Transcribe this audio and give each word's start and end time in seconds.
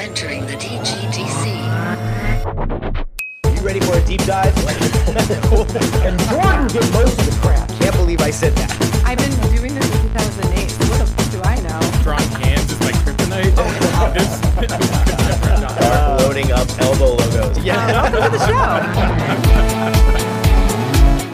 entering 0.00 0.46
the 0.46 0.54
DGDC. 0.54 1.44
You 3.54 3.60
ready 3.60 3.80
for 3.80 3.98
a 3.98 4.04
deep 4.06 4.24
dive? 4.24 4.56
And 6.00 6.18
Jordan 6.30 6.68
did 6.68 6.90
most 6.92 7.18
of 7.20 7.26
the 7.26 7.38
crap. 7.42 7.68
Can't 7.80 7.94
believe 7.96 8.22
I 8.22 8.30
said 8.30 8.54
that. 8.54 8.70
I've 9.04 9.18
been 9.18 9.30
doing 9.54 9.74
this 9.74 9.84
since 9.90 10.02
2008. 10.14 10.70
So 10.70 10.84
what 10.88 10.98
the 11.00 11.06
fuck 11.06 11.30
do 11.30 11.42
I 11.44 11.60
know? 11.60 11.80
drawing 12.02 12.30
hands 12.40 12.72
is 12.72 12.80
like 12.80 12.94
kryptonite. 13.04 13.52
Uh, 15.82 16.16
loading 16.22 16.50
up 16.52 16.66
elbow 16.80 17.16
logos. 17.16 17.58
Yeah. 17.58 18.10
Welcome 18.10 18.32
to 18.32 18.38
the 18.38 18.46
show. 18.46 20.06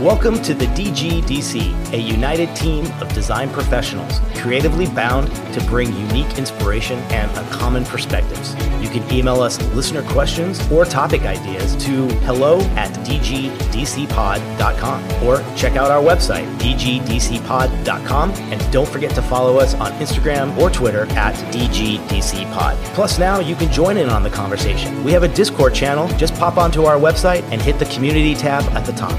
Welcome 0.01 0.43
to 0.43 0.53
the 0.53 0.67
DGDC, 0.67 1.95
a 1.95 1.97
united 1.97 2.55
team 2.55 2.85
of 3.01 3.11
design 3.15 3.49
professionals 3.49 4.21
creatively 4.35 4.87
bound 4.89 5.35
to 5.55 5.61
bring 5.69 5.91
unique 5.91 6.37
inspiration 6.37 6.99
and 7.11 7.35
uncommon 7.39 7.87
perspectives. 7.87 8.55
You 8.83 8.91
can 8.91 9.11
email 9.11 9.41
us 9.41 9.59
listener 9.73 10.03
questions 10.03 10.61
or 10.71 10.85
topic 10.85 11.23
ideas 11.23 11.75
to 11.87 12.09
hello 12.27 12.61
at 12.77 12.91
dgdcpod.com 13.07 15.03
or 15.25 15.43
check 15.57 15.77
out 15.77 15.91
our 15.91 16.03
website, 16.03 16.45
dgdcpod.com. 16.59 18.31
And 18.33 18.71
don't 18.71 18.89
forget 18.89 19.15
to 19.15 19.23
follow 19.23 19.57
us 19.57 19.73
on 19.77 19.93
Instagram 19.93 20.55
or 20.59 20.69
Twitter 20.69 21.07
at 21.13 21.37
dgdcpod. 21.55 22.77
Plus, 22.93 23.19
now 23.19 23.41
you 23.41 23.57
can 23.57 23.73
join 23.73 23.97
in 23.97 24.11
on 24.11 24.23
the 24.23 24.29
conversation. 24.29 25.03
We 25.05 25.13
have 25.13 25.23
a 25.23 25.29
Discord 25.29 25.75
channel. 25.75 26.07
Just 26.19 26.35
pop 26.35 26.59
onto 26.59 26.85
our 26.85 26.99
website 26.99 27.45
and 27.45 27.63
hit 27.63 27.79
the 27.79 27.87
community 27.87 28.35
tab 28.35 28.63
at 28.77 28.85
the 28.85 28.93
top. 28.93 29.19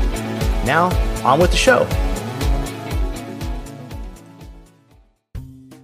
Now, 0.67 0.89
on 1.25 1.39
with 1.39 1.51
the 1.51 1.55
show. 1.55 1.85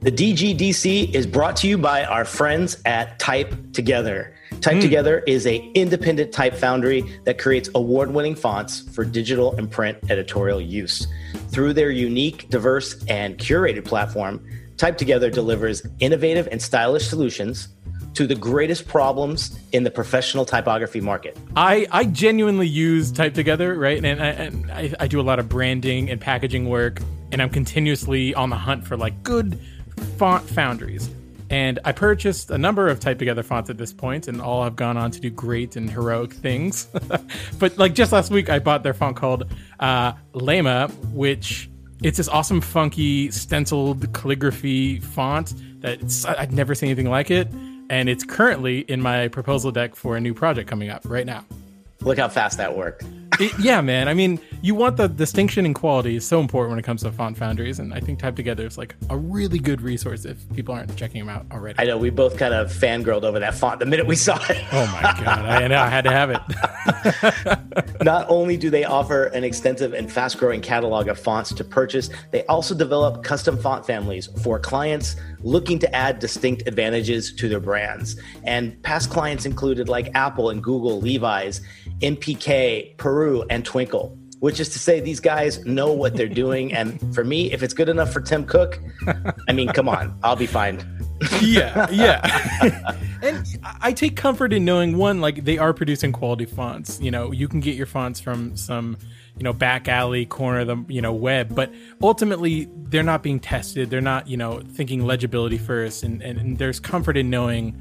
The 0.01 0.11
DGDC 0.11 1.15
is 1.15 1.25
brought 1.25 1.55
to 1.57 1.69
you 1.69 1.77
by 1.77 2.03
our 2.03 2.25
friends 2.25 2.75
at 2.83 3.17
Type 3.17 3.55
Together. 3.71 4.35
Type 4.59 4.73
hmm. 4.73 4.79
Together 4.81 5.19
is 5.19 5.47
a 5.47 5.59
independent 5.73 6.33
type 6.33 6.53
foundry 6.53 7.01
that 7.23 7.37
creates 7.37 7.69
award-winning 7.73 8.35
fonts 8.35 8.81
for 8.93 9.05
digital 9.05 9.55
and 9.55 9.71
print 9.71 9.97
editorial 10.09 10.59
use. 10.59 11.07
Through 11.47 11.71
their 11.71 11.89
unique, 11.89 12.49
diverse, 12.49 13.01
and 13.05 13.37
curated 13.37 13.85
platform, 13.85 14.45
Type 14.75 14.97
Together 14.97 15.29
delivers 15.29 15.81
innovative 16.01 16.49
and 16.51 16.61
stylish 16.61 17.07
solutions 17.07 17.69
to 18.13 18.27
the 18.27 18.35
greatest 18.35 18.87
problems 18.87 19.57
in 19.71 19.83
the 19.83 19.91
professional 19.91 20.45
typography 20.45 21.01
market. 21.01 21.37
I, 21.55 21.87
I 21.91 22.05
genuinely 22.05 22.67
use 22.67 23.11
Type 23.11 23.33
Together, 23.33 23.75
right? 23.75 24.03
And, 24.03 24.21
I, 24.21 24.27
and 24.27 24.71
I, 24.71 24.93
I 24.99 25.07
do 25.07 25.19
a 25.19 25.23
lot 25.23 25.39
of 25.39 25.49
branding 25.49 26.09
and 26.09 26.21
packaging 26.21 26.69
work, 26.69 27.01
and 27.31 27.41
I'm 27.41 27.49
continuously 27.49 28.33
on 28.35 28.49
the 28.49 28.55
hunt 28.55 28.85
for 28.85 28.97
like 28.97 29.23
good 29.23 29.59
font 30.17 30.47
foundries. 30.47 31.09
And 31.49 31.79
I 31.85 31.91
purchased 31.91 32.49
a 32.49 32.57
number 32.57 32.87
of 32.87 32.99
Type 32.99 33.19
Together 33.19 33.43
fonts 33.43 33.69
at 33.69 33.77
this 33.77 33.93
point, 33.93 34.27
and 34.27 34.41
all 34.41 34.63
have 34.63 34.75
gone 34.75 34.97
on 34.97 35.11
to 35.11 35.19
do 35.19 35.29
great 35.29 35.75
and 35.75 35.89
heroic 35.89 36.33
things. 36.33 36.87
but 37.59 37.77
like 37.77 37.93
just 37.93 38.11
last 38.11 38.31
week, 38.31 38.49
I 38.49 38.59
bought 38.59 38.83
their 38.83 38.93
font 38.93 39.15
called 39.15 39.51
uh, 39.79 40.13
Lema, 40.33 40.91
which 41.11 41.69
it's 42.01 42.17
this 42.17 42.27
awesome, 42.27 42.59
funky 42.59 43.31
stenciled 43.31 44.13
calligraphy 44.13 44.99
font 44.99 45.53
that 45.81 46.25
I'd 46.37 46.51
never 46.51 46.75
seen 46.75 46.89
anything 46.89 47.09
like 47.09 47.29
it. 47.29 47.47
And 47.93 48.09
it's 48.09 48.23
currently 48.23 48.79
in 48.79 49.03
my 49.03 49.27
proposal 49.27 49.69
deck 49.71 49.95
for 49.95 50.17
a 50.17 50.19
new 50.19 50.33
project 50.33 50.67
coming 50.67 50.89
up 50.89 51.03
right 51.05 51.27
now. 51.27 51.45
Look 52.01 52.17
how 52.17 52.27
fast 52.27 52.57
that 52.57 52.75
worked. 52.75 53.03
It- 53.39 53.57
yeah, 53.59 53.81
man. 53.81 54.07
I 54.07 54.13
mean, 54.13 54.39
you 54.61 54.75
want 54.75 54.97
the 54.97 55.07
distinction 55.07 55.65
in 55.65 55.73
quality 55.73 56.15
is 56.15 56.25
so 56.27 56.39
important 56.39 56.71
when 56.71 56.79
it 56.79 56.83
comes 56.83 57.01
to 57.03 57.11
font 57.11 57.37
foundries, 57.37 57.79
and 57.79 57.93
I 57.93 57.99
think 57.99 58.19
Type 58.19 58.35
Together 58.35 58.65
is 58.65 58.77
like 58.77 58.95
a 59.09 59.17
really 59.17 59.59
good 59.59 59.81
resource 59.81 60.25
if 60.25 60.37
people 60.53 60.73
aren't 60.73 60.95
checking 60.95 61.25
them 61.25 61.29
out 61.35 61.45
already. 61.51 61.79
I 61.79 61.85
know 61.85 61.97
we 61.97 62.09
both 62.09 62.37
kind 62.37 62.53
of 62.53 62.71
fangirled 62.71 63.23
over 63.23 63.39
that 63.39 63.55
font 63.55 63.79
the 63.79 63.85
minute 63.85 64.07
we 64.07 64.15
saw 64.15 64.39
it. 64.49 64.63
oh 64.71 64.85
my 64.87 65.01
god, 65.01 65.45
I 65.45 65.67
know 65.67 65.79
I 65.79 65.89
had 65.89 66.03
to 66.05 66.11
have 66.11 66.29
it. 66.31 66.41
Not 68.03 68.25
only 68.29 68.57
do 68.57 68.69
they 68.69 68.83
offer 68.85 69.25
an 69.25 69.43
extensive 69.43 69.93
and 69.93 70.11
fast 70.11 70.37
growing 70.37 70.61
catalog 70.61 71.07
of 71.07 71.19
fonts 71.19 71.53
to 71.53 71.63
purchase, 71.63 72.09
they 72.31 72.45
also 72.45 72.75
develop 72.75 73.23
custom 73.23 73.57
font 73.57 73.85
families 73.85 74.27
for 74.43 74.59
clients 74.59 75.15
looking 75.41 75.79
to 75.79 75.95
add 75.95 76.19
distinct 76.19 76.63
advantages 76.67 77.33
to 77.33 77.49
their 77.49 77.59
brands. 77.59 78.15
And 78.43 78.81
past 78.83 79.09
clients 79.09 79.45
included 79.45 79.89
like 79.89 80.09
Apple 80.15 80.49
and 80.49 80.63
Google, 80.63 81.01
Levi's, 81.01 81.61
MPK, 82.03 82.97
Peru, 82.97 83.43
and 83.49 83.65
Twinkle. 83.65 84.17
Which 84.39 84.59
is 84.59 84.67
to 84.69 84.79
say, 84.79 84.99
these 84.99 85.21
guys 85.21 85.65
know 85.65 85.93
what 85.93 86.17
they're 86.17 86.27
doing. 86.43 86.73
And 86.73 87.15
for 87.15 87.23
me, 87.23 87.51
if 87.53 87.63
it's 87.63 87.73
good 87.73 87.87
enough 87.87 88.11
for 88.11 88.19
Tim 88.19 88.45
Cook, 88.45 88.77
I 89.47 89.53
mean, 89.53 89.69
come 89.69 89.87
on, 89.87 90.19
I'll 90.21 90.35
be 90.35 90.47
fine. 90.47 90.83
yeah, 91.41 91.89
yeah. 91.89 92.95
and 93.23 93.45
I 93.81 93.93
take 93.93 94.17
comfort 94.17 94.51
in 94.51 94.65
knowing 94.65 94.97
one, 94.97 95.21
like 95.21 95.45
they 95.45 95.57
are 95.57 95.73
producing 95.73 96.11
quality 96.11 96.45
fonts. 96.45 96.99
You 96.99 97.11
know, 97.11 97.31
you 97.31 97.47
can 97.47 97.61
get 97.61 97.75
your 97.75 97.85
fonts 97.85 98.19
from 98.19 98.57
some, 98.57 98.97
you 99.37 99.43
know, 99.43 99.53
back 99.53 99.87
alley 99.87 100.25
corner 100.25 100.59
of 100.59 100.67
the 100.67 100.93
you 100.93 101.01
know 101.01 101.13
web, 101.13 101.55
but 101.55 101.71
ultimately 102.01 102.67
they're 102.75 103.03
not 103.03 103.23
being 103.23 103.39
tested. 103.39 103.89
They're 103.89 104.01
not, 104.01 104.27
you 104.27 104.35
know, 104.37 104.61
thinking 104.73 105.05
legibility 105.05 105.57
first, 105.57 106.03
and 106.03 106.21
and, 106.21 106.37
and 106.37 106.57
there's 106.57 106.79
comfort 106.79 107.15
in 107.15 107.29
knowing. 107.29 107.79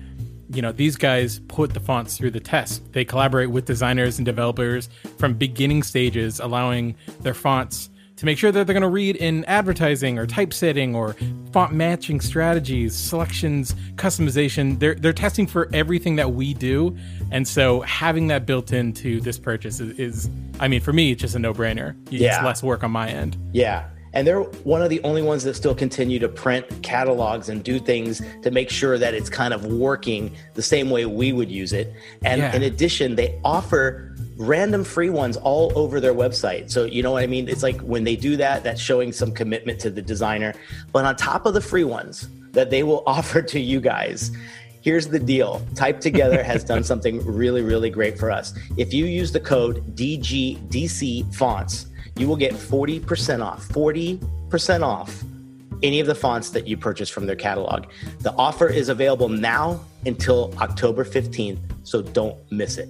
You 0.53 0.63
know, 0.63 0.73
these 0.73 0.97
guys 0.97 1.41
put 1.49 1.73
the 1.75 1.81
fonts 1.81 2.17
through 2.19 2.33
the 2.33 2.41
test. 2.41 2.93
They 2.93 3.05
collaborate 3.05 3.51
with 3.51 3.65
designers 3.65 4.19
and 4.19 4.27
developers 4.27 4.89
from 5.19 5.35
beginning 5.35 5.83
stages, 5.83 6.41
allowing 6.41 6.95
their 7.21 7.35
fonts 7.35 7.89
to 8.17 8.27
make 8.27 8.39
sure 8.39 8.53
that 8.53 8.67
they're 8.67 8.75
going 8.75 8.83
to 8.83 8.89
read 8.89 9.17
in 9.17 9.45
advertising 9.47 10.19
or 10.19 10.27
typesetting 10.27 10.95
or 10.95 11.17
font 11.53 11.73
matching 11.73 12.21
strategies, 12.21 12.95
selections, 12.95 13.75
customization. 13.97 14.79
They're 14.79 14.95
they're 14.95 15.13
testing 15.13 15.47
for 15.47 15.69
everything 15.73 16.17
that 16.17 16.33
we 16.33 16.55
do, 16.55 16.97
and 17.31 17.49
so 17.49 17.81
having 17.81 18.27
that 18.29 18.45
built 18.47 18.73
into 18.73 19.21
this 19.21 19.39
purchase 19.39 19.81
is, 19.81 19.99
is 19.99 20.31
I 20.61 20.69
mean, 20.69 20.81
for 20.83 20.93
me, 20.93 21.13
it's 21.13 21.23
just 21.23 21.35
a 21.35 21.39
no 21.39 21.53
brainer. 21.55 21.97
It's 22.13 22.21
Yeah. 22.23 22.45
less 22.45 22.63
work 22.63 22.85
on 22.85 22.91
my 22.91 23.09
end. 23.09 23.37
Yeah. 23.53 23.87
And 24.15 24.27
they're 24.27 24.41
one 24.43 24.83
of 24.83 24.91
the 24.91 25.01
only 25.05 25.23
ones 25.23 25.45
that 25.45 25.55
still 25.55 25.75
continue 25.75 26.19
to 26.19 26.29
print 26.29 26.67
catalogs 26.83 27.49
and 27.49 27.65
do 27.65 27.79
things 27.79 28.21
to 28.43 28.51
make 28.51 28.69
sure 28.71 28.99
that 28.99 29.15
it's 29.15 29.31
kind 29.31 29.55
of 29.55 29.67
working 29.67 30.33
the 30.55 30.63
same 30.63 30.91
way 30.91 31.07
we 31.07 31.33
would 31.33 31.51
use 31.51 31.73
it. 31.73 31.93
And 32.23 32.41
Yeah. 32.41 32.55
in 32.55 32.63
addition, 32.63 33.17
they 33.17 33.39
offer 33.45 34.15
random 34.37 34.85
free 34.85 35.11
ones 35.11 35.37
all 35.37 35.73
over 35.77 36.01
their 36.01 36.15
website. 36.15 36.71
So, 36.71 36.85
you 36.85 37.03
know 37.03 37.13
what 37.13 37.23
I 37.23 37.27
mean? 37.27 37.49
It's 37.49 37.63
like 37.63 37.81
when 37.81 38.05
they 38.05 38.17
do 38.17 38.37
that, 38.39 38.65
that's 38.65 38.81
showing 38.81 39.13
some 39.13 39.33
commitment 39.33 39.79
to 39.81 39.91
the 39.91 40.03
designer. 40.03 40.53
But 40.93 41.05
on 41.05 41.17
top 41.17 41.47
of 41.47 41.55
the 41.55 41.61
free 41.61 41.85
ones 41.85 42.29
that 42.53 42.69
they 42.71 42.83
will 42.83 43.03
offer 43.07 43.41
to 43.43 43.61
you 43.61 43.81
guys, 43.81 44.31
Here's 44.85 45.07
the 45.07 45.21
deal. 45.21 45.65
Type 45.77 46.01
Together 46.01 46.43
has 46.43 46.65
done 46.73 46.83
something 46.83 47.25
really, 47.25 47.63
really 47.63 47.89
great 47.89 48.19
for 48.19 48.33
us. 48.33 48.53
If 48.77 48.93
you 48.93 49.05
use 49.07 49.31
the 49.31 49.39
code 49.39 49.95
DGDC 49.95 51.33
fonts, 51.37 51.87
you 52.23 52.29
will 52.29 52.37
get 52.37 52.53
40% 52.53 53.45
off, 53.45 53.67
40% 53.71 54.87
off 54.87 55.25
any 55.83 55.99
of 55.99 56.07
the 56.07 56.15
fonts 56.15 56.51
that 56.51 56.69
you 56.69 56.77
purchase 56.77 57.11
from 57.11 57.27
their 57.27 57.35
catalog. 57.35 57.87
The 58.21 58.33
offer 58.35 58.69
is 58.69 58.89
available 58.89 59.29
now 59.29 59.81
until 60.07 60.55
October 60.59 61.05
15th, 61.05 61.59
so 61.83 62.01
don't 62.01 62.37
miss 62.53 62.79
it. 62.79 62.89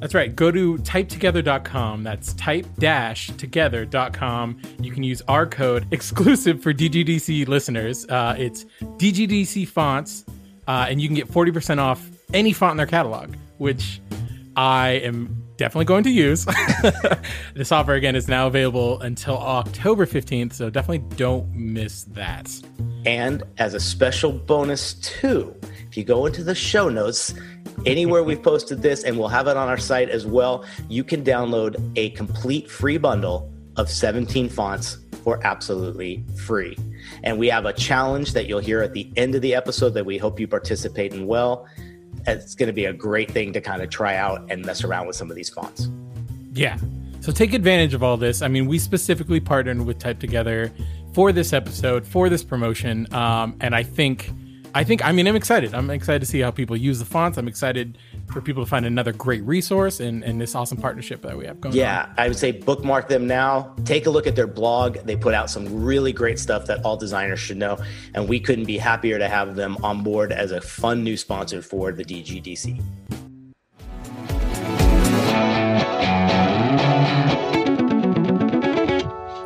That's 0.00 0.14
right. 0.14 0.34
Go 0.34 0.50
to 0.50 0.78
typetogether.com. 0.78 2.04
That's 2.04 2.32
type-together.com. 2.32 4.62
You 4.80 4.92
can 4.92 5.02
use 5.02 5.20
our 5.28 5.44
code 5.44 5.86
exclusive 5.90 6.62
for 6.62 6.72
DGDC 6.72 7.46
listeners. 7.48 8.06
Uh, 8.08 8.34
it's 8.38 8.64
DGDC 8.80 9.68
fonts, 9.68 10.24
uh, 10.66 10.86
and 10.88 11.02
you 11.02 11.08
can 11.08 11.16
get 11.16 11.28
40% 11.28 11.80
off 11.80 12.08
any 12.32 12.54
font 12.54 12.70
in 12.70 12.78
their 12.78 12.86
catalog, 12.86 13.34
which 13.58 14.00
I 14.56 15.02
am 15.04 15.39
definitely 15.60 15.84
going 15.84 16.02
to 16.04 16.10
use. 16.10 16.46
this 17.54 17.70
offer, 17.70 17.92
again, 17.92 18.16
is 18.16 18.26
now 18.26 18.46
available 18.46 18.98
until 19.02 19.36
October 19.36 20.06
15th, 20.06 20.54
so 20.54 20.70
definitely 20.70 21.06
don't 21.16 21.54
miss 21.54 22.04
that. 22.04 22.50
And 23.04 23.42
as 23.58 23.74
a 23.74 23.80
special 23.80 24.32
bonus, 24.32 24.94
too, 24.94 25.54
if 25.86 25.98
you 25.98 26.02
go 26.02 26.24
into 26.24 26.42
the 26.42 26.54
show 26.54 26.88
notes, 26.88 27.34
anywhere 27.84 28.24
we've 28.24 28.42
posted 28.42 28.80
this, 28.80 29.04
and 29.04 29.18
we'll 29.18 29.28
have 29.28 29.46
it 29.48 29.56
on 29.58 29.68
our 29.68 29.76
site 29.76 30.08
as 30.08 30.26
well, 30.26 30.64
you 30.88 31.04
can 31.04 31.22
download 31.22 31.78
a 31.94 32.08
complete 32.10 32.70
free 32.70 32.96
bundle 32.96 33.52
of 33.76 33.90
17 33.90 34.48
fonts 34.48 34.96
for 35.22 35.46
absolutely 35.46 36.24
free. 36.46 36.74
And 37.22 37.38
we 37.38 37.48
have 37.48 37.66
a 37.66 37.74
challenge 37.74 38.32
that 38.32 38.46
you'll 38.46 38.60
hear 38.60 38.80
at 38.80 38.94
the 38.94 39.12
end 39.16 39.34
of 39.34 39.42
the 39.42 39.54
episode 39.54 39.90
that 39.90 40.06
we 40.06 40.16
hope 40.16 40.40
you 40.40 40.48
participate 40.48 41.12
in 41.12 41.26
well. 41.26 41.68
It's 42.26 42.54
going 42.54 42.68
to 42.68 42.72
be 42.72 42.84
a 42.86 42.92
great 42.92 43.30
thing 43.30 43.52
to 43.52 43.60
kind 43.60 43.82
of 43.82 43.90
try 43.90 44.16
out 44.16 44.50
and 44.50 44.64
mess 44.64 44.84
around 44.84 45.06
with 45.06 45.16
some 45.16 45.30
of 45.30 45.36
these 45.36 45.48
fonts. 45.48 45.88
Yeah. 46.52 46.78
So 47.20 47.32
take 47.32 47.52
advantage 47.52 47.94
of 47.94 48.02
all 48.02 48.16
this. 48.16 48.42
I 48.42 48.48
mean, 48.48 48.66
we 48.66 48.78
specifically 48.78 49.40
partnered 49.40 49.82
with 49.82 49.98
Type 49.98 50.18
Together 50.18 50.72
for 51.12 51.32
this 51.32 51.52
episode, 51.52 52.06
for 52.06 52.28
this 52.28 52.42
promotion. 52.42 53.12
Um, 53.12 53.56
and 53.60 53.74
I 53.74 53.82
think 53.82 54.30
I 54.74 54.84
think 54.84 55.04
I 55.04 55.12
mean 55.12 55.26
I'm 55.26 55.36
excited. 55.36 55.74
I'm 55.74 55.90
excited 55.90 56.20
to 56.20 56.26
see 56.26 56.40
how 56.40 56.50
people 56.50 56.76
use 56.76 56.98
the 56.98 57.04
fonts. 57.04 57.38
I'm 57.38 57.48
excited 57.48 57.98
for 58.30 58.40
people 58.40 58.64
to 58.64 58.68
find 58.68 58.86
another 58.86 59.12
great 59.12 59.42
resource 59.44 60.00
and, 60.00 60.22
and 60.22 60.40
this 60.40 60.54
awesome 60.54 60.78
partnership 60.78 61.22
that 61.22 61.36
we 61.36 61.46
have 61.46 61.60
going. 61.60 61.74
Yeah, 61.74 62.12
I 62.16 62.28
would 62.28 62.38
say 62.38 62.52
bookmark 62.52 63.08
them 63.08 63.26
now. 63.26 63.74
Take 63.84 64.06
a 64.06 64.10
look 64.10 64.26
at 64.26 64.36
their 64.36 64.46
blog. 64.46 64.98
They 64.98 65.16
put 65.16 65.34
out 65.34 65.50
some 65.50 65.82
really 65.84 66.12
great 66.12 66.38
stuff 66.38 66.66
that 66.66 66.84
all 66.84 66.96
designers 66.96 67.40
should 67.40 67.56
know, 67.56 67.78
and 68.14 68.28
we 68.28 68.40
couldn't 68.40 68.66
be 68.66 68.78
happier 68.78 69.18
to 69.18 69.28
have 69.28 69.56
them 69.56 69.76
on 69.82 70.02
board 70.02 70.32
as 70.32 70.52
a 70.52 70.60
fun 70.60 71.02
new 71.02 71.16
sponsor 71.16 71.62
for 71.62 71.92
the 71.92 72.04
DGDC. 72.04 72.80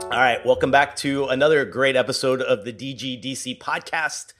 All 0.04 0.20
right, 0.20 0.44
welcome 0.46 0.70
back 0.70 0.94
to 0.96 1.26
another 1.26 1.64
great 1.64 1.96
episode 1.96 2.40
of 2.40 2.64
the 2.64 2.72
DGDC 2.72 3.58
podcast. 3.58 4.32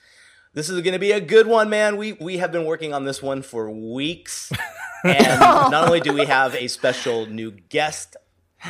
This 0.55 0.69
is 0.69 0.79
going 0.81 0.93
to 0.93 0.99
be 0.99 1.11
a 1.11 1.19
good 1.19 1.47
one, 1.47 1.69
man. 1.69 1.97
We 1.97 2.13
we 2.13 2.37
have 2.37 2.51
been 2.51 2.63
working 2.65 2.93
on 2.93 3.03
this 3.03 3.21
one 3.21 3.41
for 3.41 3.69
weeks, 3.69 4.51
and 5.03 5.39
not 5.39 5.85
only 5.85 5.99
do 5.99 6.13
we 6.13 6.25
have 6.25 6.55
a 6.55 6.67
special 6.69 7.25
new 7.25 7.51
guest, 7.51 8.15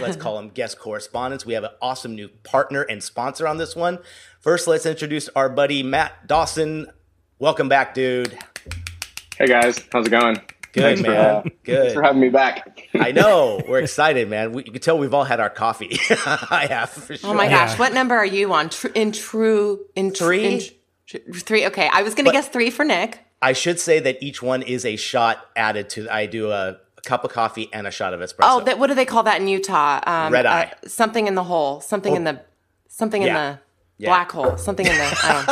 let's 0.01 0.17
call 0.17 0.39
him 0.39 0.49
guest 0.49 0.79
correspondents. 0.79 1.45
We 1.45 1.53
have 1.53 1.63
an 1.63 1.69
awesome 1.83 2.15
new 2.15 2.27
partner 2.43 2.81
and 2.81 3.03
sponsor 3.03 3.47
on 3.47 3.57
this 3.57 3.75
one. 3.75 3.99
First, 4.39 4.67
let's 4.67 4.87
introduce 4.87 5.29
our 5.35 5.47
buddy 5.47 5.83
Matt 5.83 6.25
Dawson. 6.27 6.87
Welcome 7.37 7.69
back, 7.69 7.93
dude. 7.93 8.35
Hey 9.37 9.45
guys, 9.45 9.79
how's 9.91 10.07
it 10.07 10.09
going? 10.09 10.41
Good 10.71 10.81
Thanks 10.81 11.01
for, 11.01 11.07
man. 11.11 11.19
uh, 11.19 11.41
Good. 11.63 11.77
Thanks 11.81 11.93
for 11.93 12.01
having 12.01 12.19
me 12.19 12.29
back. 12.29 12.89
I 12.95 13.11
know. 13.11 13.61
We're 13.67 13.79
excited, 13.79 14.27
man. 14.27 14.53
We, 14.53 14.63
you 14.65 14.71
can 14.71 14.81
tell 14.81 14.97
we've 14.97 15.13
all 15.13 15.23
had 15.23 15.39
our 15.39 15.49
coffee. 15.51 15.99
I 16.25 16.65
have 16.69 16.89
for 16.89 17.15
sure. 17.15 17.29
Oh 17.29 17.33
my 17.35 17.43
Yeah. 17.45 17.67
gosh, 17.67 17.77
what 17.79 17.93
number 17.93 18.15
are 18.15 18.25
you 18.25 18.51
on? 18.53 18.69
Tr- 18.69 18.87
in 18.95 19.11
true, 19.11 19.85
in 19.95 20.11
tr- 20.11 20.23
Three? 20.23 20.45
in 20.45 20.59
tr- 20.59 20.71
three. 21.07 21.65
Okay, 21.67 21.89
I 21.91 22.01
was 22.03 22.15
gonna 22.15 22.27
But- 22.27 22.33
guess 22.33 22.47
three 22.47 22.69
for 22.69 22.83
Nick. 22.85 23.19
I 23.41 23.53
should 23.53 23.79
say 23.79 23.99
that 23.99 24.17
each 24.23 24.41
one 24.41 24.61
is 24.63 24.85
a 24.85 24.95
shot 24.95 25.45
added 25.55 25.89
to. 25.91 26.09
I 26.09 26.25
do 26.25 26.49
a, 26.51 26.77
a 26.97 27.01
cup 27.03 27.23
of 27.23 27.31
coffee 27.31 27.69
and 27.71 27.85
a 27.85 27.91
shot 27.91 28.13
of 28.13 28.19
espresso. 28.21 28.37
Oh, 28.43 28.61
that, 28.61 28.79
what 28.79 28.87
do 28.87 28.95
they 28.95 29.05
call 29.05 29.23
that 29.23 29.39
in 29.39 29.47
Utah? 29.47 29.99
Um, 30.07 30.33
Red 30.33 30.45
eye. 30.45 30.71
Uh, 30.83 30.87
something 30.87 31.27
in 31.27 31.35
the 31.35 31.43
hole. 31.43 31.81
Something 31.81 32.15
in 32.15 32.23
the. 32.23 32.41
Something 32.87 33.21
Yeah. 33.21 33.27
in 33.27 33.33
the 33.33 33.59
Yeah. 33.97 34.09
black 34.09 34.31
hole. 34.31 34.57
Something 34.57 34.87
in 34.87 34.93
the. 34.93 35.03
I 35.23 35.45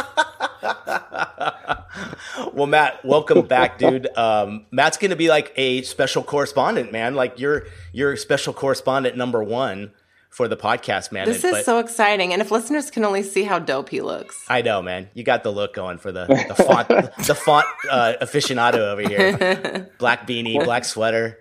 don't 0.64 2.54
Well, 2.54 2.68
Matt, 2.68 3.04
welcome 3.06 3.46
back, 3.46 3.78
dude. 3.78 4.08
Um, 4.18 4.66
Matt's 4.72 4.98
going 4.98 5.12
to 5.12 5.18
be 5.18 5.28
like 5.30 5.54
a 5.56 5.82
special 5.84 6.24
correspondent, 6.24 6.92
man. 6.92 7.16
Like 7.16 7.40
you're 7.40 7.66
you're 7.92 8.16
special 8.16 8.54
correspondent 8.54 9.18
number 9.18 9.44
one 9.44 9.92
for 10.36 10.48
the 10.48 10.58
podcast, 10.58 11.12
man. 11.12 11.28
This 11.28 11.44
And- 11.44 11.54
is 11.54 11.60
but 11.60 11.66
so 11.66 11.78
exciting, 11.80 12.34
and 12.34 12.42
if 12.42 12.50
listeners 12.52 12.90
can 12.90 13.06
only 13.06 13.22
see 13.24 13.44
how 13.44 13.60
dope 13.60 13.90
he 13.90 14.02
looks. 14.02 14.36
I 14.50 14.62
know, 14.64 14.82
man. 14.82 15.10
You 15.14 15.24
got 15.24 15.44
the 15.44 15.52
look 15.52 15.74
going 15.74 15.98
for 16.00 16.12
the 16.12 16.26
the 16.48 16.56
font 16.64 16.88
the 16.90 17.36
font 17.36 17.66
uh, 17.90 18.14
aficionado 18.22 18.80
over 18.80 19.02
here. 19.02 19.90
Black 20.00 20.26
beanie, 20.28 20.64
black 20.64 20.86
sweater. 20.86 21.38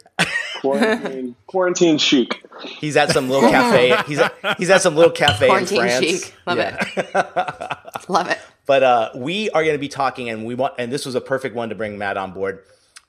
Quarantine, 0.60 1.34
quarantine 1.46 1.98
chic. 1.98 2.44
He's 2.62 2.96
at 2.96 3.10
some 3.10 3.28
little 3.28 3.50
cafe. 3.50 3.96
He's 4.06 4.18
at, 4.20 4.32
he's 4.58 4.70
at 4.70 4.80
some 4.82 4.94
little 4.94 5.10
cafe 5.10 5.46
Quarantine 5.48 5.80
in 5.82 5.88
France. 5.88 6.04
chic. 6.06 6.34
Love 6.46 6.58
Yeah. 6.58 6.84
it. 6.96 8.08
Love 8.08 8.30
it. 8.30 8.38
But 8.64 8.84
uh, 8.84 9.10
we 9.16 9.50
are 9.50 9.64
going 9.64 9.74
to 9.74 9.80
be 9.80 9.88
talking, 9.88 10.30
and 10.30 10.44
we 10.46 10.54
want, 10.54 10.74
and 10.78 10.92
this 10.92 11.04
was 11.04 11.16
a 11.16 11.20
perfect 11.20 11.56
one 11.56 11.70
to 11.70 11.74
bring 11.74 11.98
Matt 11.98 12.16
on 12.16 12.30
board. 12.30 12.60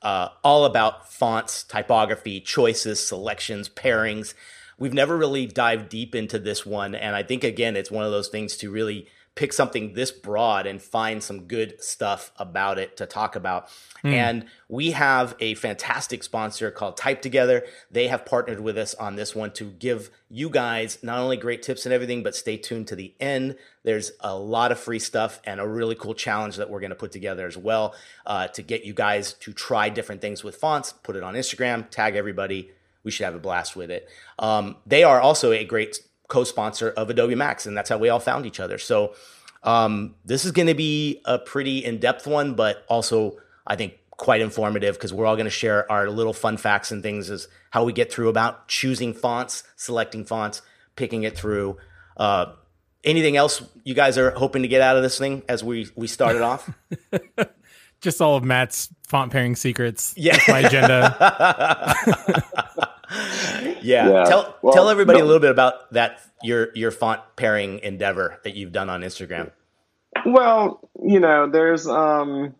Uh, 0.02 0.30
all 0.42 0.64
about 0.64 1.12
fonts, 1.12 1.62
typography, 1.62 2.40
choices, 2.40 3.06
selections, 3.06 3.68
pairings. 3.68 4.34
We've 4.78 4.94
never 4.94 5.16
really 5.16 5.46
dived 5.46 5.88
deep 5.88 6.14
into 6.14 6.38
this 6.38 6.64
one, 6.66 6.94
and 6.94 7.14
I 7.14 7.22
think 7.22 7.44
again, 7.44 7.76
it's 7.76 7.90
one 7.90 8.04
of 8.04 8.10
those 8.10 8.28
things 8.28 8.56
to 8.58 8.70
really 8.70 9.08
pick 9.34 9.52
something 9.52 9.94
this 9.94 10.12
broad 10.12 10.66
and 10.66 10.80
find 10.80 11.22
some 11.22 11.46
good 11.46 11.82
stuff 11.82 12.30
about 12.36 12.78
it 12.78 12.96
to 12.96 13.04
talk 13.04 13.34
about. 13.34 13.68
And 14.04 14.44
we 14.68 14.92
have 14.92 15.34
a 15.40 15.54
fantastic 15.54 16.22
sponsor 16.22 16.70
called 16.70 16.96
Type 16.96 17.20
Together. 17.20 17.64
They 17.90 18.06
have 18.08 18.26
partnered 18.26 18.60
with 18.60 18.78
us 18.78 18.94
on 18.94 19.16
this 19.16 19.34
one 19.34 19.50
to 19.54 19.64
give 19.64 20.10
you 20.28 20.50
guys 20.50 20.98
not 21.02 21.18
only 21.18 21.36
great 21.36 21.62
tips 21.62 21.84
and 21.84 21.92
everything, 21.92 22.22
but 22.22 22.36
stay 22.36 22.56
tuned 22.58 22.86
to 22.88 22.96
the 22.96 23.14
end. 23.18 23.56
There's 23.82 24.12
a 24.20 24.36
lot 24.36 24.70
of 24.70 24.78
free 24.78 25.00
stuff 25.00 25.40
and 25.44 25.58
a 25.58 25.66
really 25.66 25.96
cool 25.96 26.14
challenge 26.14 26.56
that 26.56 26.70
we're 26.70 26.80
going 26.80 26.90
to 26.90 26.96
put 26.96 27.10
together 27.10 27.46
as 27.46 27.56
well 27.56 27.94
uh, 28.26 28.48
to 28.48 28.62
get 28.62 28.84
you 28.84 28.94
guys 28.94 29.32
to 29.34 29.52
try 29.52 29.88
different 29.88 30.20
things 30.20 30.44
with 30.44 30.56
fonts, 30.56 30.92
put 30.92 31.16
it 31.16 31.22
on 31.24 31.34
Instagram, 31.34 31.88
tag 31.90 32.14
everybody. 32.14 32.70
We 33.04 33.10
should 33.10 33.24
have 33.24 33.34
a 33.34 33.38
blast 33.38 33.76
with 33.76 33.90
it. 33.90 34.08
Um, 34.38 34.76
they 34.86 35.04
are 35.04 35.20
also 35.20 35.52
a 35.52 35.64
great 35.64 36.00
co-sponsor 36.28 36.90
of 36.90 37.10
Adobe 37.10 37.34
Max, 37.34 37.66
and 37.66 37.76
that's 37.76 37.90
how 37.90 37.98
we 37.98 38.08
all 38.08 38.20
found 38.20 38.46
each 38.46 38.60
other. 38.60 38.78
So 38.78 39.14
um, 39.62 40.14
this 40.24 40.44
is 40.44 40.52
going 40.52 40.68
to 40.68 40.74
be 40.74 41.20
a 41.24 41.38
pretty 41.38 41.84
in-depth 41.84 42.26
one, 42.26 42.54
but 42.54 42.84
also 42.88 43.38
I 43.66 43.76
think 43.76 43.94
quite 44.10 44.40
informative 44.40 44.94
because 44.94 45.12
we're 45.12 45.26
all 45.26 45.36
going 45.36 45.46
to 45.46 45.50
share 45.50 45.90
our 45.90 46.08
little 46.08 46.32
fun 46.32 46.56
facts 46.56 46.92
and 46.92 47.02
things 47.02 47.30
as 47.30 47.48
how 47.70 47.84
we 47.84 47.92
get 47.92 48.12
through 48.12 48.28
about 48.28 48.68
choosing 48.68 49.12
fonts, 49.12 49.64
selecting 49.76 50.24
fonts, 50.24 50.62
picking 50.96 51.24
it 51.24 51.36
through. 51.36 51.76
Uh, 52.16 52.52
anything 53.02 53.36
else 53.36 53.62
you 53.84 53.94
guys 53.94 54.16
are 54.18 54.30
hoping 54.30 54.62
to 54.62 54.68
get 54.68 54.80
out 54.80 54.96
of 54.96 55.02
this 55.02 55.18
thing 55.18 55.42
as 55.48 55.64
we 55.64 55.88
we 55.96 56.06
started 56.06 56.42
off? 56.42 56.70
Just 58.00 58.20
all 58.20 58.36
of 58.36 58.44
Matt's 58.44 58.88
font 59.08 59.32
pairing 59.32 59.56
secrets. 59.56 60.14
Yeah. 60.16 60.32
That's 60.36 60.48
my 60.48 60.60
agenda. 60.60 61.94
Yeah. 63.82 64.08
Yeah. 64.08 64.24
Tell 64.24 64.56
Well, 64.62 64.72
tell 64.72 64.88
everybody 64.88 65.18
no- 65.18 65.24
a 65.24 65.26
little 65.26 65.40
bit 65.40 65.50
about 65.50 65.92
that 65.92 66.20
your 66.42 66.70
your 66.74 66.90
font 66.90 67.20
pairing 67.36 67.80
endeavor 67.80 68.40
that 68.44 68.54
you've 68.56 68.72
done 68.72 68.88
on 68.88 69.02
Instagram. 69.02 69.50
Well, 70.24 70.88
you 71.02 71.20
know, 71.20 71.48
there's 71.50 71.86
um, 71.86 72.54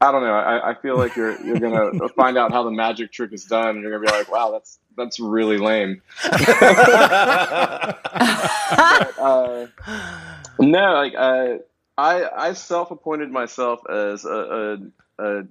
I 0.00 0.12
don't 0.12 0.22
know. 0.22 0.32
I, 0.32 0.70
I 0.70 0.74
feel 0.80 0.96
like 0.96 1.14
you're 1.14 1.38
you're 1.42 1.58
gonna 1.58 2.08
find 2.16 2.38
out 2.38 2.52
how 2.52 2.62
the 2.62 2.70
magic 2.70 3.12
trick 3.12 3.32
is 3.34 3.44
done, 3.44 3.68
and 3.76 3.82
you're 3.82 3.90
gonna 3.90 4.10
be 4.10 4.16
like, 4.16 4.32
wow, 4.32 4.50
that's 4.50 4.78
that's 4.96 5.20
really 5.20 5.58
lame. 5.58 6.00
uh, 6.24 7.92
no, 10.58 10.92
like 10.94 11.14
uh, 11.16 11.58
I 11.98 12.28
I 12.34 12.52
self-appointed 12.54 13.30
myself 13.30 13.80
as 13.90 14.24
a, 14.24 14.78
a, 15.18 15.22
a 15.22 15.44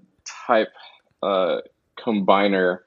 type 0.48 0.74
uh, 1.22 1.58
combiner 1.98 2.80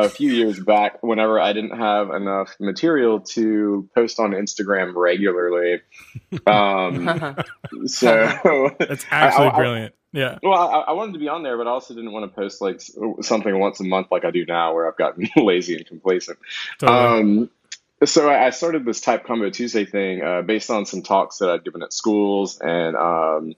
a 0.00 0.08
few 0.08 0.32
years 0.32 0.58
back. 0.60 1.02
Whenever 1.02 1.38
I 1.40 1.52
didn't 1.52 1.76
have 1.78 2.10
enough 2.10 2.54
material 2.60 3.20
to 3.20 3.88
post 3.94 4.18
on 4.20 4.32
Instagram 4.32 4.94
regularly, 4.94 5.80
um, 6.46 7.36
so 7.86 8.70
That's 8.78 9.04
actually 9.10 9.46
I- 9.46 9.50
I- 9.50 9.56
brilliant. 9.56 9.94
Yeah. 10.12 10.38
well, 10.44 10.54
I, 10.54 10.78
I 10.80 10.92
wanted 10.92 11.14
to 11.14 11.18
be 11.18 11.26
on 11.26 11.42
there, 11.42 11.56
but 11.58 11.66
I 11.66 11.70
also 11.70 11.92
didn't 11.92 12.12
want 12.12 12.30
to 12.30 12.36
post 12.40 12.60
like 12.62 12.80
something 13.20 13.58
once 13.58 13.80
a 13.80 13.84
month 13.84 14.12
like 14.12 14.24
I 14.24 14.30
do 14.30 14.46
now, 14.46 14.72
where 14.72 14.86
I've 14.88 14.96
gotten 14.96 15.28
lazy 15.36 15.74
and 15.74 15.84
complacent. 15.84 16.38
Totally. 16.78 16.98
Um, 17.42 17.50
so 18.04 18.28
I 18.30 18.46
I 18.46 18.50
started 18.50 18.84
this 18.84 19.00
Type 19.00 19.24
Combo 19.26 19.50
Tuesday 19.50 19.84
thing 19.84 20.22
uh, 20.22 20.42
based 20.42 20.70
on 20.70 20.86
some 20.86 21.02
talks 21.02 21.38
that 21.38 21.50
I'd 21.50 21.64
given 21.64 21.82
at 21.82 21.92
schools 21.92 22.60
and 22.60 22.94
um, 22.96 23.54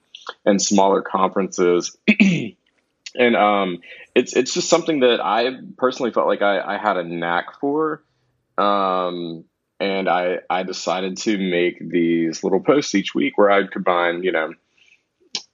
and 0.47 0.61
smaller 0.63 1.03
conferences. 1.03 1.95
and 3.19 3.37
um, 3.37 3.79
it's 4.15 4.37
it's 4.37 4.55
just 4.55 4.69
something 4.69 5.01
that 5.01 5.21
I 5.21 5.51
personally 5.77 6.13
felt 6.13 6.27
like 6.27 6.43
I, 6.43 6.61
I 6.61 6.79
had 6.79 6.97
a 6.97 7.05
knack 7.05 7.61
for. 7.61 8.03
Um, 8.59 9.45
and 9.79 10.09
I 10.09 10.39
I 10.49 10.63
decided 10.63 11.19
to 11.19 11.37
make 11.37 11.79
these 11.79 12.43
little 12.43 12.61
posts 12.61 12.95
each 12.95 13.15
week 13.15 13.37
where 13.37 13.51
I'd 13.51 13.71
combine, 13.71 14.23
you 14.23 14.33
know, 14.33 14.55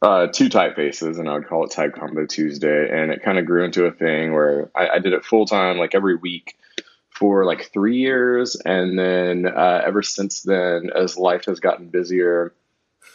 uh, 0.00 0.26
two 0.28 0.48
typefaces, 0.48 1.18
and 1.18 1.28
I 1.28 1.34
would 1.34 1.48
call 1.48 1.64
it 1.64 1.70
Type 1.70 1.94
Combo 1.94 2.26
Tuesday. 2.26 2.88
And 2.90 3.10
it 3.10 3.22
kind 3.22 3.38
of 3.38 3.46
grew 3.46 3.64
into 3.64 3.86
a 3.86 3.92
thing 3.92 4.32
where 4.32 4.70
I, 4.74 4.90
I 4.90 4.98
did 4.98 5.12
it 5.12 5.24
full 5.24 5.46
time, 5.46 5.78
like 5.78 5.94
every 5.94 6.16
week 6.16 6.56
for 7.10 7.44
like 7.44 7.70
three 7.72 7.98
years. 7.98 8.56
And 8.56 8.98
then 8.98 9.46
uh, 9.46 9.82
ever 9.84 10.02
since 10.02 10.42
then, 10.42 10.90
as 10.94 11.16
life 11.16 11.46
has 11.46 11.60
gotten 11.60 11.88
busier 11.88 12.54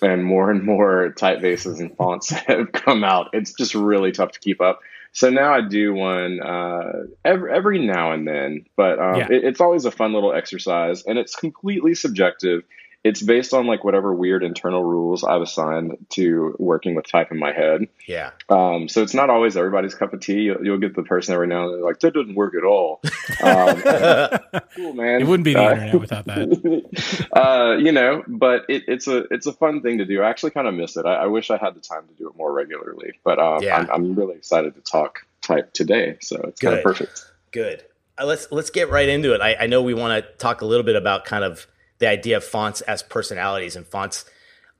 and 0.01 0.23
more 0.23 0.51
and 0.51 0.63
more 0.63 1.13
typefaces 1.17 1.79
and 1.79 1.95
fonts 1.97 2.29
have 2.47 2.71
come 2.71 3.03
out, 3.03 3.29
it's 3.33 3.53
just 3.53 3.75
really 3.75 4.11
tough 4.11 4.31
to 4.33 4.39
keep 4.39 4.61
up. 4.61 4.81
So 5.13 5.29
now 5.29 5.53
I 5.53 5.61
do 5.61 5.93
one 5.93 6.39
uh, 6.41 7.05
every 7.25 7.51
every 7.51 7.85
now 7.85 8.11
and 8.11 8.27
then, 8.27 8.65
but 8.75 8.99
um, 8.99 9.15
Yeah. 9.19 9.27
it, 9.31 9.43
it's 9.45 9.61
always 9.61 9.85
a 9.85 9.91
fun 9.91 10.13
little 10.13 10.33
exercise, 10.33 11.03
and 11.03 11.17
it's 11.17 11.35
completely 11.35 11.95
subjective. 11.95 12.63
It's 13.03 13.21
based 13.21 13.53
on 13.53 13.67
like 13.67 13.83
whatever 13.85 14.13
weird 14.13 14.43
internal 14.43 14.83
rules 14.83 15.23
I've 15.23 15.41
assigned 15.41 15.97
to 16.09 16.55
working 16.59 16.93
with 16.95 17.07
type 17.09 17.31
in 17.31 17.39
my 17.39 17.53
head. 17.53 17.87
Yeah. 18.05 18.31
Um, 18.49 18.89
so 18.89 19.01
it's 19.01 19.13
not 19.13 19.29
always 19.29 19.55
everybody's 19.55 19.95
cup 19.95 20.13
of 20.13 20.19
tea. 20.19 20.41
You'll, 20.41 20.65
you'll 20.65 20.77
get 20.77 20.93
the 20.95 21.03
person 21.03 21.33
every 21.33 21.47
now 21.47 21.65
and 21.65 21.75
then 21.75 21.81
like 21.83 21.99
that 22.01 22.13
doesn't 22.13 22.35
work 22.35 22.53
at 22.55 22.65
all. 22.65 22.99
Um, 23.41 23.81
cool, 24.75 24.93
man. 24.93 25.21
It 25.21 25.27
wouldn't 25.27 25.45
be 25.45 25.53
the 25.53 25.63
Uh, 25.65 25.71
internet 25.73 25.99
without 26.01 26.25
that. 26.25 27.27
uh, 27.33 27.77
you 27.77 27.91
know, 27.91 28.23
but 28.27 28.65
it, 28.67 28.83
it's 28.87 29.07
a 29.07 29.25
it's 29.31 29.45
a 29.45 29.53
fun 29.53 29.81
thing 29.81 29.99
to 29.99 30.05
do. 30.05 30.21
I 30.21 30.29
actually 30.29 30.51
kind 30.51 30.67
of 30.67 30.73
miss 30.73 30.97
it. 30.97 31.05
I, 31.05 31.15
I 31.15 31.25
wish 31.27 31.49
I 31.49 31.57
had 31.57 31.75
the 31.75 31.81
time 31.81 32.07
to 32.07 32.13
do 32.15 32.27
it 32.29 32.35
more 32.35 32.51
regularly. 32.51 33.13
But 33.23 33.39
um, 33.39 33.61
Yeah. 33.63 33.77
I'm, 33.77 33.89
I'm 33.91 34.15
really 34.15 34.35
excited 34.35 34.75
to 34.75 34.81
talk 34.81 35.25
type 35.41 35.71
today, 35.71 36.17
so 36.19 36.37
it's 36.41 36.59
kind 36.59 36.75
of 36.75 36.83
perfect. 36.83 37.25
Good. 37.51 37.85
Uh, 38.19 38.25
let's 38.25 38.47
let's 38.51 38.69
get 38.71 38.89
right 38.89 39.07
into 39.07 39.33
it. 39.33 39.39
I, 39.41 39.55
I 39.61 39.67
know 39.67 39.81
we 39.81 39.93
want 39.93 40.21
to 40.25 40.29
talk 40.37 40.61
a 40.61 40.65
little 40.65 40.83
bit 40.85 40.95
about 40.97 41.23
kind 41.23 41.43
of 41.45 41.67
the 41.99 42.07
idea 42.07 42.37
of 42.37 42.43
fonts 42.43 42.81
as 42.81 43.03
personalities, 43.03 43.75
and 43.75 43.85
fonts 43.85 44.25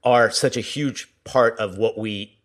are 0.03 0.29
such 0.31 0.57
a 0.57 0.62
huge 0.62 1.13
part 1.24 1.57
of 1.59 1.77
what 1.77 1.97
we 1.97 2.38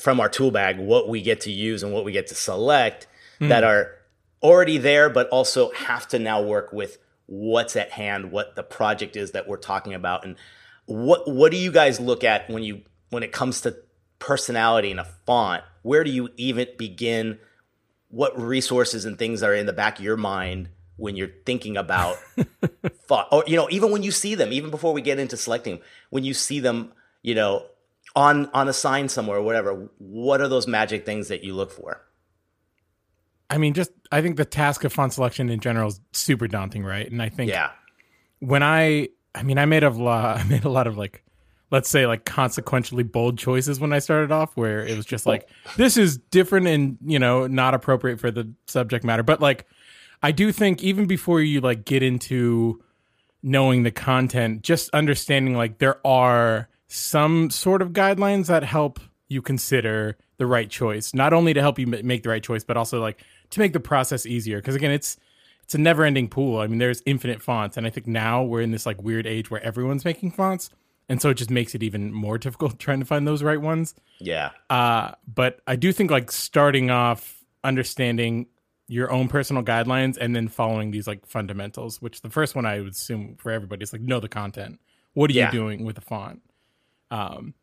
from 0.00 0.18
our 0.18 0.28
tool 0.28 0.50
bag 0.50 0.80
what 0.80 1.08
we 1.08 1.22
get 1.22 1.42
to 1.42 1.52
use 1.52 1.84
and 1.84 1.92
what 1.92 2.04
we 2.04 2.10
get 2.10 2.26
to 2.26 2.34
select 2.34 3.06
hmm. 3.38 3.48
that 3.48 3.62
are 3.62 3.92
already 4.42 4.78
there, 4.78 5.08
but 5.08 5.28
also 5.28 5.70
have 5.72 6.06
to 6.08 6.18
now 6.18 6.42
work 6.42 6.72
with 6.72 6.98
what's 7.26 7.76
at 7.76 7.90
hand, 7.90 8.30
what 8.30 8.54
the 8.54 8.62
project 8.62 9.16
is 9.16 9.32
that 9.32 9.48
we're 9.48 9.56
talking 9.56 9.94
about, 9.94 10.24
and 10.24 10.36
what 10.86 11.28
what 11.28 11.50
do 11.50 11.58
you 11.58 11.72
guys 11.72 11.98
look 12.00 12.24
at 12.24 12.48
when 12.48 12.62
you 12.62 12.82
when 13.10 13.22
it 13.22 13.32
comes 13.32 13.62
to 13.62 13.76
personality 14.18 14.90
in 14.90 14.98
a 14.98 15.04
font? 15.04 15.62
Where 15.82 16.04
do 16.04 16.10
you 16.10 16.30
even 16.36 16.68
begin? 16.78 17.38
What 18.08 18.40
resources 18.40 19.04
and 19.04 19.18
things 19.18 19.42
are 19.42 19.52
in 19.52 19.66
the 19.66 19.72
back 19.72 19.98
of 19.98 20.04
your 20.04 20.16
mind 20.16 20.68
when 20.96 21.16
you're 21.16 21.30
thinking 21.44 21.76
about 21.76 22.16
font, 23.08 23.28
or 23.30 23.44
you 23.46 23.56
know, 23.56 23.68
even 23.70 23.90
when 23.90 24.02
you 24.02 24.10
see 24.10 24.34
them, 24.34 24.52
even 24.52 24.70
before 24.70 24.92
we 24.92 25.00
get 25.00 25.18
into 25.18 25.36
selecting, 25.36 25.80
when 26.10 26.24
you 26.24 26.34
see 26.34 26.60
them, 26.60 26.92
you 27.22 27.34
know, 27.34 27.64
on 28.14 28.50
on 28.54 28.68
a 28.68 28.72
sign 28.72 29.08
somewhere 29.08 29.38
or 29.38 29.42
whatever, 29.42 29.88
what 29.98 30.40
are 30.40 30.48
those 30.48 30.66
magic 30.66 31.04
things 31.04 31.28
that 31.28 31.44
you 31.44 31.54
look 31.54 31.70
for? 31.70 32.02
I 33.48 33.58
mean, 33.58 33.74
just 33.74 33.92
I 34.10 34.22
think 34.22 34.36
the 34.36 34.44
task 34.44 34.84
of 34.84 34.92
font 34.92 35.12
selection 35.12 35.48
in 35.50 35.60
general 35.60 35.88
is 35.88 36.00
super 36.12 36.48
daunting, 36.48 36.84
right? 36.84 37.10
And 37.10 37.22
I 37.22 37.28
think 37.28 37.50
Yeah, 37.50 37.70
when 38.40 38.62
I, 38.62 39.08
I 39.34 39.42
mean, 39.42 39.58
I 39.58 39.66
made 39.66 39.84
a 39.84 39.90
lot, 39.90 40.38
I 40.40 40.44
made 40.44 40.64
a 40.64 40.68
lot 40.68 40.86
of 40.86 40.96
like, 40.96 41.22
let's 41.70 41.88
say 41.88 42.06
like 42.06 42.24
consequentially 42.24 43.02
bold 43.02 43.38
choices 43.38 43.80
when 43.80 43.92
I 43.92 43.98
started 43.98 44.32
off, 44.32 44.56
where 44.56 44.84
it 44.84 44.96
was 44.96 45.06
just 45.06 45.26
oh. 45.26 45.30
like, 45.30 45.48
this 45.76 45.96
is 45.96 46.18
different 46.18 46.66
and 46.66 46.98
you 47.04 47.18
know 47.18 47.46
not 47.46 47.74
appropriate 47.74 48.18
for 48.18 48.30
the 48.30 48.50
subject 48.66 49.04
matter. 49.04 49.22
But 49.22 49.40
like, 49.40 49.66
I 50.22 50.32
do 50.32 50.52
think 50.52 50.82
even 50.82 51.06
before 51.06 51.40
you 51.40 51.60
like 51.60 51.84
get 51.84 52.02
into 52.02 52.82
knowing 53.42 53.82
the 53.82 53.90
content, 53.90 54.62
just 54.62 54.90
understanding 54.90 55.54
like 55.54 55.78
there 55.78 56.04
are 56.06 56.68
some 56.88 57.50
sort 57.50 57.82
of 57.82 57.90
guidelines 57.90 58.46
that 58.46 58.64
help 58.64 59.00
you 59.28 59.42
consider 59.42 60.16
the 60.38 60.46
right 60.46 60.70
choice, 60.70 61.14
not 61.14 61.32
only 61.32 61.54
to 61.54 61.60
help 61.60 61.78
you 61.78 61.86
make 61.86 62.22
the 62.22 62.28
right 62.28 62.42
choice, 62.42 62.64
but 62.64 62.76
also 62.76 63.00
like 63.00 63.22
to 63.50 63.60
make 63.60 63.72
the 63.72 63.80
process 63.80 64.26
easier. 64.26 64.58
Because 64.58 64.74
again, 64.74 64.90
it's 64.90 65.16
it's 65.62 65.74
a 65.74 65.78
never 65.78 66.04
ending 66.04 66.28
pool. 66.28 66.60
I 66.60 66.68
mean, 66.68 66.78
there's 66.78 67.02
infinite 67.06 67.42
fonts, 67.42 67.76
and 67.76 67.86
I 67.86 67.90
think 67.90 68.06
now 68.06 68.42
we're 68.42 68.60
in 68.60 68.70
this 68.70 68.86
like 68.86 69.02
weird 69.02 69.26
age 69.26 69.50
where 69.50 69.62
everyone's 69.62 70.04
making 70.04 70.30
fonts, 70.32 70.70
and 71.08 71.20
so 71.20 71.30
it 71.30 71.34
just 71.34 71.50
makes 71.50 71.74
it 71.74 71.82
even 71.82 72.12
more 72.12 72.38
difficult 72.46 72.78
trying 72.78 73.00
to 73.00 73.06
find 73.06 73.26
those 73.26 73.42
right 73.42 73.60
ones. 73.60 73.94
yeah, 74.20 74.50
Uh, 74.70 75.12
but 75.26 75.60
I 75.66 75.76
do 75.76 75.92
think 75.92 76.10
like 76.10 76.30
starting 76.30 76.90
off 76.90 77.44
understanding 77.64 78.46
your 78.88 79.10
own 79.12 79.28
personal 79.28 79.62
guidelines 79.62 80.16
and 80.16 80.34
then 80.36 80.48
following 80.48 80.90
these 80.92 81.06
like 81.06 81.26
fundamentals, 81.26 82.00
which 82.00 82.20
the 82.22 82.30
first 82.30 82.54
one 82.54 82.64
I 82.66 82.80
would 82.80 82.92
assume 82.92 83.36
for 83.36 83.50
everybody 83.50 83.82
is 83.82 83.92
like 83.92 84.02
know 84.02 84.20
the 84.20 84.28
content. 84.28 84.78
What 85.14 85.30
are 85.30 85.34
Yeah. 85.34 85.46
you 85.46 85.52
doing 85.52 85.84
with 85.84 85.96
the 85.96 86.02
font? 86.02 86.40
Um, 87.10 87.54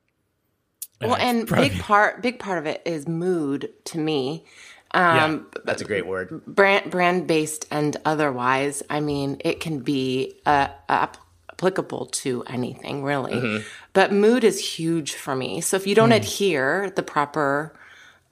Well, 1.01 1.15
and 1.15 1.48
probably- 1.48 1.70
big 1.70 1.80
part 1.80 2.22
big 2.22 2.39
part 2.39 2.58
of 2.58 2.65
it 2.65 2.82
is 2.86 3.08
mood 3.08 3.70
to 3.86 3.98
me. 3.98 4.46
yeah. 4.94 5.25
Um, 5.25 5.48
that's 5.65 5.82
a 5.82 5.86
great 5.86 6.06
word. 6.06 6.42
brand 6.46 6.89
brand 6.92 7.27
based 7.27 7.65
and 7.72 7.98
otherwise. 8.06 8.84
I 8.89 9.00
mean, 9.00 9.38
it 9.44 9.60
can 9.60 9.80
be 9.80 10.39
uh, 10.46 10.68
app- 10.89 11.18
applicable 11.51 12.08
to 12.08 12.44
anything 12.48 13.03
really, 13.03 13.63
but 13.94 14.12
mood 14.13 14.44
is 14.44 14.60
huge 14.77 15.13
for 15.15 15.36
me. 15.36 15.62
So 15.62 15.77
if 15.77 15.88
you 15.88 15.96
don't 15.96 16.12
adhere 16.12 16.92
the 16.96 17.03
proper 17.03 17.74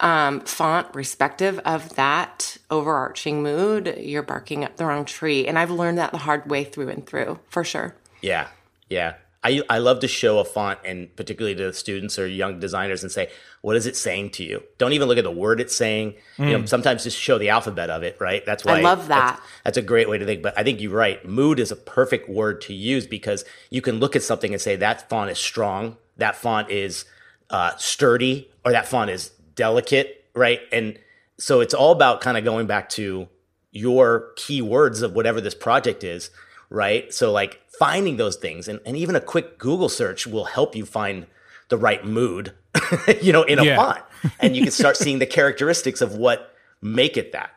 um, 0.01 0.41
font 0.41 0.88
respective 0.93 1.60
of 1.60 1.96
that 1.96 2.58
overarching 2.70 3.41
mood, 3.43 3.96
you're 4.00 4.24
barking 4.24 4.65
up 4.65 4.75
the 4.75 4.86
wrong 4.86 5.05
tree. 5.05 5.48
And 5.48 5.58
I've 5.58 5.72
learned 5.72 5.98
that 6.00 6.12
the 6.12 6.17
hard 6.17 6.50
way 6.50 6.63
through 6.63 6.89
and 6.89 7.05
through 7.05 7.39
for 7.50 7.63
sure. 7.63 7.96
Yeah, 8.22 8.48
yeah. 8.89 9.15
I 9.43 9.62
I 9.70 9.79
love 9.79 10.01
to 10.01 10.08
show 10.08 10.38
a 10.38 10.46
font, 10.46 10.79
and 10.86 11.15
particularly 11.15 11.55
to 11.55 11.74
students 11.74 12.20
or 12.20 12.27
young 12.27 12.60
designers, 12.60 13.01
and 13.01 13.12
say, 13.12 13.31
what 13.62 13.75
is 13.75 13.88
it 13.88 13.96
saying 13.96 14.31
to 14.31 14.43
you? 14.43 14.62
Don't 14.77 14.93
even 14.93 15.08
look 15.08 15.17
at 15.17 15.24
the 15.24 15.31
word 15.31 15.60
it's 15.60 15.75
saying. 15.75 16.13
You 16.38 16.60
know, 16.60 16.65
sometimes 16.65 17.03
just 17.03 17.17
show 17.17 17.39
the 17.39 17.50
alphabet 17.50 17.89
of 17.89 18.03
it. 18.03 18.17
Right. 18.20 18.46
That's 18.46 18.63
why 18.63 18.79
I 18.79 18.81
love 18.81 19.08
that's- 19.08 19.38
that. 19.38 19.43
That's, 19.63 19.77
a 19.77 19.81
great 19.81 20.10
way 20.10 20.20
to 20.20 20.25
think. 20.25 20.43
But 20.43 20.58
I 20.58 20.63
think 20.63 20.79
you're 20.79 20.91
right. 20.91 21.24
Mood 21.27 21.60
is 21.60 21.72
a 21.72 21.75
perfect 21.75 22.29
word 22.29 22.62
to 22.62 22.74
use 22.74 23.08
because 23.08 23.43
you 23.72 23.81
can 23.81 24.00
look 24.00 24.15
at 24.15 24.22
something 24.22 24.53
and 24.53 24.62
say 24.62 24.75
that 24.75 25.10
font 25.10 25.31
is 25.31 25.39
strong, 25.39 25.98
that 26.17 26.36
font 26.36 26.70
is 26.70 27.05
uh, 27.50 27.75
sturdy, 27.77 28.51
or 28.63 28.72
that 28.72 28.88
font 28.88 29.10
is 29.10 29.31
delicate. 29.55 30.25
Right. 30.34 30.60
And 30.72 30.98
so 31.38 31.60
it's 31.60 31.74
all 31.74 31.91
about 31.91 32.22
kind 32.22 32.38
of 32.38 32.43
going 32.43 32.67
back 32.67 32.89
to 32.89 33.27
your 33.72 34.31
key 34.36 34.62
words 34.62 35.01
of 35.01 35.13
whatever 35.13 35.41
this 35.41 35.55
project 35.55 36.03
is, 36.03 36.29
right? 36.70 37.13
So 37.13 37.31
like 37.31 37.60
finding 37.79 38.17
those 38.17 38.36
things 38.36 38.67
and, 38.67 38.79
and 38.86 38.96
even 38.98 39.15
a 39.15 39.22
quick 39.22 39.58
Google 39.58 39.89
search 39.89 40.27
will 40.27 40.46
help 40.46 40.75
you 40.75 40.86
find 40.86 41.25
the 41.70 41.77
right 41.77 42.05
mood, 42.05 42.53
you 43.22 43.31
know, 43.31 43.43
in 43.43 43.60
a 43.60 43.63
Yeah. 43.63 43.75
font. 43.77 44.01
And 44.39 44.55
you 44.55 44.62
can 44.63 44.72
start 44.72 44.98
seeing 44.98 45.20
the 45.20 45.25
characteristics 45.25 46.01
of 46.01 46.15
what 46.15 46.53
make 46.81 47.17
it 47.17 47.31
that. 47.31 47.51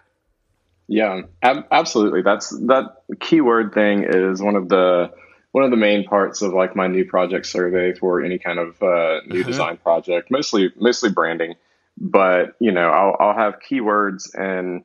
Yeah, 0.87 1.23
ab- 1.43 1.67
absolutely. 1.71 2.23
That's 2.23 2.51
that 2.67 3.03
keyword 3.21 3.73
thing 3.73 4.05
is 4.07 4.43
one 4.43 4.55
of 4.57 4.69
the 4.69 5.11
one 5.53 5.65
of 5.65 5.71
the 5.71 5.77
main 5.77 6.05
parts 6.05 6.43
of 6.43 6.53
like 6.53 6.75
my 6.77 6.87
new 6.89 7.05
project 7.05 7.47
survey 7.47 7.95
for 7.95 8.23
any 8.23 8.39
kind 8.39 8.59
of 8.59 8.83
uh, 8.83 9.21
new 9.27 9.45
design 9.45 9.77
project. 9.79 10.31
Mostly 10.31 10.73
mostly 10.77 11.11
branding, 11.11 11.55
but 11.97 12.55
you 12.61 12.73
know 12.73 12.89
I'll 12.89 13.17
I'll 13.21 13.37
have 13.37 13.61
keywords 13.61 14.35
and 14.35 14.85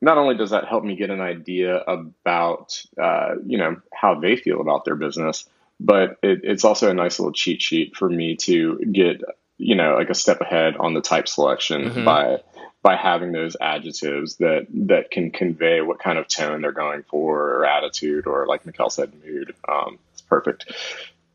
not 0.00 0.18
only 0.18 0.36
does 0.36 0.50
that 0.50 0.66
help 0.66 0.82
me 0.82 0.96
get 0.96 1.10
an 1.10 1.20
idea 1.20 1.76
about 1.76 2.82
uh, 3.00 3.34
you 3.46 3.58
know 3.58 3.76
how 3.92 4.18
they 4.18 4.36
feel 4.36 4.60
about 4.60 4.84
their 4.84 4.96
business, 4.96 5.48
but 5.78 6.18
it, 6.22 6.40
it's 6.42 6.64
also 6.64 6.90
a 6.90 6.94
nice 6.94 7.18
little 7.18 7.32
cheat 7.32 7.60
sheet 7.60 7.96
for 7.96 8.08
me 8.08 8.36
to 8.36 8.78
get 8.92 9.22
you 9.58 9.74
know 9.74 9.94
like 9.94 10.10
a 10.10 10.14
step 10.14 10.40
ahead 10.40 10.76
on 10.76 10.94
the 10.94 11.02
type 11.02 11.28
selection 11.28 12.04
by 12.04 12.38
by 12.82 12.96
having 12.96 13.32
those 13.32 13.56
adjectives 13.60 14.36
that 14.36 14.66
that 14.72 15.10
can 15.10 15.30
convey 15.30 15.82
what 15.82 15.98
kind 15.98 16.18
of 16.18 16.26
tone 16.28 16.62
they're 16.62 16.72
going 16.72 17.02
for 17.02 17.56
or 17.56 17.66
attitude 17.66 18.26
or 18.26 18.46
like 18.46 18.64
Mikkel 18.64 18.90
said 18.90 19.12
mood. 19.24 19.54
Um, 19.68 19.98
it's 20.12 20.22
perfect, 20.22 20.72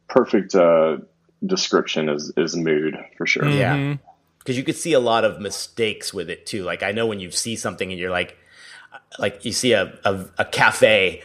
perfect 0.08 0.56
uh, 0.56 0.98
description 1.46 2.10
is 2.10 2.34
is 2.36 2.56
mood 2.56 2.98
for 3.18 3.28
sure. 3.28 3.48
Yeah. 3.48 3.98
Because 4.46 4.58
you 4.58 4.64
could 4.64 4.75
see 4.75 4.94
a 4.94 5.00
lot 5.00 5.25
of 5.25 5.42
mistakes 5.42 6.14
with 6.14 6.30
it 6.30 6.46
too. 6.46 6.64
Like 6.64 6.84
I 6.84 6.92
know 6.92 7.08
when 7.08 7.20
you 7.20 7.32
see 7.32 7.56
something 7.56 7.92
and 7.92 8.00
you're 8.00 8.12
like, 8.12 8.38
like 9.18 9.44
you 9.44 9.52
see 9.52 9.74
a, 9.74 9.98
a, 10.06 10.25
a 10.38 10.46
cafe, 10.46 11.24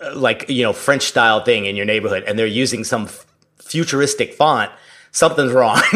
uh, 0.00 0.16
like, 0.16 0.48
you 0.48 0.62
know, 0.62 0.72
French 0.72 1.02
style 1.02 1.44
thing 1.44 1.66
in 1.66 1.76
your 1.76 1.84
neighborhood 1.84 2.24
and 2.26 2.38
they're 2.38 2.46
using 2.46 2.82
some 2.82 3.04
f- 3.04 3.26
futuristic 3.58 4.32
font, 4.32 4.72
something's 5.10 5.52
wrong. 5.52 5.82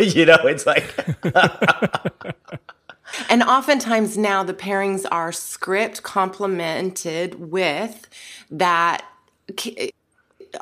you 0.00 0.24
know, 0.24 0.38
it's 0.44 0.66
like, 0.66 0.94
And 3.28 3.42
oftentimes 3.42 4.16
now 4.18 4.42
the 4.42 4.54
pairings 4.54 5.04
are 5.10 5.32
script 5.32 6.02
complemented 6.02 7.50
with 7.50 8.08
that 8.50 9.04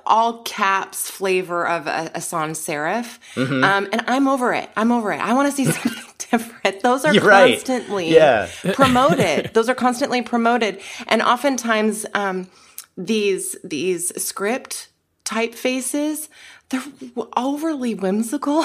all 0.07 0.43
caps 0.43 1.11
flavor 1.11 1.67
of 1.67 1.87
a, 1.87 2.11
a 2.15 2.21
sans 2.21 2.59
serif. 2.59 3.19
Mm-hmm. 3.35 3.65
Um, 3.65 3.89
and 3.93 4.03
I'm 4.07 4.29
over 4.29 4.53
it. 4.55 4.69
I'm 4.77 4.93
over 4.93 5.13
it. 5.13 5.21
I 5.21 5.35
want 5.35 5.51
to 5.51 5.57
see 5.57 5.65
something 5.73 6.03
different. 6.31 6.81
Those 6.83 7.05
are 7.05 7.13
You're 7.15 7.25
right. 7.25 7.53
constantly 7.55 8.15
Yeah. 8.15 8.49
promoted. 8.75 9.51
Those 9.55 9.69
are 9.69 9.75
constantly 9.75 10.23
promoted. 10.23 10.81
And 11.09 11.23
oftentimes 11.23 12.07
um, 12.15 12.49
these 12.97 13.57
these 13.65 14.13
script 14.23 14.89
typefaces, 15.25 16.29
they're 16.71 16.83
w- 17.15 17.31
overly 17.37 17.95
whimsical. 17.95 18.65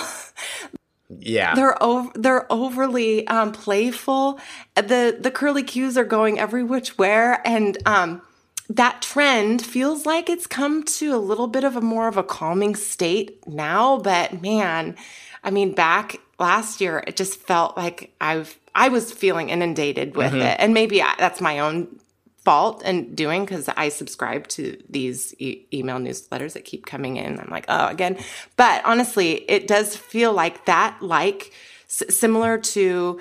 yeah. 1.19 1.55
They're 1.55 1.81
over, 1.81 2.12
they're 2.15 2.51
overly 2.51 3.27
um, 3.27 3.51
playful. 3.51 4.39
The 4.75 5.17
the 5.19 5.31
curly 5.31 5.63
cues 5.63 5.98
are 5.98 6.05
going 6.05 6.39
every 6.39 6.63
which 6.63 6.98
where, 6.98 7.46
and 7.48 7.77
um, 7.86 8.22
that 8.70 9.02
trend 9.02 9.66
feels 9.66 10.06
like 10.06 10.30
it's 10.30 10.48
come 10.48 10.84
to 10.84 11.16
a 11.16 11.18
little 11.18 11.48
bit 11.48 11.64
of 11.64 11.76
a 11.76 11.82
more 11.82 12.08
of 12.08 12.18
a 12.18 12.24
calming 12.24 12.76
state 12.76 13.48
now. 13.48 13.98
But 13.98 14.42
man, 14.42 14.96
I 15.44 15.52
mean, 15.52 15.74
back 15.74 16.18
last 16.40 16.82
year, 16.82 17.04
it 17.08 17.16
just 17.16 17.40
felt 17.40 17.78
like 17.78 18.14
I've 18.20 18.58
I 18.76 18.90
was 18.90 19.12
feeling 19.12 19.50
inundated 19.50 20.16
with 20.16 20.34
it, 20.36 20.58
and 20.60 20.74
maybe 20.74 21.02
I, 21.02 21.16
that's 21.18 21.42
my 21.42 21.60
own 21.60 22.00
fault 22.44 22.82
and 22.86 23.14
doing 23.16 23.44
because 23.44 23.68
I 23.76 23.90
subscribe 23.90 24.48
to 24.50 24.82
these 24.90 25.34
e- 25.38 25.66
email 25.74 25.98
newsletters 25.98 26.54
that 26.54 26.64
keep 26.64 26.86
coming 26.86 27.18
in. 27.18 27.40
I'm 27.40 27.50
like, 27.50 27.66
oh, 27.68 27.88
again. 27.88 28.18
But 28.56 28.86
honestly, 28.86 29.44
it 29.50 29.68
does 29.68 29.98
feel 29.98 30.32
like 30.32 30.66
that, 30.66 31.02
like 31.02 31.52
s- 31.90 32.16
similar 32.16 32.58
to 32.58 33.20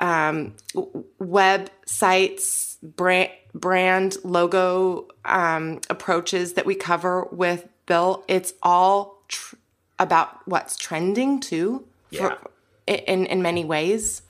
um, 0.00 0.54
w- 0.74 1.04
websites, 1.20 2.76
brand, 2.82 3.30
brand 3.54 4.16
logo 4.24 5.08
um, 5.24 5.80
approaches 5.88 6.54
that 6.54 6.66
we 6.66 6.74
cover 6.74 7.28
with 7.30 7.68
Bill. 7.86 8.24
It's 8.28 8.52
all 8.62 9.22
tr- 9.28 9.56
about 9.98 10.46
what's 10.46 10.76
trending 10.76 11.40
too, 11.40 11.86
Yeah. 12.10 12.36
in 12.86 13.26
in 13.26 13.42
many 13.42 13.64
ways 13.64 14.22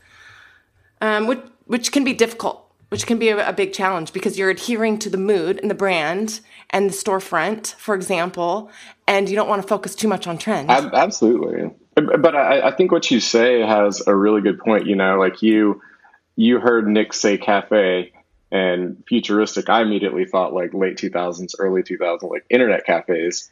um, 1.01 1.27
which 1.27 1.41
which 1.67 1.93
can 1.93 2.05
be 2.05 2.13
difficult, 2.13 2.71
which 2.91 3.07
can 3.07 3.19
be 3.19 3.29
a, 3.31 3.49
a 3.49 3.53
big 3.53 3.73
challenge 3.73 4.13
because 4.13 4.39
you're 4.39 4.51
adhering 4.51 4.99
to 4.99 5.11
the 5.11 5.17
mood 5.19 5.59
and 5.61 5.71
the 5.71 5.75
brand 5.75 6.41
and 6.71 6.91
the 6.91 6.95
storefront, 6.95 7.75
for 7.75 7.95
example, 7.95 8.71
and 9.07 9.29
you 9.29 9.37
don't 9.37 9.49
want 9.49 9.63
to 9.63 9.69
focus 9.69 9.95
too 9.95 10.09
much 10.09 10.27
on 10.27 10.39
trends. 10.39 10.69
Ab- 10.71 10.95
absolutely, 10.95 11.71
But 11.95 12.35
I, 12.35 12.69
I 12.69 12.71
think 12.73 12.91
what 12.93 13.11
you 13.11 13.21
say 13.21 13.61
has 13.61 14.07
a 14.07 14.15
really 14.15 14.41
good 14.41 14.59
point. 14.59 14.87
You 14.87 14.97
know, 14.97 15.19
like 15.19 15.43
you 15.43 15.81
you 16.37 16.59
heard 16.59 16.87
Nick 16.89 17.13
say 17.13 17.39
cafe 17.39 18.13
and 18.55 19.03
futuristic. 19.09 19.69
I 19.69 19.83
immediately 19.83 20.25
thought 20.25 20.55
like 20.55 20.73
late 20.73 20.97
2000s, 20.97 21.55
early 21.59 21.83
2000s, 21.83 22.23
like 22.31 22.47
internet 22.49 22.87
cafes. 22.87 23.51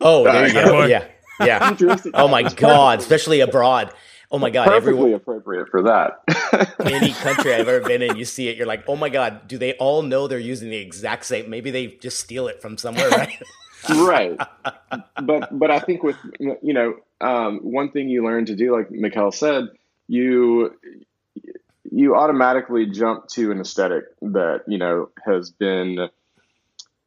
Oh, 0.00 0.24
there 0.24 0.48
you 0.48 0.52
go. 0.52 0.84
Yeah, 0.86 1.06
yeah. 1.40 1.76
Oh 2.12 2.28
my. 2.28 2.42
God, 2.42 2.98
especially 2.98 3.40
abroad. 3.40 3.94
Oh 4.32 4.38
my 4.38 4.50
God, 4.50 4.66
Perfectly 4.66 4.90
everyone, 4.90 5.14
appropriate 5.14 5.68
for 5.68 5.82
that. 5.82 6.76
any 6.84 7.12
country 7.12 7.54
I've 7.54 7.68
ever 7.68 7.80
been 7.80 8.02
in, 8.02 8.16
you 8.16 8.24
see 8.24 8.48
it, 8.48 8.56
you're 8.56 8.66
like, 8.66 8.84
oh 8.86 8.94
my 8.94 9.08
God, 9.08 9.48
do 9.48 9.58
they 9.58 9.74
all 9.74 10.02
know 10.02 10.28
they're 10.28 10.38
using 10.38 10.70
the 10.70 10.76
exact 10.76 11.24
same? 11.24 11.48
Maybe 11.50 11.70
they 11.70 11.86
just 11.88 12.20
steal 12.20 12.46
it 12.46 12.60
from 12.60 12.76
somewhere, 12.76 13.08
right? 13.08 13.42
right 13.88 14.38
but 15.22 15.58
but 15.58 15.70
i 15.70 15.78
think 15.78 16.02
with 16.02 16.16
you 16.38 16.74
know 16.74 16.96
um, 17.22 17.60
one 17.60 17.90
thing 17.90 18.10
you 18.10 18.22
learn 18.22 18.44
to 18.44 18.54
do 18.54 18.76
like 18.76 18.90
Mikkel 18.90 19.32
said 19.32 19.68
you 20.06 20.74
you 21.84 22.16
automatically 22.16 22.86
jump 22.86 23.28
to 23.28 23.50
an 23.50 23.60
aesthetic 23.60 24.04
that 24.22 24.62
you 24.66 24.78
know 24.78 25.10
has 25.24 25.50
been 25.50 26.08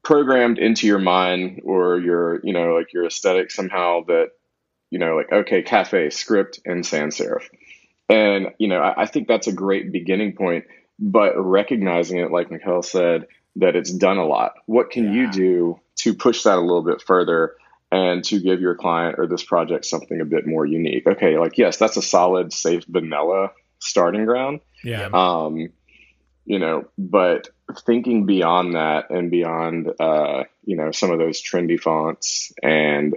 programmed 0.03 0.59
into 0.59 0.87
your 0.87 0.99
mind 0.99 1.61
or 1.63 1.99
your 1.99 2.39
you 2.43 2.53
know 2.53 2.75
like 2.75 2.93
your 2.93 3.05
aesthetic 3.05 3.51
somehow 3.51 4.03
that 4.05 4.31
you 4.89 4.99
know 4.99 5.15
like 5.15 5.31
okay 5.31 5.61
cafe 5.61 6.09
script 6.09 6.59
and 6.65 6.85
sans 6.85 7.17
serif. 7.17 7.43
And 8.09 8.47
you 8.57 8.67
know 8.67 8.79
I, 8.79 9.03
I 9.03 9.05
think 9.05 9.27
that's 9.27 9.47
a 9.47 9.53
great 9.53 9.91
beginning 9.91 10.33
point 10.35 10.65
but 10.99 11.33
recognizing 11.37 12.19
it 12.19 12.31
like 12.31 12.49
Mikkel 12.49 12.85
said 12.85 13.27
that 13.55 13.75
it's 13.75 13.91
done 13.91 14.17
a 14.17 14.25
lot. 14.25 14.53
What 14.67 14.89
can 14.89 15.11
you 15.11 15.31
do 15.31 15.79
to 15.97 16.13
push 16.13 16.43
that 16.43 16.57
a 16.57 16.61
little 16.61 16.83
bit 16.83 17.01
further 17.01 17.55
and 17.91 18.23
to 18.25 18.39
give 18.39 18.61
your 18.61 18.75
client 18.75 19.15
or 19.17 19.27
this 19.27 19.43
project 19.43 19.85
something 19.85 20.19
a 20.21 20.25
bit 20.25 20.47
more 20.47 20.65
unique? 20.65 21.07
Okay 21.07 21.37
like 21.37 21.57
yes 21.57 21.77
that's 21.77 21.97
a 21.97 22.01
solid 22.01 22.51
safe 22.51 22.83
vanilla 22.87 23.51
starting 23.83 24.25
ground 24.25 24.61
Yeah. 24.83 25.09
um, 25.13 25.69
you 26.45 26.59
know, 26.59 26.85
but 26.97 27.49
thinking 27.85 28.25
beyond 28.25 28.75
that 28.75 29.09
and 29.09 29.31
beyond, 29.31 29.89
uh, 29.99 30.43
you 30.65 30.75
know, 30.75 30.91
some 30.91 31.11
of 31.11 31.19
those 31.19 31.41
trendy 31.41 31.79
fonts 31.79 32.51
and 32.61 33.15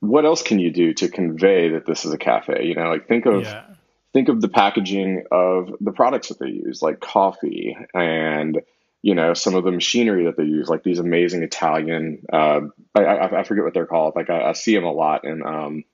what 0.00 0.24
else 0.24 0.42
can 0.42 0.58
you 0.58 0.70
do 0.70 0.92
to 0.94 1.08
convey 1.08 1.70
that 1.70 1.86
this 1.86 2.04
is 2.04 2.12
a 2.12 2.18
cafe? 2.18 2.66
You 2.66 2.74
know, 2.74 2.90
like 2.90 3.08
think 3.08 3.26
of 3.26 3.42
yeah. 3.42 3.64
think 4.12 4.28
of 4.28 4.40
the 4.40 4.48
packaging 4.48 5.24
of 5.30 5.72
the 5.80 5.92
products 5.92 6.28
that 6.28 6.38
they 6.38 6.50
use, 6.50 6.82
like 6.82 7.00
coffee 7.00 7.76
and 7.94 8.60
you 9.02 9.14
know 9.14 9.34
some 9.34 9.54
of 9.54 9.64
the 9.64 9.72
machinery 9.72 10.24
that 10.26 10.36
they 10.36 10.44
use, 10.44 10.68
like 10.68 10.82
these 10.82 10.98
amazing 10.98 11.42
Italian. 11.42 12.22
Uh, 12.30 12.60
I, 12.94 13.04
I, 13.04 13.40
I 13.40 13.44
forget 13.44 13.64
what 13.64 13.74
they're 13.74 13.86
called. 13.86 14.14
Like 14.14 14.30
I, 14.30 14.50
I 14.50 14.52
see 14.52 14.74
them 14.74 14.84
a 14.84 14.92
lot 14.92 15.24
in 15.24 15.42
um, 15.44 15.84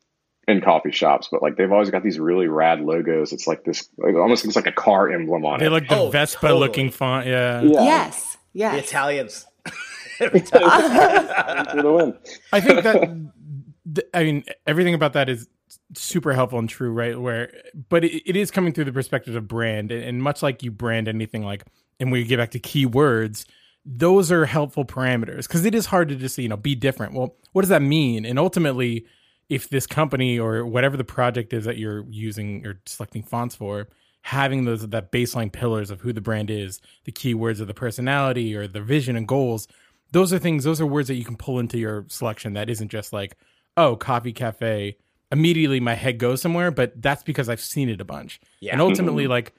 in 0.49 0.61
coffee 0.61 0.91
shops, 0.91 1.29
but 1.31 1.43
like 1.43 1.57
they've 1.57 1.71
always 1.71 1.91
got 1.91 2.03
these 2.03 2.19
really 2.19 2.49
rad 2.49 2.81
logos. 2.81 3.33
It's 3.33 3.47
like 3.47 3.65
this, 3.65 3.89
it 3.99 4.17
almost 4.17 4.45
looks 4.45 4.57
like 4.57 4.67
a 4.67 4.73
car 4.73 5.11
emblem 5.11 5.45
on 5.45 5.61
They 5.61 5.67
it. 5.67 5.71
like 5.71 5.89
the 5.89 5.97
Oh, 5.97 6.11
Vespa 6.11 6.41
totally. 6.41 6.61
looking 6.61 6.91
font. 6.91 7.27
Yeah. 7.27 7.61
Yeah, 7.63 7.83
Yes. 7.83 8.33
the 8.53 8.59
Yes. 8.61 8.85
Italians. 8.89 9.47
Every 10.21 10.41
time. 10.41 11.67
for 11.71 11.83
the 11.83 11.93
win. 11.93 12.15
I 12.53 12.61
think 12.61 12.83
that 12.83 14.09
I 14.15 14.25
mean 14.25 14.45
everything 14.67 14.95
about 14.95 15.13
that 15.15 15.29
is 15.29 15.49
super 15.97 16.33
helpful 16.33 16.59
and 16.59 16.69
true, 16.69 16.91
right? 16.93 17.19
Where, 17.21 17.53
but 17.89 18.05
it, 18.05 18.23
it 18.29 18.37
is 18.37 18.51
coming 18.51 18.73
through 18.73 18.85
the 18.85 18.93
perspective 18.93 19.35
of 19.37 19.49
brand, 19.49 19.91
and, 19.93 20.03
and 20.05 20.23
much 20.23 20.43
like 20.43 20.63
you 20.63 20.71
brand 20.71 21.09
anything, 21.09 21.43
like, 21.45 21.65
and 21.99 22.11
when 22.13 22.21
you 22.21 22.27
get 22.27 22.37
back 22.37 22.51
to 22.53 22.61
keywords, 22.61 23.45
those 23.85 24.31
are 24.31 24.45
helpful 24.47 24.85
parameters 24.85 25.47
because 25.49 25.65
it 25.65 25.75
is 25.75 25.87
hard 25.87 26.09
to 26.11 26.17
just 26.17 26.37
you 26.39 26.49
know 26.49 26.57
be 26.57 26.75
different. 26.75 27.15
Well, 27.15 27.37
what 27.53 27.63
does 27.63 27.69
that 27.71 27.83
mean? 27.83 28.25
And 28.27 28.39
ultimately, 28.39 29.07
if 29.50 29.69
this 29.69 29.87
company 29.87 30.38
or 30.38 30.64
whatever 30.64 30.97
the 30.97 31.04
project 31.04 31.52
is 31.52 31.64
that 31.66 31.76
you're 31.76 32.04
using 32.09 32.64
or 32.66 32.80
selecting 32.87 33.23
fonts 33.23 33.54
for 33.54 33.88
having 34.23 34.64
those 34.64 34.87
that 34.88 35.11
baseline 35.12 35.50
pillars 35.52 35.90
of 35.90 36.00
who 36.00 36.12
the 36.12 36.21
brand 36.21 36.50
is 36.50 36.80
the 37.04 37.12
keywords 37.12 37.61
of 37.61 37.66
the 37.66 37.75
personality 37.75 38.54
or 38.54 38.66
the 38.69 38.80
vision 38.80 39.16
and 39.16 39.26
goals 39.28 39.66
those 40.12 40.33
are 40.33 40.38
things 40.38 40.64
those 40.64 40.80
are 40.80 40.87
words 40.87 41.09
that 41.09 41.14
you 41.14 41.25
can 41.25 41.37
pull 41.37 41.59
into 41.59 41.78
your 41.78 42.04
selection 42.09 42.52
that 42.54 42.71
isn't 42.71 42.90
just 42.90 43.12
like 43.12 43.37
oh 43.76 43.97
coffee 43.97 44.33
cafe 44.33 44.97
immediately 45.33 45.80
my 45.80 45.95
head 45.95 46.19
goes 46.19 46.40
somewhere 46.42 46.71
but 46.71 47.00
that's 47.00 47.23
because 47.23 47.49
i've 47.49 47.61
seen 47.61 47.88
it 47.88 48.00
a 48.00 48.04
bunch 48.04 48.40
Yeah. 48.61 48.73
and 48.73 48.80
ultimately 48.80 49.26
like 49.26 49.54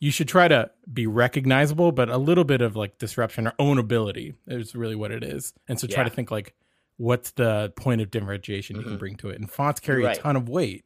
you 0.00 0.10
should 0.10 0.28
try 0.28 0.46
to 0.48 0.70
be 0.92 1.06
recognizable 1.06 1.90
but 1.90 2.08
a 2.08 2.18
little 2.18 2.44
bit 2.44 2.60
of 2.60 2.76
like 2.76 2.98
disruption 2.98 3.46
or 3.48 3.52
ownability 3.58 4.34
is 4.46 4.74
really 4.76 4.94
what 4.94 5.10
it 5.10 5.24
is 5.24 5.52
and 5.68 5.78
so 5.80 5.86
try 5.86 6.02
Yeah. 6.04 6.08
to 6.08 6.14
think 6.14 6.30
like 6.30 6.54
what's 6.96 7.32
the 7.32 7.72
point 7.76 8.00
of 8.00 8.10
differentiation 8.10 8.76
you 8.76 8.82
can 8.82 8.96
bring 8.96 9.16
to 9.16 9.28
it 9.28 9.38
and 9.40 9.50
fonts 9.50 9.80
carry 9.80 10.04
Right. 10.04 10.16
a 10.16 10.20
ton 10.20 10.36
of 10.36 10.48
weight 10.48 10.84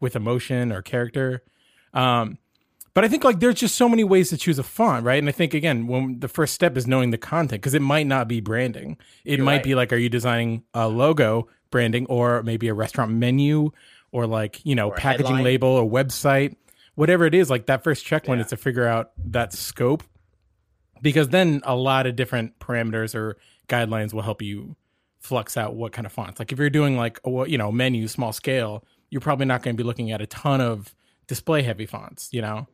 with 0.00 0.14
emotion 0.16 0.70
or 0.72 0.82
character 0.82 1.42
um 1.94 2.38
but 2.94 3.04
I 3.04 3.08
think 3.08 3.24
like 3.24 3.40
there's 3.40 3.56
just 3.56 3.74
so 3.74 3.90
many 3.90 4.04
ways 4.04 4.30
to 4.30 4.38
choose 4.38 4.58
a 4.58 4.62
font, 4.62 5.04
right? 5.04 5.18
And 5.18 5.28
I 5.28 5.32
think 5.32 5.52
again, 5.52 5.86
when 5.86 6.18
the 6.20 6.28
first 6.28 6.54
step 6.54 6.78
is 6.78 6.86
knowing 6.86 7.10
the 7.10 7.18
content, 7.18 7.60
because 7.60 7.74
it 7.74 7.82
might 7.82 8.06
not 8.06 8.26
be 8.26 8.40
branding. 8.40 8.96
It 9.22 9.38
might 9.38 9.56
right. 9.56 9.62
be 9.62 9.74
like, 9.74 9.92
are 9.92 9.96
you 9.98 10.08
designing 10.08 10.62
a 10.72 10.88
logo 10.88 11.46
branding, 11.70 12.06
or 12.06 12.42
maybe 12.42 12.68
a 12.68 12.72
restaurant 12.74 13.12
menu, 13.12 13.70
or 14.12 14.26
like 14.26 14.64
you 14.64 14.74
know 14.74 14.88
Or 14.88 14.94
packaging 14.96 15.26
headline. 15.26 15.44
label 15.44 15.68
or 15.68 15.84
website, 15.86 16.56
whatever 16.94 17.26
it 17.26 17.34
is. 17.34 17.50
Like 17.50 17.66
that 17.66 17.84
first 17.84 18.02
checkpoint 18.02 18.38
Yeah. 18.38 18.44
is 18.44 18.50
to 18.52 18.56
figure 18.56 18.86
out 18.86 19.10
that 19.26 19.52
scope, 19.52 20.02
because 21.02 21.28
then 21.28 21.60
a 21.64 21.76
lot 21.76 22.06
of 22.06 22.16
different 22.16 22.58
parameters 22.60 23.14
or 23.14 23.36
guidelines 23.68 24.14
will 24.14 24.22
help 24.22 24.40
you 24.40 24.74
flux 25.26 25.56
out 25.56 25.74
what 25.74 25.92
kind 25.92 26.06
of 26.06 26.12
fonts. 26.12 26.38
Like 26.38 26.52
if 26.52 26.58
you're 26.58 26.70
doing 26.70 26.96
like 26.96 27.18
a 27.24 27.44
you 27.48 27.58
know 27.58 27.70
menu 27.72 28.08
small 28.08 28.32
scale, 28.32 28.84
you're 29.10 29.20
probably 29.20 29.46
not 29.46 29.62
going 29.62 29.76
to 29.76 29.82
be 29.82 29.86
looking 29.86 30.10
at 30.12 30.20
a 30.20 30.26
ton 30.26 30.60
of 30.60 30.94
display 31.26 31.62
heavy 31.62 31.86
fonts, 31.86 32.28
you 32.32 32.40
know. 32.42 32.66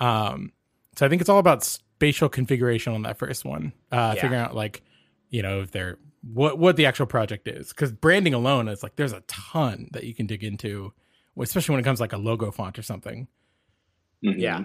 Um, 0.00 0.52
so 0.96 1.04
I 1.06 1.08
think 1.08 1.20
it's 1.20 1.28
all 1.28 1.38
about 1.38 1.64
spatial 1.64 2.28
configuration 2.28 2.92
on 2.94 3.02
that 3.02 3.18
first 3.18 3.44
one. 3.44 3.72
Uh, 3.92 4.12
Yeah. 4.16 4.22
figuring 4.22 4.40
out 4.40 4.54
like, 4.54 4.82
you 5.30 5.42
know, 5.42 5.60
if 5.60 5.70
they're 5.72 5.98
what 6.32 6.58
what 6.58 6.76
the 6.76 6.86
actual 6.86 7.06
project 7.06 7.46
is, 7.48 7.68
because 7.70 7.92
branding 7.92 8.34
alone 8.34 8.68
is 8.68 8.82
like 8.82 8.96
there's 8.96 9.12
a 9.12 9.20
ton 9.28 9.88
that 9.92 10.04
you 10.04 10.14
can 10.14 10.26
dig 10.26 10.42
into, 10.44 10.92
especially 11.38 11.72
when 11.74 11.80
it 11.80 11.84
comes 11.84 11.98
to 11.98 12.02
like 12.04 12.12
a 12.12 12.18
logo 12.18 12.50
font 12.50 12.78
or 12.78 12.82
something. 12.82 13.28
Mhm. 14.24 14.38
Yeah. 14.38 14.64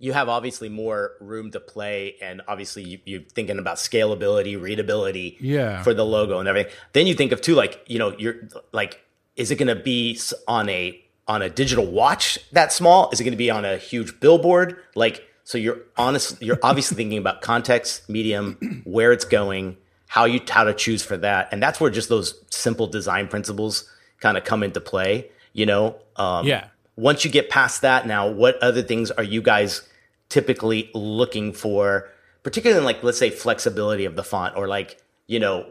You 0.00 0.12
have 0.12 0.28
obviously 0.28 0.68
more 0.68 1.12
room 1.20 1.50
to 1.50 1.60
play, 1.60 2.14
and 2.22 2.40
obviously 2.46 2.84
you, 2.84 2.98
you're 3.04 3.22
thinking 3.22 3.58
about 3.58 3.78
scalability, 3.78 4.60
readability 4.60 5.36
Yeah. 5.40 5.82
for 5.82 5.92
the 5.92 6.04
logo 6.04 6.38
and 6.38 6.48
everything. 6.48 6.72
Then 6.92 7.06
you 7.08 7.14
think 7.14 7.32
of 7.32 7.40
too, 7.40 7.54
like 7.54 7.82
you 7.88 7.98
know, 7.98 8.14
you're 8.16 8.48
like, 8.72 9.00
is 9.36 9.50
it 9.50 9.56
going 9.56 9.68
to 9.76 9.82
be 9.82 10.18
on 10.46 10.68
a 10.68 11.00
on 11.26 11.42
a 11.42 11.50
digital 11.50 11.84
watch 11.84 12.38
that 12.52 12.72
small? 12.72 13.10
Is 13.10 13.20
it 13.20 13.24
going 13.24 13.32
to 13.32 13.36
be 13.38 13.50
on 13.50 13.64
a 13.64 13.76
huge 13.76 14.18
billboard? 14.20 14.76
Like, 14.94 15.26
so 15.44 15.58
you're 15.58 15.78
honest, 15.96 16.40
you're 16.40 16.58
obviously 16.62 16.96
thinking 16.96 17.18
about 17.18 17.42
context, 17.42 18.08
medium, 18.08 18.82
where 18.84 19.12
it's 19.12 19.24
going, 19.24 19.76
how 20.06 20.26
you 20.26 20.40
how 20.48 20.62
to 20.64 20.74
choose 20.74 21.02
for 21.02 21.16
that, 21.16 21.48
and 21.50 21.60
that's 21.62 21.80
where 21.80 21.90
just 21.90 22.08
those 22.08 22.40
simple 22.50 22.86
design 22.86 23.26
principles 23.26 23.90
kind 24.20 24.36
of 24.38 24.44
come 24.44 24.62
into 24.62 24.80
play. 24.80 25.28
You 25.52 25.66
know, 25.66 25.96
um, 26.16 26.46
Yeah. 26.46 26.66
once 26.96 27.24
you 27.24 27.30
get 27.32 27.50
past 27.50 27.82
that 27.82 28.06
now 28.06 28.28
what 28.28 28.56
other 28.62 28.82
things 28.82 29.10
are 29.10 29.24
you 29.24 29.40
guys 29.42 29.82
typically 30.28 30.90
looking 30.94 31.52
for 31.52 32.08
particularly 32.42 32.78
in 32.78 32.84
like 32.84 33.02
let's 33.02 33.18
say 33.18 33.30
flexibility 33.30 34.04
of 34.04 34.16
the 34.16 34.24
font 34.24 34.56
or 34.56 34.68
like 34.68 35.02
you 35.26 35.40
know 35.40 35.66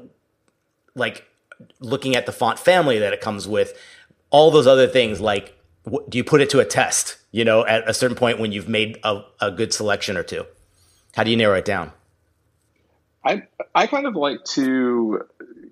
like 0.96 1.26
looking 1.80 2.16
at 2.16 2.26
the 2.26 2.32
font 2.32 2.60
family 2.60 3.00
that 3.00 3.14
it 3.14 3.22
comes 3.22 3.48
with 3.48 3.74
all 4.30 4.52
those 4.52 4.68
other 4.68 4.88
things 4.88 5.22
like 5.22 5.58
wh- 5.86 6.08
do 6.10 6.18
you 6.18 6.24
put 6.24 6.42
it 6.42 6.50
to 6.50 6.60
a 6.60 6.66
test 6.66 7.18
you 7.32 7.46
know 7.46 7.66
at 7.66 7.88
a 7.90 7.94
certain 7.94 8.18
point 8.18 8.40
when 8.40 8.52
you've 8.52 8.70
made 8.70 9.00
a, 9.04 9.22
a 9.42 9.52
good 9.52 9.74
selection 9.74 10.18
or 10.18 10.24
two 10.24 10.46
how 11.16 11.24
do 11.24 11.32
you 11.32 11.38
narrow 11.38 11.58
it 11.58 11.66
down 11.66 11.92
I 13.28 13.44
I 13.76 13.88
kind 13.88 14.08
of 14.08 14.16
like 14.16 14.44
to 14.56 15.26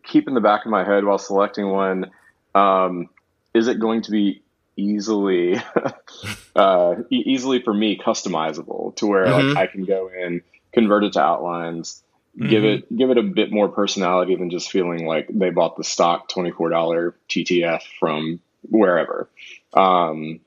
keep 0.04 0.28
in 0.28 0.34
the 0.34 0.41
back 0.41 0.65
of 0.65 0.71
my 0.71 0.84
head 0.84 1.04
while 1.06 1.17
selecting 1.17 1.69
one. 1.69 2.12
Um, 2.54 3.10
is 3.54 3.67
it 3.67 3.80
going 3.80 4.02
to 4.04 4.12
be 4.12 4.41
easily, 4.78 5.62
uh, 6.56 6.96
easily 7.10 7.62
for 7.62 7.74
me 7.74 7.98
customizable 7.98 8.96
to 8.98 9.08
where 9.08 9.26
Mhm. 9.26 9.56
like 9.56 9.58
I 9.58 9.68
can 9.68 9.86
go 9.86 10.10
in, 10.10 10.42
convert 10.74 11.04
it 11.04 11.14
to 11.14 11.22
outlines, 11.22 12.04
give 12.38 12.64
Mhm. 12.64 12.78
it 12.80 12.98
give 12.98 13.10
it 13.10 13.18
a 13.18 13.24
bit 13.24 13.52
more 13.52 13.70
personality 13.70 14.36
than 14.36 14.50
just 14.50 14.72
feeling 14.72 15.06
like 15.06 15.28
they 15.30 15.50
bought 15.50 15.78
the 15.78 15.84
stock 15.84 16.30
twenty 16.30 16.52
four 16.52 16.70
dollar 16.70 17.16
TTF 17.30 17.82
from 18.00 18.40
wherever. 18.70 19.30
Um, 19.74 20.40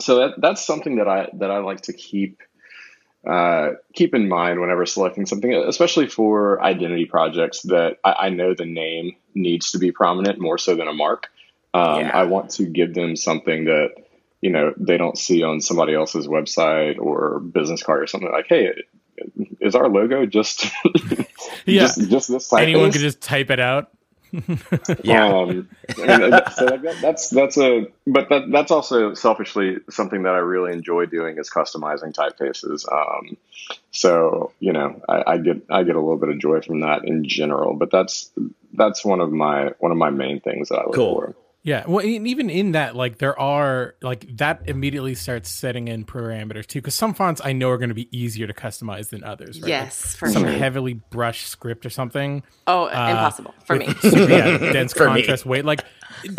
so 0.00 0.16
that 0.18 0.40
that's 0.40 0.64
something 0.64 0.96
that 0.96 1.08
I 1.08 1.28
that 1.34 1.50
I 1.50 1.58
like 1.58 1.82
to 1.82 1.92
keep 1.92 2.40
uh, 3.26 3.70
keep 3.94 4.14
in 4.14 4.28
mind 4.28 4.60
whenever 4.60 4.86
selecting 4.86 5.26
something, 5.26 5.52
especially 5.52 6.06
for 6.06 6.62
identity 6.62 7.04
projects 7.04 7.62
that 7.62 7.98
I, 8.04 8.12
I 8.12 8.28
know 8.30 8.54
the 8.54 8.64
name 8.64 9.16
needs 9.34 9.72
to 9.72 9.78
be 9.78 9.92
prominent 9.92 10.38
more 10.38 10.56
so 10.56 10.76
than 10.76 10.88
a 10.88 10.92
mark. 10.92 11.28
Um, 11.74 12.00
Yeah. 12.00 12.10
I 12.14 12.24
want 12.24 12.50
to 12.52 12.64
give 12.64 12.94
them 12.94 13.16
something 13.16 13.64
that 13.66 13.90
you 14.40 14.50
know 14.50 14.72
they 14.76 14.96
don't 14.96 15.18
see 15.18 15.42
on 15.42 15.60
somebody 15.60 15.94
else's 15.94 16.26
website 16.26 16.98
or 16.98 17.40
business 17.40 17.82
card 17.82 18.02
or 18.02 18.06
something 18.06 18.30
like, 18.30 18.46
hey, 18.48 18.72
is 19.60 19.74
our 19.74 19.88
logo 19.88 20.26
just 20.26 20.66
Yeah. 21.66 21.82
just, 21.82 22.08
just 22.08 22.28
this 22.30 22.46
size? 22.46 22.62
Anyone 22.62 22.92
could 22.92 23.00
just 23.00 23.20
type 23.20 23.50
it 23.50 23.60
out. 23.60 23.90
Yeah. 25.02 25.26
Um, 25.26 25.68
I 26.02 26.18
mean, 26.18 26.30
so 26.54 26.66
that, 26.66 26.98
that's 27.00 27.30
that's 27.30 27.56
a 27.56 27.86
but 28.06 28.28
that 28.28 28.50
that's 28.50 28.70
also 28.70 29.14
selfishly 29.14 29.78
something 29.88 30.22
that 30.24 30.34
I 30.34 30.38
really 30.38 30.72
enjoy 30.72 31.06
doing 31.06 31.38
is 31.38 31.48
customizing 31.48 32.14
typefaces. 32.14 32.84
Um, 32.92 33.38
so 33.90 34.52
you 34.60 34.72
know, 34.74 35.00
I, 35.08 35.24
I 35.26 35.38
get 35.38 35.62
I 35.70 35.82
get 35.82 35.96
a 35.96 36.00
little 36.00 36.18
bit 36.18 36.28
of 36.28 36.38
joy 36.38 36.60
from 36.60 36.80
that 36.80 37.04
in 37.06 37.24
general, 37.26 37.72
but 37.74 37.90
that's 37.90 38.30
that's 38.74 39.02
one 39.04 39.20
of 39.20 39.32
my 39.32 39.72
one 39.78 39.92
of 39.92 39.98
my 39.98 40.10
main 40.10 40.40
things 40.40 40.68
that 40.68 40.76
I 40.78 40.84
look 40.84 40.94
Cool. 40.94 41.14
for. 41.14 41.34
Yeah, 41.68 41.84
well, 41.86 41.98
and 41.98 42.26
even 42.26 42.48
in 42.48 42.72
that, 42.72 42.96
like 42.96 43.18
there 43.18 43.38
are 43.38 43.94
like 44.00 44.26
that 44.38 44.62
immediately 44.64 45.14
starts 45.14 45.50
setting 45.50 45.86
in 45.88 46.06
parameters 46.06 46.66
too, 46.66 46.78
because 46.78 46.94
some 46.94 47.12
fonts 47.12 47.42
I 47.44 47.52
know 47.52 47.68
are 47.68 47.76
going 47.76 47.90
to 47.90 47.94
be 47.94 48.08
easier 48.10 48.46
to 48.46 48.54
customize 48.54 49.10
than 49.10 49.22
others. 49.22 49.60
Right? 49.60 49.68
Yes, 49.68 50.14
for 50.14 50.30
some 50.30 50.44
sure. 50.44 50.50
heavily 50.50 50.94
brushed 50.94 51.46
script 51.48 51.84
or 51.84 51.90
something. 51.90 52.42
Oh, 52.66 52.86
impossible 52.86 53.54
for 53.66 53.76
me. 53.76 53.84
yeah, 54.02 54.56
dense 54.72 54.94
For 54.94 55.10
me. 55.10 55.20
contrast 55.20 55.44
weight. 55.44 55.66
Like, 55.66 55.84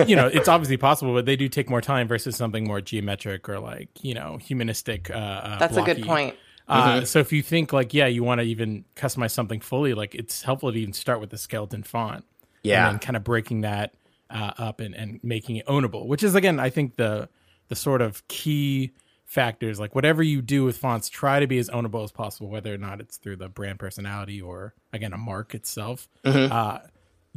you 0.07 0.15
know, 0.15 0.25
it's 0.25 0.47
obviously 0.47 0.77
possible, 0.77 1.13
but 1.13 1.27
they 1.27 1.35
do 1.35 1.47
take 1.47 1.69
more 1.69 1.81
time 1.81 2.07
versus 2.07 2.35
something 2.35 2.65
more 2.65 2.81
geometric 2.81 3.47
or 3.47 3.59
like 3.59 3.89
you 4.03 4.15
know 4.15 4.37
humanistic. 4.37 5.11
Uh, 5.11 5.13
uh, 5.13 5.59
That's 5.59 5.77
a 5.77 5.83
good 5.83 6.01
point. 6.01 6.37
Uh, 6.67 7.05
So 7.05 7.19
if 7.19 7.31
you 7.31 7.43
think 7.43 7.71
like, 7.71 7.93
yeah, 7.93 8.07
you 8.07 8.23
want 8.23 8.41
to 8.41 8.45
even 8.45 8.83
customize 8.95 9.29
something 9.29 9.59
fully, 9.59 9.93
like 9.93 10.15
it's 10.15 10.41
helpful 10.41 10.71
to 10.71 10.79
even 10.79 10.93
start 10.93 11.19
with 11.19 11.29
the 11.29 11.37
skeleton 11.37 11.83
font. 11.83 12.25
Yeah. 12.63 12.87
And 12.87 12.95
then 12.95 12.99
kind 12.99 13.15
of 13.15 13.23
breaking 13.23 13.61
that 13.61 13.93
uh, 14.29 14.51
up 14.57 14.79
and, 14.79 14.95
and 14.95 15.19
making 15.23 15.55
it 15.57 15.65
ownable, 15.67 16.05
which 16.05 16.23
is 16.23 16.35
again, 16.35 16.59
I 16.59 16.69
think 16.69 16.95
the 16.97 17.29
the 17.67 17.75
sort 17.75 18.01
of 18.01 18.27
key 18.27 18.91
factors. 19.25 19.79
Like 19.79 19.93
whatever 19.95 20.23
you 20.23 20.41
do 20.41 20.63
with 20.65 20.77
fonts, 20.77 21.07
try 21.09 21.39
to 21.39 21.47
be 21.47 21.57
as 21.59 21.69
ownable 21.69 22.03
as 22.03 22.11
possible, 22.11 22.49
whether 22.49 22.73
or 22.73 22.77
not 22.77 22.99
it's 22.99 23.17
through 23.17 23.35
the 23.37 23.47
brand 23.49 23.79
personality 23.79 24.41
or 24.41 24.73
again 24.93 25.13
a 25.13 25.17
mark 25.17 25.53
itself. 25.53 26.07
Mm-hmm. 26.25 26.51
Uh, 26.51 26.79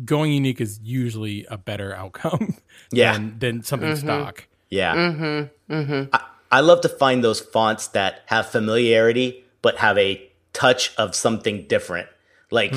going 0.04 0.32
unique 0.32 0.60
is 0.60 0.80
usually 0.82 1.44
a 1.50 1.58
better 1.58 1.94
outcome 1.94 2.56
Yeah. 2.92 3.12
than, 3.12 3.38
than 3.38 3.62
something 3.62 3.94
stock. 3.96 4.46
Yeah. 4.70 4.94
Mm-hmm. 4.96 5.72
Mm-hmm. 5.74 6.14
I, 6.14 6.20
I 6.50 6.60
love 6.60 6.80
to 6.80 6.88
find 6.88 7.22
those 7.22 7.40
fonts 7.40 7.88
that 7.88 8.22
have 8.26 8.46
familiarity 8.46 9.44
but 9.60 9.76
have 9.76 9.98
a 9.98 10.28
touch 10.54 10.94
of 10.96 11.14
something 11.14 11.66
different. 11.68 12.08
Like, 12.50 12.74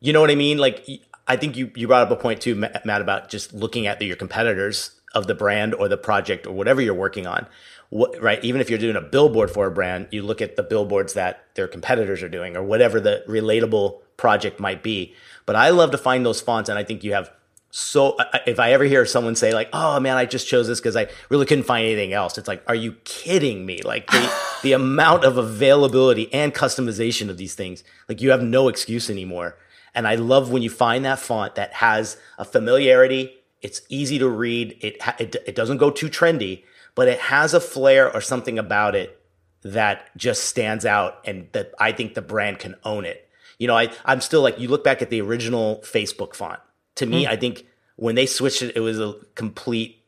you 0.00 0.12
know 0.12 0.20
what 0.20 0.30
I 0.30 0.34
mean? 0.34 0.58
Like, 0.58 0.84
y- 0.88 0.98
I 1.26 1.36
think 1.36 1.56
you, 1.56 1.70
you 1.74 1.86
brought 1.86 2.06
up 2.06 2.10
a 2.10 2.20
point 2.20 2.40
too, 2.40 2.54
Matt, 2.54 3.00
about 3.00 3.28
just 3.28 3.54
looking 3.54 3.86
at 3.86 3.98
the, 3.98 4.06
your 4.06 4.16
competitors 4.16 5.00
of 5.14 5.26
the 5.26 5.34
brand 5.34 5.74
or 5.74 5.88
the 5.88 5.96
project 5.96 6.46
or 6.46 6.52
whatever 6.52 6.80
you're 6.80 6.94
working 6.94 7.26
on. 7.26 7.46
What, 7.90 8.20
right? 8.20 8.42
Even 8.44 8.60
if 8.60 8.68
you're 8.68 8.78
doing 8.78 8.96
a 8.96 9.00
billboard 9.00 9.50
for 9.50 9.66
a 9.66 9.70
brand, 9.70 10.08
you 10.10 10.22
look 10.22 10.42
at 10.42 10.56
the 10.56 10.62
billboards 10.62 11.14
that 11.14 11.44
their 11.54 11.68
competitors 11.68 12.22
are 12.22 12.28
doing 12.28 12.56
or 12.56 12.62
whatever 12.62 13.00
the 13.00 13.24
relatable 13.28 14.00
project 14.16 14.58
might 14.60 14.82
be. 14.82 15.14
But 15.46 15.56
I 15.56 15.70
love 15.70 15.92
to 15.92 15.98
find 15.98 16.26
those 16.26 16.40
fonts, 16.40 16.68
and 16.68 16.78
I 16.78 16.84
think 16.84 17.04
you 17.04 17.14
have 17.14 17.30
so 17.76 18.16
if 18.46 18.60
I 18.60 18.70
ever 18.70 18.84
hear 18.84 19.04
someone 19.04 19.34
say 19.34 19.52
like, 19.52 19.68
"Oh 19.72 19.98
man, 19.98 20.16
I 20.16 20.26
just 20.26 20.46
chose 20.46 20.68
this 20.68 20.78
because 20.78 20.94
I 20.94 21.08
really 21.28 21.44
couldn't 21.44 21.64
find 21.64 21.84
anything 21.84 22.12
else," 22.12 22.38
it's 22.38 22.46
like, 22.46 22.62
"Are 22.68 22.74
you 22.74 22.92
kidding 23.02 23.66
me?" 23.66 23.82
Like 23.82 24.08
the 24.12 24.32
the 24.62 24.72
amount 24.74 25.24
of 25.24 25.38
availability 25.38 26.32
and 26.32 26.54
customization 26.54 27.28
of 27.28 27.36
these 27.36 27.56
things, 27.56 27.82
like 28.08 28.20
you 28.20 28.30
have 28.30 28.44
no 28.44 28.68
excuse 28.68 29.10
anymore. 29.10 29.56
And 29.94 30.08
I 30.08 30.16
love 30.16 30.50
when 30.50 30.62
you 30.62 30.70
find 30.70 31.04
that 31.04 31.18
font 31.18 31.54
that 31.54 31.72
has 31.74 32.16
a 32.38 32.44
familiarity. 32.44 33.34
It's 33.62 33.80
easy 33.88 34.18
to 34.18 34.28
read. 34.28 34.76
It 34.80 34.96
it, 35.18 35.36
it 35.46 35.54
doesn't 35.54 35.78
go 35.78 35.90
too 35.90 36.08
trendy, 36.08 36.64
but 36.94 37.08
it 37.08 37.18
has 37.18 37.54
a 37.54 37.60
flair 37.60 38.12
or 38.12 38.20
something 38.20 38.58
about 38.58 38.94
it 38.94 39.20
that 39.62 40.14
just 40.16 40.44
stands 40.44 40.84
out 40.84 41.20
and 41.24 41.48
that 41.52 41.72
I 41.80 41.92
think 41.92 42.14
the 42.14 42.22
brand 42.22 42.58
can 42.58 42.76
own 42.84 43.04
it. 43.04 43.28
You 43.58 43.66
know, 43.66 43.76
I, 43.76 43.90
I'm 44.04 44.20
still 44.20 44.42
like, 44.42 44.58
you 44.58 44.68
look 44.68 44.84
back 44.84 45.00
at 45.00 45.10
the 45.10 45.20
original 45.22 45.80
Facebook 45.84 46.34
font. 46.34 46.60
To 46.96 47.06
me, 47.06 47.24
hmm. 47.24 47.30
I 47.30 47.36
think 47.36 47.66
when 47.96 48.14
they 48.14 48.26
switched 48.26 48.62
it, 48.62 48.76
it 48.76 48.80
was 48.80 49.00
a 49.00 49.14
complete 49.34 50.04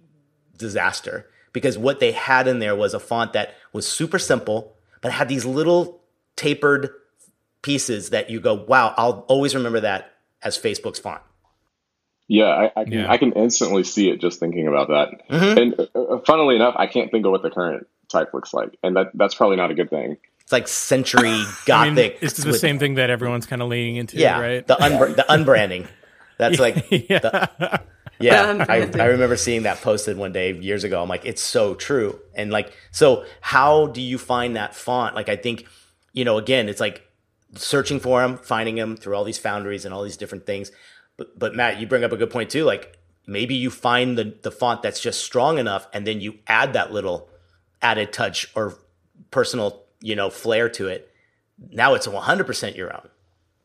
disaster 0.57 1.29
because 1.53 1.79
what 1.79 2.01
they 2.01 2.13
had 2.13 2.47
in 2.49 2.59
there 2.59 2.77
was 2.77 2.93
a 2.93 3.01
font 3.01 3.33
that 3.33 3.55
was 3.73 3.89
super 3.89 4.19
simple, 4.19 4.77
but 5.01 5.13
had 5.13 5.29
these 5.29 5.45
little 5.45 6.03
tapered 6.37 6.91
pieces 7.67 8.11
that 8.11 8.31
you 8.31 8.41
go, 8.41 8.55
wow, 8.55 8.95
I'll 8.97 9.25
always 9.29 9.55
remember 9.55 9.81
that 9.81 10.11
as 10.43 10.57
Facebook's 10.59 10.99
font. 11.01 11.21
Yeah, 12.29 12.47
I, 12.47 12.81
I 12.81 12.85
can 12.85 12.93
Yeah. 12.93 13.11
I 13.13 13.19
can 13.19 13.33
instantly 13.33 13.85
see 13.85 14.09
it 14.11 14.21
just 14.21 14.41
thinking 14.41 14.67
about 14.67 14.89
that. 14.89 15.09
Mm-hmm. 15.31 15.59
And 15.59 15.81
uh, 15.95 16.15
uh, 16.15 16.21
funnily 16.27 16.57
enough, 16.57 16.75
I 16.79 16.87
can't 16.87 17.11
think 17.11 17.25
of 17.27 17.33
what 17.33 17.43
the 17.43 17.51
current 17.51 17.87
type 18.09 18.33
looks 18.35 18.53
like, 18.55 18.77
and 18.83 18.97
that 18.97 19.09
that's 19.15 19.35
probably 19.35 19.57
not 19.57 19.71
a 19.71 19.75
good 19.75 19.91
thing. 19.91 20.17
It's 20.41 20.53
like 20.53 20.67
century 20.69 21.29
I 21.31 21.55
gothic. 21.67 21.95
mean, 21.95 22.13
it's 22.23 22.37
the 22.37 22.51
with- 22.53 22.61
same 22.61 22.79
thing 22.79 22.95
that 22.95 23.11
everyone's 23.11 23.47
kind 23.47 23.63
of 23.63 23.69
leaning 23.69 23.97
into, 23.97 24.17
Yeah, 24.17 24.41
right? 24.41 24.67
the 24.67 24.75
unbr- 24.77 25.15
the 25.15 25.23
unbranding. 25.29 25.87
That's 26.39 26.59
like 26.59 26.87
yeah. 26.91 27.19
the- 27.21 27.81
Yeah, 28.19 28.65
I, 28.69 28.77
I 28.99 29.05
remember 29.09 29.37
seeing 29.37 29.65
that 29.65 29.83
posted 29.83 30.17
one 30.17 30.33
day 30.33 30.55
years 30.55 30.85
ago. 30.85 31.03
I'm 31.03 31.09
like, 31.09 31.27
it's 31.27 31.43
so 31.43 31.75
true. 31.75 32.19
And 32.35 32.51
like, 32.51 32.73
so 32.91 33.25
how 33.43 33.89
do 33.89 34.01
you 34.01 34.17
find 34.17 34.57
that 34.57 34.75
font? 34.75 35.15
Like, 35.15 35.29
I 35.29 35.37
think, 35.37 35.67
you 36.15 36.25
know, 36.25 36.39
again, 36.39 36.71
it's 36.71 36.81
like 36.81 37.06
searching 37.57 38.01
for 38.01 38.21
them, 38.23 38.39
finding 38.39 38.77
them 38.77 38.97
through 38.97 39.17
all 39.17 39.25
these 39.25 39.39
foundries 39.39 39.85
and 39.85 39.95
all 39.95 40.03
these 40.05 40.17
different 40.17 40.47
things. 40.47 40.73
But, 41.17 41.39
but 41.39 41.55
Matt, 41.55 41.81
you 41.81 41.87
bring 41.87 42.05
up 42.05 42.13
a 42.13 42.17
good 42.17 42.31
point 42.31 42.51
too. 42.51 42.65
Like, 42.65 42.99
maybe 43.27 43.55
you 43.55 43.71
find 43.71 44.19
the, 44.19 44.37
the 44.43 44.53
font 44.53 44.83
that's 44.83 45.01
just 45.01 45.25
strong 45.25 45.59
enough 45.59 45.89
and 45.93 46.07
then 46.07 46.21
you 46.21 46.37
add 46.47 46.75
that 46.75 46.93
little 46.93 47.29
added 47.83 48.13
touch 48.13 48.51
or 48.57 48.79
personal, 49.31 49.85
you 50.01 50.17
know, 50.17 50.31
flair 50.31 50.69
to 50.71 50.89
it. 50.89 51.11
Now 51.73 51.95
it's 51.95 52.07
100% 52.07 52.77
your 52.77 52.95
own, 52.95 53.09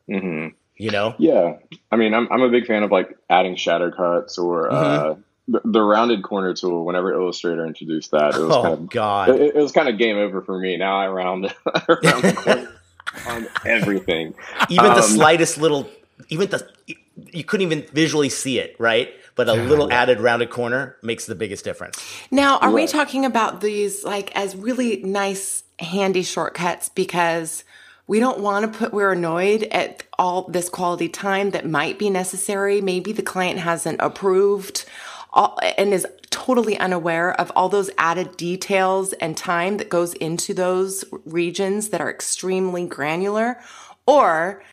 hmm 0.09 0.47
you 0.77 0.91
know? 0.91 1.15
Yeah, 1.17 1.57
I 1.91 1.97
mean, 1.97 2.13
I'm 2.13 2.27
I'm 2.31 2.41
a 2.41 2.49
big 2.49 2.67
fan 2.67 2.83
of 2.83 2.91
like 2.91 3.17
adding 3.29 3.55
shadow 3.55 3.91
cuts 3.91 4.37
or 4.39 4.71
Mm-hmm. 4.71 5.03
uh, 5.11 5.15
the, 5.47 5.61
the 5.65 5.81
rounded 5.81 6.23
corner 6.23 6.53
tool. 6.55 6.85
Whenever 6.85 7.13
Illustrator 7.13 7.65
introduced 7.67 8.11
that, 8.11 8.35
it 8.35 8.41
was 8.41 8.57
Oh, 8.57 8.57
kind 8.57 8.75
of 8.75 8.89
God. 8.89 9.41
it, 9.41 9.55
it 9.55 9.61
was 9.61 9.71
kind 9.71 9.89
of 9.89 9.97
game 9.99 10.17
over 10.17 10.41
for 10.41 10.59
me. 10.59 10.77
Now 10.77 10.99
I 10.99 11.07
round 11.09 11.45
the 11.65 12.33
corner 12.35 12.67
on 13.27 13.47
everything. 13.65 14.33
even 14.69 14.85
the 14.85 14.91
Um, 14.95 15.01
slightest 15.03 15.57
little 15.57 15.89
even 16.29 16.49
the 16.49 16.67
you 17.31 17.43
couldn't 17.43 17.65
even 17.65 17.85
visually 17.93 18.29
see 18.29 18.59
it 18.59 18.75
right? 18.79 19.09
But 19.35 19.47
a 19.47 19.53
little 19.53 19.91
added 19.91 20.19
rounded 20.19 20.49
corner 20.49 20.97
makes 21.01 21.25
the 21.25 21.35
biggest 21.35 21.63
difference. 21.63 21.97
Now, 22.31 22.57
are 22.59 22.71
we 22.71 22.85
talking 22.85 23.25
about 23.25 23.61
these 23.61 24.03
like 24.03 24.31
as 24.35 24.55
really 24.55 24.97
nice, 25.03 25.63
handy 25.79 26.21
shortcuts? 26.21 26.89
Because 26.89 27.63
we 28.07 28.19
don't 28.19 28.39
want 28.41 28.71
to 28.71 28.77
put, 28.77 28.93
we're 28.93 29.13
annoyed 29.13 29.63
at 29.71 30.03
all 30.19 30.43
this 30.49 30.67
quality 30.69 31.07
time 31.07 31.51
that 31.51 31.67
might 31.67 31.97
be 31.97 32.09
necessary. 32.09 32.81
Maybe 32.81 33.13
the 33.13 33.23
client 33.23 33.59
hasn't 33.59 34.01
approved 34.01 34.85
all, 35.33 35.57
and 35.77 35.93
is 35.93 36.05
totally 36.29 36.77
unaware 36.77 37.39
of 37.39 37.51
all 37.55 37.69
those 37.69 37.89
added 37.97 38.35
details 38.37 39.13
and 39.13 39.37
time 39.37 39.77
that 39.77 39.89
goes 39.89 40.13
into 40.15 40.53
those 40.53 41.05
regions 41.25 41.89
that 41.89 42.01
are 42.01 42.09
extremely 42.09 42.85
granular. 42.85 43.59
Or 44.07 44.63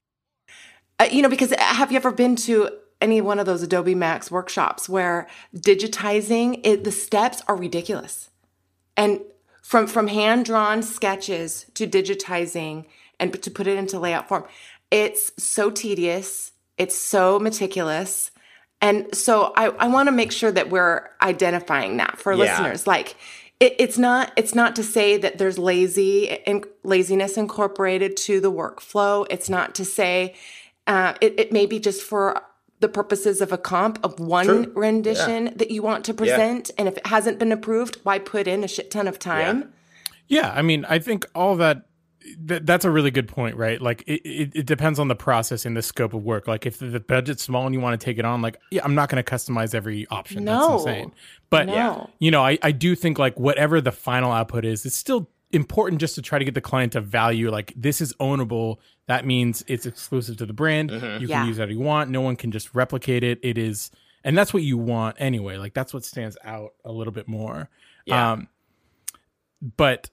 uh, 0.98 1.08
you 1.10 1.22
know, 1.22 1.28
because 1.28 1.52
have 1.58 1.92
you 1.92 1.96
ever 1.96 2.10
been 2.10 2.34
to 2.34 2.70
any 3.00 3.20
one 3.20 3.38
of 3.38 3.46
those 3.46 3.62
Adobe 3.62 3.94
Max 3.94 4.30
workshops 4.30 4.88
where 4.88 5.28
digitizing 5.54 6.60
it, 6.64 6.82
the 6.82 6.90
steps 6.90 7.42
are 7.46 7.56
ridiculous, 7.56 8.30
and 8.96 9.20
from 9.62 9.86
from 9.86 10.08
hand 10.08 10.44
drawn 10.44 10.82
sketches 10.82 11.66
to 11.74 11.86
digitizing 11.86 12.86
and 13.20 13.40
to 13.42 13.50
put 13.50 13.66
it 13.66 13.78
into 13.78 13.98
layout 13.98 14.28
form, 14.28 14.44
it's 14.90 15.32
so 15.42 15.70
tedious. 15.70 16.52
It's 16.76 16.96
so 16.96 17.38
meticulous. 17.38 18.30
And 18.80 19.12
so 19.14 19.52
I, 19.56 19.66
I 19.70 19.88
want 19.88 20.06
to 20.06 20.12
make 20.12 20.30
sure 20.32 20.52
that 20.52 20.70
we're 20.70 21.08
identifying 21.22 21.96
that 21.96 22.18
for 22.18 22.32
Yeah. 22.32 22.38
listeners. 22.38 22.86
Like 22.86 23.16
it, 23.60 23.74
it's 23.78 23.98
not 23.98 24.32
it's 24.36 24.54
not 24.54 24.76
to 24.76 24.84
say 24.84 25.16
that 25.16 25.38
there's 25.38 25.58
lazy 25.58 26.30
and 26.46 26.64
laziness 26.84 27.36
incorporated 27.36 28.16
to 28.18 28.40
the 28.40 28.52
workflow. 28.52 29.26
It's 29.30 29.48
not 29.50 29.74
to 29.76 29.84
say 29.84 30.34
uh, 30.86 31.14
it, 31.20 31.38
it 31.38 31.52
may 31.52 31.66
be 31.66 31.78
just 31.80 32.02
for 32.02 32.40
the 32.80 32.88
purposes 32.88 33.40
of 33.40 33.50
a 33.52 33.58
comp 33.58 33.98
of 34.04 34.20
one 34.20 34.46
True. 34.46 34.72
rendition 34.76 35.52
that 35.56 35.72
you 35.72 35.82
want 35.82 36.04
to 36.04 36.14
present. 36.14 36.70
And 36.78 36.86
if 36.86 36.96
it 36.96 37.06
hasn't 37.08 37.40
been 37.40 37.50
approved, 37.50 37.96
why 38.04 38.20
put 38.20 38.46
in 38.46 38.62
a 38.62 38.68
shit 38.68 38.92
ton 38.92 39.08
of 39.08 39.18
time? 39.18 39.72
Yeah, 40.28 40.52
I 40.54 40.62
mean, 40.62 40.84
I 40.88 41.00
think 41.00 41.26
all 41.34 41.56
that, 41.56 41.87
that 42.46 42.66
that's 42.66 42.84
a 42.84 42.90
really 42.90 43.10
good 43.10 43.28
point, 43.28 43.56
right? 43.56 43.80
Like, 43.80 44.02
it, 44.06 44.20
it, 44.24 44.50
it 44.54 44.66
depends 44.66 44.98
on 44.98 45.08
the 45.08 45.14
process 45.16 45.64
and 45.66 45.76
the 45.76 45.82
scope 45.82 46.14
of 46.14 46.22
work. 46.24 46.46
Like, 46.46 46.66
if 46.66 46.78
the 46.78 47.00
budget's 47.00 47.42
small 47.42 47.64
and 47.66 47.74
you 47.74 47.80
want 47.80 48.00
to 48.00 48.04
take 48.04 48.18
it 48.18 48.24
on, 48.24 48.42
like, 48.42 48.60
yeah, 48.70 48.82
I'm 48.84 48.94
not 48.94 49.08
going 49.08 49.22
to 49.22 49.28
customize 49.30 49.74
every 49.74 50.06
option. 50.10 50.44
No. 50.44 50.70
That's 50.70 50.82
insane. 50.86 51.12
But 51.50 51.66
No. 51.66 52.10
you 52.18 52.30
know, 52.30 52.44
I, 52.44 52.58
I 52.62 52.72
do 52.72 52.94
think 52.94 53.18
like 53.18 53.38
whatever 53.38 53.80
the 53.80 53.92
final 53.92 54.32
output 54.32 54.64
is, 54.64 54.84
it's 54.84 54.96
still 54.96 55.30
important 55.50 55.98
just 56.00 56.14
to 56.14 56.20
try 56.22 56.38
to 56.38 56.44
get 56.44 56.52
the 56.52 56.60
client 56.60 56.92
to 56.92 57.00
value 57.00 57.50
like 57.50 57.72
this 57.74 58.02
is 58.02 58.12
ownable. 58.20 58.76
That 59.06 59.24
means 59.24 59.64
it's 59.66 59.86
exclusive 59.86 60.36
to 60.36 60.46
the 60.46 60.52
brand. 60.52 60.90
You 60.90 61.00
can 61.00 61.20
Yeah. 61.28 61.46
use 61.46 61.56
that 61.56 61.70
you 61.70 61.78
want. 61.80 62.10
No 62.10 62.20
one 62.20 62.36
can 62.36 62.50
just 62.50 62.74
replicate 62.74 63.24
it. 63.24 63.38
It 63.42 63.56
is, 63.56 63.90
and 64.24 64.36
that's 64.36 64.52
what 64.52 64.62
you 64.62 64.76
want 64.76 65.16
anyway. 65.18 65.56
Like 65.56 65.72
that's 65.72 65.94
what 65.94 66.04
stands 66.04 66.36
out 66.44 66.74
a 66.84 66.92
little 66.92 67.14
bit 67.14 67.26
more. 67.28 67.70
Yeah. 68.04 68.32
Um, 68.32 68.48
but 69.76 70.10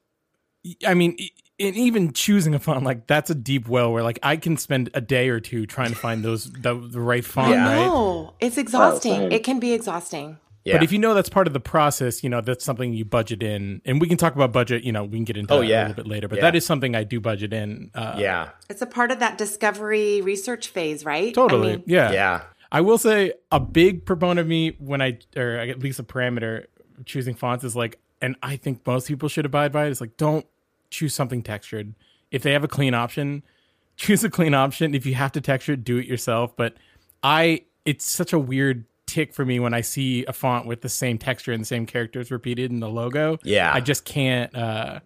I 0.88 0.94
mean, 0.94 1.18
and 1.60 1.76
even 1.76 2.12
choosing 2.14 2.54
a 2.54 2.60
font 2.60 2.84
like 2.84 3.08
that's 3.08 3.30
a 3.30 3.36
deep 3.36 3.68
well 3.68 3.92
where 3.94 4.04
like 4.04 4.20
I 4.24 4.36
can 4.38 4.58
spend 4.58 4.90
a 4.94 5.02
day 5.02 5.30
or 5.30 5.40
two 5.40 5.66
trying 5.66 5.90
to 5.90 5.96
find 5.96 6.24
those 6.24 6.52
the, 6.52 6.74
the 6.76 7.00
right 7.00 7.24
font, 7.24 7.52
Yeah. 7.52 7.66
right? 7.66 7.86
No, 7.86 8.34
it's 8.40 8.58
exhausting. 8.58 9.14
same. 9.14 9.32
it 9.32 9.44
can 9.44 9.60
be 9.60 9.74
exhausting. 9.74 10.38
Yeah. 10.66 10.74
But 10.74 10.84
if 10.84 10.92
you 10.92 10.98
know 10.98 11.14
that's 11.14 11.30
part 11.30 11.46
of 11.46 11.54
the 11.54 11.60
process, 11.60 12.24
you 12.24 12.30
know 12.30 12.42
that's 12.42 12.66
something 12.66 12.92
you 12.92 13.06
budget 13.06 13.44
in, 13.44 13.82
and 13.86 14.02
we 14.02 14.08
can 14.08 14.18
talk 14.18 14.34
about 14.36 14.52
budget. 14.52 14.84
You 14.84 14.92
know, 14.92 15.04
we 15.04 15.18
can 15.18 15.24
get 15.24 15.38
into 15.38 15.54
Oh, 15.54 15.60
that 15.60 15.68
yeah. 15.68 15.82
a 15.82 15.88
little 15.90 16.04
bit 16.04 16.08
later. 16.08 16.28
But 16.28 16.38
Yeah. 16.38 16.42
that 16.42 16.56
is 16.56 16.66
something 16.66 16.96
I 16.96 17.04
do 17.04 17.20
budget 17.22 17.54
in. 17.54 17.92
Uh, 17.94 18.16
yeah. 18.18 18.50
It's 18.68 18.82
a 18.82 18.88
part 18.88 19.12
of 19.12 19.20
that 19.20 19.38
discovery 19.38 20.22
research 20.22 20.70
phase, 20.70 21.06
right? 21.06 21.34
totally. 21.36 21.74
I 21.74 21.76
mean, 21.76 21.84
yeah, 21.86 22.12
Yeah. 22.12 22.42
I 22.72 22.82
will 22.82 22.98
say 22.98 23.34
a 23.52 23.60
big 23.60 24.06
proponent 24.08 24.40
of 24.40 24.48
me 24.48 24.76
when 24.80 25.04
I, 25.04 25.20
or 25.38 25.52
at 25.58 25.80
least 25.80 26.00
a 26.00 26.04
parameter 26.04 26.66
choosing 27.06 27.36
fonts 27.36 27.64
is 27.64 27.76
like, 27.76 28.00
and 28.20 28.36
I 28.42 28.56
think 28.58 28.86
most 28.88 29.08
people 29.08 29.30
should 29.30 29.46
abide 29.46 29.72
by 29.72 29.86
it. 29.86 29.92
Is 29.92 30.02
like, 30.02 30.18
don't 30.18 30.48
choose 30.96 31.14
something 31.14 31.44
textured. 31.44 31.94
If 32.32 32.44
they 32.44 32.54
have 32.54 32.64
a 32.64 32.68
clean 32.68 32.94
option, 32.94 33.44
choose 33.98 34.24
a 34.24 34.30
clean 34.30 34.54
option. 34.54 34.96
If 34.96 35.06
you 35.06 35.16
have 35.16 35.32
to 35.34 35.42
texture 35.42 35.74
it, 35.74 35.84
do 35.84 35.98
it 35.98 36.06
yourself. 36.08 36.56
But 36.56 36.76
I, 37.24 37.62
it's 37.86 38.06
such 38.10 38.34
a 38.34 38.40
weird 38.40 38.86
tick 39.06 39.34
for 39.34 39.46
me 39.46 39.60
when 39.60 39.74
I 39.74 39.82
see 39.82 40.26
a 40.26 40.34
font 40.34 40.66
with 40.66 40.82
the 40.82 40.90
same 40.90 41.18
texture 41.18 41.52
and 41.52 41.62
the 41.62 41.66
same 41.68 41.86
characters 41.86 42.32
repeated 42.32 42.72
in 42.72 42.80
the 42.80 42.90
logo. 42.90 43.38
Yeah. 43.44 43.72
I 43.74 43.80
just 43.82 44.06
can't. 44.06 44.56
uh 44.56 45.00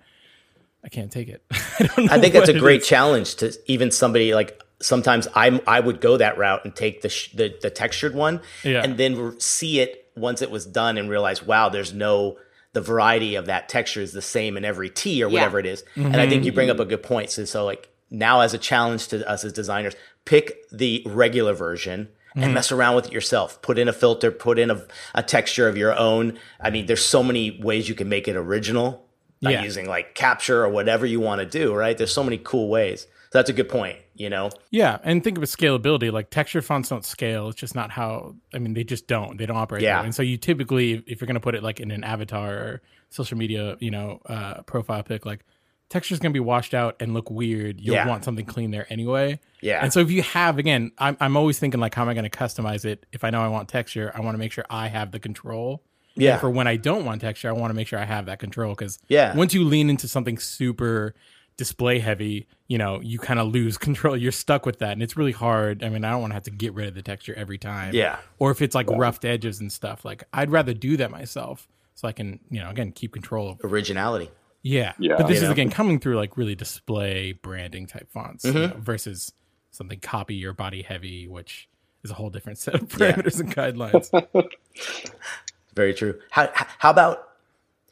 I 0.82 0.88
can't 0.88 1.12
take 1.12 1.28
it. 1.28 1.44
I, 1.52 1.84
don't 1.84 2.06
know 2.06 2.14
I 2.14 2.20
think 2.22 2.34
that's 2.34 2.48
a 2.48 2.58
great 2.58 2.82
is. 2.84 2.88
challenge 2.88 3.36
to 3.36 3.54
even 3.66 3.92
somebody 3.92 4.34
like 4.34 4.62
sometimes 4.80 5.28
I 5.36 5.62
I 5.68 5.82
would 5.82 6.00
go 6.00 6.16
that 6.16 6.38
route 6.38 6.64
and 6.64 6.74
take 6.74 7.02
the 7.02 7.10
sh- 7.10 7.34
the, 7.34 7.54
the 7.62 7.70
textured 7.70 8.16
one 8.16 8.40
Yeah. 8.64 8.82
and 8.82 8.98
then 8.98 9.38
see 9.42 9.82
it 9.82 10.10
once 10.16 10.42
it 10.42 10.50
was 10.50 10.66
done 10.66 10.98
and 10.98 11.10
realize 11.10 11.46
wow 11.46 11.68
there's 11.68 11.92
no 11.94 12.38
the 12.74 12.82
variety 12.82 13.36
of 13.36 13.48
that 13.48 13.68
texture 13.70 14.02
is 14.02 14.14
the 14.14 14.22
same 14.22 14.58
in 14.58 14.64
every 14.66 14.90
tea 14.90 15.24
or 15.24 15.28
Yeah. 15.28 15.34
whatever 15.40 15.60
it 15.60 15.66
is. 15.66 15.84
And 15.96 16.16
I 16.18 16.30
think 16.30 16.46
you 16.46 16.52
bring 16.52 16.70
up 16.70 16.80
a 16.80 16.86
good 16.86 17.04
point. 17.04 17.32
So 17.32 17.46
so 17.46 17.66
like 17.66 17.90
now 18.12 18.42
as 18.42 18.54
a 18.54 18.58
challenge 18.58 19.08
to 19.10 19.28
us 19.28 19.44
as 19.44 19.54
designers, 19.54 19.96
pick 20.26 20.70
the 20.72 21.04
regular 21.06 21.54
version 21.54 22.10
and 22.36 22.44
mm-hmm. 22.46 22.54
mess 22.54 22.72
around 22.72 22.96
with 22.96 23.08
it 23.08 23.12
yourself. 23.12 23.60
Put 23.62 23.80
in 23.80 23.88
a 23.88 23.94
filter, 23.94 24.30
put 24.32 24.60
in 24.60 24.70
a, 24.70 24.86
a 25.16 25.24
texture 25.24 25.68
of 25.68 25.78
your 25.78 25.98
own. 25.98 26.38
I 26.62 26.70
mean, 26.70 26.86
there's 26.86 27.04
so 27.04 27.24
many 27.24 27.60
ways 27.60 27.90
you 27.90 27.96
can 27.96 28.08
make 28.08 28.28
it 28.28 28.36
original 28.36 29.06
by 29.42 29.52
Yeah. 29.52 29.64
using 29.64 29.88
like 29.88 30.14
capture 30.16 30.64
or 30.64 30.70
whatever 30.70 31.06
you 31.08 31.20
want 31.20 31.40
to 31.40 31.46
do, 31.46 31.74
right? 31.74 31.98
There's 31.98 32.14
so 32.14 32.24
many 32.24 32.38
cool 32.38 32.70
ways. 32.70 33.08
So 33.32 33.40
that's 33.40 33.50
a 33.50 33.54
good 33.54 33.70
point, 33.70 33.98
you 34.20 34.30
know? 34.30 34.52
Yeah, 34.70 35.00
and 35.04 35.24
think 35.24 35.38
of 35.38 35.44
a 35.44 35.48
scalability. 35.48 36.12
Like 36.12 36.30
texture 36.30 36.62
fonts 36.62 36.90
don't 36.90 37.04
scale. 37.06 37.50
It's 37.50 37.60
just 37.60 37.74
not 37.74 37.90
how. 37.90 38.36
I 38.54 38.60
mean, 38.60 38.76
they 38.76 38.84
just 38.84 39.08
don't. 39.08 39.38
They 39.38 39.48
don't 39.48 39.58
operate. 39.58 39.82
Yeah. 39.82 40.04
And 40.04 40.14
so 40.14 40.22
you 40.22 40.38
typically, 40.38 41.04
if 41.08 41.20
you're 41.22 41.26
going 41.28 41.34
to 41.36 41.40
put 41.40 41.56
it 41.56 41.64
like 41.64 41.80
in 41.80 41.90
an 41.90 42.04
avatar 42.04 42.52
or 42.54 42.82
social 43.10 43.38
media, 43.38 43.76
you 43.80 43.90
know, 43.90 44.22
uh, 44.28 44.62
profile 44.64 45.02
pic, 45.02 45.26
like 45.26 45.44
texture's 45.90 46.20
going 46.20 46.32
to 46.32 46.36
be 46.36 46.40
washed 46.40 46.76
out 46.76 46.96
and 47.00 47.16
look 47.16 47.32
weird. 47.32 47.80
You'll 47.82 47.96
Yeah. 47.96 48.08
want 48.08 48.24
something 48.24 48.46
clean 48.46 48.70
there 48.70 48.86
anyway. 48.92 49.40
Yeah. 49.62 49.82
And 49.84 49.92
so 49.92 50.02
if 50.02 50.12
you 50.12 50.22
have, 50.22 50.60
again, 50.60 50.92
I'm 51.00 51.18
I'm 51.20 51.36
always 51.36 51.58
thinking 51.58 51.80
like, 51.80 51.96
how 51.96 52.04
am 52.04 52.10
I 52.10 52.14
going 52.14 52.30
to 52.30 52.38
customize 52.38 52.86
it? 52.86 53.06
If 53.12 53.24
I 53.24 53.32
know 53.32 53.42
I 53.42 53.48
want 53.48 53.70
texture, 53.70 54.12
I 54.14 54.20
want 54.22 54.36
to 54.36 54.38
make 54.40 54.52
sure 54.52 54.66
I 54.70 54.88
have 54.90 55.12
the 55.12 55.20
control. 55.20 55.82
Yeah. 56.16 56.34
And 56.34 56.42
for 56.42 56.50
when 56.50 56.68
I 56.68 56.76
don't 56.76 57.06
want 57.06 57.22
texture, 57.22 57.48
I 57.50 57.54
want 57.54 57.72
to 57.72 57.74
make 57.76 57.88
sure 57.88 57.98
I 57.98 58.04
have 58.06 58.26
that 58.26 58.40
control 58.40 58.74
because 58.76 59.00
Yeah. 59.08 59.34
once 59.36 59.54
you 59.54 59.64
lean 59.64 59.90
into 59.90 60.08
something 60.08 60.38
super 60.38 61.16
display 61.60 62.00
heavy, 62.00 62.48
you 62.68 62.78
know, 62.80 63.00
you 63.02 63.20
kind 63.20 63.40
of 63.40 63.50
lose 63.50 63.78
control. 63.88 64.18
You're 64.18 64.32
stuck 64.32 64.66
with 64.66 64.80
that, 64.80 64.94
and 64.94 65.04
it's 65.04 65.16
really 65.16 65.32
hard. 65.34 65.84
I 65.84 65.90
mean, 65.90 66.04
I 66.04 66.10
don't 66.12 66.22
want 66.22 66.32
to 66.32 66.36
have 66.36 66.44
to 66.44 66.52
get 66.52 66.74
rid 66.74 66.88
of 66.88 66.96
the 66.96 67.02
texture 67.04 67.36
every 67.36 67.58
time. 67.60 67.94
Yeah. 67.94 68.18
Or 68.40 68.50
if 68.50 68.62
it's 68.64 68.74
like 68.74 68.90
roughed 68.90 69.26
edges 69.26 69.60
and 69.60 69.72
stuff, 69.72 70.04
like 70.04 70.24
I'd 70.34 70.50
rather 70.50 70.74
do 70.74 70.98
that 70.98 71.12
myself 71.12 71.68
so 71.94 72.08
I 72.08 72.14
can, 72.14 72.40
you 72.50 72.60
know, 72.62 72.70
again 72.72 72.92
keep 72.94 73.12
control 73.14 73.50
of. 73.52 73.60
Originality. 73.64 74.32
Yeah. 74.64 74.94
Yeah. 74.98 75.16
But 75.18 75.28
this 75.28 75.38
You 75.38 75.44
is 75.44 75.44
know? 75.44 75.52
again 75.52 75.70
coming 75.70 76.00
through 76.00 76.16
like 76.18 76.36
really 76.38 76.56
display 76.56 77.34
branding 77.34 77.86
type 77.88 78.10
fonts 78.12 78.46
Mm-hmm. 78.46 78.58
know, 78.58 78.82
versus 78.82 79.32
something 79.72 80.00
copy 80.00 80.44
or 80.46 80.54
body 80.54 80.82
heavy, 80.82 81.28
which 81.28 81.70
is 82.04 82.12
a 82.12 82.14
whole 82.14 82.30
different 82.30 82.58
set 82.58 82.76
of 82.76 82.82
Yeah. 83.00 83.12
parameters 83.14 83.40
and 83.40 83.54
guidelines. 83.56 84.10
Very 85.76 85.94
true. 85.94 86.20
How, 86.32 86.50
how 86.54 86.66
how 86.80 86.90
about 86.90 87.26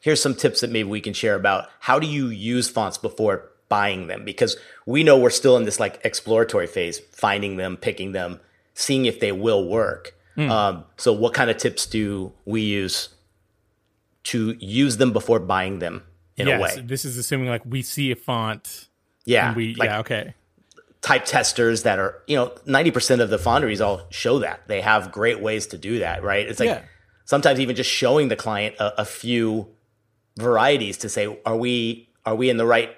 here's 0.01 0.21
some 0.21 0.35
tips 0.35 0.61
that 0.61 0.69
maybe 0.71 0.89
we 0.89 1.01
can 1.01 1.13
share 1.13 1.35
about 1.35 1.69
how 1.79 1.99
do 1.99 2.07
you 2.07 2.27
use 2.27 2.69
fonts 2.69 2.97
before 2.97 3.49
buying 3.69 4.07
them? 4.07 4.23
Because 4.25 4.57
we 4.85 5.03
know 5.03 5.17
we're 5.17 5.29
still 5.29 5.57
in 5.57 5.63
this 5.65 5.79
like 5.79 5.99
exploratory 6.03 6.67
phase, 6.67 6.99
finding 6.99 7.57
them, 7.57 7.77
picking 7.77 8.11
them, 8.11 8.39
seeing 8.73 9.05
if 9.05 9.19
they 9.19 9.31
will 9.31 9.67
work. 9.67 10.13
Hmm. 10.35 10.51
Um, 10.51 10.85
so 10.97 11.13
what 11.13 11.33
kind 11.33 11.49
of 11.49 11.57
tips 11.57 11.85
do 11.85 12.31
we 12.45 12.61
use 12.61 13.09
to 14.25 14.55
use 14.59 14.97
them 14.97 15.13
before 15.13 15.39
buying 15.39 15.79
them 15.79 16.03
in 16.35 16.47
a 16.47 16.59
way? 16.59 16.81
This 16.83 17.05
is 17.05 17.17
assuming 17.17 17.49
like 17.49 17.63
we 17.65 17.81
see 17.81 18.11
a 18.11 18.15
font 18.15 18.87
Yeah. 19.25 19.47
and 19.47 19.55
we, 19.55 19.73
like 19.75 19.89
yeah, 19.89 19.99
okay. 19.99 20.33
type 21.01 21.25
testers 21.25 21.83
that 21.83 21.97
are, 21.99 22.21
you 22.27 22.35
know, 22.35 22.49
90% 22.67 23.19
of 23.21 23.29
the 23.29 23.37
foundries 23.39 23.81
all 23.81 24.01
show 24.09 24.39
that. 24.39 24.67
They 24.67 24.81
have 24.81 25.11
great 25.11 25.41
ways 25.41 25.67
to 25.67 25.77
do 25.77 25.99
that, 25.99 26.23
right? 26.23 26.47
It's 26.47 26.59
like 26.59 26.67
Yeah. 26.67 26.81
sometimes 27.25 27.59
even 27.59 27.75
just 27.75 27.89
showing 27.89 28.27
the 28.27 28.35
client 28.35 28.75
a, 28.79 29.01
a 29.01 29.05
few 29.05 29.69
varieties 30.37 30.97
to 30.99 31.09
say, 31.09 31.39
are 31.45 31.57
we 31.57 32.09
are 32.25 32.35
we 32.35 32.49
in 32.49 32.57
the 32.57 32.65
right, 32.65 32.93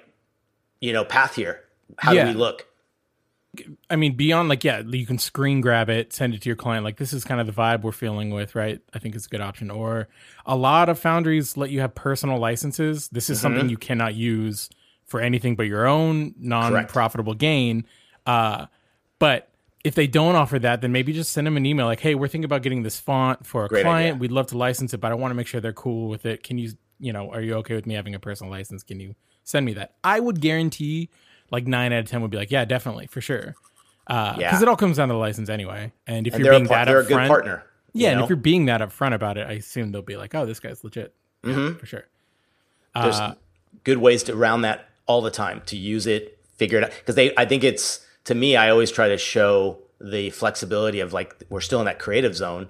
you 0.80 0.92
know, 0.92 1.04
path 1.04 1.34
here? 1.34 1.60
How 1.98 2.12
Yeah. 2.12 2.24
do 2.24 2.32
we 2.32 2.34
look? 2.38 2.66
I 3.90 3.96
mean, 3.96 4.14
beyond 4.16 4.48
like, 4.48 4.62
yeah, 4.62 4.80
you 4.86 5.04
can 5.04 5.18
screen 5.18 5.60
grab 5.60 5.90
it, 5.90 6.12
send 6.12 6.34
it 6.34 6.42
to 6.42 6.48
your 6.48 6.54
client. 6.56 6.84
Like, 6.84 6.98
this 6.98 7.12
is 7.12 7.24
kind 7.24 7.40
of 7.40 7.48
the 7.48 7.52
vibe 7.52 7.82
we're 7.82 7.90
feeling 7.90 8.30
with, 8.30 8.54
right? 8.54 8.80
I 8.94 9.00
think 9.00 9.16
it's 9.16 9.26
a 9.26 9.28
good 9.28 9.40
option. 9.40 9.70
Or 9.72 10.08
a 10.46 10.54
lot 10.56 10.88
of 10.88 11.00
foundries 11.00 11.56
let 11.56 11.70
you 11.70 11.80
have 11.80 11.94
personal 11.96 12.38
licenses. 12.38 13.08
This 13.08 13.28
is 13.28 13.40
something 13.40 13.62
Mm-hmm. 13.62 13.70
you 13.70 13.76
cannot 13.76 14.14
use 14.14 14.70
for 15.04 15.20
anything 15.20 15.56
but 15.56 15.64
your 15.66 15.86
own 15.88 16.32
non 16.38 16.86
profitable 16.86 17.34
gain. 17.34 17.84
Uh, 18.24 18.66
but 19.18 19.48
if 19.82 19.96
they 19.96 20.06
don't 20.06 20.36
offer 20.36 20.60
that, 20.60 20.80
then 20.80 20.92
maybe 20.92 21.12
just 21.12 21.32
send 21.32 21.44
them 21.48 21.56
an 21.56 21.66
email 21.66 21.86
like, 21.86 21.98
hey, 22.00 22.14
we're 22.14 22.28
thinking 22.28 22.44
about 22.44 22.62
getting 22.62 22.84
this 22.84 23.00
font 23.00 23.44
for 23.44 23.64
a 23.64 23.68
Great 23.68 23.82
client. 23.82 24.10
idea. 24.14 24.20
We'd 24.20 24.30
love 24.32 24.46
to 24.48 24.58
license 24.58 24.94
it, 24.94 24.98
but 24.98 25.10
I 25.10 25.14
want 25.16 25.32
to 25.32 25.34
make 25.34 25.48
sure 25.48 25.60
they're 25.60 25.72
cool 25.72 26.08
with 26.08 26.24
it. 26.24 26.44
Can 26.44 26.56
you, 26.58 26.70
you 27.00 27.12
know, 27.12 27.32
are 27.32 27.40
you 27.40 27.54
okay 27.54 27.74
with 27.74 27.86
me 27.86 27.94
having 27.94 28.14
a 28.14 28.20
personal 28.20 28.52
license? 28.52 28.84
Can 28.84 29.00
you 29.00 29.16
send 29.50 29.66
me 29.66 29.74
that? 29.74 29.94
I 30.04 30.20
would 30.20 30.40
guarantee 30.40 31.10
like 31.50 31.66
nine 31.66 31.92
out 31.92 32.00
of 32.00 32.06
10 32.08 32.22
would 32.22 32.30
be 32.30 32.36
like, 32.36 32.50
yeah, 32.50 32.64
definitely, 32.64 33.06
for 33.06 33.20
sure 33.20 33.54
because 34.06 34.38
Yeah. 34.38 34.62
it 34.62 34.66
all 34.68 34.76
comes 34.76 34.96
down 34.96 35.08
to 35.08 35.14
the 35.14 35.18
license 35.18 35.48
anyway. 35.48 35.92
And 36.06 36.26
if 36.26 36.34
And 36.34 36.44
you're 36.44 36.52
a, 36.52 36.56
being 36.56 36.66
par- 36.68 36.78
that 36.84 36.90
they're 36.90 37.00
a 37.00 37.04
good 37.04 37.16
upfront, 37.16 37.28
partner. 37.28 37.64
yeah, 37.92 38.10
and 38.10 38.20
if 38.22 38.28
you're 38.28 38.36
being 38.36 38.64
that 38.66 38.80
upfront 38.80 39.14
about 39.14 39.36
it, 39.38 39.46
I 39.46 39.52
assume 39.52 39.92
they'll 39.92 40.02
be 40.02 40.16
like, 40.16 40.34
"Oh, 40.34 40.46
this 40.46 40.58
guy's 40.58 40.82
legit." 40.82 41.14
Yeah, 41.44 41.74
for 41.74 41.86
sure. 41.86 42.06
there's 42.94 43.20
Uh, 43.20 43.34
good 43.84 43.98
ways 43.98 44.22
to 44.24 44.34
round 44.34 44.64
that 44.64 44.88
all 45.06 45.20
the 45.22 45.30
time 45.30 45.62
to 45.66 45.76
use 45.76 46.06
it, 46.06 46.38
figure 46.56 46.78
it 46.78 46.84
out. 46.84 46.90
Because 46.90 47.14
they, 47.14 47.32
I 47.36 47.44
think 47.44 47.62
it's 47.62 48.04
to 48.24 48.34
me, 48.34 48.56
I 48.56 48.68
always 48.70 48.90
try 48.90 49.08
to 49.08 49.16
show 49.18 49.78
the 50.00 50.30
flexibility 50.30 50.98
of 51.00 51.12
like 51.12 51.34
we're 51.48 51.60
still 51.60 51.78
in 51.80 51.86
that 51.86 51.98
creative 52.00 52.34
zone. 52.36 52.68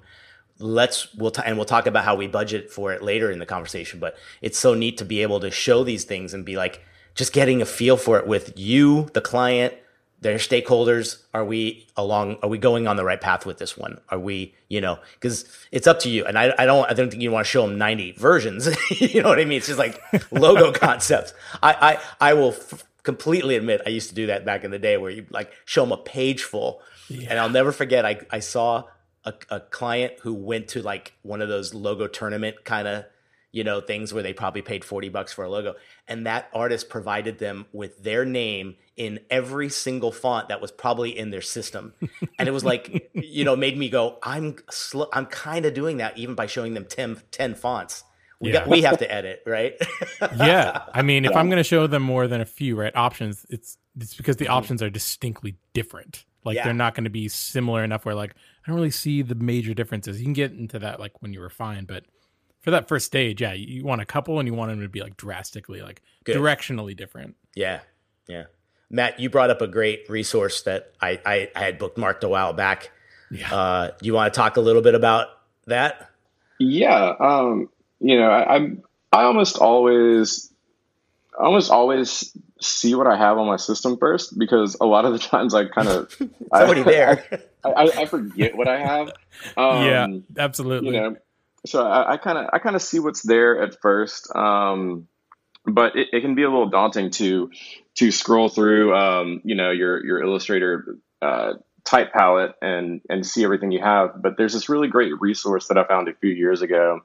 Let's 0.61 1.12
we'll 1.14 1.31
t- 1.31 1.42
and 1.44 1.57
we'll 1.57 1.64
talk 1.64 1.87
about 1.87 2.05
how 2.05 2.14
we 2.14 2.27
budget 2.27 2.70
for 2.70 2.92
it 2.92 3.03
later 3.03 3.31
in 3.31 3.38
the 3.38 3.46
conversation. 3.46 3.99
But 3.99 4.16
it's 4.40 4.59
so 4.59 4.75
neat 4.75 4.99
to 4.99 5.05
be 5.05 5.23
able 5.23 5.40
to 5.40 5.51
show 5.51 5.85
these 5.85 6.05
things 6.05 6.35
and 6.35 6.44
be 6.44 6.57
like 6.57 6.85
just 7.14 7.33
getting 7.33 7.61
a 7.61 7.66
feel 7.66 7.96
for 7.96 8.18
it 8.18 8.27
with 8.27 8.59
you, 8.59 9.09
the 9.14 9.20
client, 9.20 9.75
their 10.20 10.37
stakeholders. 10.37 11.23
Are 11.33 11.44
we 11.44 11.87
along? 11.96 12.38
Are 12.42 12.49
we 12.49 12.59
going 12.59 12.87
on 12.87 12.96
the 12.96 13.05
right 13.05 13.20
path 13.20 13.46
with 13.46 13.59
this 13.59 13.77
one? 13.77 14.01
Are 14.11 14.18
we, 14.18 14.55
you 14.68 14.81
know, 14.81 14.99
because 15.14 15.46
it's 15.73 15.87
up 15.87 16.01
to 16.01 16.11
you. 16.11 16.25
And 16.25 16.38
I, 16.38 16.55
I 16.59 16.66
don't, 16.66 16.88
I 16.90 16.94
don't 16.94 17.11
think 17.11 17.23
you 17.23 17.31
want 17.31 17.46
to 17.46 17.51
show 17.51 17.66
them 17.66 17.79
90 17.79 18.12
versions. 18.12 18.68
you 19.01 19.23
know 19.23 19.29
what 19.29 19.40
I 19.40 19.44
mean? 19.44 19.59
It's 19.59 19.66
just 19.66 19.79
like 19.79 20.01
logo 20.33 20.73
concepts. 20.73 21.33
I, 21.62 21.99
I, 22.20 22.31
I 22.31 22.35
will 22.35 22.53
f- 22.53 22.85
completely 23.03 23.57
admit 23.57 23.81
I 23.87 23.90
used 23.90 24.11
to 24.11 24.14
do 24.14 24.27
that 24.27 24.44
back 24.44 24.64
in 24.64 24.70
the 24.70 24.79
day 24.79 24.96
where 24.96 25.11
you 25.11 25.27
like 25.31 25.53
show 25.64 25.83
them 25.83 25.92
a 25.92 25.96
page 25.96 26.42
full. 26.42 26.83
And 27.29 27.40
I'll 27.40 27.51
never 27.51 27.73
forget, 27.73 28.07
I, 28.07 28.20
I 28.31 28.38
saw 28.38 28.85
a, 29.25 29.35
a 29.51 29.61
client 29.61 30.15
who 30.23 30.35
went 30.35 30.69
to 30.69 30.83
like 30.83 31.15
one 31.23 31.43
of 31.43 31.49
those 31.49 31.75
logo 31.75 32.07
tournament 32.07 32.65
kind 32.65 32.89
of 32.89 33.05
you 33.53 33.65
know 33.65 33.81
things 33.81 34.15
where 34.15 34.23
they 34.23 34.33
probably 34.33 34.63
paid 34.63 34.85
40 34.85 35.09
bucks 35.09 35.33
for 35.33 35.45
a 35.45 35.49
logo. 35.49 35.75
And 36.07 36.27
that 36.27 36.49
artist 36.55 36.89
provided 36.89 37.39
them 37.39 37.67
with 37.73 38.03
their 38.03 38.25
name 38.25 38.77
in 38.97 39.21
every 39.31 39.69
single 39.69 40.13
font 40.13 40.49
that 40.49 40.61
was 40.61 40.71
probably 40.71 41.17
in 41.17 41.31
their 41.31 41.41
system. 41.41 41.95
And 42.39 42.49
it 42.49 42.53
was 42.53 42.65
like 42.65 43.11
you 43.15 43.45
know 43.45 43.57
made 43.57 43.77
me 43.77 43.89
go 43.89 44.19
i'm 44.23 44.57
sl- 44.71 45.11
i'm 45.13 45.27
kind 45.27 45.67
of 45.67 45.75
doing 45.75 45.99
that 45.99 46.17
even 46.17 46.35
by 46.35 46.47
showing 46.47 46.75
them 46.75 46.85
10, 46.85 47.23
10 47.31 47.55
fonts. 47.55 48.05
We 48.41 48.53
got 48.53 48.67
we 48.69 48.83
have 48.83 48.99
to 48.99 49.13
edit 49.13 49.43
right? 49.47 49.75
Yeah, 50.37 50.85
I 50.95 51.03
mean, 51.03 51.27
if 51.27 51.37
I'm 51.37 51.49
going 51.51 51.59
to 51.59 51.65
show 51.65 51.87
them 51.87 52.03
more 52.03 52.27
than 52.27 52.41
a 52.41 52.47
few 52.47 52.75
right 52.77 52.95
options, 52.97 53.45
it's 53.51 53.77
it's 53.99 54.15
because 54.15 54.37
the 54.37 54.47
mm-hmm. 54.47 54.55
options 54.55 54.83
are 54.83 54.89
distinctly 54.89 55.57
different. 55.75 56.25
Like 56.45 56.57
Yeah. 56.57 56.65
they're 56.65 56.73
not 56.73 56.95
going 56.95 57.05
to 57.05 57.11
be 57.11 57.29
similar 57.29 57.85
enough 57.85 58.07
where 58.07 58.15
like 58.15 58.35
I 58.64 58.70
don't 58.70 58.77
really 58.77 58.90
see 58.90 59.23
the 59.23 59.35
major 59.35 59.75
differences. 59.75 60.18
You 60.18 60.25
can 60.25 60.33
get 60.33 60.53
into 60.53 60.79
that 60.79 61.01
like 61.01 61.23
when 61.23 61.33
you 61.33 61.40
refine, 61.40 61.85
but 61.85 62.05
for 62.61 62.70
that 62.70 62.88
first 62.88 63.07
stage, 63.07 63.40
yeah, 63.40 63.53
you, 63.53 63.66
you 63.66 63.85
want 63.85 64.01
a 64.01 64.05
couple 64.05 64.38
and 64.38 64.46
you 64.46 64.55
want 64.55 64.70
them 64.70 64.81
to 64.81 64.88
be 64.88 65.01
like 65.01 65.16
drastically 65.16 65.81
like 65.81 66.03
Good. 66.25 66.37
directionally 66.37 66.96
different. 66.96 67.37
Yeah, 67.55 67.81
yeah. 68.29 68.44
Matt, 68.90 69.20
you 69.20 69.31
brought 69.31 69.51
up 69.51 69.61
a 69.62 69.68
great 69.68 70.09
resource 70.09 70.62
that 70.62 70.92
I, 71.01 71.20
I, 71.25 71.51
I 71.55 71.61
had 71.61 71.79
bookmarked 71.79 72.23
a 72.23 72.29
while 72.29 72.53
back. 72.53 72.90
Yeah. 73.31 73.55
Uh, 73.55 73.90
you 74.03 74.12
want 74.12 74.33
to 74.35 74.37
talk 74.37 74.57
a 74.57 74.61
little 74.61 74.83
bit 74.83 74.94
about 74.94 75.29
that? 75.66 76.11
Yeah, 76.59 77.14
um, 77.18 77.70
you 78.01 78.18
know, 78.18 78.29
I, 78.29 78.57
I'm 78.57 78.83
I 79.12 79.23
almost 79.23 79.57
always 79.57 80.53
almost 81.38 81.70
always 81.70 82.37
see 82.61 82.94
what 82.94 83.07
I 83.07 83.16
have 83.16 83.38
on 83.38 83.46
my 83.46 83.57
system 83.57 83.96
first 83.96 84.38
because 84.38 84.77
a 84.81 84.85
lot 84.85 85.05
of 85.05 85.12
the 85.12 85.18
times 85.18 85.55
I 85.55 85.66
kind 85.66 85.88
of 85.88 86.14
It's 86.20 86.53
already 86.53 86.83
there. 86.83 87.42
I, 87.64 87.90
I, 88.03 88.07
forget 88.07 88.57
what 88.57 88.68
I 88.68 88.79
have. 88.79 89.12
Um, 89.57 89.85
yeah, 89.85 90.07
absolutely. 90.38 90.94
you 90.94 91.01
know 91.01 91.16
so 91.66 91.87
i 91.87 92.16
kind 92.16 92.38
of 92.38 92.46
i 92.53 92.59
kind 92.59 92.77
of 92.77 92.83
see 92.83 92.99
what's 92.99 93.23
there 93.23 93.62
at 93.62 93.81
first 93.81 94.35
um 94.35 95.07
but 95.64 95.96
it, 95.96 96.09
it 96.12 96.20
can 96.20 96.35
be 96.35 96.42
a 96.42 96.49
little 96.49 96.68
daunting 96.68 97.11
to 97.11 97.51
to 97.94 98.11
scroll 98.11 98.49
through 98.49 98.94
um 98.94 99.40
you 99.44 99.55
know 99.55 99.70
your 99.70 100.05
your 100.05 100.23
illustrator 100.23 100.96
uh 101.23 101.53
type 101.85 102.12
palette 102.12 102.55
and 102.61 103.01
and 103.09 103.27
see 103.27 103.44
everything 103.44 103.70
you 103.70 103.81
have 103.81 104.23
but 104.23 104.37
there's 104.37 104.53
this 104.53 104.68
really 104.68 104.88
great 104.88 105.12
resource 105.20 105.68
that 105.68 105.79
i 105.79 105.85
found 105.85 106.09
a 106.09 106.14
few 106.14 106.31
years 106.31 106.62
ago 106.62 107.01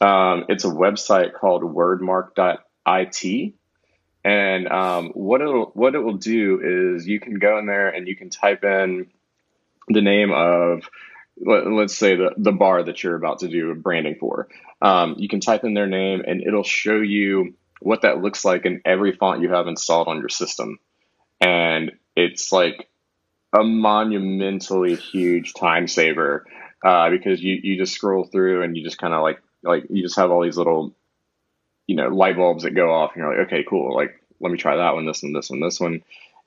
um 0.00 0.44
it's 0.48 0.64
a 0.64 0.68
website 0.68 1.32
called 1.34 1.62
wordmark.it 1.62 3.54
and 4.22 4.68
um, 4.68 5.10
what 5.14 5.40
it'll 5.40 5.70
what 5.74 5.94
it 5.94 6.00
will 6.00 6.18
do 6.18 6.94
is 6.94 7.06
you 7.06 7.20
can 7.20 7.38
go 7.38 7.58
in 7.58 7.66
there 7.66 7.88
and 7.88 8.06
you 8.06 8.14
can 8.14 8.28
type 8.28 8.64
in 8.64 9.06
the 9.90 10.02
name 10.02 10.32
of 10.32 10.88
let, 11.40 11.66
us 11.66 11.96
say 11.96 12.16
the, 12.16 12.30
the 12.36 12.52
bar 12.52 12.82
that 12.82 13.02
you're 13.02 13.16
about 13.16 13.40
to 13.40 13.48
do 13.48 13.74
branding 13.74 14.16
for. 14.18 14.48
Um, 14.82 15.16
you 15.18 15.28
can 15.28 15.40
type 15.40 15.64
in 15.64 15.74
their 15.74 15.86
name 15.86 16.22
and 16.26 16.42
it'll 16.42 16.62
show 16.62 16.96
you 16.96 17.54
what 17.80 18.02
that 18.02 18.20
looks 18.20 18.44
like 18.44 18.66
in 18.66 18.82
every 18.84 19.12
font 19.12 19.40
you 19.40 19.50
have 19.50 19.66
installed 19.66 20.08
on 20.08 20.18
your 20.18 20.28
system. 20.28 20.78
And 21.40 21.92
it's 22.14 22.52
like 22.52 22.88
a 23.52 23.62
monumentally 23.62 24.94
huge 24.96 25.54
time 25.54 25.88
saver 25.88 26.46
uh, 26.84 27.10
because 27.10 27.42
you, 27.42 27.58
you 27.62 27.76
just 27.78 27.94
scroll 27.94 28.24
through 28.24 28.62
and 28.62 28.76
you 28.76 28.84
just 28.84 28.98
kind 28.98 29.14
of 29.14 29.22
like, 29.22 29.42
like 29.62 29.84
you 29.88 30.02
just 30.02 30.16
have 30.16 30.30
all 30.30 30.42
these 30.42 30.58
little, 30.58 30.94
you 31.86 31.96
know, 31.96 32.08
light 32.08 32.36
bulbs 32.36 32.64
that 32.64 32.74
go 32.74 32.92
off 32.92 33.12
and 33.14 33.22
you're 33.22 33.36
like, 33.36 33.46
okay, 33.46 33.64
cool. 33.68 33.94
Like, 33.94 34.22
let 34.40 34.52
me 34.52 34.58
try 34.58 34.76
that 34.76 34.94
one, 34.94 35.06
this 35.06 35.22
one, 35.22 35.32
this 35.32 35.50
one, 35.50 35.60
this 35.60 35.80
one. 35.80 36.02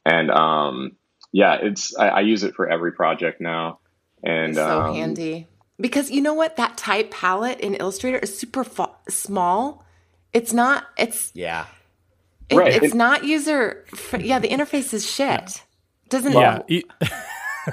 And 0.06 0.32
um, 0.32 0.96
yeah, 1.34 1.56
it's, 1.62 1.94
I, 1.98 2.08
I 2.08 2.20
use 2.22 2.44
it 2.44 2.56
for 2.56 2.70
every 2.70 2.94
project 2.94 3.42
now. 3.42 3.80
And 4.24 4.56
so 4.56 4.82
um, 4.84 4.96
handy. 4.96 5.48
Because 5.80 6.10
you 6.10 6.22
know 6.22 6.34
what? 6.34 6.56
That 6.56 6.78
type 6.78 7.12
palette 7.12 7.60
in 7.60 7.74
illustrator 7.74 8.20
is 8.20 8.38
super 8.38 8.64
fa- 8.64 8.92
small. 9.10 9.84
It's 10.32 10.54
not 10.54 10.86
it's 10.98 11.32
yeah. 11.36 11.66
it- 12.50 12.56
Right. 12.56 12.74
it's 12.74 12.94
It- 12.94 12.98
not 12.98 13.26
user 13.26 13.84
fr- 13.94 14.18
yeah 14.18 14.40
the 14.40 14.48
interface 14.48 14.94
is 14.94 15.06
shit. 15.10 15.64
Doesn't 16.10 16.32
yeah, 16.34 16.62
it 16.70 16.86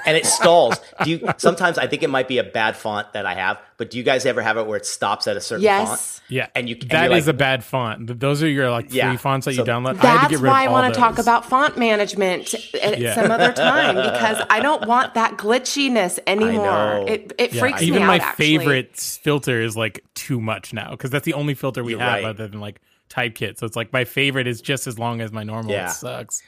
and 0.05 0.15
it 0.17 0.25
stalls. 0.25 0.75
Do 1.03 1.09
you 1.11 1.29
sometimes 1.37 1.77
I 1.77 1.87
think 1.87 2.03
it 2.03 2.09
might 2.09 2.27
be 2.27 2.37
a 2.37 2.43
bad 2.43 2.75
font 2.77 3.11
that 3.13 3.25
I 3.25 3.33
have, 3.35 3.59
but 3.77 3.89
do 3.91 3.97
you 3.97 4.03
guys 4.03 4.25
ever 4.25 4.41
have 4.41 4.57
it 4.57 4.65
where 4.67 4.77
it 4.77 4.85
stops 4.85 5.27
at 5.27 5.37
a 5.37 5.41
certain 5.41 5.65
font? 5.65 5.89
yes 5.89 6.21
yeah. 6.29 6.47
And 6.55 6.69
you- 6.69 6.77
and 6.81 6.89
that 6.91 7.09
you're 7.09 7.17
is 7.17 7.27
like- 7.27 7.35
a 7.35 7.37
bad 7.37 7.63
font. 7.63 8.19
Those 8.19 8.41
are 8.41 8.47
your 8.47 8.69
like 8.71 8.89
free 8.89 8.99
Yeah, 8.99 9.17
fonts 9.17 9.45
that 9.45 9.55
so 9.55 9.61
you 9.63 9.67
download. 9.69 10.01
I 10.03 10.07
had 10.07 10.13
to 10.13 10.17
that's 10.19 10.27
get 10.31 10.39
rid 10.39 10.49
why 10.49 10.63
of 10.63 10.69
I 10.69 10.71
want 10.71 10.93
to 10.93 10.99
talk 10.99 11.17
about 11.19 11.45
font 11.45 11.77
management 11.77 12.53
at 12.81 12.99
Yeah. 12.99 13.15
some 13.15 13.29
other 13.31 13.51
time 13.53 13.95
because 13.95 14.41
I 14.49 14.61
don't 14.61 14.87
want 14.87 15.15
that 15.15 15.37
glitchiness 15.37 16.19
anymore. 16.27 17.03
It 17.07 17.33
it 17.37 17.53
Yeah, 17.53 17.59
freaks 17.59 17.81
even 17.81 17.95
me 17.99 18.03
out. 18.03 18.03
Even 18.03 18.07
my 18.07 18.15
out. 18.15 18.21
actually. 18.21 18.45
favorite 18.57 18.95
filter 18.97 19.61
is 19.61 19.75
like 19.75 20.03
too 20.15 20.39
much 20.39 20.73
now 20.73 20.91
because 20.91 21.09
that's 21.09 21.25
the 21.25 21.33
only 21.33 21.53
filter 21.53 21.83
we 21.83 21.91
You're 21.91 21.99
have 22.01 22.13
right. 22.13 22.25
other 22.25 22.47
than 22.47 22.59
like 22.61 22.79
typekit. 23.09 23.57
So 23.59 23.65
it's 23.65 23.75
like 23.75 23.91
my 23.91 24.05
favorite 24.05 24.47
is 24.47 24.61
just 24.61 24.87
as 24.87 24.97
long 24.97 25.19
as 25.19 25.31
my 25.33 25.43
normal. 25.43 25.71
Yeah. 25.71 25.89
It 25.89 25.93
sucks. 25.95 26.41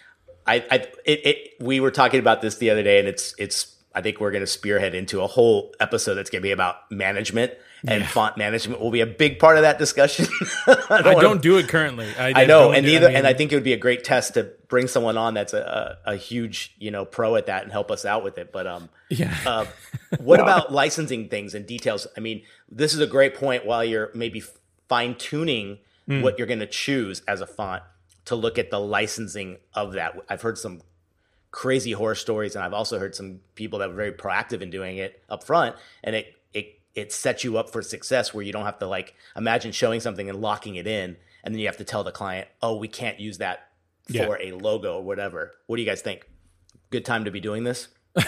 I, 0.46 0.56
I 0.70 0.76
it, 1.06 1.26
it 1.26 1.54
we 1.60 1.80
were 1.80 1.92
talking 1.92 2.20
about 2.20 2.42
this 2.42 2.58
the 2.58 2.70
other 2.70 2.84
day, 2.84 3.00
and 3.00 3.08
it's 3.08 3.34
it's 3.38 3.76
I 3.96 4.02
think 4.02 4.20
we're 4.20 4.32
going 4.32 4.44
to 4.44 4.48
spearhead 4.48 4.96
into 4.96 5.22
a 5.22 5.28
whole 5.28 5.74
episode 5.80 6.16
that's 6.16 6.30
going 6.30 6.42
to 6.42 6.48
be 6.48 6.52
about 6.52 6.90
management 6.92 7.54
and 7.86 8.06
font 8.06 8.38
management 8.38 8.80
will 8.80 8.92
be 8.92 9.02
a 9.02 9.06
big 9.06 9.40
part 9.40 9.58
of 9.58 9.64
that 9.64 9.78
discussion. 9.78 10.26
I 10.68 10.78
I 10.90 11.02
wanna- 11.14 11.22
don't 11.22 11.42
do 11.42 11.58
it 11.58 11.68
currently. 11.68 12.08
I, 12.18 12.44
I 12.44 12.46
know, 12.46 12.68
don't 12.68 12.76
and 12.76 12.86
do- 12.86 12.92
neither, 12.94 13.08
mean, 13.10 13.18
and 13.18 13.28
I 13.28 13.34
think 13.34 13.52
it 13.52 13.56
would 13.56 13.64
be 13.66 13.74
a 13.74 13.78
great 13.78 14.04
test 14.06 14.36
to 14.36 14.52
bring 14.70 14.88
someone 14.88 15.18
on 15.18 15.34
that's 15.34 15.52
a, 15.54 15.98
a, 16.06 16.14
a 16.14 16.16
huge, 16.16 16.74
you 16.80 16.92
know, 16.92 17.04
pro 17.04 17.36
at 17.36 17.48
that 17.48 17.64
and 17.64 17.72
help 17.74 17.92
us 17.92 18.06
out 18.06 18.24
with 18.24 18.38
it. 18.38 18.54
But 18.54 18.68
um, 18.68 18.90
yeah. 19.10 19.36
uh, 19.46 19.66
what 20.20 20.40
about 20.40 20.72
licensing 20.72 21.28
things 21.28 21.54
and 21.56 21.66
details? 21.66 22.08
I 22.16 22.22
mean, 22.22 22.44
this 22.72 22.94
is 22.94 23.02
a 23.02 23.08
great 23.08 23.36
point 23.36 23.66
while 23.66 23.84
you're 23.84 24.12
maybe 24.14 24.42
fine 24.88 25.16
tuning 25.16 25.80
Hmm. 26.06 26.22
what 26.22 26.38
you're 26.38 26.48
going 26.48 26.60
to 26.60 26.68
choose 26.68 27.22
as 27.30 27.40
a 27.40 27.48
font 27.48 27.82
to 28.26 28.36
look 28.36 28.58
at 28.58 28.72
the 28.72 28.80
licensing 28.80 29.58
of 29.74 29.94
that. 29.94 30.16
I've 30.30 30.42
heard 30.42 30.58
some 30.58 30.82
crazy 31.52 31.92
horror 31.92 32.16
stories, 32.16 32.56
and 32.56 32.64
I've 32.64 32.74
also 32.74 33.00
heard 33.00 33.16
some 33.16 33.40
people 33.56 33.80
that 33.80 33.90
were 33.90 33.96
very 33.96 34.12
proactive 34.12 34.62
in 34.62 34.70
doing 34.70 34.98
it 34.98 35.22
up 35.30 35.44
front, 35.44 35.76
and 36.04 36.16
it 36.16 36.34
it 36.54 36.80
it 36.96 37.12
sets 37.12 37.44
you 37.44 37.58
up 37.58 37.72
for 37.72 37.82
success 37.82 38.34
where 38.34 38.44
you 38.44 38.54
don't 38.54 38.66
have 38.66 38.80
to 38.80 38.88
like 38.88 39.16
imagine 39.36 39.72
showing 39.72 40.00
something 40.00 40.30
and 40.30 40.42
locking 40.42 40.76
it 40.76 40.88
in, 40.88 41.18
and 41.44 41.54
then 41.54 41.60
you 41.60 41.68
have 41.68 41.78
to 41.78 41.84
tell 41.84 42.04
the 42.04 42.12
client, 42.12 42.48
"Oh, 42.62 42.78
we 42.78 42.88
can't 42.88 43.20
use 43.20 43.38
that 43.40 43.68
Yeah. 44.08 44.26
for 44.26 44.40
a 44.42 44.52
logo 44.54 44.96
or 44.98 45.04
whatever." 45.04 45.54
What 45.68 45.78
do 45.78 45.82
you 45.82 45.88
guys 45.88 46.02
think? 46.02 46.28
Good 46.90 47.06
time 47.06 47.26
to 47.26 47.32
be 47.32 47.40
doing 47.40 47.64
this? 47.64 47.88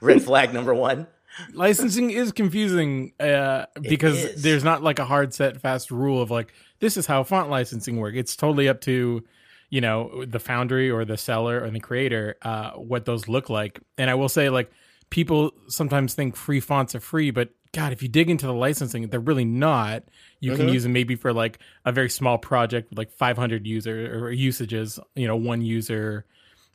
Red 0.00 0.22
flag 0.22 0.52
number 0.52 0.74
one. 0.74 1.06
Licensing 1.52 2.10
is 2.10 2.32
confusing 2.32 3.12
uh, 3.20 3.66
because 3.82 4.24
is. 4.24 4.42
there's 4.42 4.64
not 4.64 4.82
like 4.82 4.98
a 4.98 5.04
hard 5.04 5.34
set 5.34 5.60
fast 5.60 5.90
rule 5.90 6.22
of 6.22 6.30
like 6.30 6.52
this 6.80 6.96
is 6.96 7.06
how 7.06 7.22
font 7.22 7.50
licensing 7.50 7.98
work 7.98 8.14
it's 8.14 8.36
totally 8.36 8.68
up 8.68 8.80
to 8.80 9.24
you 9.70 9.80
know 9.80 10.24
the 10.24 10.38
foundry 10.38 10.90
or 10.90 11.04
the 11.04 11.16
seller 11.16 11.62
or 11.62 11.70
the 11.70 11.80
creator 11.80 12.36
uh, 12.42 12.70
what 12.72 13.04
those 13.04 13.28
look 13.28 13.50
like. 13.50 13.80
And 13.98 14.10
i 14.10 14.14
will 14.14 14.28
say 14.28 14.48
like 14.48 14.70
people 15.10 15.52
sometimes 15.68 16.14
think 16.14 16.36
free 16.36 16.60
fonts 16.60 16.94
are 16.94 17.00
free 17.00 17.30
but 17.30 17.50
god 17.72 17.92
if 17.92 18.02
you 18.02 18.08
dig 18.08 18.30
into 18.30 18.46
the 18.46 18.54
licensing 18.54 19.08
they're 19.08 19.20
really 19.20 19.44
not. 19.44 20.04
You 20.40 20.54
can 20.56 20.68
use 20.68 20.82
them 20.82 20.92
maybe 20.92 21.16
for 21.16 21.32
like 21.32 21.58
a 21.86 21.92
very 21.92 22.10
small 22.10 22.36
project 22.36 22.90
with 22.90 22.98
like 22.98 23.10
500 23.10 23.66
user 23.66 24.24
or 24.24 24.30
usages 24.30 24.98
you 25.14 25.26
know 25.26 25.36
one 25.36 25.62
user 25.62 26.26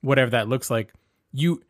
whatever 0.01 0.31
that 0.31 0.47
looks 0.47 0.69
like. 0.69 0.93
You 1.31 1.61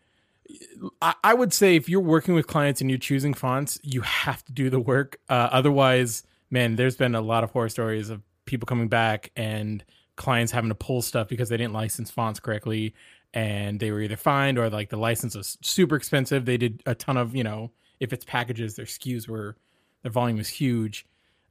I, 1.02 1.34
would 1.34 1.54
say 1.54 1.76
if 1.76 1.90
you're 1.90 2.00
working 2.00 2.34
with 2.34 2.48
clients 2.48 2.82
and 2.82 2.90
you're 2.90 3.00
choosing 3.00 3.34
fonts, 3.34 3.80
you 3.84 4.02
have 4.02 4.44
to 4.46 4.52
do 4.52 4.70
the 4.70 4.80
work. 4.80 5.20
Uh, 5.30 5.50
otherwise, 5.52 6.24
man, 6.50 6.76
there's 6.76 6.96
been 6.96 7.16
a 7.16 7.22
lot 7.22 7.44
of 7.44 7.52
horror 7.52 7.70
stories 7.70 8.10
of 8.10 8.22
people 8.46 8.66
coming 8.66 8.88
back 8.88 9.32
and 9.36 9.84
clients 10.16 10.52
having 10.52 10.70
to 10.70 10.76
pull 10.76 11.02
stuff 11.02 11.28
because 11.28 11.50
they 11.50 11.58
didn't 11.58 11.74
license 11.74 12.12
fonts 12.12 12.40
correctly 12.40 12.94
and 13.34 13.80
they 13.80 13.92
were 13.92 14.02
either 14.02 14.18
fined 14.18 14.58
or 14.58 14.70
like 14.70 14.90
the 14.90 14.98
license 14.98 15.36
was 15.36 15.58
super 15.62 15.96
expensive. 15.96 16.46
They 16.46 16.58
did 16.58 16.82
a 16.86 16.96
ton 16.96 17.18
of, 17.18 17.36
you 17.36 17.44
know, 17.44 17.72
if 18.00 18.12
it's 18.12 18.26
packages, 18.26 18.76
their 18.76 18.86
SKUs 18.86 19.28
were, 19.28 19.56
their 20.02 20.12
volume 20.12 20.38
was 20.38 20.50
huge. 20.50 21.06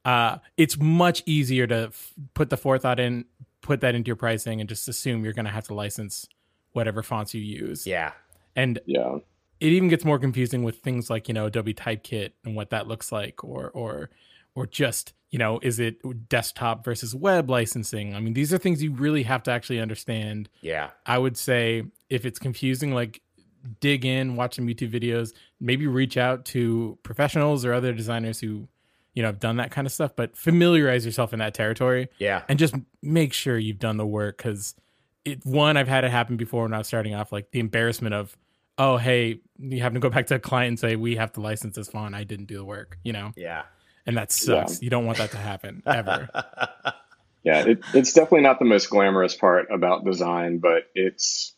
Uh, 0.04 0.38
it's 0.56 0.78
much 0.78 1.22
easier 1.26 1.66
to 1.66 1.88
f- 1.88 2.14
put 2.34 2.50
the 2.50 2.56
forethought 2.56 2.98
in, 2.98 3.26
put 3.60 3.80
that 3.80 3.94
into 3.94 4.08
your 4.08 4.16
pricing 4.16 4.60
and 4.60 4.68
just 4.68 4.88
assume 4.88 5.24
you're 5.24 5.32
going 5.32 5.44
to 5.44 5.50
have 5.50 5.66
to 5.66 5.74
license 5.74 6.26
whatever 6.72 7.02
fonts 7.02 7.34
you 7.34 7.40
use. 7.40 7.86
Yeah. 7.86 8.12
And 8.58 8.78
Yeah. 8.86 9.18
it 9.60 9.66
even 9.72 9.88
gets 9.88 10.04
more 10.04 10.18
confusing 10.18 10.62
with 10.62 10.76
things 10.80 11.08
like 11.10 11.28
you 11.28 11.34
know 11.34 11.46
Adobe 11.46 11.74
Typekit 11.74 12.32
and 12.44 12.54
what 12.56 12.70
that 12.70 12.86
looks 12.88 13.10
like, 13.12 13.42
or 13.44 13.70
or 13.70 14.10
or 14.54 14.66
just 14.66 15.12
you 15.30 15.38
know 15.38 15.58
is 15.62 15.78
it 15.78 15.96
desktop 16.28 16.84
versus 16.84 17.14
web 17.14 17.48
licensing? 17.50 18.14
I 18.14 18.20
mean, 18.20 18.34
these 18.34 18.52
are 18.52 18.58
things 18.58 18.82
you 18.82 18.92
really 18.92 19.22
have 19.24 19.42
to 19.44 19.50
actually 19.50 19.80
understand. 19.80 20.48
Yeah. 20.60 20.90
I 21.06 21.18
would 21.18 21.36
say 21.36 21.84
if 22.10 22.24
it's 22.26 22.38
confusing, 22.38 22.92
like 22.94 23.20
dig 23.80 24.04
in, 24.04 24.36
watch 24.36 24.54
some 24.56 24.66
YouTube 24.66 24.92
videos, 24.92 25.32
maybe 25.60 25.86
reach 25.86 26.16
out 26.16 26.44
to 26.46 26.96
professionals 27.02 27.64
or 27.64 27.72
other 27.74 27.92
designers 27.92 28.40
who 28.40 28.68
you 29.14 29.22
know 29.22 29.28
have 29.28 29.40
done 29.40 29.56
that 29.56 29.70
kind 29.70 29.86
of 29.86 29.92
stuff, 29.92 30.12
but 30.16 30.36
familiarize 30.36 31.04
yourself 31.04 31.32
in 31.32 31.38
that 31.40 31.52
territory 31.54 32.08
Yeah. 32.18 32.42
and 32.48 32.58
just 32.58 32.74
make 33.02 33.32
sure 33.32 33.58
you've 33.58 33.78
done 33.80 33.96
the 33.96 34.06
work 34.06 34.36
because 34.38 34.74
it 35.24 35.44
one 35.44 35.76
i've 35.76 35.88
had 35.88 36.04
it 36.04 36.10
happen 36.12 36.36
before 36.36 36.62
when 36.62 36.72
i 36.72 36.78
was 36.78 36.86
starting 36.86 37.14
off 37.14 37.32
like 37.32 37.50
the 37.50 37.58
embarrassment 37.60 38.14
of 38.14 38.36
oh 38.78 38.96
hey 38.96 39.40
you 39.58 39.80
have 39.82 39.92
to 39.92 40.00
go 40.00 40.08
back 40.08 40.26
to 40.26 40.36
a 40.36 40.38
client 40.38 40.68
and 40.68 40.78
say 40.78 40.96
we 40.96 41.16
have 41.16 41.32
to 41.32 41.40
license 41.40 41.76
this 41.76 41.88
font 41.88 42.14
i 42.14 42.24
didn't 42.24 42.46
do 42.46 42.56
the 42.56 42.64
work 42.64 42.98
you 43.02 43.12
know? 43.12 43.32
Yeah. 43.36 43.62
and 44.06 44.16
that 44.16 44.32
sucks. 44.32 44.80
You 44.82 44.88
don't 44.88 45.04
want 45.04 45.18
that 45.18 45.32
to 45.32 45.36
happen 45.36 45.82
ever. 45.86 46.28
Yeah, 47.44 47.64
it, 47.66 47.80
it's 47.94 48.12
definitely 48.12 48.42
not 48.42 48.58
the 48.58 48.64
most 48.64 48.90
glamorous 48.90 49.34
part 49.34 49.70
about 49.70 50.04
design, 50.04 50.58
but 50.58 50.84
it's 50.94 51.54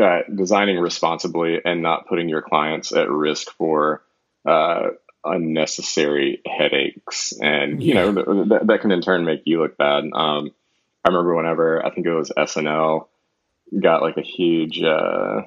uh, 0.00 0.20
designing 0.34 0.78
responsibly 0.78 1.60
and 1.64 1.82
not 1.82 2.06
putting 2.08 2.28
your 2.28 2.42
clients 2.42 2.92
at 2.92 3.08
risk 3.10 3.50
for 3.56 4.02
uh, 4.44 4.88
unnecessary 5.24 6.42
headaches, 6.46 7.32
and 7.40 7.82
you 7.82 7.94
know 7.94 8.12
th- 8.14 8.48
th- 8.48 8.62
that 8.64 8.80
can 8.80 8.90
in 8.92 9.00
turn 9.00 9.24
make 9.24 9.42
you 9.44 9.60
look 9.60 9.76
bad. 9.76 10.04
Um, 10.12 10.52
I 11.04 11.08
remember 11.08 11.34
whenever 11.34 11.84
I 11.84 11.90
think 11.94 12.06
it 12.06 12.12
was 12.12 12.30
SNL 12.36 13.06
got 13.80 14.02
like 14.02 14.16
a 14.18 14.22
huge, 14.22 14.82
uh, 14.82 15.42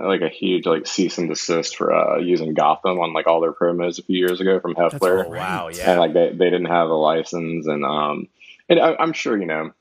like 0.00 0.20
a 0.20 0.28
huge 0.28 0.66
like 0.66 0.86
cease 0.86 1.18
and 1.18 1.28
desist 1.28 1.76
for 1.76 1.92
uh, 1.92 2.18
using 2.18 2.54
Gotham 2.54 2.98
on 3.00 3.12
like 3.12 3.26
all 3.26 3.40
their 3.40 3.52
promos 3.52 3.98
a 3.98 4.02
few 4.02 4.18
years 4.18 4.40
ago 4.40 4.60
from 4.60 4.74
Hoefler. 4.74 5.26
Oh, 5.26 5.30
wow. 5.30 5.68
and 5.68 6.00
like 6.00 6.12
they, 6.12 6.30
they 6.30 6.50
didn't 6.50 6.66
have 6.66 6.88
a 6.88 6.94
license 6.94 7.66
and 7.66 7.84
um 7.84 8.28
and 8.68 8.78
I, 8.78 8.94
i'm 8.98 9.12
sure 9.12 9.38
you 9.38 9.46
know 9.46 9.72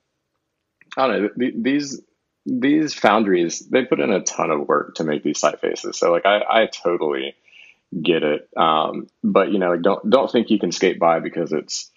i 0.97 1.07
don't 1.07 1.21
know 1.21 1.29
th- 1.37 1.53
these 1.57 2.01
these 2.47 2.93
foundries 2.93 3.59
they 3.59 3.83
put 3.83 3.99
in 3.99 4.11
a 4.11 4.21
ton 4.21 4.51
of 4.51 4.67
work 4.67 4.95
to 4.95 5.03
make 5.03 5.21
these 5.21 5.41
typefaces. 5.41 5.95
So 5.95 6.11
like 6.11 6.25
i 6.25 6.41
i 6.49 6.65
totally 6.65 7.35
get 8.01 8.23
it. 8.23 8.49
Um 8.55 9.07
but 9.23 9.51
you 9.51 9.59
know 9.59 9.71
like 9.71 9.81
don't 9.81 10.09
don't 10.09 10.31
think 10.31 10.49
you 10.49 10.57
can 10.57 10.71
skate 10.71 10.97
by 10.97 11.19
because 11.19 11.51
it's 11.51 11.91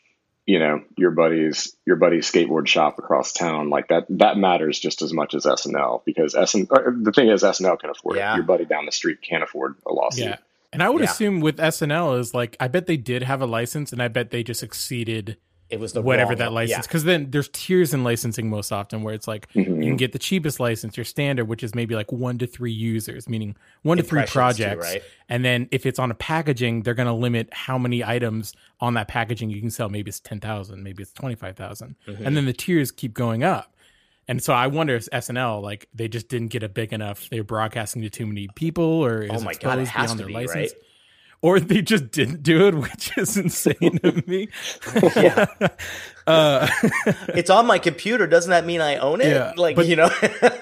you 0.50 0.58
know 0.58 0.82
your 0.98 1.12
buddy's 1.12 1.76
your 1.86 1.94
buddy's 1.96 2.30
skateboard 2.30 2.66
shop 2.66 2.98
across 2.98 3.32
town 3.32 3.70
like 3.70 3.86
that 3.88 4.04
that 4.08 4.36
matters 4.36 4.80
just 4.80 5.00
as 5.00 5.12
much 5.12 5.32
as 5.34 5.44
SNL 5.44 6.02
because 6.04 6.32
SN 6.50 6.66
or 6.70 6.88
uh, 6.88 6.92
the 7.06 7.12
thing 7.12 7.28
is 7.28 7.42
SNL 7.44 7.78
can 7.78 7.90
afford 7.90 8.16
Yeah. 8.16 8.32
it. 8.32 8.36
Your 8.38 8.44
buddy 8.44 8.64
down 8.64 8.84
the 8.86 8.92
street 8.92 9.18
can't 9.22 9.44
afford 9.44 9.76
a 9.86 9.92
lawsuit. 9.92 10.24
Yeah. 10.24 10.36
And 10.72 10.82
I 10.82 10.88
would 10.90 11.02
Yeah. 11.02 11.10
assume 11.10 11.40
with 11.40 11.58
SNL 11.58 12.18
is 12.18 12.34
like 12.34 12.56
I 12.58 12.66
bet 12.66 12.86
they 12.86 12.96
did 12.96 13.22
have 13.22 13.40
a 13.40 13.46
license 13.46 13.92
and 13.92 14.02
I 14.02 14.08
bet 14.08 14.30
they 14.30 14.42
just 14.42 14.62
exceeded 14.64 15.36
It 15.70 15.78
was 15.80 15.92
the 15.92 16.02
whatever 16.02 16.34
that 16.34 16.52
license 16.52 16.70
Yeah. 16.78 16.80
because 16.82 17.04
then 17.04 17.30
there's 17.30 17.48
tiers 17.52 17.94
in 17.94 18.02
licensing 18.04 18.50
most 18.50 18.72
often 18.72 19.02
where 19.02 19.14
it's 19.14 19.28
like 19.28 19.46
you 19.54 19.64
Mm-hmm. 19.64 19.82
can 19.82 19.96
get 19.96 20.12
the 20.12 20.18
cheapest 20.18 20.58
license 20.60 20.96
your 20.96 21.04
standard 21.04 21.44
which 21.46 21.62
is 21.62 21.74
maybe 21.74 21.94
like 21.94 22.10
one 22.10 22.38
to 22.38 22.46
three 22.46 22.72
users 22.72 23.28
meaning 23.28 23.56
one 23.82 23.96
to 23.98 24.02
three 24.02 24.20
Impressions 24.20 24.56
too, 24.56 24.64
projects 24.64 24.86
right? 24.94 25.02
and 25.28 25.44
then 25.44 25.68
if 25.70 25.86
it's 25.86 25.98
on 25.98 26.10
a 26.10 26.14
packaging 26.14 26.82
they're 26.82 26.94
going 26.94 27.06
to 27.06 27.12
limit 27.12 27.48
how 27.52 27.78
many 27.78 28.02
items 28.04 28.54
on 28.80 28.94
that 28.94 29.06
packaging 29.08 29.48
you 29.50 29.60
can 29.60 29.70
sell 29.70 29.88
maybe 29.88 30.08
it's 30.08 30.20
10,000 30.20 30.82
maybe 30.82 31.02
it's 31.02 31.12
25,000 31.12 31.96
Mm-hmm. 32.06 32.26
and 32.26 32.36
then 32.36 32.46
the 32.46 32.52
tiers 32.52 32.90
keep 32.90 33.14
going 33.14 33.44
up 33.44 33.74
and 34.28 34.42
so 34.42 34.52
I 34.52 34.66
wonder 34.68 34.94
if 34.96 35.06
SNL 35.10 35.62
like 35.62 35.88
they 35.94 36.06
just 36.08 36.28
didn't 36.28 36.48
get 36.48 36.62
it 36.62 36.74
big 36.74 36.92
enough 36.92 37.28
they're 37.30 37.44
broadcasting 37.44 38.02
to 38.02 38.10
too 38.10 38.26
many 38.26 38.48
people 38.54 38.84
or 38.84 39.22
is 39.22 39.30
Oh 39.32 39.40
my 39.40 39.54
God, 39.54 39.78
it 39.78 39.88
has 39.88 40.06
beyond 40.06 40.10
to 40.10 40.16
their 40.18 40.26
be, 40.26 40.32
license 40.34 40.54
right? 40.54 40.70
Or 41.42 41.58
they 41.60 41.80
just 41.82 42.10
didn't 42.10 42.42
do 42.42 42.66
it, 42.68 42.74
which 42.76 43.16
is 43.16 43.36
insane 43.36 43.98
to 44.02 44.22
me. 44.26 44.48
Yeah. 45.16 45.46
Uh, 46.26 46.68
it's 47.30 47.50
on 47.50 47.66
my 47.66 47.78
computer. 47.80 48.24
Doesn't 48.24 48.50
that 48.50 48.64
mean 48.64 48.80
I 48.80 48.96
own 48.98 49.20
it? 49.20 49.28
Yeah, 49.32 49.52
like 49.56 49.74
but- 49.74 49.88
you 49.88 49.96
know. 49.96 50.10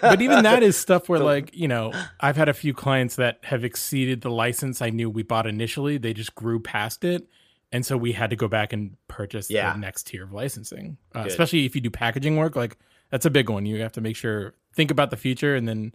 but 0.01 0.23
even 0.23 0.45
that 0.45 0.63
is 0.63 0.79
stuff 0.79 1.11
where, 1.11 1.19
like, 1.19 1.55
you 1.55 1.69
know, 1.69 1.93
I've 2.21 2.37
had 2.37 2.49
a 2.49 2.55
few 2.55 2.73
clients 2.73 3.17
that 3.17 3.41
have 3.43 3.65
exceeded 3.65 4.23
the 4.23 4.31
license 4.31 4.81
I 4.81 4.89
knew 4.89 5.11
we 5.11 5.25
bought 5.25 5.47
initially. 5.47 5.99
They 5.99 6.15
just 6.15 6.35
grew 6.35 6.59
past 6.59 7.05
it. 7.05 7.29
And 7.71 7.85
so 7.85 7.99
we 7.99 8.13
had 8.13 8.31
to 8.31 8.37
go 8.37 8.49
back 8.49 8.73
and 8.73 8.97
purchase 9.09 9.51
Yeah. 9.51 9.75
the 9.75 9.79
next 9.81 10.05
tier 10.07 10.25
of 10.25 10.33
licensing, 10.33 10.97
uh, 11.15 11.25
especially 11.27 11.67
if 11.67 11.75
you 11.75 11.83
do 11.83 11.91
packaging 11.91 12.37
work. 12.37 12.57
Like, 12.57 12.79
that's 13.11 13.27
a 13.27 13.31
big 13.31 13.51
one. 13.51 13.67
You 13.67 13.83
have 13.83 13.93
to 13.93 14.01
make 14.01 14.17
sure, 14.17 14.55
think 14.75 14.91
about 14.91 15.11
the 15.11 15.19
future 15.19 15.55
and 15.55 15.69
then 15.69 15.93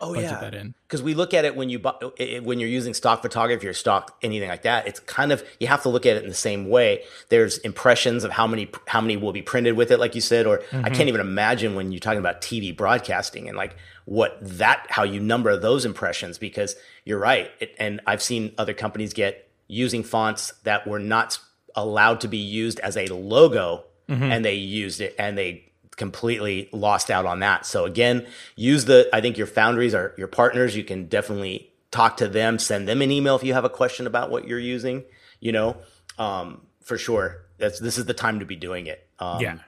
oh 0.00 0.14
budget 0.14 0.40
that 0.40 0.54
in. 0.54 0.74
because 0.86 1.02
we 1.02 1.14
look 1.14 1.34
at 1.34 1.44
it 1.44 1.56
when 1.56 1.68
you 1.68 1.78
bu- 1.78 2.12
i- 2.20 2.36
i- 2.36 2.40
when 2.40 2.58
you're 2.58 2.68
using 2.68 2.94
stock 2.94 3.22
photography 3.22 3.66
or 3.66 3.72
stock 3.72 4.16
anything 4.22 4.48
like 4.48 4.62
that 4.62 4.86
it's 4.86 5.00
kind 5.00 5.32
of 5.32 5.44
you 5.60 5.66
have 5.66 5.82
to 5.82 5.88
look 5.88 6.06
at 6.06 6.16
it 6.16 6.22
in 6.22 6.28
the 6.28 6.34
same 6.34 6.68
way. 6.68 7.02
There's 7.28 7.58
impressions 7.58 8.24
of 8.24 8.30
how 8.30 8.46
many 8.46 8.70
how 8.86 9.00
many 9.00 9.16
will 9.16 9.32
be 9.32 9.42
printed 9.42 9.76
with 9.76 9.90
it 9.90 9.98
like 9.98 10.14
you 10.14 10.20
said 10.20 10.46
or 10.46 10.60
i 10.60 10.62
mm-hmm. 10.62 10.94
can't 10.94 11.08
even 11.08 11.20
imagine 11.20 11.74
when 11.74 11.92
you're 11.92 12.00
talking 12.00 12.18
about 12.18 12.40
tv 12.40 12.76
broadcasting 12.76 13.48
and 13.48 13.56
like 13.56 13.76
what 14.04 14.36
that 14.40 14.86
how 14.90 15.02
you 15.02 15.20
number 15.20 15.56
those 15.56 15.84
impressions 15.84 16.38
because 16.38 16.76
you're 17.04 17.18
right. 17.18 17.50
It, 17.60 17.74
and 17.78 18.00
i've 18.06 18.22
seen 18.22 18.52
other 18.58 18.74
companies 18.74 19.12
get 19.12 19.48
using 19.68 20.02
fonts 20.02 20.52
that 20.64 20.86
were 20.86 20.98
not 20.98 21.38
allowed 21.74 22.20
to 22.20 22.28
be 22.28 22.38
used 22.38 22.78
as 22.80 22.96
a 22.96 23.06
logo 23.06 23.84
mm-hmm. 24.08 24.22
and 24.22 24.44
they 24.44 24.54
used 24.54 25.00
it 25.00 25.14
and 25.18 25.36
they 25.36 25.72
completely 25.94 26.68
lost 26.72 27.10
out 27.10 27.26
on 27.26 27.40
that. 27.40 27.66
So 27.66 27.84
again, 27.84 28.26
use 28.56 28.84
the 28.84 29.08
I 29.12 29.20
think 29.20 29.38
your 29.38 29.46
foundries 29.46 29.94
are 29.94 30.14
your 30.16 30.28
partners. 30.28 30.76
You 30.76 30.84
can 30.84 31.06
definitely 31.06 31.72
talk 31.90 32.16
to 32.18 32.28
them, 32.28 32.58
send 32.58 32.88
them 32.88 33.02
an 33.02 33.10
email 33.10 33.36
if 33.36 33.44
you 33.44 33.54
have 33.54 33.64
a 33.64 33.70
question 33.70 34.06
about 34.06 34.30
what 34.30 34.46
you're 34.46 34.58
using, 34.58 35.04
you 35.40 35.52
know. 35.52 35.76
Um, 36.18 36.62
for 36.84 36.98
sure. 36.98 37.44
That's 37.58 37.80
this 37.80 37.98
is 37.98 38.04
the 38.04 38.14
time 38.14 38.40
to 38.40 38.44
be 38.44 38.56
doing 38.56 38.86
it. 38.86 39.08
Um, 39.18 39.40
yeah. 39.40 39.58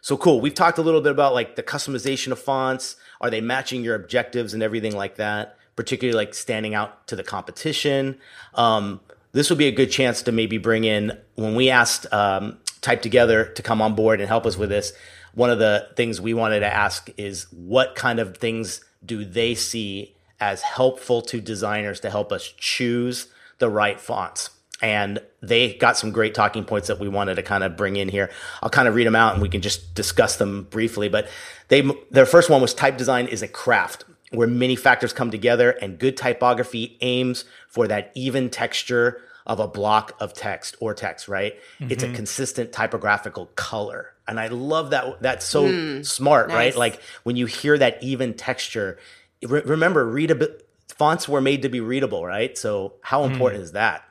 so 0.00 0.16
cool. 0.16 0.40
We've 0.40 0.54
talked 0.54 0.78
a 0.78 0.82
little 0.82 1.00
bit 1.00 1.12
about 1.12 1.34
like 1.34 1.56
the 1.56 1.62
customization 1.62 2.32
of 2.32 2.38
fonts. 2.38 2.96
Are 3.20 3.30
they 3.30 3.40
matching 3.40 3.82
your 3.82 3.94
objectives 3.94 4.54
and 4.54 4.62
everything 4.62 4.96
like 4.96 5.16
that? 5.16 5.58
Particularly 5.76 6.16
like 6.16 6.34
standing 6.34 6.74
out 6.74 7.06
to 7.08 7.16
the 7.16 7.24
competition. 7.24 8.18
Um, 8.54 9.00
this 9.32 9.50
would 9.50 9.58
be 9.58 9.66
a 9.66 9.72
good 9.72 9.90
chance 9.90 10.22
to 10.22 10.32
maybe 10.32 10.58
bring 10.58 10.84
in 10.84 11.18
when 11.34 11.56
we 11.56 11.68
asked 11.68 12.10
um, 12.12 12.58
Type 12.80 13.02
Together 13.02 13.46
to 13.46 13.62
come 13.62 13.82
on 13.82 13.94
board 13.94 14.20
and 14.20 14.28
help 14.28 14.46
us 14.46 14.56
with 14.56 14.70
this. 14.70 14.92
One 15.34 15.50
of 15.50 15.58
the 15.58 15.88
things 15.96 16.20
we 16.20 16.34
wanted 16.34 16.60
to 16.60 16.72
ask 16.72 17.10
is 17.16 17.46
what 17.50 17.94
kind 17.94 18.18
of 18.18 18.36
things 18.36 18.84
do 19.04 19.24
they 19.24 19.54
see 19.54 20.14
as 20.40 20.62
helpful 20.62 21.22
to 21.22 21.40
designers 21.40 22.00
to 22.00 22.10
help 22.10 22.32
us 22.32 22.52
choose 22.56 23.28
the 23.58 23.68
right 23.68 24.00
fonts? 24.00 24.50
and 24.82 25.20
they 25.40 25.74
got 25.74 25.96
some 25.96 26.10
great 26.10 26.34
talking 26.34 26.64
points 26.64 26.88
that 26.88 26.98
we 26.98 27.08
wanted 27.08 27.36
to 27.36 27.42
kind 27.42 27.64
of 27.64 27.76
bring 27.76 27.96
in 27.96 28.08
here. 28.08 28.30
I'll 28.62 28.68
kind 28.68 28.88
of 28.88 28.94
read 28.94 29.06
them 29.06 29.16
out 29.16 29.32
and 29.32 29.40
we 29.40 29.48
can 29.48 29.62
just 29.62 29.94
discuss 29.94 30.36
them 30.36 30.64
briefly. 30.64 31.08
But 31.08 31.28
they, 31.68 31.88
their 32.10 32.26
first 32.26 32.50
one 32.50 32.60
was 32.60 32.74
type 32.74 32.98
design 32.98 33.26
is 33.26 33.40
a 33.40 33.48
craft 33.48 34.04
where 34.30 34.48
many 34.48 34.76
factors 34.76 35.12
come 35.12 35.30
together, 35.30 35.70
and 35.70 35.98
good 35.98 36.16
typography 36.16 36.98
aims 37.00 37.44
for 37.68 37.86
that 37.86 38.10
even 38.14 38.50
texture 38.50 39.22
of 39.46 39.60
a 39.60 39.68
block 39.68 40.16
of 40.20 40.34
text 40.34 40.76
or 40.80 40.92
text. 40.92 41.28
Right? 41.28 41.58
It's 41.80 42.02
a 42.02 42.06
mm-hmm. 42.06 42.16
consistent 42.16 42.72
typographical 42.72 43.46
color, 43.54 44.13
and 44.26 44.40
I 44.40 44.48
love 44.48 44.90
that. 44.90 45.20
That's 45.20 45.46
so 45.46 45.68
hmm. 45.68 46.02
smart, 46.02 46.48
right? 46.48 46.74
Like 46.76 47.00
when 47.22 47.36
you 47.36 47.46
hear 47.46 47.76
that 47.78 48.02
even 48.02 48.34
texture. 48.34 48.98
Re- 49.42 49.62
remember, 49.62 50.06
readable 50.06 50.48
fonts 50.88 51.28
were 51.28 51.40
made 51.40 51.62
to 51.62 51.68
be 51.68 51.80
readable, 51.80 52.24
right? 52.24 52.56
So 52.56 52.94
how 53.02 53.26
hmm. 53.26 53.32
important 53.32 53.62
is 53.62 53.72
that? 53.72 54.04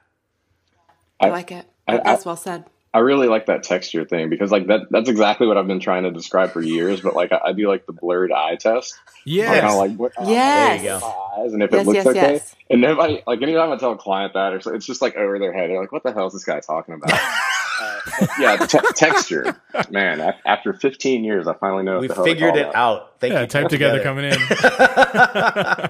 I 1.20 1.30
like 1.30 1.51
it. 1.51 1.66
I- 1.88 1.97
That's 1.97 2.26
well 2.26 2.36
said. 2.36 2.66
I 2.95 2.99
really 2.99 3.28
like 3.28 3.47
that 3.47 3.64
texture 3.64 4.05
thing 4.05 4.30
because 4.30 4.51
like 4.51 4.68
that 4.68 4.82
that's 4.91 5.09
exactly 5.09 5.47
what 5.47 5.57
I've 5.57 5.66
been 5.66 5.80
trying 5.80 6.03
to 6.03 6.11
describe 6.11 6.51
for 6.51 6.61
years. 6.61 7.01
But 7.01 7.16
like 7.16 7.32
I, 7.32 7.39
I 7.45 7.53
do 7.53 7.68
like 7.68 7.88
the 7.88 7.91
blurred 7.91 8.32
eye 8.32 8.55
test. 8.55 8.93
Yes. 9.26 9.64
Like, 9.64 9.89
kinda 9.89 10.03
what, 10.03 10.11
oh, 10.18 10.30
Yes. 10.30 10.82
There 10.82 10.93
you 10.93 10.99
go. 10.99 11.26
eyes 11.39 11.53
and 11.53 11.64
if 11.64 11.72
Yes, 11.72 11.82
it 11.82 11.88
looks 11.88 11.95
yes, 11.95 12.05
okay. 12.05 12.34
yes. 12.34 12.55
And 12.70 12.82
nobody 12.82 13.24
like 13.26 13.41
anytime 13.41 13.72
I 13.72 13.78
tell 13.78 13.93
a 13.93 13.97
client 13.97 14.34
that 14.34 14.53
or 14.53 14.61
so, 14.61 14.76
it's 14.76 14.86
just 14.86 15.01
like 15.01 15.16
over 15.16 15.39
their 15.39 15.53
head. 15.53 15.72
They're 15.72 15.82
like, 15.82 15.91
"What 15.91 16.03
the 16.03 16.14
hell 16.14 16.28
is 16.28 16.34
this 16.34 16.43
guy 16.43 16.59
talking 16.59 16.93
about?" 16.93 17.20
uh, 17.82 17.99
yeah, 18.39 18.57
te- 18.57 18.80
texture, 18.95 19.61
man. 19.89 20.34
After 20.45 20.74
15 20.74 21.24
years, 21.24 21.47
I 21.47 21.53
finally 21.55 21.84
know. 21.84 21.99
We 21.99 22.07
the 22.07 22.15
figured 22.15 22.55
it 22.55 22.67
that. 22.67 22.76
out. 22.76 23.19
Thank 23.19 23.34
yeah, 23.34 23.41
you. 23.41 23.47
type 23.47 23.69
together 23.69 24.01
coming 24.03 24.26
in. 24.26 24.38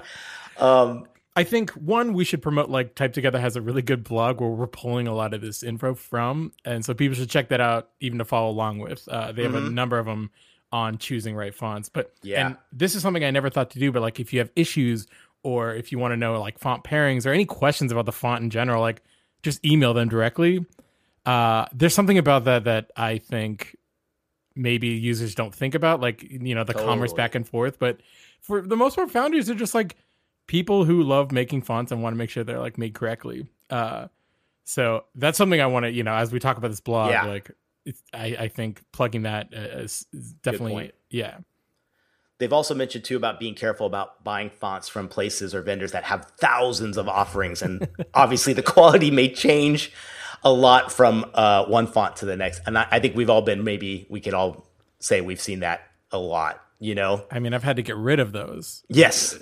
Um, 0.56 1.06
I 1.36 1.42
think 1.42 1.70
one 1.72 2.12
we 2.12 2.24
should 2.24 2.40
promote 2.40 2.70
like 2.70 2.94
Type 2.94 3.12
Together 3.12 3.40
has 3.40 3.56
a 3.56 3.60
really 3.60 3.82
good 3.82 4.04
blog 4.04 4.40
where 4.40 4.50
we're 4.50 4.68
pulling 4.68 5.08
a 5.08 5.14
lot 5.14 5.34
of 5.34 5.40
this 5.40 5.64
info 5.64 5.94
from, 5.94 6.52
and 6.64 6.84
so 6.84 6.94
people 6.94 7.16
should 7.16 7.28
check 7.28 7.48
that 7.48 7.60
out 7.60 7.88
even 7.98 8.18
to 8.18 8.24
follow 8.24 8.50
along 8.50 8.78
with. 8.78 9.08
Uh, 9.08 9.32
they 9.32 9.42
have 9.42 9.56
a 9.56 9.60
number 9.60 9.98
of 9.98 10.06
them 10.06 10.30
on 10.70 10.96
choosing 10.98 11.34
right 11.34 11.52
fonts, 11.54 11.88
but 11.88 12.12
Yeah. 12.22 12.46
and 12.46 12.56
this 12.72 12.94
is 12.94 13.02
something 13.02 13.24
I 13.24 13.32
never 13.32 13.50
thought 13.50 13.70
to 13.70 13.80
do, 13.80 13.90
but 13.90 14.00
like 14.00 14.20
if 14.20 14.32
you 14.32 14.38
have 14.38 14.50
issues 14.54 15.08
or 15.42 15.74
if 15.74 15.90
you 15.90 15.98
want 15.98 16.12
to 16.12 16.16
know 16.16 16.40
like 16.40 16.58
font 16.60 16.84
pairings 16.84 17.26
or 17.26 17.32
any 17.32 17.46
questions 17.46 17.90
about 17.90 18.06
the 18.06 18.12
font 18.12 18.42
in 18.44 18.50
general, 18.50 18.80
like 18.80 19.02
just 19.42 19.64
email 19.64 19.92
them 19.92 20.08
directly. 20.08 20.64
Uh, 21.26 21.66
there's 21.72 21.94
something 21.94 22.18
about 22.18 22.44
that 22.44 22.64
that 22.64 22.90
I 22.96 23.18
think 23.18 23.76
maybe 24.54 24.88
users 24.88 25.34
don't 25.34 25.54
think 25.54 25.74
about, 25.74 26.00
like 26.00 26.22
you 26.22 26.54
know 26.54 26.64
the 26.64 26.74
commerce 26.74 27.12
back 27.12 27.34
and 27.34 27.46
forth. 27.46 27.78
But 27.78 28.00
for 28.40 28.62
the 28.62 28.76
most 28.76 28.96
part, 28.96 29.10
founders 29.10 29.48
are 29.50 29.54
just 29.54 29.74
like 29.74 29.96
people 30.46 30.84
who 30.84 31.02
love 31.02 31.32
making 31.32 31.62
fonts 31.62 31.90
and 31.92 32.02
want 32.02 32.14
to 32.14 32.18
make 32.18 32.30
sure 32.30 32.44
they're 32.44 32.60
like 32.60 32.78
made 32.78 32.94
correctly. 32.94 33.46
Uh, 33.70 34.08
so 34.64 35.04
that's 35.14 35.38
something 35.38 35.60
I 35.60 35.66
want 35.66 35.84
to, 35.84 35.92
you 35.92 36.02
know, 36.02 36.14
as 36.14 36.32
we 36.32 36.38
talk 36.38 36.56
about 36.58 36.68
this 36.68 36.80
blog, 36.80 37.10
Yeah. 37.10 37.24
like 37.24 37.50
it's, 37.84 38.02
I, 38.12 38.36
I 38.38 38.48
think 38.48 38.82
plugging 38.92 39.22
that 39.22 39.48
uh, 39.54 39.60
is, 39.60 40.06
is 40.12 40.32
definitely, 40.34 40.92
yeah, 41.10 41.38
They've 42.38 42.52
also 42.52 42.74
mentioned 42.74 43.04
too 43.04 43.16
about 43.16 43.38
being 43.38 43.54
careful 43.54 43.86
about 43.86 44.24
buying 44.24 44.50
fonts 44.50 44.88
from 44.88 45.08
places 45.08 45.54
or 45.54 45.62
vendors 45.62 45.92
that 45.92 46.04
have 46.04 46.32
thousands 46.38 46.96
of 46.96 47.08
offerings, 47.08 47.62
and 47.62 47.88
obviously 48.14 48.52
the 48.52 48.62
quality 48.62 49.10
may 49.10 49.32
change 49.32 49.92
a 50.44 50.52
lot 50.52 50.92
from 50.92 51.24
uh, 51.34 51.64
one 51.66 51.86
font 51.86 52.16
to 52.16 52.26
the 52.26 52.36
next. 52.36 52.60
And 52.66 52.76
I, 52.78 52.86
I 52.90 52.98
think 53.00 53.16
we've 53.16 53.30
all 53.30 53.42
been 53.42 53.64
maybe 53.64 54.06
we 54.10 54.20
could 54.20 54.34
all 54.34 54.66
say 54.98 55.20
we've 55.20 55.40
seen 55.40 55.60
that 55.60 55.82
a 56.12 56.18
lot. 56.18 56.60
You 56.80 56.94
know? 56.94 57.24
I 57.30 57.38
mean, 57.38 57.54
I've 57.54 57.62
had 57.62 57.76
to 57.76 57.82
get 57.82 57.96
rid 57.96 58.20
of 58.20 58.32
those. 58.32 58.84
Yes. 58.88 59.38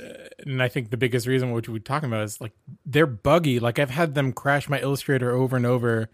And 0.46 0.62
I 0.62 0.68
think 0.68 0.90
the 0.90 0.96
biggest 0.96 1.26
reason 1.26 1.50
which 1.50 1.68
we're 1.68 1.78
talking 1.80 2.08
about 2.08 2.22
is 2.22 2.40
like 2.40 2.52
they're 2.86 3.06
buggy. 3.06 3.58
Like 3.58 3.78
I've 3.80 3.90
had 3.90 4.14
them 4.14 4.32
crash 4.32 4.68
my 4.68 4.78
Illustrator 4.80 5.32
over 5.32 5.56
and 5.56 5.66
over 5.66 6.08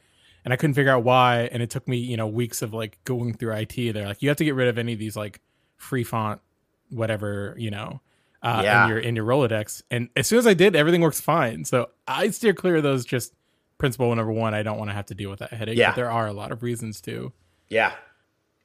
and 0.44 0.54
I 0.54 0.56
couldn't 0.56 0.74
figure 0.74 0.92
out 0.92 1.04
why. 1.04 1.48
And 1.52 1.62
it 1.62 1.68
took 1.68 1.86
me, 1.86 1.98
you 1.98 2.16
know, 2.16 2.26
weeks 2.26 2.62
of 2.62 2.72
like 2.72 2.98
going 3.04 3.34
through 3.34 3.52
IT. 3.56 3.92
They're 3.92 4.06
like, 4.06 4.22
you 4.22 4.28
have 4.30 4.38
to 4.38 4.44
get 4.44 4.54
rid 4.54 4.68
of 4.68 4.78
any 4.78 4.94
of 4.94 4.98
these 4.98 5.16
like 5.16 5.40
free 5.76 6.04
font, 6.04 6.40
whatever, 6.88 7.54
you 7.58 7.70
know, 7.70 8.00
uh, 8.42 8.60
Yeah. 8.64 8.84
in 8.84 8.88
your 8.88 8.98
in 9.00 9.16
your 9.16 9.26
Rolodex. 9.26 9.82
And 9.90 10.08
as 10.16 10.26
soon 10.28 10.38
as 10.38 10.46
I 10.46 10.54
did, 10.54 10.74
everything 10.76 11.02
works 11.02 11.20
fine. 11.20 11.64
So 11.66 11.90
I 12.06 12.30
steer 12.30 12.54
clear 12.54 12.76
of 12.76 12.82
those 12.84 13.04
just 13.04 13.34
principle 13.78 14.14
number 14.14 14.32
one. 14.32 14.54
I 14.54 14.62
don't 14.62 14.78
want 14.78 14.90
to 14.90 14.94
have 14.94 15.06
to 15.06 15.14
deal 15.14 15.30
with 15.30 15.38
that 15.40 15.52
headache. 15.52 15.78
Yeah. 15.78 15.90
But 15.90 15.96
there 15.96 16.10
are 16.10 16.26
a 16.26 16.32
lot 16.32 16.52
of 16.52 16.62
reasons 16.62 17.00
to. 17.02 17.32
Yeah. 17.68 17.92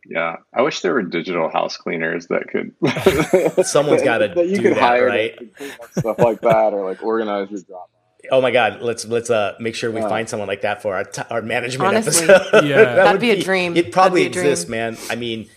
Yeah, 0.06 0.36
I 0.54 0.62
wish 0.64 0.82
there 0.82 0.94
were 0.94 1.02
digital 1.04 1.48
house 1.48 1.78
cleaners 1.78 2.28
that 2.28 2.50
could. 2.50 2.74
Someone's 3.66 4.02
gotta 4.04 4.28
that 4.36 4.48
you 4.50 4.58
do 4.58 4.62
could 4.64 4.74
that, 4.74 4.82
hire 4.82 5.06
to 5.10 5.14
right? 5.16 5.54
stuff 5.98 6.20
like 6.20 6.42
that, 6.42 6.74
or 6.74 6.84
like 6.84 7.02
organize 7.02 7.50
your 7.52 7.62
drop. 7.62 7.90
Oh 8.30 8.42
my 8.42 8.52
God, 8.52 8.82
let's 8.82 9.06
let's 9.06 9.30
uh 9.30 9.56
make 9.62 9.76
sure 9.76 9.92
we 9.92 10.02
Yeah. 10.02 10.10
find 10.10 10.28
someone 10.28 10.50
like 10.50 10.60
that 10.62 10.82
for 10.82 10.96
our 10.96 11.06
t- 11.06 11.22
our 11.30 11.42
management 11.42 11.88
Honestly. 11.96 12.28
episode. 12.30 12.66
Yeah. 12.66 12.76
That 12.84 12.96
That'd 12.96 13.12
would 13.14 13.22
be 13.22 13.32
a 13.32 13.42
dream. 13.42 13.78
It 13.78 13.94
probably 13.94 14.24
That'd 14.24 14.34
be 14.34 14.40
a 14.40 14.42
dream. 14.42 14.52
exists, 14.52 14.70
man. 14.70 14.98
I 15.10 15.16
mean, 15.16 15.50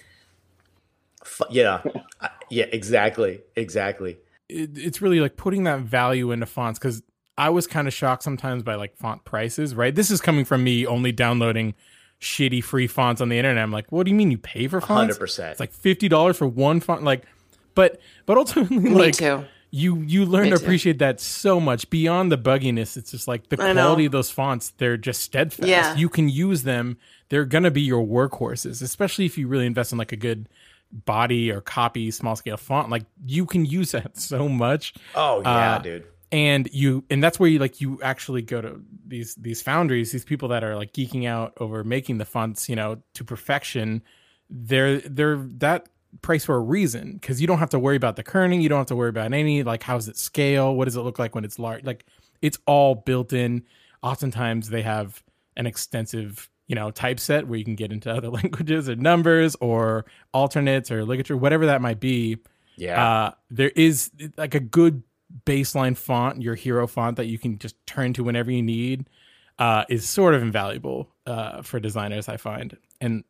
f- 1.22 1.42
yeah, 1.50 1.82
yeah, 2.48 2.66
exactly, 2.70 3.40
exactly. 3.56 4.16
it, 4.48 4.78
it's 4.78 5.02
really 5.02 5.18
like 5.18 5.36
putting 5.36 5.64
that 5.64 5.80
value 5.80 6.30
into 6.30 6.46
fonts 6.46 6.78
because 6.78 7.02
I 7.38 7.50
was 7.50 7.66
kind 7.66 7.86
of 7.86 7.94
shocked 7.94 8.22
sometimes 8.22 8.62
by 8.62 8.74
like 8.76 8.96
font 8.96 9.24
prices, 9.24 9.74
right? 9.74 9.94
This 9.94 10.10
is 10.10 10.20
coming 10.20 10.44
from 10.44 10.64
me 10.64 10.86
only 10.86 11.12
downloading 11.12 11.74
shitty 12.20 12.64
free 12.64 12.86
fonts 12.86 13.20
on 13.20 13.28
the 13.28 13.36
internet. 13.36 13.62
I'm 13.62 13.72
like, 13.72 13.92
what 13.92 14.04
do 14.06 14.10
you 14.10 14.16
mean 14.16 14.30
you 14.30 14.38
pay 14.38 14.68
for 14.68 14.80
fonts? 14.80 15.18
100%. 15.18 15.50
It's 15.50 15.60
like 15.60 15.72
fifty 15.72 16.08
dollars 16.08 16.36
for 16.38 16.46
one 16.46 16.80
font. 16.80 17.02
Like, 17.02 17.24
but 17.74 18.00
but 18.24 18.38
ultimately, 18.38 18.90
like 18.90 19.14
too. 19.16 19.44
you 19.70 19.98
you 20.02 20.24
learn 20.24 20.44
Me 20.44 20.50
to 20.50 20.56
too. 20.58 20.64
appreciate 20.64 20.98
that 21.00 21.20
so 21.20 21.60
much 21.60 21.90
beyond 21.90 22.32
the 22.32 22.38
bugginess. 22.38 22.96
It's 22.96 23.10
just 23.10 23.28
like 23.28 23.48
the 23.50 23.62
I 23.62 23.72
know. 23.74 23.82
quality 23.82 24.06
of 24.06 24.12
those 24.12 24.30
fonts. 24.30 24.70
They're 24.78 24.96
just 24.96 25.20
steadfast. 25.20 25.68
Yeah. 25.68 25.94
You 25.94 26.08
can 26.08 26.28
use 26.30 26.62
them. 26.62 26.96
They're 27.28 27.44
gonna 27.44 27.70
be 27.70 27.82
your 27.82 28.06
workhorses, 28.06 28.80
especially 28.80 29.26
if 29.26 29.36
you 29.36 29.46
really 29.46 29.66
invest 29.66 29.92
in 29.92 29.98
like 29.98 30.12
a 30.12 30.16
good 30.16 30.48
body 30.90 31.50
or 31.50 31.60
copy 31.60 32.10
small 32.10 32.36
scale 32.36 32.56
font. 32.56 32.88
Like 32.88 33.04
you 33.26 33.44
can 33.44 33.66
use 33.66 33.90
that 33.92 34.16
so 34.18 34.48
much 34.48 34.94
Oh 35.14 35.42
yeah, 35.42 35.74
Uh, 35.74 35.78
dude. 35.80 36.04
And 36.32 36.68
you 36.72 37.04
and 37.10 37.22
that's 37.22 37.38
where 37.38 37.48
you 37.48 37.58
like 37.58 37.80
you 37.80 38.00
actually 38.02 38.42
go 38.42 38.60
to 38.60 38.80
these 39.06 39.34
these 39.36 39.62
foundries 39.62 40.12
these 40.12 40.24
people 40.24 40.48
that 40.48 40.64
are 40.64 40.74
like 40.74 40.92
geeking 40.92 41.26
out 41.26 41.52
over 41.58 41.84
making 41.84 42.18
the 42.18 42.24
fonts 42.24 42.68
you 42.68 42.76
know 42.76 43.02
to 43.14 43.24
perfection. 43.24 44.02
They're 44.50 45.00
they're 45.00 45.36
that 45.58 45.88
price 46.22 46.44
for 46.44 46.56
a 46.56 46.60
reason 46.60 47.14
because 47.14 47.40
you 47.40 47.46
don't 47.46 47.58
have 47.58 47.70
to 47.70 47.78
worry 47.78 47.96
about 47.96 48.16
the 48.16 48.24
kerning 48.24 48.62
you 48.62 48.70
don't 48.70 48.78
have 48.78 48.86
to 48.86 48.96
worry 48.96 49.10
about 49.10 49.32
any 49.34 49.62
like 49.62 49.82
how 49.82 49.96
does 49.96 50.08
it 50.08 50.16
scale 50.16 50.74
what 50.74 50.86
does 50.86 50.96
it 50.96 51.02
look 51.02 51.18
like 51.18 51.34
when 51.34 51.44
it's 51.44 51.58
large 51.58 51.84
like 51.84 52.06
it's 52.42 52.58
all 52.66 52.94
built 52.94 53.32
in. 53.32 53.64
Oftentimes 54.02 54.70
they 54.70 54.82
have 54.82 55.22
an 55.56 55.66
extensive 55.66 56.48
you 56.68 56.74
know 56.74 56.90
typeset 56.90 57.46
where 57.46 57.58
you 57.58 57.64
can 57.64 57.76
get 57.76 57.92
into 57.92 58.10
other 58.14 58.28
languages 58.28 58.88
or 58.88 58.96
numbers 58.96 59.56
or 59.60 60.06
alternates 60.32 60.90
or 60.90 61.04
ligature 61.04 61.36
whatever 61.36 61.66
that 61.66 61.80
might 61.80 62.00
be. 62.00 62.38
Yeah. 62.78 63.02
uh, 63.02 63.30
there 63.50 63.70
is 63.70 64.10
like 64.36 64.54
a 64.54 64.60
good 64.60 65.02
baseline 65.44 65.96
font, 65.96 66.40
your 66.42 66.54
hero 66.54 66.86
font 66.86 67.16
that 67.16 67.26
you 67.26 67.38
can 67.38 67.58
just 67.58 67.76
turn 67.86 68.12
to 68.14 68.24
whenever 68.24 68.50
you 68.50 68.62
need, 68.62 69.08
uh, 69.58 69.84
is 69.88 70.08
sort 70.08 70.34
of 70.34 70.42
invaluable 70.42 71.08
uh, 71.26 71.62
for 71.62 71.80
designers. 71.80 72.28
I 72.28 72.36
find, 72.36 72.76
and 73.00 73.24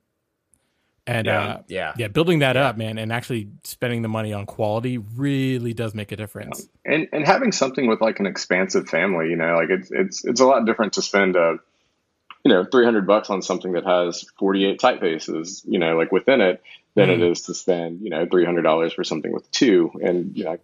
and 1.06 1.26
Yeah. 1.26 1.40
uh, 1.40 1.62
yeah. 1.68 1.94
yeah, 1.96 2.08
building 2.08 2.40
that 2.40 2.56
up, 2.56 2.76
man, 2.76 2.98
and 2.98 3.12
actually 3.12 3.48
spending 3.62 4.02
the 4.02 4.08
money 4.08 4.32
on 4.32 4.44
quality 4.44 4.98
really 4.98 5.72
does 5.72 5.94
make 5.94 6.10
a 6.12 6.16
difference. 6.16 6.68
and 6.84 7.08
and 7.12 7.24
having 7.24 7.52
something 7.52 7.86
with 7.86 8.00
like 8.00 8.18
an 8.20 8.26
expansive 8.26 8.88
family, 8.88 9.30
you 9.30 9.36
know, 9.36 9.54
like 9.54 9.70
it's 9.70 9.90
it's 9.90 10.24
it's 10.24 10.40
a 10.40 10.46
lot 10.46 10.64
different 10.66 10.94
to 10.94 11.02
spend 11.02 11.36
a 11.36 11.58
you 12.44 12.52
know 12.52 12.64
300 12.64 13.06
bucks 13.06 13.30
on 13.30 13.40
something 13.42 13.72
that 13.72 13.84
has 13.84 14.24
48 14.38 14.80
typefaces, 14.80 15.62
you 15.64 15.78
know, 15.78 15.96
like 15.96 16.10
within 16.12 16.40
it 16.40 16.62
than 16.96 17.10
it 17.10 17.20
mm. 17.20 17.30
is 17.30 17.42
to 17.42 17.54
spend 17.54 18.00
you 18.00 18.10
know 18.10 18.26
300 18.26 18.62
dollars 18.62 18.92
for 18.92 19.04
something 19.04 19.32
with 19.32 19.48
two 19.52 19.92
and 20.02 20.36
you 20.36 20.42
know 20.42 20.58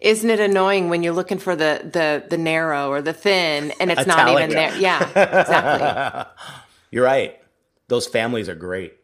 Isn't 0.00 0.30
it 0.30 0.40
annoying 0.40 0.88
when 0.88 1.02
you're 1.02 1.12
looking 1.12 1.38
for 1.38 1.54
the 1.54 1.80
the 1.84 2.24
the 2.30 2.38
narrow 2.38 2.90
or 2.90 3.02
the 3.02 3.12
thin 3.12 3.72
and 3.78 3.90
it's 3.90 4.06
not 4.06 4.28
even 4.30 4.50
there? 4.50 4.74
Yeah, 4.78 5.02
exactly. 5.02 6.32
You're 6.90 7.04
right. 7.04 7.40
Those 7.88 8.06
families 8.06 8.48
are 8.48 8.54
great. 8.54 8.94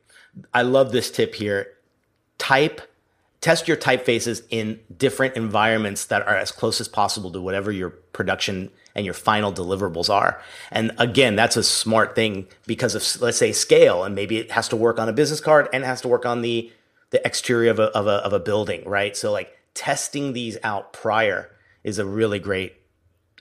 I 0.52 0.62
love 0.62 0.92
this 0.92 1.10
tip 1.10 1.34
here. 1.34 1.72
Type, 2.36 2.82
test 3.40 3.66
your 3.66 3.76
typefaces 3.76 4.42
in 4.50 4.78
different 4.96 5.36
environments 5.36 6.04
that 6.06 6.22
are 6.22 6.36
as 6.36 6.52
close 6.52 6.80
as 6.80 6.88
possible 6.88 7.32
to 7.32 7.40
whatever 7.40 7.72
your 7.72 7.90
production 7.90 8.70
and 8.98 9.04
your 9.06 9.14
final 9.14 9.50
deliverables 9.52 10.10
are. 10.10 10.42
And 10.70 10.92
again, 10.98 11.36
that's 11.36 11.56
a 11.56 11.62
smart 11.62 12.14
thing 12.14 12.46
because 12.66 12.94
of, 12.94 13.22
let's 13.22 13.38
say, 13.38 13.52
scale, 13.52 14.04
and 14.04 14.14
maybe 14.14 14.36
it 14.36 14.50
has 14.50 14.68
to 14.68 14.76
work 14.76 14.98
on 14.98 15.08
a 15.08 15.12
business 15.14 15.40
card 15.40 15.68
and 15.72 15.84
has 15.84 16.02
to 16.02 16.08
work 16.08 16.26
on 16.26 16.42
the 16.42 16.70
the 17.10 17.26
exterior 17.26 17.70
of 17.70 17.78
a, 17.78 17.84
of 17.96 18.06
a, 18.06 18.16
of 18.26 18.34
a 18.34 18.38
building, 18.40 18.82
right? 18.86 19.16
So 19.16 19.32
like 19.32 19.56
testing 19.72 20.34
these 20.34 20.58
out 20.62 20.92
prior 20.92 21.50
is 21.82 21.98
a 21.98 22.04
really 22.04 22.38
great, 22.38 22.74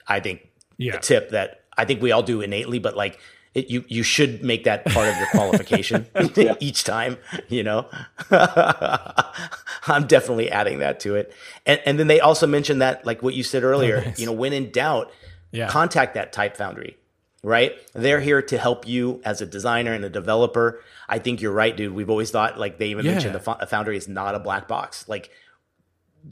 I 0.06 0.20
think, 0.20 0.48
Yeah. 0.78 0.96
tip 0.98 1.30
that 1.30 1.64
I 1.76 1.84
think 1.84 2.00
we 2.00 2.10
all 2.12 2.22
do 2.22 2.40
innately, 2.40 2.78
but 2.78 2.96
like 2.96 3.18
it, 3.54 3.68
you 3.70 3.84
you 3.88 4.02
should 4.02 4.42
make 4.44 4.64
that 4.64 4.84
part 4.86 5.08
of 5.08 5.16
your 5.16 5.26
qualification 5.30 6.06
each 6.60 6.84
time. 6.84 7.16
You 7.48 7.62
know, 7.64 7.86
I'm 9.86 10.06
definitely 10.06 10.50
adding 10.50 10.78
that 10.80 11.00
to 11.00 11.16
it. 11.16 11.32
And 11.66 11.80
and 11.86 11.98
then 11.98 12.06
they 12.06 12.20
also 12.20 12.46
mentioned 12.46 12.80
that 12.82 13.04
like 13.06 13.22
what 13.22 13.34
you 13.34 13.42
said 13.42 13.62
earlier. 13.64 14.00
nice. 14.02 14.18
You 14.18 14.26
know, 14.26 14.32
when 14.32 14.52
in 14.52 14.70
doubt, 14.70 15.10
Yeah. 15.50 15.68
contact 15.68 16.14
that 16.14 16.32
type 16.32 16.56
foundry. 16.56 16.96
Right? 17.44 17.72
They're 17.94 18.20
here 18.20 18.42
to 18.42 18.58
help 18.58 18.86
you 18.88 19.22
as 19.24 19.40
a 19.40 19.46
designer 19.46 19.92
and 19.92 20.04
a 20.04 20.10
developer. 20.10 20.80
I 21.08 21.20
think 21.20 21.40
you're 21.40 21.52
right, 21.52 21.74
dude. 21.76 21.94
We've 21.94 22.10
always 22.10 22.32
thought 22.32 22.58
like 22.58 22.78
they 22.78 22.88
even 22.88 23.06
Yeah. 23.06 23.12
mentioned 23.12 23.34
the 23.34 23.40
fo- 23.40 23.64
foundry 23.66 23.96
is 23.96 24.08
not 24.08 24.34
a 24.34 24.40
black 24.40 24.66
box. 24.66 25.08
Like 25.08 25.30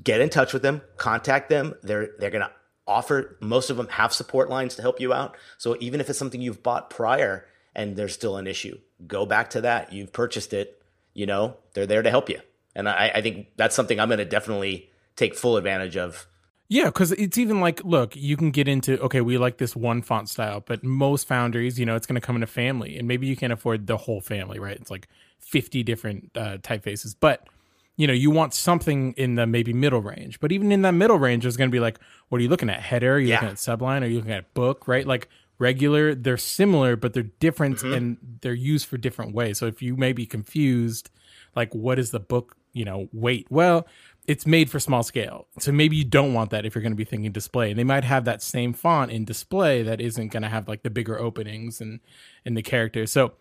get 0.03 0.21
in 0.21 0.29
touch 0.31 0.53
with 0.53 0.63
them, 0.63 0.83
contact 0.97 1.49
them. 1.49 1.75
They're 1.83 2.11
they're 2.19 2.31
gonna 2.31 2.51
offer 2.89 3.37
most 3.41 3.71
of 3.71 3.77
them 3.77 3.89
have 3.89 4.13
support 4.13 4.51
lines 4.51 4.75
to 4.77 4.83
help 4.83 5.01
you 5.01 5.13
out. 5.13 5.37
So 5.59 5.77
even 5.81 6.01
if 6.01 6.11
it's 6.11 6.19
something 6.19 6.41
you've 6.43 6.63
bought 6.63 6.91
prior 6.91 7.47
and 7.75 7.97
there's 7.97 8.13
still 8.15 8.37
an 8.37 8.47
issue, 8.49 8.79
go 9.07 9.27
back 9.27 9.51
to 9.51 9.61
that. 9.63 9.93
You've 9.93 10.13
purchased 10.13 10.53
it, 10.53 10.83
you 11.15 11.27
know, 11.27 11.57
they're 11.75 11.87
there 11.87 12.03
to 12.03 12.11
help 12.11 12.29
you. 12.29 12.41
And 12.75 12.89
I, 12.89 13.13
I 13.15 13.21
think 13.23 13.49
that's 13.57 13.77
something 13.77 13.99
I'm 14.01 14.09
gonna 14.09 14.25
definitely 14.25 14.91
take 15.15 15.37
full 15.37 15.57
advantage 15.57 15.97
of. 15.97 16.27
Yeah, 16.69 16.87
because 16.87 17.13
it's 17.13 17.39
even 17.39 17.61
like, 17.61 17.85
look, 17.85 18.17
you 18.17 18.37
can 18.37 18.51
get 18.51 18.67
into 18.67 19.01
okay, 19.03 19.21
we 19.21 19.39
like 19.39 19.59
this 19.59 19.77
one 19.77 20.03
font 20.03 20.29
style, 20.29 20.63
but 20.67 20.83
most 20.83 21.29
foundries, 21.29 21.79
you 21.79 21.87
know, 21.87 21.95
it's 21.95 22.07
going 22.07 22.21
to 22.21 22.27
come 22.27 22.37
in 22.37 22.43
a 22.43 22.47
family, 22.49 22.99
and 22.99 23.07
maybe 23.07 23.27
you 23.27 23.37
can't 23.37 23.53
afford 23.53 23.87
the 23.87 23.97
whole 23.97 24.21
family, 24.21 24.59
right? 24.59 24.77
It's 24.77 24.91
like 24.91 25.09
fifty 25.39 25.83
different 25.83 26.31
uh, 26.37 26.59
typefaces, 26.59 27.15
but 27.19 27.49
you 27.99 28.07
know, 28.07 28.13
you 28.13 28.31
want 28.31 28.53
something 28.53 29.15
in 29.17 29.37
the 29.37 29.47
maybe 29.47 29.73
middle 29.73 30.03
range. 30.03 30.39
But 30.41 30.53
even 30.53 30.71
in 30.71 30.83
that 30.83 30.93
middle 30.93 31.19
range, 31.19 31.45
there's 31.45 31.57
going 31.57 31.71
to 31.71 31.73
be 31.73 31.81
like, 31.81 31.99
what 32.29 32.39
are 32.39 32.43
you 32.43 32.51
looking 32.51 32.69
at? 32.69 32.81
Header? 32.81 33.15
Are 33.15 33.19
you 33.19 33.29
Yeah. 33.29 33.35
looking 33.37 33.49
at 33.49 33.57
subline? 33.57 34.03
Are 34.03 34.07
you 34.07 34.17
looking 34.17 34.33
at 34.33 34.53
book? 34.53 34.87
Right? 34.87 35.07
Like 35.07 35.29
regular, 35.59 36.15
they're 36.15 36.37
similar, 36.37 36.97
but 36.97 37.15
they're 37.15 37.23
different, 37.23 37.83
and 37.83 38.19
they're 38.43 38.53
used 38.53 38.87
for 38.87 38.99
different 38.99 39.35
ways. 39.35 39.57
So 39.59 39.67
if 39.67 39.81
you 39.81 39.97
may 39.97 40.13
be 40.13 40.27
confused, 40.27 41.11
like 41.55 41.75
what 41.75 41.99
is 41.99 42.11
the 42.11 42.21
book, 42.21 42.57
you 42.75 42.85
know, 42.85 43.09
weight? 43.13 43.47
Well, 43.51 43.87
it's 44.27 44.47
made 44.47 44.71
for 44.71 44.81
small 44.81 45.03
scale. 45.03 45.47
So 45.59 45.71
maybe 45.73 45.97
you 45.97 46.05
don't 46.05 46.35
want 46.35 46.51
that 46.51 46.65
if 46.67 46.75
you're 46.75 46.83
going 46.83 46.93
to 46.93 46.97
be 46.97 47.05
thinking 47.05 47.33
display. 47.33 47.71
And 47.71 47.79
they 47.79 47.85
might 47.85 48.05
have 48.05 48.25
that 48.25 48.43
same 48.43 48.73
font 48.73 49.11
in 49.13 49.25
display 49.25 49.83
that 49.83 50.01
isn't 50.01 50.29
going 50.29 50.43
to 50.43 50.49
have 50.49 50.67
like 50.69 50.83
the 50.83 50.91
bigger 50.91 51.19
openings 51.19 51.81
and 51.81 52.01
and 52.45 52.57
the 52.57 52.63
characters. 52.63 53.13
So 53.13 53.33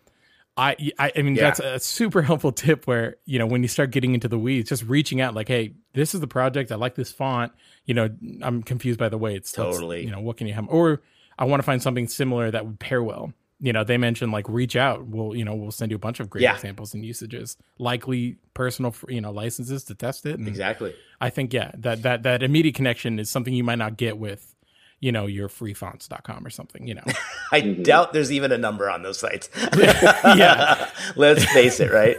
I 0.56 0.76
I, 0.98 1.12
I 1.16 1.22
mean 1.22 1.34
Yeah. 1.34 1.42
that's 1.42 1.60
a 1.60 1.78
super 1.80 2.22
helpful 2.22 2.52
tip 2.52 2.86
where, 2.86 3.16
you 3.26 3.38
know, 3.38 3.46
when 3.46 3.62
you 3.62 3.68
start 3.68 3.90
getting 3.90 4.14
into 4.14 4.28
the 4.28 4.38
weeds, 4.38 4.68
just 4.68 4.84
reaching 4.84 5.20
out 5.20 5.34
like, 5.34 5.48
"Hey, 5.48 5.74
this 5.92 6.14
is 6.14 6.20
the 6.20 6.26
project. 6.26 6.72
I 6.72 6.76
like 6.76 6.94
this 6.94 7.12
font. 7.12 7.52
You 7.84 7.94
know, 7.94 8.08
I'm 8.42 8.62
confused 8.62 8.98
by 8.98 9.08
the 9.08 9.18
way 9.18 9.34
Let's- 9.34 9.52
Totally. 9.52 10.04
You 10.04 10.10
know, 10.10 10.20
what 10.20 10.36
can 10.36 10.46
you 10.46 10.54
have 10.54 10.68
or 10.68 11.02
I 11.38 11.44
want 11.44 11.60
to 11.60 11.64
find 11.64 11.82
something 11.82 12.08
similar 12.08 12.50
that 12.50 12.64
would 12.64 12.78
pair 12.80 13.02
well. 13.02 13.32
You 13.60 13.72
know, 13.72 13.84
they 13.84 13.96
mentioned 13.96 14.32
like 14.32 14.48
reach 14.48 14.76
out. 14.76 15.06
We'll, 15.06 15.34
you 15.34 15.44
know, 15.44 15.54
we'll 15.54 15.70
send 15.70 15.90
you 15.90 15.96
a 15.96 16.00
bunch 16.00 16.20
of 16.20 16.28
great 16.28 16.42
Yeah. 16.42 16.54
examples 16.54 16.92
and 16.92 17.04
usages, 17.04 17.56
likely 17.78 18.36
personal, 18.54 18.94
you 19.08 19.20
know, 19.20 19.30
licenses 19.30 19.84
to 19.84 19.94
test 19.94 20.26
it. 20.26 20.38
And 20.38 20.46
Exactly. 20.46 20.94
I 21.20 21.30
think 21.30 21.52
yeah, 21.52 21.70
that 21.78 22.02
that 22.02 22.22
that 22.24 22.42
immediate 22.42 22.74
connection 22.74 23.18
is 23.18 23.30
something 23.30 23.54
you 23.54 23.64
might 23.64 23.78
not 23.78 23.96
get 23.96 24.18
with, 24.18 24.54
you 25.00 25.12
know, 25.12 25.26
your 25.26 25.48
freefonts.com 25.48 26.46
or 26.46 26.50
something, 26.50 26.86
you 26.86 26.94
know. 26.94 27.04
I 27.52 27.60
mm-hmm. 27.62 27.82
doubt 27.82 28.12
there's 28.12 28.32
even 28.32 28.52
a 28.52 28.58
number 28.58 28.90
on 28.90 29.02
those 29.02 29.18
sites. 29.18 29.48
yeah. 29.78 30.90
Let's 31.16 31.44
face 31.44 31.80
it, 31.80 31.90
right? 31.90 32.18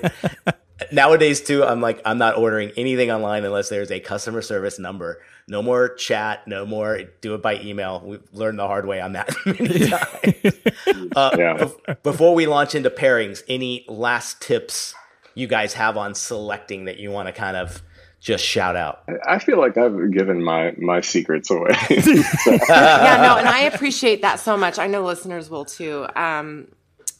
Nowadays, 0.91 1.41
too, 1.41 1.63
I'm 1.63 1.81
like, 1.81 2.01
I'm 2.05 2.17
not 2.17 2.37
ordering 2.37 2.71
anything 2.77 3.11
online 3.11 3.45
unless 3.45 3.69
there's 3.69 3.91
a 3.91 3.99
customer 3.99 4.41
service 4.41 4.79
number. 4.79 5.21
No 5.49 5.61
more 5.61 5.89
chat, 5.95 6.45
no 6.47 6.65
more 6.65 6.99
do 7.21 7.33
it 7.33 7.41
by 7.41 7.59
email. 7.61 8.01
We've 8.05 8.21
learned 8.33 8.59
the 8.59 8.67
hard 8.67 8.85
way 8.85 8.99
on 8.99 9.13
that 9.13 9.29
many 9.45 9.87
times. 9.87 11.11
Uh, 11.15 11.31
Yeah. 11.37 11.57
bef- 11.57 12.03
before 12.03 12.35
we 12.35 12.47
launch 12.47 12.75
into 12.75 12.89
pairings, 12.89 13.43
any 13.47 13.85
last 13.87 14.41
tips 14.41 14.93
you 15.35 15.47
guys 15.47 15.73
have 15.73 15.95
on 15.95 16.15
selecting 16.15 16.85
that 16.85 16.97
you 16.97 17.11
want 17.11 17.27
to 17.27 17.31
kind 17.33 17.55
of 17.55 17.81
just 18.19 18.43
shout 18.43 18.75
out? 18.75 19.03
I 19.25 19.39
feel 19.39 19.57
like 19.57 19.77
I've 19.77 20.11
given 20.11 20.43
my 20.43 20.73
my 20.77 20.99
secrets 21.01 21.49
away. 21.49 21.69
yeah, 21.89 23.21
no, 23.21 23.37
and 23.37 23.47
I 23.47 23.69
appreciate 23.73 24.21
that 24.23 24.39
so 24.39 24.57
much. 24.57 24.79
I 24.79 24.87
know 24.87 25.03
listeners 25.03 25.49
will 25.49 25.65
too. 25.65 26.07
Um, 26.15 26.67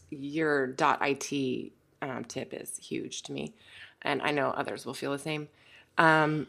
your 0.09 0.75
.it 0.77 1.71
um, 2.01 2.23
tip 2.25 2.53
is 2.53 2.77
huge 2.77 3.23
to 3.23 3.31
me, 3.31 3.53
and 4.01 4.21
I 4.21 4.31
know 4.31 4.49
others 4.49 4.85
will 4.85 4.93
feel 4.93 5.11
the 5.11 5.19
same. 5.19 5.47
Um, 5.97 6.47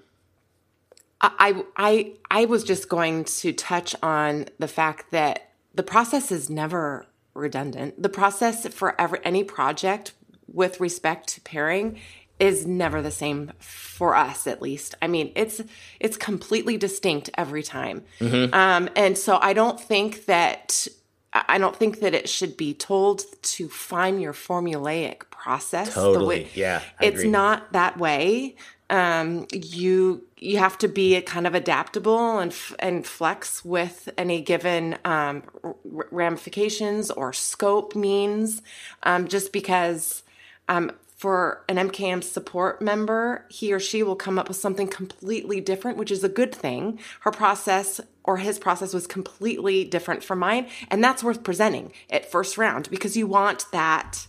I, 1.20 1.64
I 1.76 2.14
I 2.30 2.44
was 2.44 2.64
just 2.64 2.88
going 2.88 3.24
to 3.24 3.52
touch 3.52 3.94
on 4.02 4.46
the 4.58 4.68
fact 4.68 5.10
that 5.10 5.50
the 5.74 5.82
process 5.82 6.30
is 6.30 6.48
never 6.48 7.06
redundant. 7.34 8.00
The 8.00 8.08
process 8.08 8.66
for 8.68 9.00
every 9.00 9.20
any 9.24 9.44
project 9.44 10.12
with 10.46 10.80
respect 10.80 11.28
to 11.30 11.40
pairing 11.40 11.98
is 12.38 12.66
never 12.66 13.02
the 13.02 13.10
same 13.10 13.52
for 13.58 14.14
us 14.14 14.46
at 14.46 14.62
least. 14.62 14.94
I 15.02 15.08
mean, 15.08 15.32
it's 15.34 15.60
it's 15.98 16.16
completely 16.16 16.76
distinct 16.76 17.30
every 17.36 17.62
time. 17.62 18.04
Um, 18.52 18.88
and 18.94 19.18
so 19.18 19.38
I 19.40 19.52
don't 19.52 19.80
think 19.80 20.26
that 20.26 20.86
I 21.32 21.58
don't 21.58 21.76
think 21.76 22.00
that 22.00 22.14
it 22.14 22.28
should 22.28 22.56
be 22.56 22.74
told 22.74 23.24
to 23.42 23.68
find 23.68 24.22
your 24.22 24.32
formulaic 24.32 25.22
process. 25.53 25.88
the 25.88 25.94
Totally. 25.94 26.26
way- 26.44 26.49
Yeah, 26.55 26.82
I 27.01 27.05
it's 27.07 27.20
agree. 27.20 27.30
not 27.30 27.72
that 27.72 27.96
way. 27.99 28.55
Um, 28.90 29.46
you 29.53 30.24
you 30.38 30.59
have 30.59 30.76
to 30.78 30.88
be 30.88 31.20
kind 31.22 31.46
of 31.46 31.55
adaptable 31.55 32.38
and 32.38 32.53
f- 32.53 32.74
and 32.78 33.07
flex 33.07 33.64
with 33.64 34.09
any 34.16 34.40
given 34.40 34.96
um, 35.05 35.42
r- 35.64 35.74
ramifications 36.11 37.11
or 37.11 37.32
scope 37.32 37.94
means. 37.96 38.62
Um, 39.03 39.26
just 39.28 39.53
because 39.53 40.22
um, 40.68 40.92
for 41.16 41.64
an 41.68 41.76
MKM 41.76 42.22
support 42.22 42.80
member, 42.80 43.44
he 43.51 43.72
or 43.72 43.80
she 43.80 44.03
will 44.03 44.16
come 44.16 44.38
up 44.38 44.49
with 44.49 44.57
something 44.57 44.86
completely 44.88 45.61
different, 45.61 45.99
which 45.99 46.11
is 46.11 46.22
a 46.24 46.28
good 46.40 46.55
thing. 46.55 46.99
Her 47.20 47.30
process 47.32 48.01
or 48.24 48.36
his 48.38 48.59
process 48.59 48.94
was 48.94 49.07
completely 49.07 49.84
different 49.84 50.22
from 50.24 50.38
mine, 50.38 50.66
and 50.90 51.03
that's 51.05 51.22
worth 51.24 51.42
presenting 51.42 51.92
at 52.11 52.30
first 52.30 52.57
round 52.57 52.88
because 52.90 53.16
you 53.18 53.26
want 53.26 53.64
that 53.72 54.26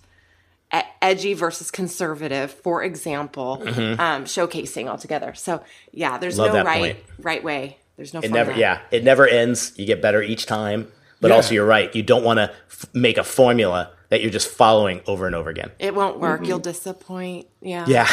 edgy 0.72 1.34
versus 1.34 1.72
conservative, 1.72 2.52
for 2.52 2.84
example, 2.84 3.62
um, 3.66 4.26
showcasing 4.26 4.88
altogether. 4.88 5.34
So 5.34 5.64
yeah, 5.92 6.18
there's 6.18 6.36
Mm-hmm. 6.38 6.54
Love 6.54 6.54
no 6.54 6.64
right 6.64 6.80
point. 6.82 6.98
right 7.20 7.44
way. 7.44 7.78
There's 7.98 8.14
no 8.14 8.20
It 8.22 8.32
never, 8.32 8.52
formula. 8.52 8.60
yeah, 8.60 8.82
it 8.98 9.04
never 9.04 9.28
ends. 9.28 9.74
You 9.78 9.86
get 9.86 10.02
better 10.02 10.22
each 10.22 10.46
time. 10.46 10.92
But 11.22 11.30
Yeah. 11.30 11.36
also, 11.36 11.54
you're 11.54 11.66
right. 11.66 11.94
You 11.94 12.02
don't 12.04 12.24
want 12.24 12.38
to 12.38 12.50
f- 12.70 12.86
make 12.94 13.18
a 13.18 13.24
formula 13.26 13.92
that 14.08 14.22
you're 14.22 14.32
just 14.32 14.48
following 14.48 15.02
over 15.06 15.28
and 15.28 15.36
over 15.36 15.50
again. 15.50 15.72
It 15.80 15.94
won't 15.94 16.18
work. 16.20 16.46
You'll 16.48 16.60
disappoint. 16.60 17.48
Yeah. 17.62 17.86
Yeah. 17.88 18.08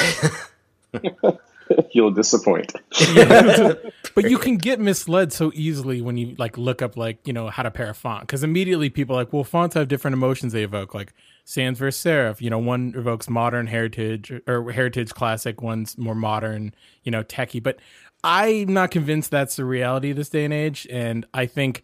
You'll 1.90 2.10
disappoint. 2.10 2.72
but 4.14 4.30
you 4.30 4.38
can 4.38 4.56
get 4.56 4.80
misled 4.80 5.32
so 5.32 5.50
easily 5.54 6.00
when 6.00 6.16
you 6.16 6.34
like 6.38 6.56
look 6.58 6.82
up 6.82 6.96
like 6.96 7.18
you 7.26 7.32
know 7.32 7.48
how 7.48 7.62
to 7.62 7.70
pair 7.70 7.90
a 7.90 7.94
font 7.94 8.22
because 8.22 8.42
immediately 8.42 8.90
people 8.90 9.16
are 9.16 9.20
like 9.20 9.32
well 9.32 9.44
fonts 9.44 9.74
have 9.74 9.88
different 9.88 10.14
emotions 10.14 10.52
they 10.52 10.62
evoke 10.62 10.94
like 10.94 11.12
sans 11.44 11.78
versus 11.78 12.02
serif 12.02 12.40
you 12.40 12.50
know 12.50 12.58
one 12.58 12.92
evokes 12.96 13.28
modern 13.28 13.66
heritage 13.66 14.32
or 14.46 14.70
heritage 14.70 15.12
classic 15.12 15.62
one's 15.62 15.96
more 15.98 16.14
modern 16.14 16.74
you 17.02 17.10
know 17.10 17.22
techie 17.24 17.62
but 17.62 17.78
i'm 18.24 18.72
not 18.72 18.90
convinced 18.90 19.30
that's 19.30 19.56
the 19.56 19.64
reality 19.64 20.10
of 20.10 20.16
this 20.16 20.28
day 20.28 20.44
and 20.44 20.54
age 20.54 20.86
and 20.90 21.26
i 21.34 21.46
think 21.46 21.82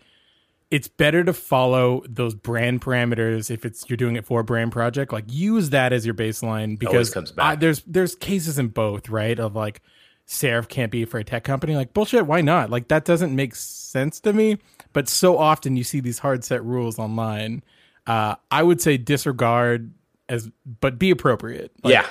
it's 0.73 0.89
better 0.89 1.23
to 1.23 1.33
follow 1.35 2.03
those 2.09 2.35
brand 2.35 2.81
parameters 2.81 3.51
if 3.51 3.65
it's 3.65 3.89
you're 3.89 3.97
doing 3.99 4.17
it 4.17 4.25
for 4.25 4.41
a 4.41 4.45
brand 4.45 4.73
project 4.73 5.13
like 5.13 5.25
use 5.29 5.71
that 5.71 5.93
as 5.93 6.05
your 6.07 6.15
baseline 6.15 6.79
because. 6.79 7.11
I- 7.39 7.57
there's 7.57 7.83
there's 7.87 8.15
cases 8.17 8.59
in 8.59 8.69
both 8.69 9.09
right 9.09 9.39
of 9.39 9.55
like 9.55 9.83
serif 10.27 10.69
can't 10.69 10.91
be 10.91 11.05
for 11.05 11.19
a 11.19 11.25
tech 11.25 11.45
company 11.45 11.77
like 11.77 11.93
bullshit 11.93 12.27
why 12.27 12.41
not 12.41 12.71
like 12.71 12.89
that 12.89 13.05
doesn't 13.05 13.37
make 13.37 13.55
sense 13.55 14.19
to 14.21 14.33
me 14.33 14.57
but 14.95 15.09
so 15.09 15.37
often 15.37 15.77
you 15.77 15.85
see 15.85 16.01
these 16.01 16.19
hard 16.21 16.43
set 16.45 16.65
rules 16.65 16.99
online 16.99 17.63
uh 18.07 18.35
i 18.51 18.63
would 18.63 18.81
say 18.81 18.97
disregard 18.97 19.93
as 20.29 20.49
but 20.81 20.99
be 20.99 21.11
appropriate 21.11 21.71
Like, 21.83 21.93
yeah. 21.95 22.07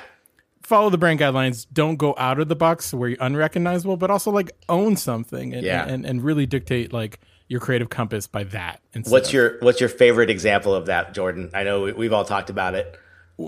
follow 0.61 0.89
the 0.89 0.97
brand 0.97 1.19
guidelines 1.19 1.65
don't 1.73 1.95
go 1.95 2.13
out 2.17 2.39
of 2.39 2.47
the 2.49 2.55
box 2.55 2.93
where 2.93 3.09
you're 3.09 3.17
unrecognizable 3.21 3.97
but 3.97 4.11
also 4.11 4.29
like 4.29 4.51
own 4.69 4.97
something 4.97 5.53
and 5.55 5.65
Yeah. 5.65 5.87
and, 5.87 6.05
and 6.05 6.21
really 6.23 6.45
dictate 6.45 6.93
like 6.93 7.19
your 7.51 7.59
creative 7.59 7.89
compass 7.89 8.25
by 8.27 8.43
that 8.45 8.79
What's 9.05 9.27
of- 9.27 9.33
your 9.33 9.57
What's 9.59 9.79
your 9.79 9.89
favorite 9.89 10.29
example 10.29 10.73
of 10.73 10.85
that, 10.87 11.13
Jordan? 11.13 11.51
I 11.53 11.63
know 11.63 11.81
we, 11.81 11.91
we've 11.91 12.13
all 12.13 12.25
talked 12.25 12.49
about 12.49 12.73
it. 12.75 12.97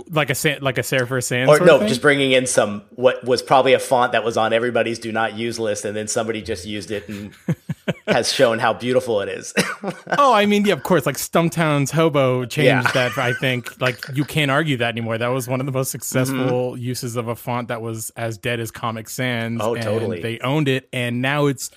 like 0.10 0.30
a 0.30 0.58
like 0.62 0.78
a 0.78 0.82
serif 0.82 1.10
or 1.12 1.22
sans 1.22 1.48
Or 1.50 1.58
sort 1.58 1.68
no, 1.68 1.76
of 1.76 1.80
thing? 1.82 1.90
just 1.90 2.02
bringing 2.02 2.32
in 2.32 2.46
some 2.48 2.84
what 2.96 3.24
was 3.24 3.42
probably 3.42 3.74
a 3.74 3.80
font 3.80 4.12
that 4.14 4.24
was 4.24 4.38
on 4.38 4.52
everybody's 4.54 5.00
do 5.00 5.12
not 5.12 5.36
use 5.38 5.60
list, 5.60 5.86
and 5.86 5.96
then 5.96 6.08
somebody 6.08 6.42
just 6.42 6.66
used 6.66 6.90
it 6.92 7.08
and 7.08 7.32
has 8.08 8.32
shown 8.34 8.60
how 8.60 8.74
beautiful 8.74 9.22
it 9.22 9.30
is. 9.30 9.54
oh 10.18 10.34
i 10.34 10.46
mean 10.46 10.66
yeah 10.66 10.74
of 10.74 10.84
course 10.84 11.06
like 11.06 11.18
stumptown's 11.18 11.92
hobo 11.92 12.46
changed 12.46 12.66
Yeah. 12.88 12.92
that 12.94 13.18
i 13.18 13.34
think 13.34 13.80
like 13.82 14.04
you 14.14 14.24
can't 14.26 14.50
argue 14.52 14.78
that 14.78 14.90
anymore 14.90 15.18
that 15.18 15.28
was 15.28 15.48
one 15.48 15.60
of 15.60 15.66
the 15.66 15.72
most 15.72 15.92
successful 15.92 16.78
uses 16.78 17.16
of 17.18 17.28
a 17.28 17.36
font 17.36 17.68
that 17.68 17.82
was 17.82 18.10
as 18.16 18.38
dead 18.38 18.60
as 18.60 18.72
comic 18.72 19.10
sans 19.10 19.60
Mm-hmm. 19.60 19.62
Oh, 19.62 19.74
and 19.76 19.84
totally. 19.84 20.22
they 20.22 20.40
owned 20.40 20.68
it 20.70 20.88
and 20.94 21.22
now 21.22 21.46
it's 21.48 21.70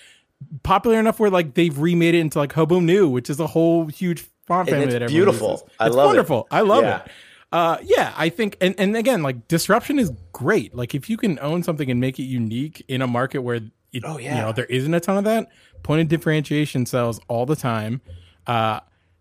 popular 0.63 0.99
enough 0.99 1.19
where 1.19 1.31
like 1.31 1.55
they've 1.55 1.79
remade 1.79 2.15
it 2.15 2.19
into 2.21 2.39
like 2.39 2.53
hobo 2.53 2.79
new 2.81 3.09
which 3.09 3.31
is 3.31 3.41
a 3.41 3.47
whole 3.47 3.87
huge 3.87 4.21
font 4.47 4.69
And 4.69 4.77
family 4.77 4.95
it's 4.95 5.01
that 5.01 5.09
beautiful. 5.09 5.51
uses. 5.53 5.67
I 5.81 5.87
it's 5.87 5.97
love 5.97 6.05
it. 6.05 6.09
wonderful 6.09 6.47
i 6.51 6.61
love 6.61 6.85
Yeah. 6.85 7.03
it 7.05 7.11
uh 7.53 7.79
yeah 7.83 8.13
i 8.17 8.29
think 8.29 8.57
and 8.61 8.75
and 8.79 8.97
again 8.97 9.23
like 9.23 9.49
disruption 9.49 9.99
is 9.99 10.13
great 10.33 10.75
like 10.75 10.95
if 10.95 11.09
you 11.09 11.17
can 11.17 11.39
own 11.41 11.63
something 11.63 11.91
and 11.91 12.01
make 12.01 12.19
it 12.19 12.25
unique 12.25 12.85
in 12.89 13.03
a 13.03 13.07
market 13.07 13.39
where 13.41 13.57
it, 13.93 14.03
Oh, 14.05 14.19
you 14.19 14.29
know 14.31 14.53
there 14.53 14.67
isn't 14.67 14.93
a 14.93 15.01
ton 15.01 15.17
of 15.19 15.25
that 15.25 15.49
point 15.83 16.03
of 16.03 16.09
differentiation 16.09 16.85
sells 16.87 17.19
all 17.29 17.47
the 17.47 17.57
time 17.57 18.03
uh 18.47 18.81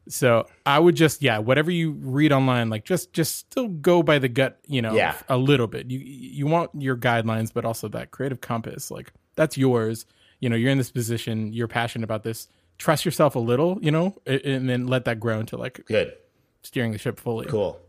so 0.10 0.48
i 0.66 0.78
would 0.78 0.96
just 0.96 1.22
yeah 1.22 1.38
whatever 1.38 1.72
you 1.72 1.92
read 2.02 2.32
online 2.34 2.70
like 2.70 2.84
just 2.84 3.14
just 3.14 3.38
still 3.38 3.68
go 3.70 4.04
by 4.04 4.20
the 4.20 4.28
gut 4.28 4.60
you 4.68 4.82
know 4.82 4.94
Yeah. 4.94 5.16
a 5.30 5.38
little 5.38 5.68
bit 5.68 5.90
you 5.90 6.00
you 6.00 6.46
want 6.46 6.72
your 6.78 6.98
guidelines 6.98 7.54
but 7.54 7.64
also 7.64 7.88
that 7.90 8.12
creative 8.12 8.42
compass 8.42 8.92
like 8.92 9.14
that's 9.36 9.58
yours 9.58 10.06
you 10.40 10.50
know 10.50 10.56
you're 10.56 10.72
in 10.72 10.78
this 10.78 10.92
position 10.92 11.54
you're 11.54 11.68
passionate 11.68 12.04
about 12.04 12.24
this 12.24 12.48
trust 12.78 13.06
yourself 13.06 13.36
a 13.36 13.40
little 13.40 13.78
you 13.82 13.92
know 13.92 14.16
and 14.26 14.70
then 14.70 14.88
let 14.88 15.06
that 15.06 15.20
grow 15.20 15.40
into 15.40 15.58
like 15.58 15.86
Good. 15.86 16.14
steering 16.64 16.92
the 16.92 16.98
ship 16.98 17.20
fully 17.20 17.46
Cool. 17.46 17.80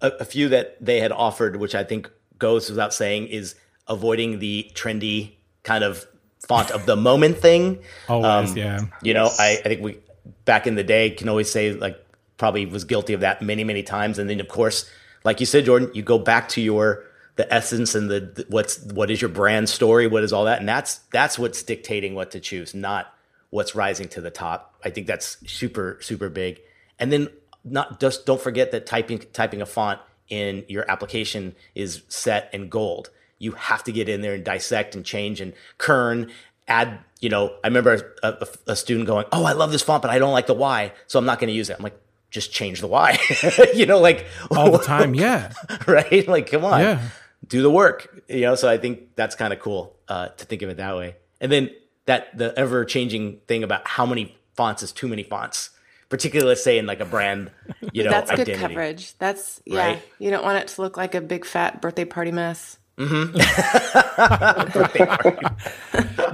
A, 0.00 0.08
a 0.20 0.24
few 0.24 0.48
that 0.50 0.84
they 0.84 1.00
had 1.00 1.12
offered, 1.12 1.56
which 1.56 1.74
I 1.74 1.84
think 1.84 2.10
goes 2.38 2.68
without 2.68 2.92
saying, 2.92 3.28
is 3.28 3.54
avoiding 3.86 4.38
the 4.38 4.70
trendy 4.74 5.34
kind 5.62 5.84
of 5.84 6.04
font 6.46 6.70
of 6.70 6.84
the 6.84 6.96
moment 6.96 7.38
thing. 7.38 7.78
always 8.08 8.50
Um, 8.50 8.56
yeah 8.56 8.80
You 9.02 9.14
know, 9.14 9.30
I, 9.38 9.58
I 9.64 9.68
think 9.68 9.82
we 9.82 9.98
back 10.44 10.66
in 10.66 10.74
the 10.74 10.84
day 10.84 11.10
can 11.10 11.28
always 11.28 11.50
say 11.50 11.72
like 11.72 11.98
probably 12.36 12.66
was 12.66 12.84
guilty 12.84 13.12
of 13.12 13.20
that 13.20 13.40
many 13.40 13.64
many 13.64 13.82
times, 13.82 14.18
and 14.18 14.28
then 14.28 14.40
of 14.40 14.48
course, 14.48 14.90
like 15.24 15.40
you 15.40 15.46
said, 15.46 15.64
Jordan, 15.64 15.90
you 15.94 16.02
go 16.02 16.18
back 16.18 16.48
to 16.50 16.60
your 16.60 17.04
the 17.36 17.52
essence 17.52 17.94
and 17.94 18.10
the, 18.10 18.46
what's 18.48 18.78
what 18.84 19.10
is 19.10 19.20
your 19.20 19.28
brand 19.28 19.68
story, 19.68 20.06
what 20.06 20.22
is 20.22 20.32
all 20.32 20.44
that, 20.44 20.60
and 20.60 20.68
that's 20.68 20.98
that's 21.12 21.38
what's 21.38 21.62
dictating 21.62 22.14
what 22.14 22.30
to 22.32 22.40
choose, 22.40 22.74
not 22.74 23.12
what's 23.50 23.74
rising 23.74 24.08
to 24.08 24.20
the 24.20 24.30
top. 24.30 24.74
I 24.84 24.90
think 24.90 25.06
that's 25.06 25.38
super 25.50 25.98
super 26.00 26.28
big, 26.28 26.60
and 26.98 27.12
then 27.12 27.28
not 27.64 27.98
just 28.00 28.26
don't 28.26 28.40
forget 28.40 28.70
that 28.72 28.86
typing 28.86 29.18
typing 29.32 29.62
a 29.62 29.66
font 29.66 30.00
in 30.28 30.64
your 30.68 30.88
application 30.90 31.54
is 31.74 32.02
set 32.08 32.50
in 32.52 32.68
gold. 32.68 33.10
You 33.38 33.52
have 33.52 33.82
to 33.84 33.92
get 33.92 34.08
in 34.08 34.20
there 34.20 34.34
and 34.34 34.44
dissect 34.44 34.94
and 34.94 35.04
change 35.04 35.40
and 35.40 35.54
kern, 35.78 36.30
add. 36.68 36.98
You 37.20 37.30
know, 37.30 37.56
I 37.64 37.68
remember 37.68 38.14
a, 38.22 38.28
a, 38.28 38.46
a 38.68 38.76
student 38.76 39.06
going, 39.06 39.24
"Oh, 39.32 39.44
I 39.44 39.52
love 39.52 39.72
this 39.72 39.82
font, 39.82 40.02
but 40.02 40.10
I 40.10 40.18
don't 40.18 40.32
like 40.32 40.46
the 40.46 40.54
Y, 40.54 40.92
so 41.06 41.18
I'm 41.18 41.24
not 41.24 41.38
going 41.40 41.48
to 41.48 41.54
use 41.54 41.70
it." 41.70 41.76
I'm 41.78 41.82
like, 41.82 41.98
"Just 42.30 42.52
change 42.52 42.80
the 42.80 42.86
Y." 42.86 43.18
you 43.74 43.86
know, 43.86 43.98
like 43.98 44.26
all 44.50 44.70
the 44.70 44.78
time 44.78 45.14
yeah 45.14 45.52
right? 45.86 46.28
Like, 46.28 46.50
come 46.50 46.64
on, 46.64 46.80
Yeah. 46.80 47.00
Do 47.48 47.62
the 47.62 47.70
work. 47.70 48.22
You 48.28 48.42
know, 48.42 48.54
so 48.54 48.68
I 48.68 48.78
think 48.78 49.16
that's 49.16 49.34
kind 49.34 49.52
of 49.52 49.60
cool 49.60 49.96
uh, 50.08 50.28
to 50.28 50.44
think 50.44 50.62
of 50.62 50.68
it 50.70 50.76
that 50.78 50.96
way. 50.96 51.16
And 51.40 51.50
then 51.50 51.70
that 52.06 52.36
the 52.36 52.56
ever 52.58 52.84
changing 52.84 53.40
thing 53.48 53.62
about 53.64 53.86
how 53.86 54.06
many 54.06 54.36
fonts 54.54 54.82
is 54.82 54.92
too 54.92 55.08
many 55.08 55.22
fonts, 55.22 55.70
particularly 56.08 56.48
let's 56.50 56.62
say 56.62 56.78
in 56.78 56.86
like 56.86 57.00
a 57.00 57.04
brand, 57.04 57.50
you 57.92 58.04
know, 58.04 58.10
That's 58.10 58.30
good 58.30 58.56
coverage. 58.58 59.16
That's 59.18 59.60
yeah. 59.64 59.78
Right? 59.86 60.02
You 60.18 60.30
don't 60.30 60.44
want 60.44 60.58
it 60.62 60.68
to 60.68 60.82
look 60.82 60.96
like 60.96 61.14
a 61.14 61.20
big 61.20 61.44
fat 61.44 61.80
birthday 61.80 62.04
party 62.04 62.30
mess. 62.32 62.78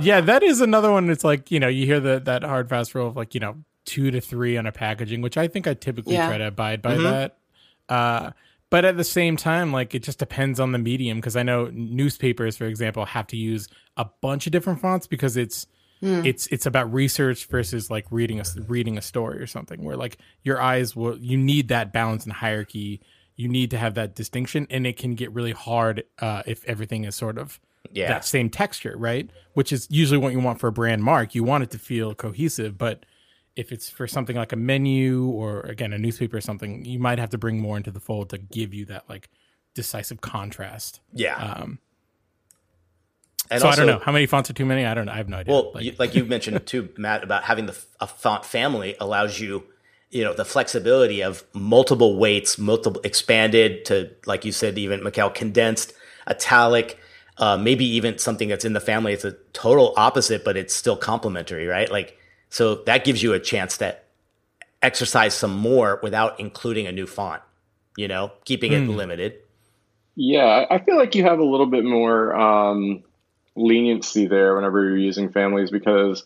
yeah, 0.01 0.21
that 0.21 0.43
is 0.43 0.61
another 0.61 0.91
one. 0.93 1.09
It's 1.11 1.25
like 1.25 1.51
you 1.51 1.59
know, 1.61 1.69
you 1.69 1.87
hear 1.87 2.01
the 2.01 2.21
that 2.21 2.43
hard 2.43 2.69
fast 2.69 2.95
rule 2.95 3.09
of 3.09 3.17
like 3.17 3.35
you 3.35 3.41
know 3.41 3.57
two 3.85 4.11
to 4.11 4.21
three 4.21 4.57
on 4.57 4.67
a 4.67 4.73
packaging, 4.73 5.23
which 5.23 5.37
I 5.37 5.49
think 5.49 5.67
I 5.67 5.75
typically 5.75 6.15
Yeah. 6.15 6.29
try 6.29 6.39
to 6.39 6.49
abide 6.49 6.83
by 6.83 6.97
that. 6.97 7.39
Uh, 7.89 8.31
but 8.71 8.85
at 8.85 8.97
the 8.97 9.05
same 9.05 9.37
time, 9.37 9.73
like 9.73 9.95
it 9.95 10.03
just 10.03 10.19
depends 10.19 10.59
on 10.61 10.73
the 10.73 10.79
medium 10.79 11.19
because 11.19 11.37
I 11.37 11.43
know 11.43 11.71
newspapers, 11.73 12.57
for 12.57 12.67
example, 12.67 13.05
have 13.05 13.27
to 13.29 13.37
use 13.37 13.69
a 13.97 14.07
bunch 14.21 14.47
of 14.47 14.53
different 14.53 14.81
fonts 14.81 15.07
because 15.07 15.37
it's 15.37 15.67
it's 16.25 16.47
it's 16.47 16.65
about 16.65 16.91
research 16.93 17.45
versus 17.47 17.91
like 17.91 18.07
reading 18.11 18.41
a 18.41 18.45
reading 18.69 18.97
a 18.97 19.03
story 19.03 19.39
or 19.39 19.47
something 19.47 19.85
where 19.85 19.97
like 19.97 20.17
your 20.43 20.59
eyes 20.59 20.97
will 20.97 21.19
you 21.19 21.37
need 21.37 21.69
that 21.69 21.93
balance 21.93 22.25
and 22.25 22.33
hierarchy. 22.33 23.01
You 23.37 23.49
need 23.49 23.71
to 23.73 23.79
have 23.79 23.95
that 23.95 24.15
distinction, 24.15 24.67
and 24.71 24.87
it 24.87 24.97
can 24.99 25.15
get 25.15 25.33
really 25.33 25.53
hard 25.53 26.05
uh, 26.19 26.43
if 26.47 26.65
everything 26.65 27.05
is 27.05 27.15
sort 27.15 27.39
of 27.39 27.59
Yeah. 27.91 28.09
that 28.09 28.25
same 28.25 28.51
texture, 28.51 28.95
right? 28.99 29.31
Which 29.55 29.73
is 29.73 29.87
usually 29.91 30.19
what 30.19 30.33
you 30.33 30.41
want 30.41 30.59
for 30.61 30.69
a 30.69 30.73
brand 30.73 31.03
mark. 31.03 31.35
You 31.35 31.43
want 31.45 31.65
it 31.65 31.71
to 31.73 31.79
feel 31.79 32.15
cohesive, 32.15 32.77
but 32.79 33.05
if 33.57 33.73
it's 33.73 33.91
for 33.91 34.07
something 34.07 34.37
like 34.37 34.53
a 34.53 34.57
menu 34.57 35.27
or 35.27 35.61
again 35.63 35.93
a 35.93 35.99
newspaper 35.99 36.37
or 36.37 36.41
something, 36.41 36.85
you 36.85 36.99
might 36.99 37.19
have 37.19 37.31
to 37.31 37.39
bring 37.39 37.59
more 37.61 37.77
into 37.77 37.91
the 37.91 38.01
fold 38.01 38.31
to 38.31 38.39
give 38.39 38.73
you 38.73 38.85
that 38.87 39.09
like 39.09 39.29
decisive 39.75 40.21
contrast. 40.21 41.01
Yeah. 41.13 41.37
Um, 41.37 41.79
and 43.51 43.61
so 43.61 43.67
also, 43.67 43.83
I 43.83 43.87
don't 43.87 43.95
know 43.99 44.05
how 44.05 44.13
many 44.13 44.27
fonts 44.27 44.49
are 44.51 44.53
too 44.53 44.65
many. 44.67 44.87
I 44.87 44.95
don't. 44.95 45.07
know. 45.07 45.13
I 45.13 45.17
have 45.17 45.29
no 45.29 45.39
idea. 45.39 45.53
Well, 45.53 45.73
Like- 45.75 45.85
you, 45.85 45.95
like 45.99 46.15
you 46.15 46.25
mentioned 46.25 46.65
too, 46.67 46.89
Matt, 46.97 47.25
about 47.25 47.45
having 47.45 47.67
the 47.67 47.77
a 48.01 48.07
font 48.07 48.45
family 48.45 48.95
allows 49.01 49.41
you, 49.41 49.65
you 50.11 50.23
know, 50.23 50.33
the 50.33 50.45
flexibility 50.45 51.23
of 51.23 51.43
multiple 51.53 52.17
weights, 52.19 52.59
multiple 52.59 53.01
expanded 53.03 53.85
to, 53.87 54.11
like 54.27 54.45
you 54.45 54.53
said, 54.53 54.79
even 54.79 55.01
Mikkel, 55.01 55.35
condensed, 55.35 55.93
italic, 56.29 56.99
uh, 57.39 57.57
maybe 57.57 57.85
even 57.85 58.19
something 58.19 58.49
that's 58.49 58.65
in 58.65 58.73
the 58.73 58.81
family. 58.81 59.13
It's 59.15 59.25
a 59.25 59.33
total 59.53 59.95
opposite, 59.97 60.45
but 60.45 60.57
it's 60.57 60.75
still 60.75 60.97
complementary, 60.97 61.67
right? 61.67 61.91
Like, 61.91 62.17
so 62.51 62.77
that 62.85 63.05
gives 63.05 63.23
you 63.23 63.33
a 63.33 63.41
chance 63.41 63.79
to 63.79 63.97
exercise 64.83 65.35
some 65.35 65.57
more 65.57 65.99
without 66.03 66.39
including 66.41 66.87
a 66.87 66.93
new 66.93 67.07
font. 67.07 67.43
You 67.97 68.09
know, 68.09 68.33
keeping 68.45 68.73
it 68.73 68.89
limited. 68.89 69.35
Yeah, 70.17 70.45
I 70.45 70.77
I 70.77 70.79
feel 70.79 70.97
like 70.97 71.15
you 71.15 71.25
have 71.25 71.39
a 71.39 71.45
little 71.45 71.67
bit 71.67 71.85
more 71.85 72.35
um, 72.37 73.03
leniency 73.57 74.27
there 74.27 74.55
whenever 74.55 74.85
you're 74.85 74.97
using 74.97 75.31
families 75.33 75.71
because 75.71 76.25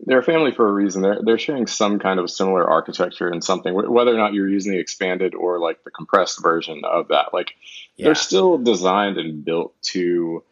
they're 0.00 0.20
a 0.20 0.24
family 0.24 0.52
for 0.52 0.68
a 0.68 0.72
reason. 0.72 1.02
They're 1.02 1.18
they're 1.22 1.38
sharing 1.38 1.66
some 1.66 1.98
kind 1.98 2.20
of 2.20 2.30
similar 2.30 2.68
architecture 2.68 3.28
and 3.28 3.42
something, 3.42 3.74
whether 3.74 4.14
or 4.14 4.18
not 4.18 4.32
you're 4.34 4.48
using 4.48 4.72
the 4.72 4.78
expanded 4.78 5.34
or 5.34 5.58
like 5.58 5.82
the 5.84 5.90
compressed 5.90 6.42
version 6.42 6.82
of 6.84 7.08
that. 7.08 7.32
Like 7.32 7.52
Yeah. 7.96 8.06
they're 8.06 8.14
still 8.14 8.58
designed 8.58 9.18
and 9.18 9.44
built 9.44 9.74
to 9.92 10.44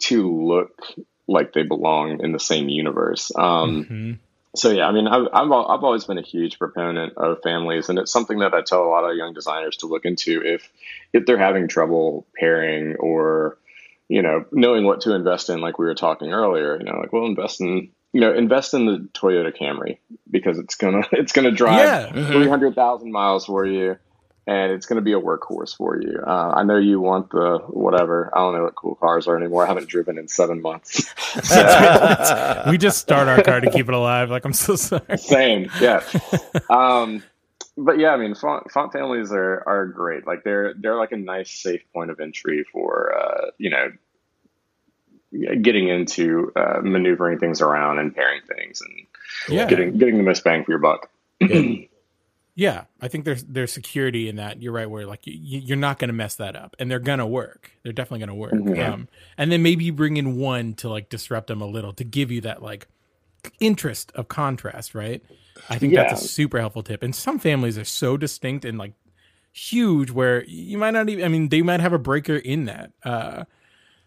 to 0.00 0.46
look 0.46 0.80
like 1.26 1.52
they 1.52 1.62
belong 1.64 2.22
in 2.22 2.32
the 2.32 2.40
same 2.40 2.68
universe. 2.68 3.30
Um, 3.36 3.84
Mhm. 3.84 4.18
So 4.58 4.70
yeah, 4.70 4.86
I 4.86 4.92
mean, 4.92 5.06
I've, 5.06 5.28
I've 5.32 5.50
I've 5.50 5.84
always 5.84 6.04
been 6.04 6.18
a 6.18 6.22
huge 6.22 6.58
proponent 6.58 7.14
of 7.16 7.38
families, 7.42 7.88
and 7.88 7.98
it's 7.98 8.12
something 8.12 8.38
that 8.40 8.54
I 8.54 8.62
tell 8.62 8.84
a 8.84 8.88
lot 8.88 9.08
of 9.08 9.16
young 9.16 9.32
designers 9.32 9.76
to 9.78 9.86
look 9.86 10.04
into 10.04 10.42
if 10.42 10.70
if 11.12 11.26
they're 11.26 11.38
having 11.38 11.68
trouble 11.68 12.26
pairing 12.36 12.96
or 12.96 13.58
you 14.08 14.22
know 14.22 14.44
knowing 14.52 14.84
what 14.84 15.02
to 15.02 15.14
invest 15.14 15.48
in, 15.50 15.60
like 15.60 15.78
we 15.78 15.86
were 15.86 15.94
talking 15.94 16.32
earlier. 16.32 16.76
You 16.78 16.84
know, 16.84 16.98
like 16.98 17.12
well, 17.12 17.26
invest 17.26 17.60
in 17.60 17.90
you 18.12 18.20
know 18.20 18.34
invest 18.34 18.74
in 18.74 18.86
the 18.86 19.08
Toyota 19.14 19.56
Camry 19.56 19.98
because 20.30 20.58
it's 20.58 20.74
gonna 20.74 21.02
it's 21.12 21.32
gonna 21.32 21.52
drive 21.52 21.78
Yeah. 21.78 22.08
Mm-hmm. 22.08 22.32
three 22.32 22.48
hundred 22.48 22.74
thousand 22.74 23.12
miles 23.12 23.46
for 23.46 23.64
you. 23.64 23.96
And 24.48 24.72
it's 24.72 24.86
going 24.86 24.96
to 24.96 25.02
be 25.02 25.12
a 25.12 25.20
workhorse 25.20 25.76
for 25.76 26.00
you. 26.00 26.20
Uh, 26.26 26.52
I 26.56 26.62
know 26.62 26.78
you 26.78 27.00
want 27.00 27.28
the 27.30 27.58
whatever. 27.68 28.30
I 28.34 28.38
don't 28.38 28.54
know 28.54 28.62
what 28.64 28.74
cool 28.76 28.94
cars 28.94 29.28
are 29.28 29.36
anymore. 29.36 29.62
I 29.62 29.66
haven't 29.66 29.88
driven 29.88 30.16
in 30.16 30.26
seven 30.26 30.62
months. 30.62 31.04
we 32.70 32.78
just 32.78 32.98
start 33.02 33.28
our 33.28 33.42
car 33.42 33.60
to 33.60 33.70
keep 33.70 33.88
it 33.88 33.94
alive. 33.94 34.30
Like 34.30 34.46
I'm 34.46 34.54
so 34.54 34.74
sorry. 34.74 35.18
Same, 35.18 35.70
yeah. 35.82 36.02
um, 36.70 37.22
but 37.76 37.98
yeah, 37.98 38.08
I 38.10 38.16
mean, 38.16 38.34
font, 38.34 38.70
font 38.70 38.90
families 38.90 39.30
are 39.32 39.62
are 39.66 39.84
great. 39.86 40.26
Like 40.26 40.44
they're 40.44 40.72
they're 40.74 40.96
like 40.96 41.12
a 41.12 41.18
nice, 41.18 41.50
safe 41.50 41.82
point 41.92 42.10
of 42.10 42.18
entry 42.18 42.64
for 42.72 43.14
uh, 43.18 43.50
you 43.58 43.68
know 43.68 43.92
getting 45.60 45.88
into 45.88 46.50
uh, 46.56 46.80
maneuvering 46.82 47.38
things 47.38 47.60
around 47.60 47.98
and 47.98 48.14
pairing 48.16 48.40
things 48.48 48.80
and 48.80 49.06
Yeah. 49.54 49.66
getting 49.66 49.98
getting 49.98 50.16
the 50.16 50.22
most 50.22 50.42
bang 50.42 50.64
for 50.64 50.70
your 50.72 50.78
buck. 50.80 51.10
Yeah, 51.38 51.72
I 53.00 53.06
think 53.06 53.24
there's 53.24 53.44
there's 53.44 53.72
security 53.72 54.28
in 54.28 54.34
that. 54.36 54.60
You're 54.60 54.72
right, 54.72 54.90
where 54.90 55.06
like 55.06 55.20
you, 55.26 55.60
you're 55.60 55.76
not 55.76 56.00
going 56.00 56.08
to 56.08 56.14
mess 56.14 56.34
that 56.36 56.56
up, 56.56 56.74
and 56.80 56.90
they're 56.90 56.98
going 56.98 57.20
to 57.20 57.26
work. 57.26 57.70
They're 57.84 57.92
definitely 57.92 58.26
going 58.26 58.28
to 58.30 58.34
work. 58.34 58.52
Mhm. 58.52 58.92
Um, 58.92 59.08
and 59.36 59.52
then 59.52 59.62
maybe 59.62 59.84
you 59.84 59.92
bring 59.92 60.16
in 60.16 60.36
one 60.36 60.74
to 60.74 60.88
like 60.88 61.08
disrupt 61.08 61.46
them 61.46 61.60
a 61.60 61.66
little 61.66 61.92
to 61.92 62.02
give 62.02 62.32
you 62.32 62.40
that 62.40 62.60
like 62.60 62.88
interest 63.60 64.10
of 64.16 64.26
contrast, 64.26 64.94
right? 64.94 65.22
I 65.70 65.78
think 65.78 65.94
that's 65.94 66.20
a 66.24 66.28
super 66.28 66.58
helpful 66.58 66.82
tip. 66.82 67.02
And 67.02 67.14
some 67.14 67.38
families 67.38 67.78
are 67.78 67.84
so 67.84 68.16
distinct 68.16 68.64
and 68.64 68.76
like 68.76 68.94
huge, 69.52 70.10
where 70.10 70.44
you 70.44 70.78
might 70.78 70.90
not 70.90 71.08
even. 71.08 71.24
I 71.24 71.28
mean, 71.28 71.50
they 71.50 71.62
might 71.62 71.80
have 71.80 71.92
a 71.92 71.98
breaker 71.98 72.36
in 72.36 72.64
that. 72.64 72.92
Uh, 73.04 73.44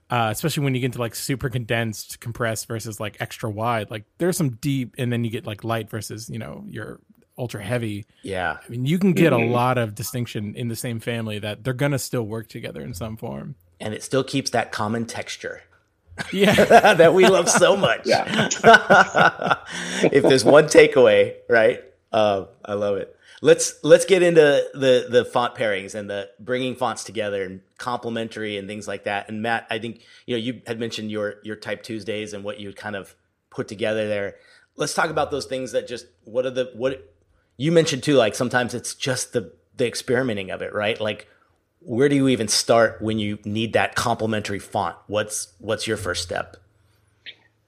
uh, 0.09 0.27
especially 0.29 0.63
when 0.63 0.75
you 0.75 0.81
get 0.81 0.87
into 0.87 0.99
like 0.99 1.15
super 1.15 1.49
condensed, 1.49 2.19
compressed 2.19 2.67
versus 2.67 2.99
like 2.99 3.15
extra 3.21 3.49
wide. 3.49 3.89
Like 3.89 4.03
there's 4.17 4.35
some 4.35 4.49
deep, 4.49 4.93
and 4.97 5.11
then 5.11 5.23
you 5.23 5.31
get 5.31 5.47
like 5.47 5.63
light 5.63 5.89
versus 5.89 6.29
you 6.29 6.37
know 6.37 6.65
your 6.67 6.99
ultra 7.37 7.63
heavy. 7.63 8.05
Yeah. 8.23 8.57
I 8.63 8.69
mean, 8.69 8.85
you 8.85 8.99
can 8.99 9.13
get 9.13 9.33
Mhm. 9.33 9.49
a 9.49 9.51
lot 9.51 9.77
of 9.77 9.95
distinction 9.95 10.53
in 10.55 10.67
the 10.67 10.75
same 10.75 10.99
family 10.99 11.39
that 11.39 11.63
they're 11.63 11.73
gonna 11.73 11.99
still 11.99 12.23
work 12.23 12.47
together 12.49 12.81
in 12.81 12.93
some 12.93 13.17
form. 13.17 13.55
And 13.79 13.93
it 13.93 14.03
still 14.03 14.23
keeps 14.23 14.51
that 14.51 14.71
common 14.71 15.05
texture 15.05 15.61
Yeah, 16.31 16.53
that 16.93 17.13
we 17.13 17.25
love 17.27 17.49
so 17.49 17.75
much. 17.75 18.01
Yeah. 18.05 18.49
if 20.03 20.23
there's 20.23 20.43
one 20.45 20.65
takeaway, 20.65 21.35
right? 21.49 21.81
Uh, 22.11 22.45
I 22.65 22.73
love 22.73 22.97
it. 22.97 23.15
Let's 23.43 23.83
let's 23.83 24.05
get 24.05 24.21
into 24.21 24.63
the 24.73 25.07
the 25.09 25.25
font 25.25 25.55
pairings 25.55 25.95
and 25.95 26.07
the 26.09 26.29
bringing 26.39 26.75
fonts 26.75 27.03
together 27.03 27.43
and 27.43 27.61
complementary 27.79 28.57
and 28.57 28.67
things 28.67 28.87
like 28.87 29.05
that. 29.05 29.29
And 29.29 29.41
Matt, 29.41 29.65
I 29.71 29.79
think 29.79 30.01
you 30.27 30.35
know 30.35 30.39
you 30.39 30.61
had 30.67 30.79
mentioned 30.79 31.09
your 31.09 31.35
your 31.43 31.55
Type 31.55 31.81
Tuesdays 31.81 32.33
and 32.33 32.43
what 32.43 32.59
you 32.59 32.71
kind 32.73 32.95
of 32.95 33.15
put 33.49 33.67
together 33.67 34.07
there. 34.07 34.35
Let's 34.75 34.93
talk 34.93 35.09
about 35.09 35.31
those 35.31 35.45
things 35.45 35.71
that 35.71 35.87
just 35.87 36.05
what 36.23 36.45
are 36.45 36.51
the 36.51 36.71
what 36.75 37.10
you 37.61 37.71
mentioned 37.71 38.01
too. 38.01 38.15
Like 38.15 38.33
sometimes 38.33 38.73
it's 38.73 38.95
just 38.95 39.33
the 39.33 39.53
the 39.77 39.85
experimenting 39.85 40.49
of 40.49 40.61
it, 40.61 40.73
right? 40.73 40.99
Like 40.99 41.27
where 41.79 42.09
do 42.09 42.15
you 42.15 42.27
even 42.27 42.47
start 42.47 43.01
when 43.01 43.19
you 43.19 43.37
need 43.45 43.73
that 43.73 43.93
complementary 43.95 44.59
font? 44.59 44.95
What's 45.05 45.53
what's 45.59 45.85
your 45.85 45.97
first 45.97 46.23
step? 46.23 46.57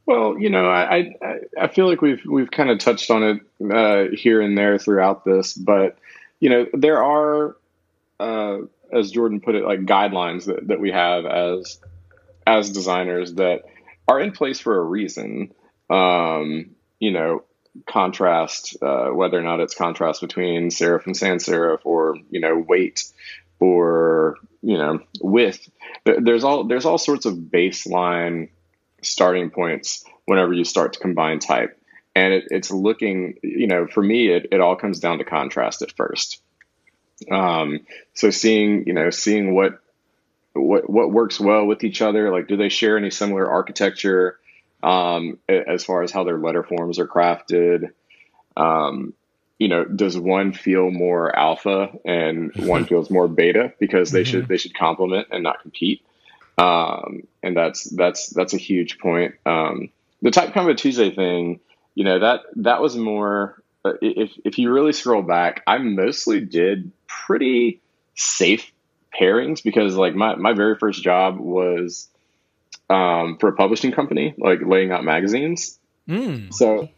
Well, 0.08 0.38
you 0.38 0.50
know, 0.50 0.66
I, 0.66 1.16
I 1.22 1.40
I 1.62 1.68
feel 1.68 1.88
like 1.88 2.02
we've 2.02 2.22
we've 2.26 2.50
kind 2.50 2.72
of 2.72 2.80
touched 2.80 3.12
on 3.12 3.24
it 3.24 3.42
uh, 3.74 4.16
here 4.16 4.42
and 4.42 4.58
there 4.58 4.80
throughout 4.80 5.26
this, 5.26 5.54
but 5.54 5.98
you 6.40 6.50
know, 6.50 6.66
there 6.74 7.02
are, 7.02 7.56
uh, 8.20 8.58
as 8.92 9.12
Jordan 9.12 9.40
put 9.40 9.56
it, 9.56 9.64
like 9.64 9.82
guidelines 9.82 10.46
that, 10.46 10.68
that 10.68 10.80
we 10.80 10.92
have 10.92 11.26
as 11.26 11.80
as 12.48 12.72
designers 12.72 13.36
that 13.36 13.62
are 14.08 14.20
in 14.20 14.32
place 14.32 14.60
for 14.60 14.76
a 14.76 14.84
reason. 14.84 15.54
Um, 15.90 16.72
you 17.00 17.12
know, 17.12 17.44
contrast, 17.88 18.78
uh, 18.82 19.10
whether 19.10 19.38
or 19.38 19.44
not 19.44 19.60
it's 19.60 19.76
contrast 19.76 20.22
between 20.22 20.70
serif 20.70 21.06
and 21.06 21.18
sans 21.18 21.46
serif, 21.46 21.80
or 21.84 22.18
you 22.30 22.40
know, 22.40 22.58
weight, 22.58 23.04
or 23.60 24.38
you 24.62 24.78
know, 24.78 25.00
width. 25.22 25.70
There's 26.06 26.44
all 26.44 26.66
there's 26.66 26.86
all 26.86 26.98
sorts 26.98 27.26
of 27.26 27.36
baseline 27.36 28.50
starting 29.02 29.50
points 29.50 30.06
whenever 30.26 30.54
you 30.54 30.64
start 30.64 30.94
to 30.94 31.00
combine 31.00 31.40
type. 31.40 31.78
And 32.16 32.34
it, 32.34 32.46
it's 32.52 32.72
looking, 32.72 33.40
you 33.42 33.68
know, 33.68 33.88
for 33.88 34.02
me, 34.02 34.30
it, 34.30 34.48
it 34.52 34.62
all 34.62 34.76
comes 34.76 35.00
down 35.00 35.18
to 35.18 35.24
contrast 35.24 35.82
at 35.82 35.96
first. 35.96 36.42
Um, 37.32 37.82
so 38.14 38.30
seeing, 38.30 38.86
you 38.86 38.94
know, 38.94 39.10
seeing 39.10 39.56
what, 39.56 39.80
what, 40.54 40.90
what 40.90 41.12
works 41.12 41.40
well 41.40 41.66
with 41.66 41.84
each 41.84 42.02
other, 42.02 42.32
like, 42.32 42.48
do 42.48 42.56
they 42.56 42.70
share 42.70 42.98
any 42.98 43.10
similar 43.10 43.50
architecture, 43.50 44.40
um, 44.84 45.40
as 45.48 45.84
far 45.84 46.04
as 46.04 46.12
how 46.12 46.24
their 46.24 46.38
letter 46.38 46.64
forms 46.64 47.00
are 47.00 47.08
crafted? 47.08 47.92
Um, 48.58 49.14
you 49.60 49.68
know, 49.68 49.86
does 49.86 50.18
one 50.18 50.54
feel 50.54 50.92
more 50.92 51.36
alpha 51.36 51.92
and 52.06 52.52
one 52.56 52.86
feels 52.92 53.10
more 53.10 53.28
beta 53.28 53.74
because 53.80 54.12
they 54.12 54.24
should, 54.24 54.48
they 54.48 54.58
should 54.58 54.74
complement 54.76 55.28
and 55.32 55.44
not 55.44 55.62
compete 55.62 56.02
um, 56.58 57.24
and 57.42 57.56
that's 57.58 57.84
that's 57.86 58.30
that's 58.30 58.54
a 58.54 58.58
huge 58.58 59.00
point. 59.00 59.36
Um, 59.46 59.90
the 60.22 60.32
type 60.32 60.46
kind 60.46 60.54
combo 60.54 60.74
Tuesday 60.74 61.14
thing, 61.14 61.60
you 61.96 62.04
know 62.04 62.20
that 62.20 62.42
that 62.58 62.82
was 62.82 62.96
more. 62.96 63.62
uh, 63.84 63.94
If 64.02 64.32
if 64.46 64.58
you 64.60 64.72
really 64.72 64.94
scroll 64.94 65.24
back, 65.24 65.64
I 65.66 65.80
mostly 65.80 66.42
did 66.42 66.92
pretty 67.08 67.82
safe 68.16 68.72
pairings 69.20 69.64
because 69.64 69.96
like 69.96 70.16
my 70.16 70.36
my 70.36 70.54
very 70.54 70.76
first 70.78 71.04
job 71.04 71.40
was 71.40 72.08
um, 72.94 73.38
for 73.40 73.50
a 73.50 73.54
publishing 73.54 73.92
company, 73.92 74.34
like 74.38 74.60
laying 74.66 74.92
out 74.92 75.04
magazines. 75.04 75.80
Mm. 76.08 76.54
So. 76.54 76.90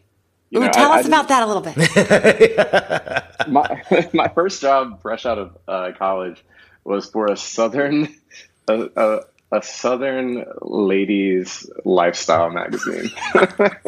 you 0.50 0.60
Ooh, 0.60 0.66
know, 0.66 0.72
tell 0.72 0.91
I- 0.91 0.96
I 0.96 1.00
us 1.00 1.06
didn't- 1.06 1.14
about 1.14 1.28
that 1.30 1.43
a 1.43 1.48
little 1.48 1.62
bit. 1.62 1.76
my 3.48 4.10
my 4.14 4.28
first 4.30 4.62
job 4.62 5.02
fresh 5.02 5.26
out 5.26 5.38
of 5.39 5.58
uh, 5.68 5.91
college 5.98 6.43
was 6.84 7.10
for 7.10 7.26
a 7.32 7.38
southern 7.38 8.08
a, 8.68 8.89
a, 8.96 9.20
a 9.52 9.62
southern 9.62 10.46
ladies 10.62 11.70
lifestyle 11.86 12.50
magazine. 12.50 13.12
Oh, 13.36 13.54
Matt, 13.60 13.84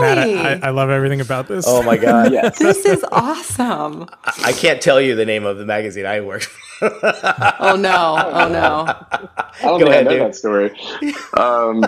really? 0.00 0.36
I, 0.38 0.52
I, 0.54 0.60
I 0.64 0.70
love 0.70 0.90
everything 0.90 1.20
about 1.20 1.48
this. 1.48 1.64
oh 1.66 1.82
my 1.82 1.96
god. 1.96 2.32
yes. 2.32 2.58
this 2.60 2.84
is 2.84 3.04
awesome. 3.12 4.06
I 4.24 4.52
can't 4.52 4.80
tell 4.80 5.00
you 5.00 5.14
the 5.14 5.26
name 5.26 5.44
of 5.44 5.58
the 5.58 5.64
magazine 5.66 6.06
I 6.06 6.20
worked 6.20 6.44
for. 6.46 6.66
Oh 7.58 7.76
no! 7.76 8.16
Oh 8.18 8.48
no! 8.48 8.84
I 9.10 9.50
don't 9.62 9.78
Go 9.80 9.86
think 9.86 9.90
ahead, 9.90 10.00
I 10.06 10.10
know 10.10 10.10
dude. 10.10 10.20
that 10.20 10.34
story. 10.34 10.78
Um, 11.34 11.84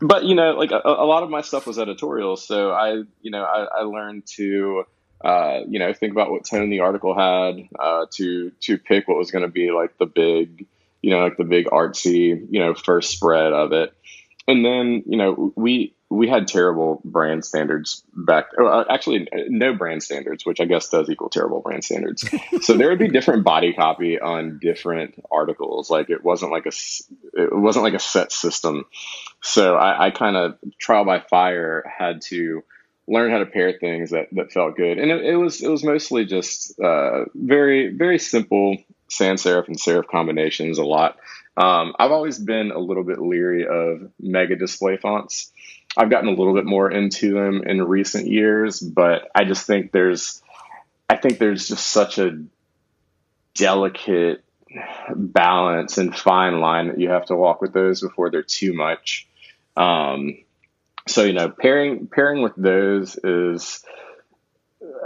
but 0.00 0.24
you 0.24 0.36
know, 0.36 0.52
like 0.52 0.70
a, 0.70 0.80
a 0.84 1.04
lot 1.04 1.24
of 1.24 1.30
my 1.30 1.40
stuff 1.40 1.66
was 1.66 1.78
editorial, 1.80 2.36
so 2.36 2.70
I, 2.70 3.02
you 3.22 3.30
know, 3.32 3.42
I, 3.42 3.80
I 3.80 3.82
learned 3.82 4.26
to, 4.36 4.84
uh, 5.24 5.60
you 5.68 5.80
know, 5.80 5.92
think 5.92 6.12
about 6.12 6.30
what 6.30 6.44
tone 6.44 6.70
the 6.70 6.78
article 6.80 7.12
had, 7.18 7.68
uh, 7.78 8.06
to 8.12 8.50
to 8.50 8.78
pick 8.78 9.08
what 9.08 9.16
was 9.18 9.32
going 9.32 9.42
to 9.42 9.48
be 9.50 9.72
like 9.72 9.98
the 9.98 10.06
big, 10.06 10.66
you 11.02 11.10
know, 11.10 11.18
like 11.18 11.36
the 11.36 11.44
big 11.44 11.66
artsy, 11.66 12.46
you 12.50 12.60
know, 12.60 12.74
first 12.74 13.10
spread 13.10 13.52
of 13.52 13.72
it, 13.72 13.92
and 14.46 14.64
then 14.64 15.02
you 15.06 15.16
know 15.16 15.52
we 15.56 15.92
we 16.14 16.28
had 16.28 16.46
terrible 16.46 17.00
brand 17.04 17.44
standards 17.44 18.02
back. 18.14 18.46
Uh, 18.58 18.84
actually, 18.88 19.28
no 19.48 19.74
brand 19.74 20.02
standards, 20.02 20.46
which 20.46 20.60
I 20.60 20.64
guess 20.64 20.88
does 20.88 21.10
equal 21.10 21.28
terrible 21.28 21.60
brand 21.60 21.84
standards. 21.84 22.24
so 22.62 22.74
there 22.74 22.88
would 22.88 22.98
be 22.98 23.08
different 23.08 23.44
body 23.44 23.72
copy 23.72 24.20
on 24.20 24.58
different 24.60 25.22
articles. 25.30 25.90
Like 25.90 26.10
it 26.10 26.24
wasn't 26.24 26.52
like 26.52 26.66
a 26.66 26.72
it 27.34 27.54
wasn't 27.54 27.84
like 27.84 27.94
a 27.94 27.98
set 27.98 28.32
system. 28.32 28.84
So 29.42 29.76
I, 29.76 30.06
I 30.06 30.10
kind 30.10 30.36
of 30.36 30.58
trial 30.78 31.04
by 31.04 31.20
fire 31.20 31.84
had 31.98 32.22
to 32.28 32.62
learn 33.06 33.30
how 33.30 33.38
to 33.38 33.46
pair 33.46 33.72
things 33.72 34.10
that, 34.10 34.28
that 34.32 34.52
felt 34.52 34.76
good, 34.76 34.98
and 34.98 35.10
it, 35.10 35.24
it 35.24 35.36
was 35.36 35.62
it 35.62 35.68
was 35.68 35.84
mostly 35.84 36.24
just 36.24 36.78
uh, 36.80 37.24
very 37.34 37.88
very 37.92 38.18
simple 38.18 38.76
sans 39.08 39.42
serif 39.42 39.66
and 39.68 39.78
serif 39.78 40.06
combinations. 40.06 40.78
A 40.78 40.84
lot. 40.84 41.18
Um, 41.56 41.94
I've 41.98 42.10
always 42.10 42.38
been 42.38 42.72
a 42.72 42.78
little 42.78 43.04
bit 43.04 43.20
leery 43.20 43.66
of 43.66 44.10
mega 44.18 44.56
display 44.56 44.96
fonts. 44.96 45.52
I've 45.96 46.10
gotten 46.10 46.28
a 46.28 46.32
little 46.32 46.54
bit 46.54 46.64
more 46.64 46.90
into 46.90 47.34
them 47.34 47.62
in 47.64 47.82
recent 47.82 48.26
years, 48.26 48.80
but 48.80 49.30
I 49.34 49.44
just 49.44 49.66
think 49.66 49.92
there's 49.92 50.42
I 51.08 51.16
think 51.16 51.38
there's 51.38 51.68
just 51.68 51.86
such 51.86 52.18
a 52.18 52.42
delicate 53.54 54.42
balance 55.14 55.98
and 55.98 56.16
fine 56.16 56.60
line 56.60 56.88
that 56.88 57.00
you 57.00 57.10
have 57.10 57.26
to 57.26 57.36
walk 57.36 57.60
with 57.60 57.72
those 57.72 58.00
before 58.00 58.30
they're 58.30 58.42
too 58.42 58.72
much. 58.72 59.28
Um, 59.76 60.38
so 61.06 61.22
you 61.22 61.32
know, 61.32 61.50
pairing 61.50 62.08
pairing 62.08 62.42
with 62.42 62.54
those 62.56 63.16
is 63.22 63.84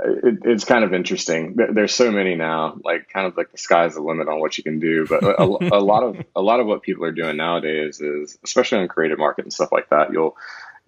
it, 0.04 0.38
it's 0.44 0.64
kind 0.64 0.84
of 0.84 0.94
interesting. 0.94 1.56
There's 1.56 1.94
so 1.94 2.10
many 2.10 2.34
now, 2.34 2.78
like 2.84 3.08
kind 3.10 3.26
of 3.26 3.36
like 3.36 3.50
the 3.50 3.58
sky's 3.58 3.94
the 3.94 4.00
limit 4.00 4.28
on 4.28 4.40
what 4.40 4.56
you 4.56 4.64
can 4.64 4.78
do. 4.78 5.06
But 5.06 5.22
a, 5.24 5.42
a 5.42 5.80
lot 5.80 6.02
of 6.02 6.24
a 6.36 6.42
lot 6.42 6.60
of 6.60 6.66
what 6.66 6.82
people 6.82 7.04
are 7.04 7.12
doing 7.12 7.36
nowadays 7.36 8.00
is, 8.00 8.38
especially 8.44 8.78
on 8.78 8.88
creative 8.88 9.18
market 9.18 9.44
and 9.44 9.52
stuff 9.52 9.72
like 9.72 9.90
that, 9.90 10.12
you'll 10.12 10.36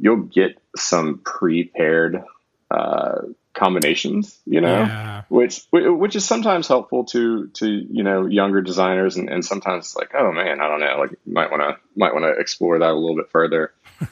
you'll 0.00 0.16
get 0.22 0.58
some 0.76 1.20
pre-paired 1.24 2.22
uh, 2.70 3.18
combinations, 3.54 4.38
you 4.46 4.60
know, 4.60 4.78
Yeah. 4.80 5.22
which 5.28 5.66
which 5.72 6.16
is 6.16 6.24
sometimes 6.24 6.68
helpful 6.68 7.04
to 7.06 7.48
to 7.48 7.66
you 7.68 8.02
know 8.02 8.26
younger 8.26 8.60
designers, 8.62 9.16
and, 9.16 9.28
and 9.28 9.44
sometimes 9.44 9.86
it's 9.86 9.96
like, 9.96 10.12
oh 10.14 10.32
man, 10.32 10.60
I 10.60 10.68
don't 10.68 10.80
know, 10.80 10.96
like 10.98 11.10
might 11.26 11.50
want 11.50 11.62
to 11.62 11.76
might 11.96 12.12
want 12.14 12.24
to 12.24 12.32
explore 12.40 12.78
that 12.78 12.90
a 12.90 12.94
little 12.94 13.16
bit 13.16 13.30
further. 13.30 13.72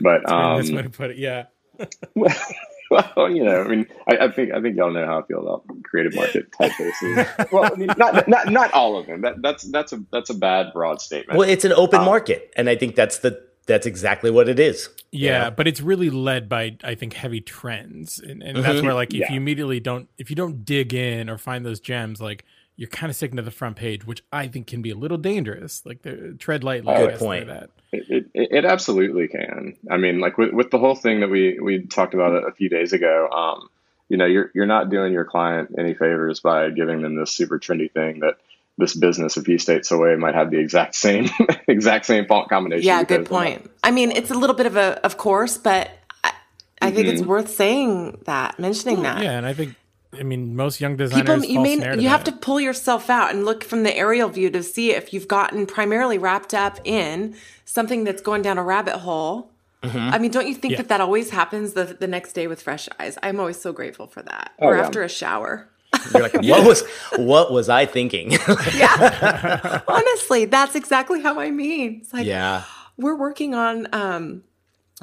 But 0.00 0.30
um, 0.30 0.58
That's 0.58 0.70
way 0.70 0.82
to 0.82 0.90
put 0.90 1.10
it. 1.10 1.16
Yeah. 1.18 1.46
well, 2.14 3.30
you 3.30 3.44
know, 3.44 3.62
I 3.62 3.66
mean, 3.68 3.86
I, 4.08 4.16
I 4.26 4.30
think 4.30 4.52
I 4.52 4.60
think 4.60 4.76
y'all 4.76 4.92
know 4.92 5.04
how 5.04 5.18
I 5.20 5.22
feel 5.26 5.40
about 5.40 5.64
creative 5.82 6.14
market 6.14 6.50
typefaces. 6.52 7.50
well, 7.52 7.64
I 7.64 7.76
mean, 7.76 7.90
not 7.96 8.28
not 8.28 8.48
not 8.50 8.72
all 8.72 8.96
of 8.96 9.06
them. 9.06 9.22
That 9.22 9.42
that's 9.42 9.64
that's 9.64 9.92
a 9.92 10.02
that's 10.12 10.30
a 10.30 10.34
bad 10.34 10.72
broad 10.72 11.00
statement. 11.00 11.36
Well, 11.38 11.48
it's 11.48 11.64
an 11.64 11.72
Um, 11.72 11.78
open 11.80 12.02
market, 12.02 12.52
and 12.56 12.68
I 12.70 12.76
think 12.76 12.94
that's 12.94 13.18
the 13.18 13.42
that's 13.68 13.86
exactly 13.86 14.30
what 14.32 14.48
it 14.48 14.58
is. 14.58 14.88
Yeah, 15.12 15.50
but 15.50 15.68
it's 15.68 15.80
really 15.80 16.10
led 16.10 16.48
by 16.48 16.76
I 16.82 16.96
think 16.96 17.12
heavy 17.12 17.40
trends, 17.40 18.18
and, 18.18 18.42
and 18.42 18.56
that's 18.56 18.82
where 18.82 18.94
like 18.94 19.14
if 19.14 19.20
Yeah. 19.20 19.32
you 19.32 19.36
immediately 19.36 19.78
don't 19.78 20.08
if 20.18 20.30
you 20.30 20.36
don't 20.36 20.64
dig 20.64 20.92
in 20.92 21.30
or 21.30 21.38
find 21.38 21.64
those 21.64 21.78
gems, 21.78 22.20
like 22.20 22.44
you're 22.76 22.88
kind 22.88 23.10
of 23.10 23.16
sticking 23.16 23.36
to 23.36 23.42
the 23.42 23.50
front 23.50 23.76
page, 23.76 24.06
which 24.06 24.22
I 24.32 24.46
think 24.46 24.66
can 24.68 24.82
be 24.82 24.90
a 24.90 24.94
little 24.94 25.18
dangerous. 25.18 25.84
Like 25.84 26.02
the 26.02 26.36
tread 26.38 26.62
lightly. 26.64 26.92
I 26.92 26.98
Good 26.98 27.10
guess, 27.10 27.18
point. 27.18 27.46
That. 27.48 27.70
It, 27.92 28.26
it, 28.34 28.48
it 28.52 28.64
absolutely 28.64 29.26
can. 29.28 29.76
I 29.90 29.96
mean, 29.96 30.20
like 30.20 30.38
with, 30.38 30.52
with 30.52 30.70
the 30.70 30.78
whole 30.78 30.94
thing 30.94 31.20
that 31.20 31.28
we, 31.28 31.58
we 31.58 31.86
talked 31.86 32.14
about 32.14 32.46
a 32.46 32.52
few 32.52 32.68
days 32.68 32.92
ago, 32.92 33.28
um, 33.30 33.68
you 34.08 34.16
know, 34.16 34.26
you're, 34.26 34.52
you're 34.54 34.66
not 34.66 34.90
doing 34.90 35.12
your 35.12 35.24
client 35.24 35.74
any 35.76 35.94
favors 35.94 36.38
by 36.38 36.70
giving 36.70 37.02
them 37.02 37.16
this 37.16 37.32
super 37.32 37.58
trendy 37.58 37.90
thing 37.90 38.20
that 38.20 38.36
this 38.78 38.94
business 38.94 39.36
a 39.36 39.42
few 39.42 39.58
states 39.58 39.90
away 39.90 40.14
might 40.16 40.34
have 40.34 40.50
the 40.50 40.58
exact 40.58 40.94
same, 40.94 41.28
exact 41.68 42.06
same 42.06 42.26
font 42.26 42.48
combination. 42.48 42.86
Yeah, 42.86 43.02
good 43.04 43.26
point. 43.26 43.68
I 43.84 43.90
mean, 43.90 44.10
it's 44.12 44.30
a 44.30 44.34
little 44.34 44.56
bit 44.56 44.66
of 44.66 44.76
a, 44.76 45.04
of 45.04 45.18
course, 45.18 45.58
but 45.58 45.90
I, 46.24 46.32
I 46.80 46.90
think 46.90 47.06
Mm-hmm. 47.08 47.16
it's 47.18 47.26
worth 47.26 47.50
saying 47.50 48.22
that, 48.24 48.58
mentioning 48.58 49.02
that. 49.02 49.22
Yeah, 49.22 49.36
and 49.36 49.44
I 49.44 49.52
think 49.52 49.74
I 50.18 50.22
mean 50.22 50.56
most 50.56 50.80
young 50.80 50.96
designers 50.96 51.26
People, 51.42 51.44
you 51.44 51.54
fall 51.56 51.62
mean 51.64 51.78
snare 51.80 51.98
you 51.98 52.08
have 52.08 52.24
to 52.24 52.32
pull 52.32 52.58
yourself 52.60 53.10
out 53.10 53.30
and 53.30 53.44
look 53.44 53.62
from 53.62 53.82
the 53.82 53.94
aerial 53.94 54.30
view 54.30 54.48
to 54.50 54.62
see 54.62 54.92
if 54.92 55.12
you've 55.12 55.28
gotten 55.28 55.66
primarily 55.66 56.16
wrapped 56.16 56.54
up 56.54 56.78
in 56.84 57.34
something 57.66 58.04
that's 58.04 58.22
going 58.22 58.40
down 58.40 58.56
a 58.56 58.62
rabbit 58.62 58.96
hole. 58.98 59.50
I 59.82 60.18
mean, 60.18 60.30
don't 60.32 60.46
you 60.48 60.54
think 60.54 60.72
Yeah. 60.72 60.78
that 60.78 60.88
that 60.88 61.00
always 61.00 61.30
happens 61.30 61.74
the 61.74 61.84
the 61.84 62.08
next 62.08 62.32
day 62.32 62.46
with 62.46 62.62
fresh 62.62 62.88
eyes? 62.98 63.18
I'm 63.22 63.38
always 63.38 63.60
so 63.60 63.72
grateful 63.72 64.06
for 64.06 64.22
that. 64.22 64.52
Oh, 64.60 64.68
or 64.68 64.76
yeah. 64.76 64.82
after 64.84 65.02
a 65.02 65.08
shower. 65.08 65.68
You're 66.12 66.22
like, 66.22 66.34
what 66.34 66.66
was 66.66 66.84
what 67.16 67.52
was 67.52 67.68
I 67.68 67.86
thinking? 67.86 68.32
Yeah, 68.74 69.80
honestly, 69.88 70.44
that's 70.44 70.74
exactly 70.74 71.20
how 71.20 71.40
I 71.40 71.50
mean. 71.50 72.00
It's 72.02 72.12
like 72.12 72.26
yeah, 72.26 72.64
we're 72.96 73.16
working 73.16 73.54
on 73.54 73.88
um, 73.92 74.44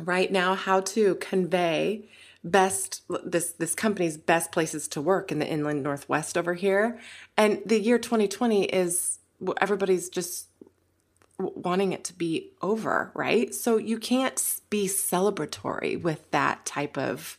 right 0.02 0.32
now 0.32 0.56
how 0.56 0.82
to 0.82 1.16
convey 1.16 2.06
best 2.44 3.02
this 3.24 3.52
this 3.54 3.74
company's 3.74 4.18
best 4.18 4.52
places 4.52 4.88
to 4.90 5.02
work 5.02 5.32
in 5.32 5.40
the 5.40 5.48
inland 5.48 5.84
northwest 5.84 6.38
over 6.38 6.54
here. 6.54 7.00
And 7.36 7.62
the 7.66 7.80
year 7.80 7.98
2020 7.98 8.66
is 8.66 9.20
everybody's 9.60 10.10
just 10.10 10.48
wanting 11.38 11.92
it 11.92 12.04
to 12.06 12.14
be 12.14 12.52
over 12.62 13.12
right? 13.14 13.54
So 13.54 13.78
you 13.78 13.98
can't 13.98 14.42
be 14.70 14.88
celebratory 14.88 16.02
with 16.02 16.30
that 16.32 16.66
type 16.66 16.98
of 16.98 17.38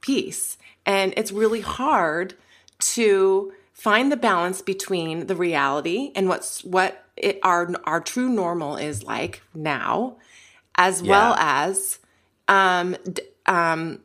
piece. 0.00 0.58
And 0.84 1.14
it's 1.16 1.32
really 1.32 1.60
hard 1.62 2.34
to 2.82 3.52
find 3.72 4.12
the 4.12 4.16
balance 4.16 4.62
between 4.62 5.26
the 5.26 5.34
reality 5.36 6.12
and 6.14 6.28
what's 6.28 6.62
what 6.64 7.04
it, 7.16 7.38
our 7.42 7.70
our 7.84 8.00
true 8.00 8.28
normal 8.28 8.76
is 8.76 9.02
like 9.02 9.42
now 9.54 10.16
as 10.76 11.02
well 11.02 11.34
as 11.34 11.98
um, 12.48 12.96
d- 13.10 13.22
um, 13.46 14.00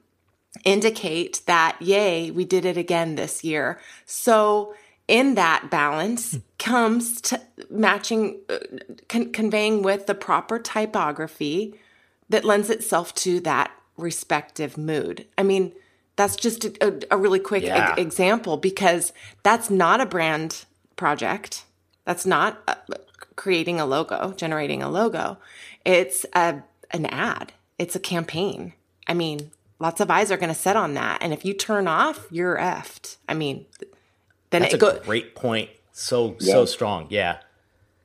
indicate 0.64 1.42
that 1.46 1.78
yay 1.82 2.32
we 2.32 2.46
did 2.46 2.66
it 2.66 2.78
again 2.78 3.16
this 3.16 3.44
year. 3.44 3.80
So 4.06 4.74
in 5.08 5.36
that 5.36 5.70
balance 5.70 6.38
comes 6.60 7.22
to 7.22 7.42
matching 7.70 8.40
uh, 8.50 8.58
con- 9.08 9.32
conveying 9.32 9.82
with 9.84 10.08
the 10.08 10.16
proper 10.16 10.60
typography 10.60 11.76
that 12.30 12.44
lends 12.44 12.70
itself 12.70 13.14
to 13.16 13.40
that 13.42 13.72
respective 13.96 14.78
mood. 14.78 15.26
I 15.38 15.44
mean 15.44 15.74
that's 16.18 16.36
just 16.36 16.66
a, 16.66 16.74
a, 16.86 17.00
a 17.12 17.18
really 17.18 17.40
quick 17.40 17.64
e- 17.64 18.02
example 18.02 18.58
because 18.58 19.14
that's 19.44 19.70
not 19.70 20.02
a 20.02 20.06
brand 20.06 20.66
project. 20.98 21.64
That's 22.04 22.26
not 22.26 22.62
uh, 22.68 22.76
creating 23.36 23.80
a 23.80 23.86
logo 23.86 24.34
generating 24.34 24.84
a 24.84 24.90
logo. 24.90 25.38
It's 25.86 26.26
a, 26.34 26.64
an 26.92 27.06
ad. 27.06 27.54
It's 27.78 27.96
a 27.96 28.00
campaign. 28.00 28.74
I 29.08 29.14
mean 29.14 29.52
lots 29.80 30.02
of 30.02 30.10
eyes 30.10 30.32
are 30.32 30.38
going 30.38 30.50
to 30.50 30.60
set 30.60 30.76
on 30.76 30.96
that. 30.96 31.22
And 31.22 31.32
if 31.34 31.46
you 31.46 31.54
turn 31.54 31.88
off 31.88 32.28
you're 32.32 32.58
effed. 32.58 33.18
I 33.30 33.34
mean 33.34 33.66
then 34.50 34.64
that's 34.64 34.74
it 34.74 34.78
a 34.78 34.80
go 34.80 35.00
great 35.00 35.36
point. 35.36 35.70
So 35.94 36.36
so 36.40 36.66
strong. 36.66 37.08
Yeah, 37.10 37.38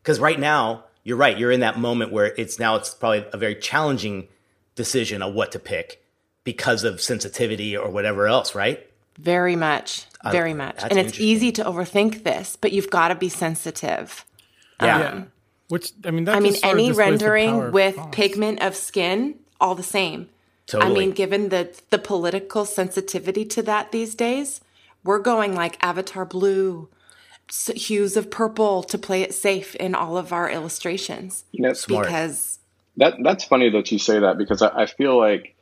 because 0.03 0.21
right 0.21 0.39
now 0.39 0.85
you're 1.03 1.17
right. 1.17 1.37
You're 1.37 1.51
in 1.51 1.61
that 1.61 1.79
moment 1.79 2.13
where 2.13 2.27
it's 2.37 2.59
now 2.59 2.77
it's 2.77 2.95
probably 2.95 3.25
a 3.33 3.39
very 3.39 3.55
challenging 3.55 4.29
decision 4.75 5.23
of 5.23 5.35
what 5.35 5.53
to 5.53 5.59
pick 5.59 6.02
because 6.45 6.85
of 6.85 7.01
sensitivity 7.01 7.77
or 7.77 7.91
whatever 7.91 8.27
else. 8.27 8.55
Right? 8.55 8.89
very 9.19 9.57
much 9.57 10.07
very 10.31 10.55
much 10.55 10.77
that's 10.77 10.91
and 10.91 10.99
it's 10.99 11.21
easy 11.21 11.53
to 11.53 11.63
overthink 11.65 12.25
this 12.25 12.57
but 12.57 12.73
you've 12.73 12.89
got 12.89 13.09
to 13.09 13.15
be 13.15 13.29
sensitive 13.29 14.25
Yeah. 14.81 14.97
Um, 14.97 15.01
yeah. 15.03 15.25
Which 15.69 15.93
I 16.03 16.11
mean, 16.11 16.25
that 16.25 16.37
i 16.37 16.41
mean 16.41 16.55
sort 16.55 16.73
any 16.73 16.89
displays 16.89 17.11
rendering 17.11 17.73
with 17.73 17.97
fonts. 17.97 18.17
pigment 18.17 18.63
of 18.63 18.75
skin 18.75 19.39
all 19.61 19.75
the 19.75 19.83
same 19.83 20.31
Totally. 20.67 20.91
I 20.91 20.95
mean, 20.95 21.11
given 21.11 21.49
the 21.49 21.75
the 21.91 21.99
political 21.99 22.65
sensitivity 22.65 23.45
to 23.47 23.63
that 23.63 23.93
these 23.93 24.15
days, 24.15 24.61
we're 25.05 25.19
going 25.19 25.55
like 25.55 25.77
avatar 25.85 26.25
blue, 26.25 26.89
hues 27.75 28.17
of 28.17 28.31
purple 28.31 28.83
to 28.85 28.97
play 28.97 29.23
it 29.23 29.35
safe 29.35 29.75
in 29.77 29.95
all 29.95 30.17
of 30.17 30.33
our 30.33 30.51
illustrations. 30.51 31.45
You 31.53 31.63
know, 31.63 31.73
Smart. 31.73 32.07
Because 32.07 32.59
That 32.97 33.15
that's 33.23 33.45
funny 33.45 33.71
that 33.71 33.91
you 33.91 33.99
say 33.99 34.21
that 34.21 34.39
because 34.39 34.63
I, 34.63 34.83
I 34.83 34.87
feel 34.87 35.19
like 35.19 35.55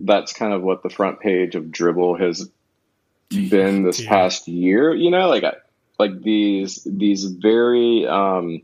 that's 0.00 0.32
kind 0.32 0.52
of 0.52 0.62
what 0.62 0.82
the 0.82 0.90
front 0.90 1.20
page 1.20 1.54
of 1.54 1.64
Dribbble 1.64 2.18
has 2.20 2.48
been 3.30 3.82
this 3.84 4.00
Yeah. 4.00 4.08
past 4.08 4.48
year. 4.48 4.94
You 4.94 5.10
know, 5.10 5.28
like 5.28 5.44
I- 5.44 5.56
like 5.98 6.22
these 6.22 6.82
these 6.84 7.24
very 7.26 8.06
um, 8.06 8.62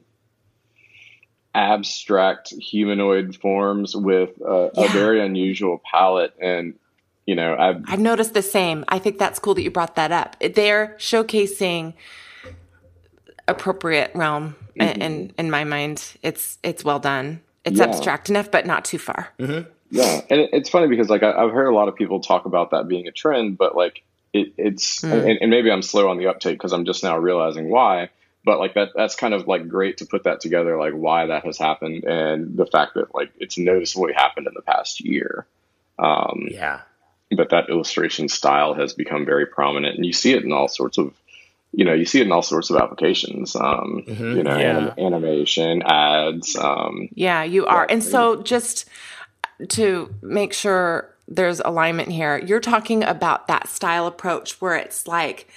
abstract 1.55 2.51
humanoid 2.51 3.37
forms 3.37 3.95
with 3.97 4.31
a, 4.41 4.71
a 4.77 4.89
very 4.89 5.21
unusual 5.25 5.81
palette, 5.91 6.35
and 6.41 6.75
you 7.27 7.35
know, 7.35 7.55
I've 7.59 7.83
I've 7.89 8.01
noticed 8.01 8.35
the 8.35 8.43
same. 8.43 8.85
I 8.89 8.99
think 8.99 9.19
that's 9.19 9.39
cool 9.39 9.55
that 9.55 9.63
you 9.63 9.71
brought 9.71 9.97
that 9.97 10.13
up. 10.13 10.37
They're 10.41 10.95
showcasing 10.99 11.95
appropriate 13.49 14.11
realm, 14.15 14.57
and 14.79 15.03
in, 15.03 15.33
in 15.39 15.51
my 15.51 15.65
mind, 15.65 16.03
it's 16.23 16.59
it's 16.63 16.85
well 16.85 16.99
done. 16.99 17.41
It's 17.65 17.79
Yeah. 17.79 17.85
abstract 17.87 18.31
enough, 18.31 18.51
but 18.51 18.65
not 18.67 18.85
too 18.85 18.99
far. 18.99 19.29
Yeah, 19.91 20.21
and 20.31 20.41
it, 20.41 20.51
it's 20.53 20.69
funny 20.71 20.89
because 20.89 21.09
like 21.09 21.23
I, 21.23 21.33
I've 21.33 21.53
heard 21.53 21.67
a 21.69 21.75
lot 21.75 21.89
of 21.89 21.95
people 21.97 22.21
talk 22.21 22.45
about 22.45 22.71
that 22.71 22.89
being 22.89 23.07
a 23.07 23.13
trend, 23.13 23.57
but 23.59 23.77
like 23.77 24.03
it, 24.33 24.53
it's 24.57 25.03
and, 25.05 25.39
and 25.41 25.51
maybe 25.51 25.71
I'm 25.71 25.83
slow 25.83 26.09
on 26.09 26.19
the 26.19 26.27
uptake 26.27 26.57
because 26.59 26.73
I'm 26.73 26.85
just 26.85 27.03
now 27.03 27.17
realizing 27.19 27.71
why. 27.71 28.11
But 28.45 28.61
like 28.61 28.75
that, 28.75 28.91
that's 28.95 29.17
kind 29.17 29.35
of 29.35 29.49
like 29.49 29.69
great 29.69 29.99
to 29.99 30.07
put 30.07 30.25
that 30.25 30.41
together, 30.41 30.79
like 30.79 30.93
why 30.93 31.27
that 31.27 31.45
has 31.45 31.59
happened 31.59 32.05
and 32.05 32.57
the 32.57 32.67
fact 32.67 32.95
that 32.95 33.15
like 33.15 33.33
it's 33.39 33.59
noticeably 33.59 34.13
happened 34.13 34.47
in 34.47 34.55
the 34.55 34.63
past 34.63 35.01
year. 35.01 35.47
Um, 35.99 36.47
yeah. 36.51 36.83
but 37.37 37.51
that 37.51 37.71
illustration 37.71 38.29
style 38.29 38.75
has 38.75 38.93
become 38.93 39.25
very 39.25 39.47
prominent, 39.47 39.97
and 39.97 40.05
you 40.07 40.13
see 40.13 40.33
it 40.33 40.45
in 40.45 40.53
all 40.53 40.69
sorts 40.69 40.99
of, 40.99 41.13
you 41.73 41.85
know, 41.85 41.93
you 41.95 42.05
see 42.05 42.21
it 42.21 42.27
in 42.27 42.33
all 42.33 42.43
sorts 42.43 42.71
of 42.71 42.77
applications. 42.77 43.57
Um, 43.57 44.05
You 44.07 44.43
know, 44.45 44.57
Yeah. 44.59 44.77
anim- 44.79 44.95
animation, 44.99 45.83
ads. 45.83 46.55
Um, 46.57 47.09
Yeah, 47.15 47.43
you 47.45 47.67
are. 47.67 47.87
And 47.89 48.05
so 48.05 48.43
just 48.43 48.89
to 49.69 50.15
make 50.23 50.53
sure 50.53 51.15
there's 51.29 51.61
alignment 51.61 52.11
here, 52.11 52.39
you're 52.39 52.61
talking 52.61 53.03
about 53.03 53.49
that 53.49 53.69
style 53.69 54.07
approach 54.07 54.61
where 54.61 54.77
it's 54.77 55.07
like 55.07 55.49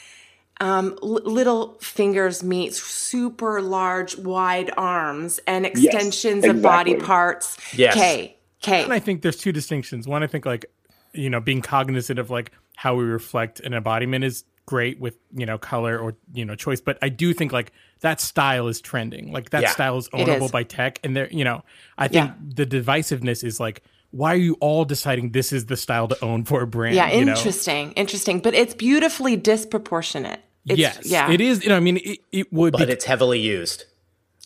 um, 0.60 0.97
l- 1.02 1.22
little 1.24 1.78
fingers 1.80 2.43
meet 2.43 2.74
super 2.74 3.62
large, 3.62 4.18
wide 4.18 4.72
arms 4.78 5.39
and 5.47 5.66
extensions 5.66 6.45
of 6.45 6.62
body 6.62 6.91
exactly. 6.91 7.08
parts. 7.08 7.58
Yes. 7.74 7.95
Okay. 7.95 8.84
And 8.84 8.93
I 8.93 9.00
think 9.00 9.22
there's 9.22 9.38
two 9.38 9.52
distinctions. 9.52 10.08
One, 10.08 10.24
I 10.24 10.28
think 10.28 10.45
like 10.45 10.66
you 11.14 11.30
know 11.30 11.39
being 11.39 11.62
cognizant 11.62 12.20
of 12.20 12.30
like 12.30 12.52
how 12.76 12.95
we 12.95 13.04
reflect 13.04 13.60
an 13.62 13.74
embodiment 13.74 14.24
is 14.24 14.43
great 14.74 14.99
with 14.99 15.15
you 15.41 15.45
know 15.49 15.57
color 15.57 15.97
or 15.97 16.09
you 16.34 16.45
know 16.45 16.55
choice, 16.55 16.82
but 16.82 16.97
I 17.01 17.09
do 17.09 17.34
think 17.34 17.51
like 17.51 17.72
that 18.01 18.22
style 18.22 18.67
is 18.67 18.80
trending. 18.82 19.32
Like 19.38 19.49
that 19.49 19.63
Yeah. 19.63 19.72
style 19.72 19.97
is 19.97 20.07
It 20.07 20.11
ownable 20.17 20.45
is. 20.45 20.51
by 20.51 20.63
tech, 20.63 20.99
and 21.03 21.15
there 21.15 21.28
you 21.39 21.43
know 21.43 21.63
I 21.97 22.07
think 22.07 22.28
Yeah. 22.30 22.36
the 22.59 22.65
divisiveness 22.78 23.43
is 23.43 23.59
like 23.59 23.82
why 24.11 24.34
are 24.34 24.43
you 24.49 24.55
all 24.59 24.86
deciding 24.86 25.32
this 25.32 25.51
is 25.53 25.65
the 25.67 25.78
style 25.78 26.07
to 26.07 26.17
own 26.24 26.43
for 26.43 26.61
a 26.61 26.67
brand? 26.67 26.95
Yeah, 26.95 27.11
you 27.11 27.26
know? 27.26 27.34
interesting, 27.34 27.91
interesting. 28.03 28.39
But 28.39 28.53
it's 28.55 28.74
beautifully 28.74 29.36
disproportionate. 29.36 30.39
It's, 30.65 30.80
yes, 30.80 30.99
yeah, 31.05 31.32
it 31.32 31.41
is. 31.41 31.63
You 31.63 31.70
know, 31.70 31.78
I 31.78 31.80
mean, 31.80 31.97
it, 31.97 32.20
it 32.32 32.47
would 32.53 32.74
but 32.74 32.88
be. 32.88 32.93
it's 32.93 33.05
heavily 33.05 33.39
used. 33.39 33.86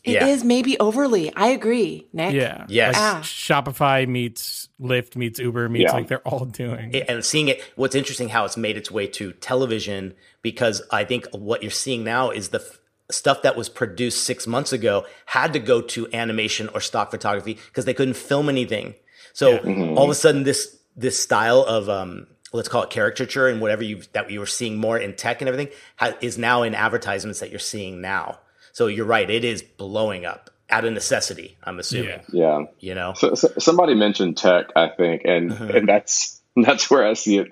It 0.03 0.13
yeah. 0.13 0.27
is 0.27 0.43
maybe 0.43 0.77
overly. 0.79 1.33
I 1.33 1.47
agree, 1.47 2.07
Nick. 2.11 2.33
Yeah. 2.33 2.65
Yes. 2.67 2.95
Like 2.95 3.01
Ah. 3.03 3.19
Shopify 3.23 4.05
meets 4.07 4.67
Lyft 4.81 5.15
meets 5.15 5.39
Uber 5.39 5.69
meets 5.69 5.83
Yeah. 5.91 5.93
like 5.93 6.07
they're 6.09 6.19
all 6.27 6.43
doing. 6.45 6.93
It, 6.93 7.05
and 7.07 7.23
seeing 7.23 7.47
it 7.47 7.61
what's 7.75 7.95
interesting 7.95 8.27
how 8.29 8.43
it's 8.43 8.57
made 8.57 8.75
its 8.75 8.91
way 8.91 9.07
to 9.07 9.31
television 9.33 10.13
because 10.41 10.81
i 10.91 11.05
think 11.05 11.25
what 11.31 11.61
you're 11.61 11.71
seeing 11.71 12.03
now 12.03 12.31
is 12.31 12.49
the 12.49 12.59
f- 12.59 12.79
stuff 13.09 13.43
that 13.43 13.55
was 13.55 13.69
produced 13.69 14.23
six 14.25 14.45
months 14.45 14.73
ago 14.73 15.05
had 15.25 15.53
to 15.53 15.59
go 15.59 15.81
to 15.81 16.07
animation 16.13 16.67
or 16.73 16.81
stock 16.81 17.09
photography 17.11 17.57
because 17.69 17.85
they 17.85 17.93
couldn't 17.93 18.15
film 18.15 18.49
anything 18.49 18.93
so 19.31 19.57
all 19.95 20.03
of 20.03 20.09
a 20.09 20.15
sudden 20.15 20.43
this 20.43 20.77
this 20.97 21.17
style 21.21 21.61
of 21.61 21.87
um 21.89 22.27
let's 22.51 22.67
call 22.67 22.83
it 22.83 22.89
caricature 22.89 23.47
and 23.47 23.61
whatever 23.61 23.83
you 23.83 24.01
that 24.11 24.29
you 24.29 24.39
were 24.39 24.45
seeing 24.45 24.77
more 24.77 24.97
in 24.97 25.13
tech 25.15 25.41
and 25.41 25.47
everything 25.47 25.73
ha- 25.95 26.13
is 26.21 26.37
now 26.37 26.63
in 26.63 26.75
advertisements 26.75 27.39
that 27.39 27.49
you're 27.51 27.59
seeing 27.59 28.01
now 28.01 28.39
so 28.73 28.87
you're 28.87 29.05
right 29.05 29.29
it 29.29 29.43
is 29.45 29.61
blowing 29.63 30.25
up 30.25 30.49
out 30.69 30.83
of 30.85 30.91
necessity 30.93 31.55
i'm 31.63 31.79
assuming 31.79 32.19
Yeah. 32.31 32.59
Yeah. 32.59 32.65
you 32.79 32.93
know 32.95 33.13
So, 33.15 33.33
so 33.35 33.47
somebody 33.59 33.95
mentioned 33.95 34.35
tech, 34.37 34.67
I 34.75 34.89
think, 34.89 35.21
and 35.25 35.51
Uh-huh. 35.53 35.65
and 35.75 35.87
that's 35.87 36.41
that's 36.57 36.89
where 36.91 37.07
I 37.07 37.13
see 37.13 37.37
it 37.39 37.47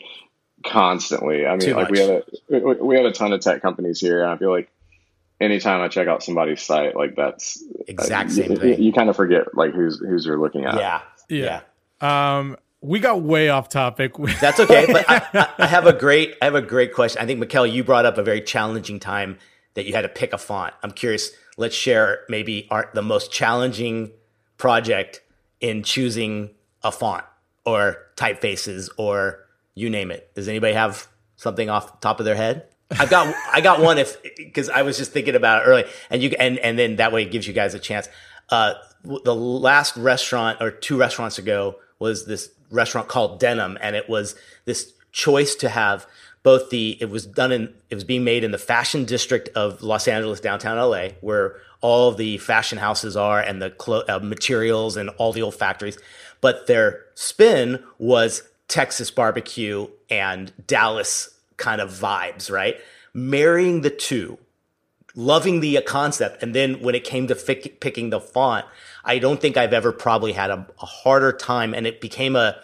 constantly. 0.64 1.46
I 1.46 1.52
mean, 1.52 1.60
Too 1.60 1.74
like 1.74 1.90
we 1.90 2.00
have 2.00 2.10
a 2.10 2.24
we- 2.50 2.76
we 2.76 2.96
have 2.98 3.06
a 3.06 3.12
ton 3.12 3.34
of 3.34 3.42
tech 3.42 3.62
companies 3.62 4.00
here, 4.00 4.22
and 4.24 4.32
I 4.32 4.38
feel 4.38 4.52
like 4.52 4.70
anytime 5.40 5.82
I 5.82 5.88
check 5.88 6.08
out 6.08 6.22
somebody's 6.24 6.62
site, 6.62 6.96
like 6.96 7.16
that's 7.16 7.64
Exact 7.88 8.30
uh, 8.30 8.34
same 8.34 8.52
you, 8.52 8.58
thing. 8.58 8.82
You, 8.82 8.94
kind 8.94 9.10
of 9.10 9.16
forget 9.16 9.56
like 9.56 9.74
who's 9.74 10.00
who's 10.00 10.26
you're 10.26 10.40
looking 10.40 10.66
at. 10.66 10.76
yeah 10.76 11.02
Yeah. 11.30 11.62
Um, 12.00 12.58
we 12.82 13.00
got 13.00 13.22
way 13.22 13.50
off 13.50 13.70
topic. 13.70 14.14
That's 14.42 14.60
okay, 14.60 14.86
but 14.92 15.06
I, 15.10 15.22
I, 15.34 15.48
I 15.60 15.66
have 15.68 15.86
a 15.86 15.94
great 15.94 16.36
I 16.42 16.46
have 16.46 16.56
a 16.56 16.62
great 16.62 16.94
question. 16.94 17.22
I 17.22 17.26
think 17.26 17.44
Mikkel, 17.44 17.72
you 17.72 17.84
brought 17.84 18.06
up 18.06 18.18
a 18.18 18.24
very 18.24 18.42
challenging 18.42 19.00
time 19.00 19.38
that 19.74 19.86
you 19.86 19.94
had 19.94 20.02
to 20.02 20.10
pick 20.10 20.34
a 20.34 20.38
font. 20.38 20.74
I'm 20.84 20.92
curious. 20.92 21.32
Let's 21.58 21.76
share 21.76 22.22
maybe 22.30 22.68
our, 22.72 22.90
the 22.94 23.02
most 23.02 23.32
challenging 23.32 24.12
project 24.58 25.22
in 25.60 25.84
choosing 25.84 26.52
a 26.84 26.92
font 26.92 27.26
or 27.66 27.98
typefaces 28.16 28.90
or 28.98 29.46
you 29.76 29.90
name 29.90 30.12
it. 30.12 30.34
Does 30.36 30.48
anybody 30.48 30.74
have 30.74 31.08
something 31.36 31.70
off 31.70 31.94
the 31.94 31.98
top 32.00 32.20
of 32.20 32.26
their 32.26 32.36
head? 32.36 32.68
I've 32.92 33.10
got 33.10 33.34
I 33.52 33.62
got 33.62 33.82
one 33.82 33.98
if 33.98 34.18
because 34.36 34.70
I 34.70 34.82
was 34.82 34.98
just 34.98 35.14
thinking 35.14 35.36
about 35.36 35.62
it 35.62 35.66
early, 35.66 35.86
and 36.10 36.22
you 36.22 36.30
and 36.38 36.60
and 36.60 36.78
then 36.78 36.98
that 36.98 37.12
way 37.12 37.24
it 37.24 37.32
gives 37.32 37.48
you 37.48 37.54
guys 37.54 37.74
a 37.74 37.80
chance. 37.80 38.10
Uh, 38.50 38.74
the 39.04 39.34
last 39.34 39.96
restaurant 39.96 40.62
or 40.62 40.72
two 40.72 40.98
restaurants 40.98 41.38
ago 41.38 41.78
was 42.00 42.26
this 42.26 42.52
restaurant 42.70 43.08
called 43.08 43.40
Denim, 43.40 43.78
and 43.82 43.96
it 43.96 44.10
was 44.10 44.36
this 44.66 44.94
choice 45.12 45.56
to 45.56 45.70
have 45.70 46.06
both 46.44 46.70
the 46.70 46.98
it 47.00 47.10
was 47.10 47.26
done 47.26 47.52
in 47.52 47.74
it 47.90 47.96
was 47.96 48.04
being 48.04 48.24
made 48.24 48.44
in 48.44 48.52
the 48.52 48.58
fashion 48.58 49.06
district 49.06 49.50
of 49.56 49.82
Los 49.82 50.08
Angeles 50.08 50.40
downtown 50.40 50.78
LA 50.78 51.10
where 51.22 51.58
all 51.82 52.12
the 52.12 52.38
fashion 52.38 52.78
houses 52.78 53.18
are 53.18 53.40
and 53.40 53.62
the 53.62 53.72
clo- 53.72 54.04
uh, 54.08 54.20
materials 54.20 54.98
and 54.98 55.10
all 55.12 55.34
the 55.34 55.42
old 55.42 55.56
factories. 55.56 55.98
But 56.40 56.68
their 56.68 57.06
spin 57.16 57.84
was 57.98 58.44
Texas 58.68 59.12
barbecue 59.12 59.88
and 60.10 60.52
Dallas 60.66 61.38
kind 61.58 61.82
of 61.82 61.92
vibes 61.92 62.50
right? 62.52 62.78
Marrying 63.14 63.82
the 63.82 63.90
two 63.90 64.38
loving 65.14 65.60
the 65.60 65.82
concept. 65.86 66.42
And 66.42 66.56
then 66.56 66.76
when 66.82 66.96
it 66.96 67.04
came 67.04 67.28
to 67.28 67.36
picking 67.36 68.10
the 68.10 68.22
font 68.22 68.66
I 69.04 69.18
don't 69.18 69.42
think 69.42 69.58
I've 69.58 69.74
ever 69.74 69.92
probably 69.92 70.32
had 70.32 70.52
a, 70.52 70.68
a 70.82 70.86
harder 70.86 71.32
time. 71.32 71.74
And 71.74 71.86
it 71.86 72.02
became 72.02 72.36
a 72.36 72.58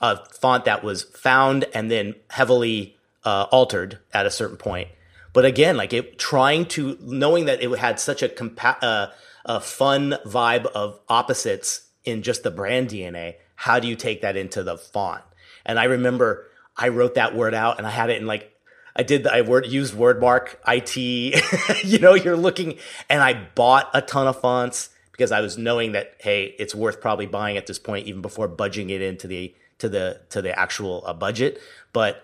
a 0.00 0.16
font 0.26 0.64
that 0.66 0.84
was 0.84 1.04
found 1.04 1.64
and 1.72 1.90
then 1.90 2.14
heavily 2.28 2.96
uh, 3.24 3.46
altered 3.50 3.98
at 4.12 4.26
a 4.26 4.30
certain 4.30 4.56
point. 4.56 4.88
But 5.32 5.44
again, 5.44 5.76
like 5.76 5.92
it 5.92 6.18
trying 6.18 6.66
to 6.66 6.96
knowing 7.00 7.46
that 7.46 7.62
it 7.62 7.70
had 7.78 7.98
such 7.98 8.22
a 8.22 8.28
compa- 8.28 8.82
uh, 8.82 9.08
a 9.44 9.60
fun 9.60 10.16
vibe 10.24 10.66
of 10.66 11.00
opposites 11.08 11.88
in 12.04 12.22
just 12.22 12.42
the 12.42 12.50
brand 12.50 12.88
DNA. 12.88 13.34
How 13.56 13.78
do 13.78 13.88
you 13.88 13.96
take 13.96 14.22
that 14.22 14.36
into 14.36 14.62
the 14.62 14.78
font? 14.78 15.22
And 15.66 15.78
I 15.78 15.84
remember 15.84 16.46
I 16.76 16.88
wrote 16.88 17.14
that 17.14 17.34
word 17.34 17.54
out 17.54 17.78
and 17.78 17.86
I 17.86 17.90
had 17.90 18.10
it 18.10 18.20
in 18.20 18.26
like 18.26 18.50
I 18.96 19.02
did 19.02 19.24
the, 19.24 19.34
I 19.34 19.40
word 19.40 19.66
used 19.66 19.94
wordmark 19.94 20.56
IT. 20.68 20.96
you 21.84 21.98
know, 21.98 22.14
you're 22.14 22.36
looking 22.36 22.78
and 23.08 23.22
I 23.22 23.34
bought 23.54 23.90
a 23.92 24.02
ton 24.02 24.28
of 24.28 24.40
fonts 24.40 24.90
because 25.10 25.32
I 25.32 25.40
was 25.40 25.58
knowing 25.58 25.92
that 25.92 26.14
hey, 26.20 26.54
it's 26.58 26.74
worth 26.74 27.00
probably 27.00 27.26
buying 27.26 27.56
at 27.56 27.66
this 27.66 27.78
point 27.78 28.06
even 28.06 28.22
before 28.22 28.48
budging 28.48 28.90
it 28.90 29.02
into 29.02 29.26
the 29.26 29.54
to 29.78 29.88
the 29.88 30.20
to 30.30 30.42
the 30.42 30.56
actual 30.58 31.02
uh, 31.06 31.12
budget. 31.12 31.60
But 31.92 32.22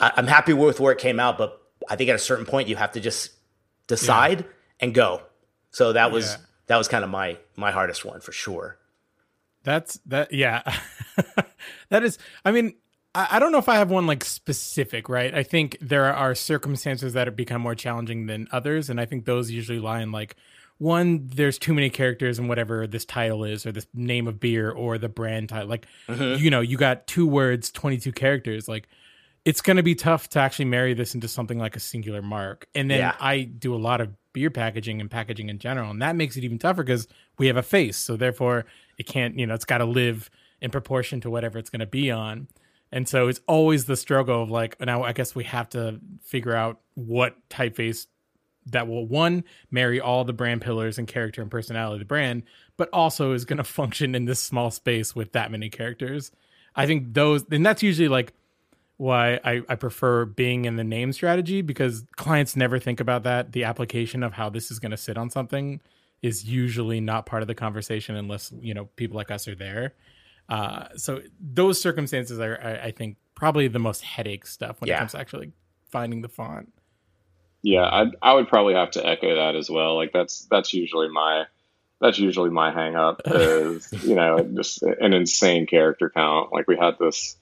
I, 0.00 0.12
I'm 0.16 0.26
happy 0.26 0.52
with 0.52 0.80
where 0.80 0.92
it 0.92 0.98
came 0.98 1.20
out. 1.20 1.38
But 1.38 1.60
I 1.88 1.96
think 1.96 2.10
at 2.10 2.16
a 2.16 2.20
certain 2.20 2.46
point 2.46 2.68
you 2.68 2.76
have 2.76 2.92
to 2.92 3.00
just 3.00 3.30
decide 3.86 4.44
and 4.80 4.94
go. 4.94 5.22
So 5.70 5.92
that 5.92 6.10
was 6.10 6.32
Yeah. 6.32 6.36
that 6.66 6.76
was 6.76 6.88
kind 6.88 7.04
of 7.04 7.10
my 7.10 7.36
my 7.56 7.70
hardest 7.70 8.04
one 8.04 8.20
for 8.20 8.32
sure. 8.32 8.78
That's 9.62 10.00
that. 10.06 10.32
Yeah, 10.32 10.62
that 11.90 12.02
is. 12.02 12.18
I 12.44 12.50
mean, 12.50 12.74
I, 13.14 13.28
I 13.32 13.38
don't 13.38 13.52
know 13.52 13.58
if 13.58 13.68
I 13.68 13.76
have 13.76 13.90
one 13.90 14.06
like 14.06 14.24
specific. 14.24 15.08
Right. 15.08 15.34
I 15.34 15.42
think 15.42 15.76
there 15.80 16.12
are 16.14 16.34
circumstances 16.34 17.12
that 17.12 17.26
have 17.26 17.36
become 17.36 17.60
more 17.60 17.74
challenging 17.74 18.26
than 18.26 18.48
others, 18.52 18.88
and 18.88 19.00
I 19.00 19.04
think 19.04 19.26
those 19.26 19.50
usually 19.50 19.78
lie 19.78 20.00
in 20.00 20.12
like 20.12 20.36
one. 20.78 21.26
There's 21.26 21.58
too 21.58 21.74
many 21.74 21.90
characters 21.90 22.38
in 22.38 22.48
whatever 22.48 22.86
this 22.86 23.04
title 23.04 23.44
is, 23.44 23.66
or 23.66 23.72
this 23.72 23.86
name 23.92 24.26
of 24.26 24.40
beer, 24.40 24.70
or 24.70 24.96
the 24.96 25.10
brand 25.10 25.50
title. 25.50 25.68
Like, 25.68 25.86
mm-hmm. 26.08 26.42
you 26.42 26.50
know, 26.50 26.60
you 26.60 26.78
got 26.78 27.06
two 27.06 27.26
words, 27.26 27.70
twenty 27.70 27.98
two 27.98 28.12
characters. 28.12 28.66
Like, 28.66 28.88
it's 29.44 29.60
going 29.62 29.76
to 29.78 29.82
be 29.82 29.94
tough 29.94 30.28
to 30.30 30.38
actually 30.38 30.66
marry 30.66 30.94
this 30.94 31.14
into 31.14 31.28
something 31.28 31.58
like 31.58 31.76
a 31.76 31.80
singular 31.80 32.22
mark. 32.22 32.66
And 32.74 32.90
then 32.90 32.98
Yeah. 32.98 33.16
I 33.18 33.42
do 33.42 33.74
a 33.74 33.78
lot 33.78 34.00
of 34.00 34.10
beer 34.32 34.50
packaging 34.50 35.00
and 35.00 35.10
packaging 35.10 35.48
in 35.48 35.58
general, 35.58 35.90
and 35.90 36.02
that 36.02 36.14
makes 36.14 36.36
it 36.36 36.44
even 36.44 36.58
tougher 36.58 36.82
because 36.82 37.08
we 37.38 37.46
have 37.46 37.56
a 37.56 37.62
face. 37.62 37.96
So 37.96 38.16
therefore, 38.16 38.66
it 38.98 39.06
can't, 39.06 39.38
you 39.38 39.46
know, 39.46 39.54
it's 39.54 39.64
got 39.64 39.78
to 39.78 39.86
live 39.86 40.30
in 40.60 40.70
proportion 40.70 41.20
to 41.22 41.30
whatever 41.30 41.58
it's 41.58 41.70
going 41.70 41.80
to 41.80 41.86
be 41.86 42.10
on. 42.10 42.48
And 42.92 43.08
so 43.08 43.28
it's 43.28 43.40
always 43.46 43.86
the 43.86 43.96
struggle 43.96 44.42
of 44.42 44.50
like, 44.50 44.78
now 44.80 45.04
I 45.04 45.12
guess 45.12 45.34
we 45.34 45.44
have 45.44 45.68
to 45.70 46.00
figure 46.22 46.54
out 46.54 46.80
what 46.94 47.36
typeface 47.48 48.06
that 48.66 48.88
will 48.88 49.06
one 49.06 49.44
marry 49.70 50.00
all 50.00 50.24
the 50.24 50.32
brand 50.32 50.60
pillars 50.60 50.98
and 50.98 51.08
character 51.08 51.40
and 51.40 51.50
personality 51.50 51.94
of 51.94 51.98
the 52.00 52.04
brand, 52.04 52.42
but 52.76 52.90
also 52.92 53.32
is 53.32 53.44
going 53.44 53.56
to 53.58 53.64
function 53.64 54.14
in 54.14 54.26
this 54.26 54.40
small 54.40 54.70
space 54.70 55.14
with 55.14 55.32
that 55.32 55.50
many 55.50 55.70
characters. 55.70 56.30
I 56.76 56.86
think 56.86 57.14
those, 57.14 57.44
and 57.50 57.64
that's 57.64 57.82
usually 57.82 58.08
like 58.08 58.32
why 59.00 59.40
I, 59.42 59.62
I 59.66 59.76
prefer 59.76 60.26
being 60.26 60.66
in 60.66 60.76
the 60.76 60.84
name 60.84 61.14
strategy 61.14 61.62
because 61.62 62.04
clients 62.16 62.54
never 62.54 62.78
think 62.78 63.00
about 63.00 63.22
that. 63.22 63.52
The 63.52 63.64
application 63.64 64.22
of 64.22 64.34
how 64.34 64.50
this 64.50 64.70
is 64.70 64.78
going 64.78 64.90
to 64.90 64.98
sit 64.98 65.16
on 65.16 65.30
something 65.30 65.80
is 66.20 66.44
usually 66.44 67.00
not 67.00 67.24
part 67.24 67.40
of 67.40 67.48
the 67.48 67.54
conversation 67.54 68.14
unless 68.14 68.52
you 68.60 68.74
know 68.74 68.84
people 68.96 69.16
like 69.16 69.30
us 69.30 69.48
are 69.48 69.54
there. 69.54 69.94
Uh, 70.50 70.88
so 70.96 71.22
those 71.40 71.80
circumstances 71.80 72.38
are, 72.40 72.60
I, 72.62 72.88
I 72.88 72.90
think, 72.90 73.16
probably 73.34 73.68
the 73.68 73.78
most 73.78 74.02
headache 74.04 74.44
stuff 74.46 74.82
when 74.82 74.88
Yeah. 74.88 74.96
it 74.96 74.98
comes 74.98 75.12
to 75.12 75.18
actually 75.18 75.52
finding 75.88 76.20
the 76.20 76.28
font. 76.28 76.70
Yeah, 77.62 77.84
I 77.84 78.10
I 78.20 78.34
would 78.34 78.48
probably 78.48 78.74
have 78.74 78.90
to 78.92 79.06
echo 79.06 79.34
that 79.34 79.56
as 79.56 79.70
well. 79.70 79.96
Like 79.96 80.12
that's 80.12 80.46
that's 80.50 80.74
usually 80.74 81.08
my 81.08 81.44
that's 82.02 82.18
usually 82.18 82.50
my 82.50 82.70
hang 82.70 82.96
up 82.96 83.22
is, 83.24 83.90
you 84.04 84.14
know, 84.14 84.46
just 84.54 84.82
an 84.82 85.14
insane 85.14 85.66
character 85.66 86.10
count. 86.14 86.52
Like 86.52 86.68
we 86.68 86.76
had 86.76 86.96
this 87.00 87.36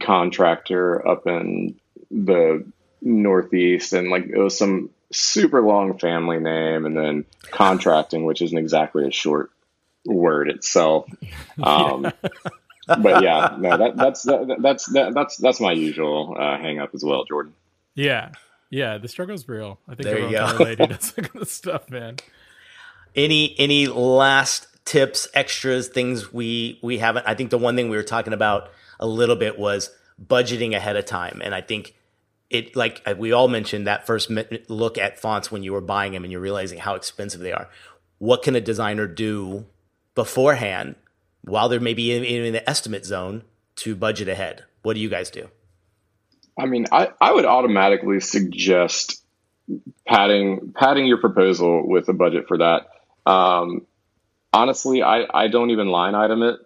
contractor 0.00 1.06
up 1.06 1.26
in 1.26 1.76
the 2.10 2.64
northeast 3.00 3.92
and 3.92 4.10
like 4.10 4.26
it 4.26 4.38
was 4.38 4.56
some 4.56 4.90
super 5.12 5.62
long 5.62 5.98
family 5.98 6.38
name 6.38 6.86
and 6.86 6.96
then 6.96 7.24
contracting, 7.50 8.24
which 8.24 8.42
isn't 8.42 8.58
exactly 8.58 9.06
a 9.06 9.10
short 9.10 9.50
word 10.06 10.48
itself. 10.50 11.06
Um 11.62 12.12
but 12.86 13.22
yeah, 13.22 13.56
no, 13.58 13.76
that, 13.76 13.96
that's 13.96 14.22
that, 14.22 14.56
that's 14.60 14.86
that, 14.92 15.14
that's 15.14 15.36
that's 15.36 15.60
my 15.60 15.72
usual 15.72 16.36
uh, 16.38 16.58
hang 16.58 16.78
up 16.78 16.90
as 16.94 17.04
well, 17.04 17.24
Jordan. 17.24 17.54
Yeah, 17.94 18.32
yeah, 18.70 18.98
the 18.98 19.08
struggle's 19.08 19.46
real. 19.48 19.78
I 19.86 19.94
think 19.94 20.04
There 20.04 20.18
you 20.18 20.36
everyone 20.36 20.48
can 20.48 20.58
go. 20.58 20.64
relate 20.64 20.78
to 20.78 20.86
that 20.86 21.14
kind 21.32 21.42
of 21.42 21.48
stuff, 21.48 21.90
man. 21.90 22.16
Any 23.14 23.54
any 23.58 23.86
last 23.86 24.66
tips, 24.84 25.28
extras, 25.34 25.88
things 25.88 26.32
we 26.32 26.78
we 26.82 26.98
haven't? 26.98 27.26
I 27.26 27.34
think 27.34 27.50
the 27.50 27.58
one 27.58 27.76
thing 27.76 27.88
we 27.90 27.96
were 27.96 28.02
talking 28.02 28.32
about 28.32 28.70
a 29.00 29.06
little 29.06 29.36
bit 29.36 29.58
was 29.58 29.90
budgeting 30.24 30.74
ahead 30.74 30.96
of 30.96 31.04
time, 31.04 31.40
and 31.44 31.54
I 31.54 31.60
think 31.60 31.94
it 32.50 32.76
like 32.76 33.02
we 33.18 33.32
all 33.32 33.48
mentioned 33.48 33.86
that 33.86 34.06
first 34.06 34.30
look 34.68 34.98
at 34.98 35.18
fonts 35.18 35.50
when 35.50 35.62
you 35.62 35.72
were 35.72 35.80
buying 35.80 36.12
them 36.12 36.22
and 36.22 36.30
you're 36.30 36.40
realizing 36.40 36.78
how 36.78 36.94
expensive 36.94 37.40
they 37.40 37.52
are. 37.52 37.68
What 38.18 38.42
can 38.42 38.54
a 38.54 38.60
designer 38.60 39.06
do 39.06 39.64
beforehand 40.14 40.94
while 41.42 41.68
they're 41.68 41.80
maybe 41.80 42.12
in, 42.12 42.24
in 42.24 42.52
the 42.52 42.68
estimate 42.68 43.04
zone 43.04 43.42
to 43.76 43.96
budget 43.96 44.28
ahead? 44.28 44.64
What 44.82 44.94
do 44.94 45.00
you 45.00 45.08
guys 45.08 45.30
do? 45.30 45.48
I 46.58 46.66
mean, 46.66 46.86
I, 46.92 47.08
I 47.20 47.32
would 47.32 47.46
automatically 47.46 48.20
suggest 48.20 49.22
padding 50.06 50.74
padding 50.76 51.06
your 51.06 51.18
proposal 51.18 51.88
with 51.88 52.08
a 52.08 52.12
budget 52.12 52.46
for 52.46 52.58
that. 52.58 52.88
Um, 53.24 53.86
honestly, 54.52 55.02
I, 55.02 55.26
I 55.32 55.48
don't 55.48 55.70
even 55.70 55.88
line 55.88 56.14
item 56.14 56.42
it 56.42 56.60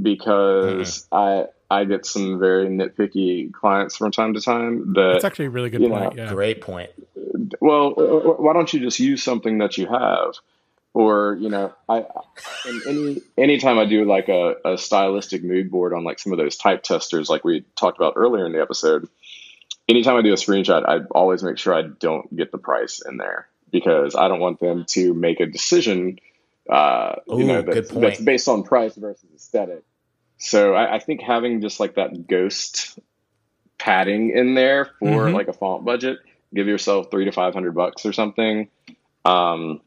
because 0.00 1.06
I 1.12 1.44
I 1.70 1.84
get 1.84 2.06
some 2.06 2.38
very 2.38 2.66
nitpicky 2.66 3.52
clients 3.52 3.96
from 3.96 4.10
time 4.10 4.34
to 4.34 4.40
time 4.40 4.94
that 4.94 5.10
That's 5.12 5.24
actually 5.24 5.46
a 5.46 5.50
really 5.50 5.70
good 5.70 5.82
point. 5.82 6.16
know, 6.16 6.24
Yeah. 6.24 6.32
Great 6.32 6.62
point. 6.62 6.90
well, 7.60 7.94
uh, 7.98 8.42
why 8.42 8.54
don't 8.54 8.72
you 8.72 8.80
just 8.80 8.98
use 8.98 9.22
something 9.22 9.58
that 9.58 9.76
you 9.76 9.86
have? 9.86 10.34
Or 10.94 11.36
you 11.38 11.50
know, 11.50 11.74
I 11.88 12.06
and 12.66 12.82
any 12.88 13.22
anytime 13.36 13.78
I 13.78 13.84
do 13.84 14.04
like 14.04 14.28
a, 14.28 14.56
a 14.64 14.78
stylistic 14.78 15.44
mood 15.44 15.70
board 15.70 15.92
on 15.92 16.02
like 16.02 16.18
some 16.18 16.32
of 16.32 16.38
those 16.38 16.56
type 16.56 16.82
testers, 16.82 17.28
like 17.28 17.44
we 17.44 17.64
talked 17.76 17.98
about 17.98 18.14
earlier 18.16 18.46
in 18.46 18.52
the 18.52 18.60
episode. 18.60 19.08
Anytime 19.86 20.16
I 20.16 20.22
do 20.22 20.32
a 20.32 20.36
screenshot, 20.36 20.88
I 20.88 21.04
always 21.10 21.42
make 21.42 21.58
sure 21.58 21.74
I 21.74 21.82
don't 21.82 22.34
get 22.34 22.50
the 22.50 22.58
price 22.58 23.00
in 23.06 23.18
there 23.18 23.48
because 23.70 24.14
I 24.16 24.28
don't 24.28 24.40
want 24.40 24.60
them 24.60 24.86
to 24.88 25.14
make 25.14 25.40
a 25.40 25.46
decision. 25.46 26.18
Uh, 26.68 27.16
you 27.28 27.34
Ooh, 27.34 27.46
know, 27.46 27.62
good 27.62 27.74
that's, 27.74 27.90
point. 27.90 28.00
that's 28.02 28.20
based 28.20 28.48
on 28.48 28.62
price 28.62 28.94
versus 28.96 29.28
aesthetic. 29.34 29.84
So 30.38 30.74
I, 30.74 30.96
I 30.96 30.98
think 31.00 31.20
having 31.20 31.60
just 31.60 31.80
like 31.80 31.96
that 31.96 32.26
ghost 32.28 32.98
padding 33.78 34.30
in 34.30 34.54
there 34.54 34.86
for 34.98 35.26
Mhm. 35.26 35.34
like 35.34 35.48
a 35.48 35.52
font 35.52 35.84
budget, 35.84 36.18
give 36.54 36.66
yourself 36.66 37.10
three 37.10 37.24
to 37.24 37.32
five 37.32 37.54
hundred 37.54 37.74
bucks 37.74 38.06
or 38.06 38.12
something. 38.12 38.68
Um, 39.24 39.80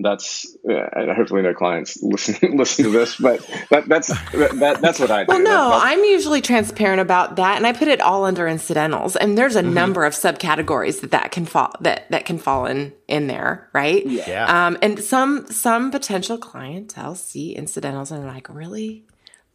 that's 0.00 0.56
yeah, 0.64 0.88
and 0.92 1.12
hopefully 1.12 1.42
no 1.42 1.54
clients 1.54 1.96
listen 2.02 2.56
listen 2.56 2.84
to 2.86 2.90
this, 2.90 3.14
but 3.16 3.38
that, 3.70 3.86
that's 3.88 4.08
that, 4.32 4.78
that's 4.82 4.98
what 4.98 5.12
I 5.12 5.22
do. 5.22 5.28
Well, 5.28 5.38
no, 5.38 5.44
That- 5.44 5.68
that's- 5.70 5.82
I'm 5.84 6.00
usually 6.04 6.40
transparent 6.40 7.00
about 7.00 7.36
that, 7.36 7.56
and 7.58 7.64
I 7.66 7.72
put 7.72 7.86
it 7.86 8.00
all 8.00 8.24
under 8.24 8.48
incidentals. 8.48 9.14
And 9.14 9.38
there's 9.38 9.54
a 9.54 9.62
Mm-hmm. 9.62 9.74
number 9.74 10.04
of 10.04 10.12
subcategories 10.12 11.00
that 11.02 11.12
that 11.12 11.30
can 11.30 11.46
fall 11.46 11.72
that 11.80 12.10
that 12.10 12.24
can 12.24 12.38
fall 12.38 12.66
in 12.66 12.92
in 13.06 13.28
there, 13.28 13.68
right? 13.72 14.04
Yeah. 14.04 14.66
Um, 14.66 14.76
and 14.82 14.98
some 14.98 15.46
some 15.46 15.92
potential 15.92 16.38
clientele 16.38 17.14
see 17.14 17.52
incidentals 17.52 18.10
and 18.10 18.24
are 18.24 18.26
like, 18.26 18.48
really? 18.52 19.04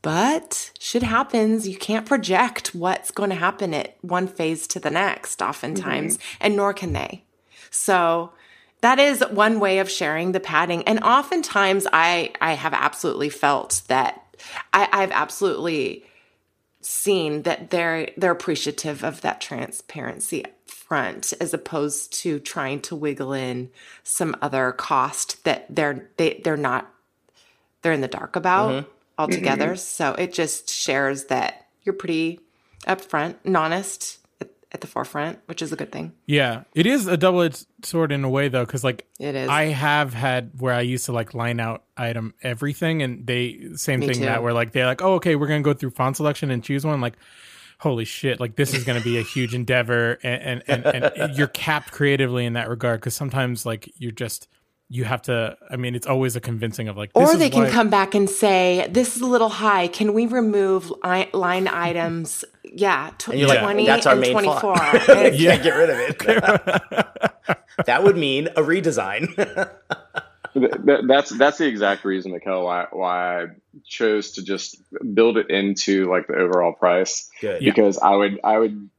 But 0.01 0.71
shit 0.79 1.03
happens. 1.03 1.67
You 1.67 1.77
can't 1.77 2.05
project 2.05 2.73
what's 2.73 3.11
going 3.11 3.29
to 3.31 3.35
happen 3.35 3.73
at 3.73 3.97
one 4.01 4.27
phase 4.27 4.65
to 4.67 4.79
the 4.79 4.89
next, 4.89 5.41
oftentimes, 5.41 6.17
mm-hmm. 6.17 6.37
and 6.41 6.55
nor 6.55 6.73
can 6.73 6.93
they. 6.93 7.23
So 7.69 8.31
that 8.81 8.99
is 8.99 9.23
one 9.29 9.59
way 9.59 9.79
of 9.79 9.89
sharing 9.89 10.31
the 10.31 10.39
padding. 10.39 10.83
And 10.83 11.03
oftentimes 11.03 11.85
I 11.91 12.31
I 12.39 12.53
have 12.53 12.73
absolutely 12.73 13.29
felt 13.29 13.81
that 13.87 14.35
I, 14.73 14.87
I've 14.91 15.11
absolutely 15.11 16.05
seen 16.81 17.41
that 17.43 17.71
they're 17.71 18.09
they're 18.15 18.31
appreciative 18.31 19.03
of 19.03 19.21
that 19.21 19.41
transparency 19.41 20.45
front 20.65 21.33
as 21.41 21.53
opposed 21.53 22.13
to 22.13 22.39
trying 22.39 22.79
to 22.81 22.95
wiggle 22.95 23.33
in 23.33 23.69
some 24.03 24.35
other 24.41 24.71
cost 24.71 25.43
that 25.43 25.65
they're 25.69 26.09
they, 26.17 26.41
they're 26.43 26.57
not 26.57 26.91
they're 27.81 27.93
in 27.93 28.01
the 28.01 28.07
dark 28.07 28.35
about 28.35 28.71
mm-hmm. 28.71 28.89
Altogether. 29.19 29.67
Mm-hmm. 29.67 29.75
So 29.75 30.13
it 30.13 30.33
just 30.33 30.69
shares 30.69 31.25
that 31.25 31.67
you're 31.83 31.93
pretty 31.93 32.39
upfront 32.87 33.35
and 33.43 33.57
honest 33.57 34.19
at, 34.39 34.49
at 34.71 34.81
the 34.81 34.87
forefront, 34.87 35.39
which 35.45 35.61
is 35.61 35.73
a 35.73 35.75
good 35.75 35.91
thing. 35.91 36.13
Yeah, 36.25 36.63
it 36.73 36.85
is 36.87 37.05
a 37.05 37.17
double-edged 37.17 37.65
sword 37.83 38.13
in 38.13 38.23
a 38.23 38.29
way 38.29 38.47
though, 38.47 38.65
because 38.65 38.83
like 38.83 39.05
It 39.19 39.35
is. 39.35 39.49
I 39.49 39.65
have 39.65 40.13
had 40.13 40.51
where 40.57 40.73
I 40.73 40.81
used 40.81 41.05
to 41.07 41.11
like 41.11 41.33
line 41.33 41.59
out 41.59 41.83
item 41.97 42.33
everything, 42.41 43.01
and 43.03 43.27
they 43.27 43.59
same 43.75 43.99
Me 43.99 44.07
thing 44.07 44.15
too. 44.19 44.25
that 44.25 44.41
where 44.41 44.53
like 44.53 44.71
they're 44.71 44.85
like, 44.85 45.01
oh 45.01 45.15
okay, 45.15 45.35
we're 45.35 45.47
gonna 45.47 45.61
go 45.61 45.73
through 45.73 45.91
font 45.91 46.15
selection 46.15 46.49
and 46.49 46.63
choose 46.63 46.85
one. 46.85 47.01
Like, 47.01 47.17
holy 47.79 48.05
shit, 48.05 48.39
like 48.39 48.55
this 48.55 48.73
is 48.73 48.85
gonna 48.85 49.01
be 49.01 49.17
a 49.19 49.23
huge 49.23 49.53
endeavor, 49.53 50.17
and 50.23 50.63
and, 50.65 50.85
and, 50.85 51.03
and 51.17 51.35
you're 51.37 51.47
capped 51.47 51.91
creatively 51.91 52.45
in 52.45 52.53
that 52.53 52.69
regard 52.69 53.01
because 53.01 53.15
sometimes 53.15 53.65
like 53.65 53.91
you're 53.97 54.11
just 54.11 54.47
you 54.89 55.03
have 55.03 55.21
to. 55.23 55.55
I 55.69 55.75
mean, 55.75 55.93
it's 55.95 56.07
always 56.07 56.35
a 56.35 56.39
convincing 56.41 56.87
of 56.87 56.97
like, 56.97 57.13
this 57.13 57.29
Or 57.29 57.33
is 57.33 57.39
they 57.39 57.49
can 57.49 57.63
why- 57.65 57.69
come 57.69 57.89
back 57.89 58.15
and 58.15 58.29
say, 58.29 58.87
"This 58.89 59.15
is 59.15 59.21
a 59.21 59.27
little 59.27 59.49
high. 59.49 59.87
Can 59.87 60.13
we 60.13 60.25
remove 60.25 60.91
li- 61.03 61.29
line 61.33 61.67
items?" 61.67 62.43
Yeah, 62.71 63.09
tw- 63.17 63.29
And 63.29 63.39
you're 63.39 63.47
like, 63.49 63.61
twenty 63.61 63.87
"That's 63.87 64.05
our 64.05 64.11
and 64.13 64.21
main 64.21 64.33
font." 64.33 64.45
twenty-four. 64.61 65.15
And- 65.25 65.35
yeah. 65.35 65.51
Can't 65.57 65.63
get 65.63 65.75
rid 65.75 65.89
of 65.89 65.97
it. 65.99 67.57
that 67.87 68.03
would 68.03 68.15
mean 68.15 68.47
a 68.49 68.61
redesign. 68.61 69.35
Th- 70.53 70.71
th- 70.85 70.99
that's 71.07 71.29
that's 71.37 71.57
the 71.57 71.65
exact 71.67 72.05
reason, 72.05 72.31
Mikkel, 72.31 72.63
why 72.63 72.85
why 72.91 73.41
I 73.43 73.45
chose 73.87 74.31
to 74.33 74.43
just 74.43 74.77
build 75.15 75.37
it 75.37 75.49
into 75.49 76.09
like 76.11 76.27
the 76.27 76.35
overall 76.35 76.73
price. 76.73 77.27
Good. 77.41 77.61
Because 77.63 77.97
I 77.97 78.15
would 78.15 78.39
I 78.43 78.57
would 78.59 78.89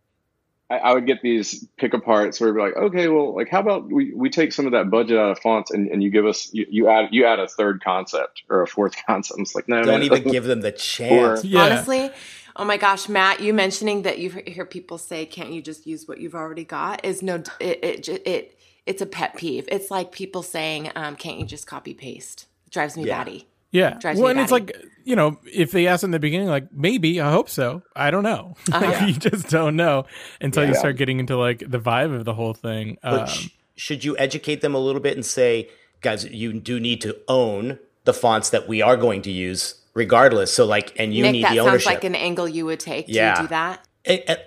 I, 0.71 0.79
I 0.79 0.95
would 0.95 1.07
get 1.07 1.21
these 1.21 1.67
pick 1.77 1.93
aparts 1.93 2.41
where 2.41 2.49
it'd 2.51 2.55
be 2.55 2.61
like, 2.63 2.77
okay, 2.77 3.09
well, 3.09 3.35
like 3.35 3.49
how 3.49 3.61
about 3.61 3.91
we, 3.91 4.13
we 4.15 4.31
take 4.31 4.53
some 4.53 4.67
of 4.67 4.73
that 4.73 4.89
budget 4.89 5.19
out 5.19 5.33
of 5.33 5.39
fonts 5.41 5.71
and, 5.73 5.89
and 5.89 6.03
you 6.03 6.11
give 6.11 6.25
us 6.27 6.49
you, 6.55 6.65
you 6.71 6.89
add 6.89 7.09
you 7.11 7.27
add 7.27 7.41
a 7.41 7.49
third 7.49 7.83
concept 7.83 8.45
or 8.49 8.63
a 8.63 8.67
fourth 8.67 8.95
concept. 9.07 9.41
It's 9.41 9.55
like 9.55 9.69
no, 9.69 9.83
Don't 9.83 9.87
man, 10.01 10.03
even 10.05 10.23
give 10.31 10.45
them 10.45 10.61
the 10.61 10.73
chance. 10.73 11.45
Or- 11.45 11.47
Yeah. 11.47 11.65
Honestly, 11.65 12.11
oh 12.57 12.65
my 12.65 12.77
gosh, 12.77 13.09
Matt, 13.09 13.41
you 13.41 13.53
mentioning 13.53 14.03
that 14.03 14.19
you 14.19 14.31
hear 14.31 14.65
people 14.65 14.97
say, 14.99 15.27
"Can't 15.27 15.51
you 15.51 15.61
just 15.61 15.87
use 15.87 16.07
what 16.07 16.21
you've 16.21 16.35
already 16.37 16.65
got?" 16.65 17.05
Is 17.05 17.21
no, 17.23 17.37
it 17.59 17.79
it 17.83 18.09
it, 18.09 18.23
it 18.27 18.59
it's 18.87 19.03
a 19.03 19.07
pet 19.07 19.37
peeve. 19.37 19.69
It's 19.71 19.91
like 19.91 20.13
people 20.13 20.43
saying, 20.43 20.91
um, 20.95 21.17
"Can't 21.17 21.39
you 21.39 21.47
just 21.47 21.67
copy 21.67 21.95
paste?" 21.95 22.47
It 22.67 22.73
drives 22.73 22.97
me 22.97 23.05
Yeah. 23.07 23.19
batty. 23.19 23.47
Yeah. 23.73 23.99
Drives 23.99 24.19
well, 24.19 24.29
me 24.29 24.33
and 24.33 24.41
it's 24.41 24.53
like, 24.53 24.77
you 25.05 25.17
know, 25.17 25.39
if 25.45 25.71
they 25.73 25.87
ask 25.87 26.03
in 26.05 26.11
the 26.11 26.19
beginning, 26.19 26.49
like, 26.49 26.73
maybe, 26.73 27.21
I 27.21 27.31
hope 27.31 27.49
so. 27.49 27.83
I 27.97 28.11
don't 28.11 28.23
know. 28.23 28.55
Uh-huh. 28.73 28.81
Like, 28.91 29.09
you 29.09 29.15
just 29.15 29.49
don't 29.49 29.77
know 29.77 30.07
until 30.41 30.67
you 30.67 30.75
start 30.75 30.97
getting 30.97 31.19
into 31.21 31.37
like 31.37 31.61
the 31.67 31.79
vibe 31.81 32.15
of 32.15 32.25
the 32.25 32.35
whole 32.35 32.55
thing. 32.55 32.99
But 33.03 33.21
Um, 33.23 33.27
sh- 33.29 33.49
should 33.77 34.05
you 34.05 34.17
educate 34.19 34.61
them 34.61 34.75
a 34.75 34.79
little 34.79 35.01
bit 35.01 35.15
and 35.15 35.25
say, 35.25 35.69
guys, 36.01 36.25
you 36.25 36.53
do 36.53 36.79
need 36.81 37.01
to 37.03 37.17
own 37.29 37.79
the 38.05 38.13
fonts 38.15 38.51
that 38.51 38.67
we 38.69 38.83
are 38.83 38.97
going 38.97 39.23
to 39.23 39.31
use, 39.31 39.75
regardless. 39.95 40.53
So, 40.53 40.65
like, 40.67 40.93
and 40.99 41.15
you 41.15 41.23
Nick, 41.23 41.33
need 41.33 41.45
that 41.45 41.55
the 41.55 41.65
sounds 41.65 41.87
like 41.87 42.05
an 42.05 42.15
angle 42.15 42.49
you 42.49 42.67
would 42.67 42.81
take. 42.81 43.07
Do 43.07 43.13
Yeah. 43.13 43.37
you 43.37 43.43
do 43.43 43.49
that? 43.49 43.87
And- 44.05 44.23
and 44.27 44.39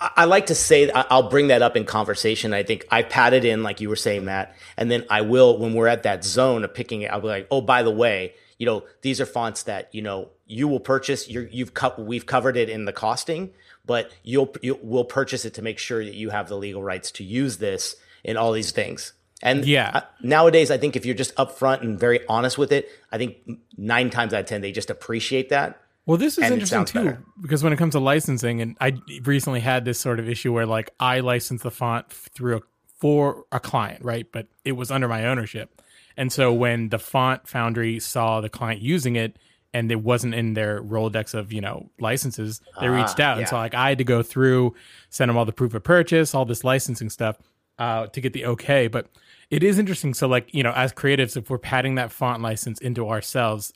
I 0.00 0.24
like 0.24 0.46
to 0.46 0.54
say 0.54 0.90
I'll 0.90 1.28
bring 1.28 1.48
that 1.48 1.60
up 1.60 1.76
in 1.76 1.84
conversation. 1.84 2.54
I 2.54 2.62
think 2.62 2.86
I 2.90 3.02
patted 3.02 3.44
in 3.44 3.62
like 3.62 3.80
you 3.80 3.88
were 3.90 3.96
saying 3.96 4.24
that, 4.26 4.56
and 4.76 4.90
then 4.90 5.04
I 5.10 5.20
will 5.20 5.58
when 5.58 5.74
we're 5.74 5.88
at 5.88 6.04
that 6.04 6.24
zone 6.24 6.64
of 6.64 6.72
picking 6.72 7.02
it. 7.02 7.10
I'll 7.10 7.20
be 7.20 7.28
like, 7.28 7.46
oh, 7.50 7.60
by 7.60 7.82
the 7.82 7.90
way, 7.90 8.34
you 8.58 8.64
know, 8.66 8.84
these 9.02 9.20
are 9.20 9.26
fonts 9.26 9.64
that 9.64 9.94
you 9.94 10.00
know 10.00 10.30
you 10.46 10.68
will 10.68 10.80
purchase. 10.80 11.28
You're, 11.28 11.46
you've 11.48 11.74
cut. 11.74 11.98
We've 11.98 12.24
covered 12.24 12.56
it 12.56 12.70
in 12.70 12.86
the 12.86 12.92
costing, 12.92 13.50
but 13.84 14.10
you'll 14.22 14.54
you 14.62 14.78
will 14.82 15.04
purchase 15.04 15.44
it 15.44 15.54
to 15.54 15.62
make 15.62 15.78
sure 15.78 16.02
that 16.04 16.14
you 16.14 16.30
have 16.30 16.48
the 16.48 16.56
legal 16.56 16.82
rights 16.82 17.10
to 17.12 17.24
use 17.24 17.58
this 17.58 17.96
in 18.24 18.38
all 18.38 18.52
these 18.52 18.70
things. 18.70 19.12
And 19.42 19.64
Yeah. 19.64 20.02
nowadays, 20.22 20.70
I 20.70 20.76
think 20.78 20.96
if 20.96 21.06
you're 21.06 21.14
just 21.14 21.34
upfront 21.36 21.80
and 21.80 21.98
very 21.98 22.26
honest 22.26 22.58
with 22.58 22.72
it, 22.72 22.88
I 23.10 23.16
think 23.18 23.36
nine 23.76 24.10
times 24.10 24.34
out 24.34 24.40
of 24.40 24.46
ten 24.46 24.60
they 24.60 24.72
just 24.72 24.90
appreciate 24.90 25.48
that. 25.50 25.80
Well, 26.06 26.16
this 26.16 26.38
is 26.38 26.44
And 26.44 26.54
interesting 26.54 26.84
too 26.86 26.98
better. 26.98 27.24
because 27.40 27.62
when 27.62 27.72
it 27.72 27.76
comes 27.76 27.92
to 27.92 28.00
licensing, 28.00 28.60
and 28.60 28.76
I 28.80 28.94
recently 29.22 29.60
had 29.60 29.84
this 29.84 30.00
sort 30.00 30.18
of 30.18 30.28
issue 30.28 30.52
where 30.52 30.66
like 30.66 30.90
I 30.98 31.20
licensed 31.20 31.62
the 31.62 31.70
font 31.70 32.10
through 32.10 32.56
a, 32.56 32.60
for 32.96 33.44
a 33.52 33.60
client, 33.60 34.04
right? 34.04 34.26
But 34.30 34.48
it 34.64 34.72
was 34.72 34.90
under 34.90 35.08
my 35.08 35.26
ownership, 35.26 35.80
and 36.16 36.32
so 36.32 36.52
when 36.52 36.88
the 36.88 36.98
font 36.98 37.46
foundry 37.46 38.00
saw 38.00 38.40
the 38.40 38.48
client 38.48 38.80
using 38.82 39.16
it 39.16 39.38
and 39.72 39.92
it 39.92 40.02
wasn't 40.02 40.34
in 40.34 40.54
their 40.54 40.82
Rolodex 40.82 41.32
of 41.32 41.52
you 41.52 41.60
know 41.60 41.90
licenses, 42.00 42.60
they 42.80 42.88
reached 42.88 43.20
out, 43.20 43.38
and 43.38 43.46
so 43.48 43.56
like 43.56 43.74
I 43.74 43.90
had 43.90 43.98
to 43.98 44.04
go 44.04 44.22
through, 44.22 44.74
send 45.10 45.28
them 45.28 45.36
all 45.36 45.44
the 45.44 45.52
proof 45.52 45.74
of 45.74 45.84
purchase, 45.84 46.34
all 46.34 46.44
this 46.44 46.64
licensing 46.64 47.10
stuff 47.10 47.36
uh, 47.78 48.06
to 48.08 48.20
get 48.20 48.32
the 48.32 48.46
okay. 48.46 48.88
But 48.88 49.06
it 49.50 49.62
is 49.62 49.78
interesting. 49.78 50.14
So 50.14 50.26
like 50.26 50.52
you 50.52 50.62
know, 50.62 50.72
as 50.72 50.92
creatives, 50.92 51.36
if 51.36 51.50
we're 51.50 51.58
padding 51.58 51.94
that 51.96 52.10
font 52.10 52.42
license 52.42 52.80
into 52.80 53.08
ourselves, 53.08 53.72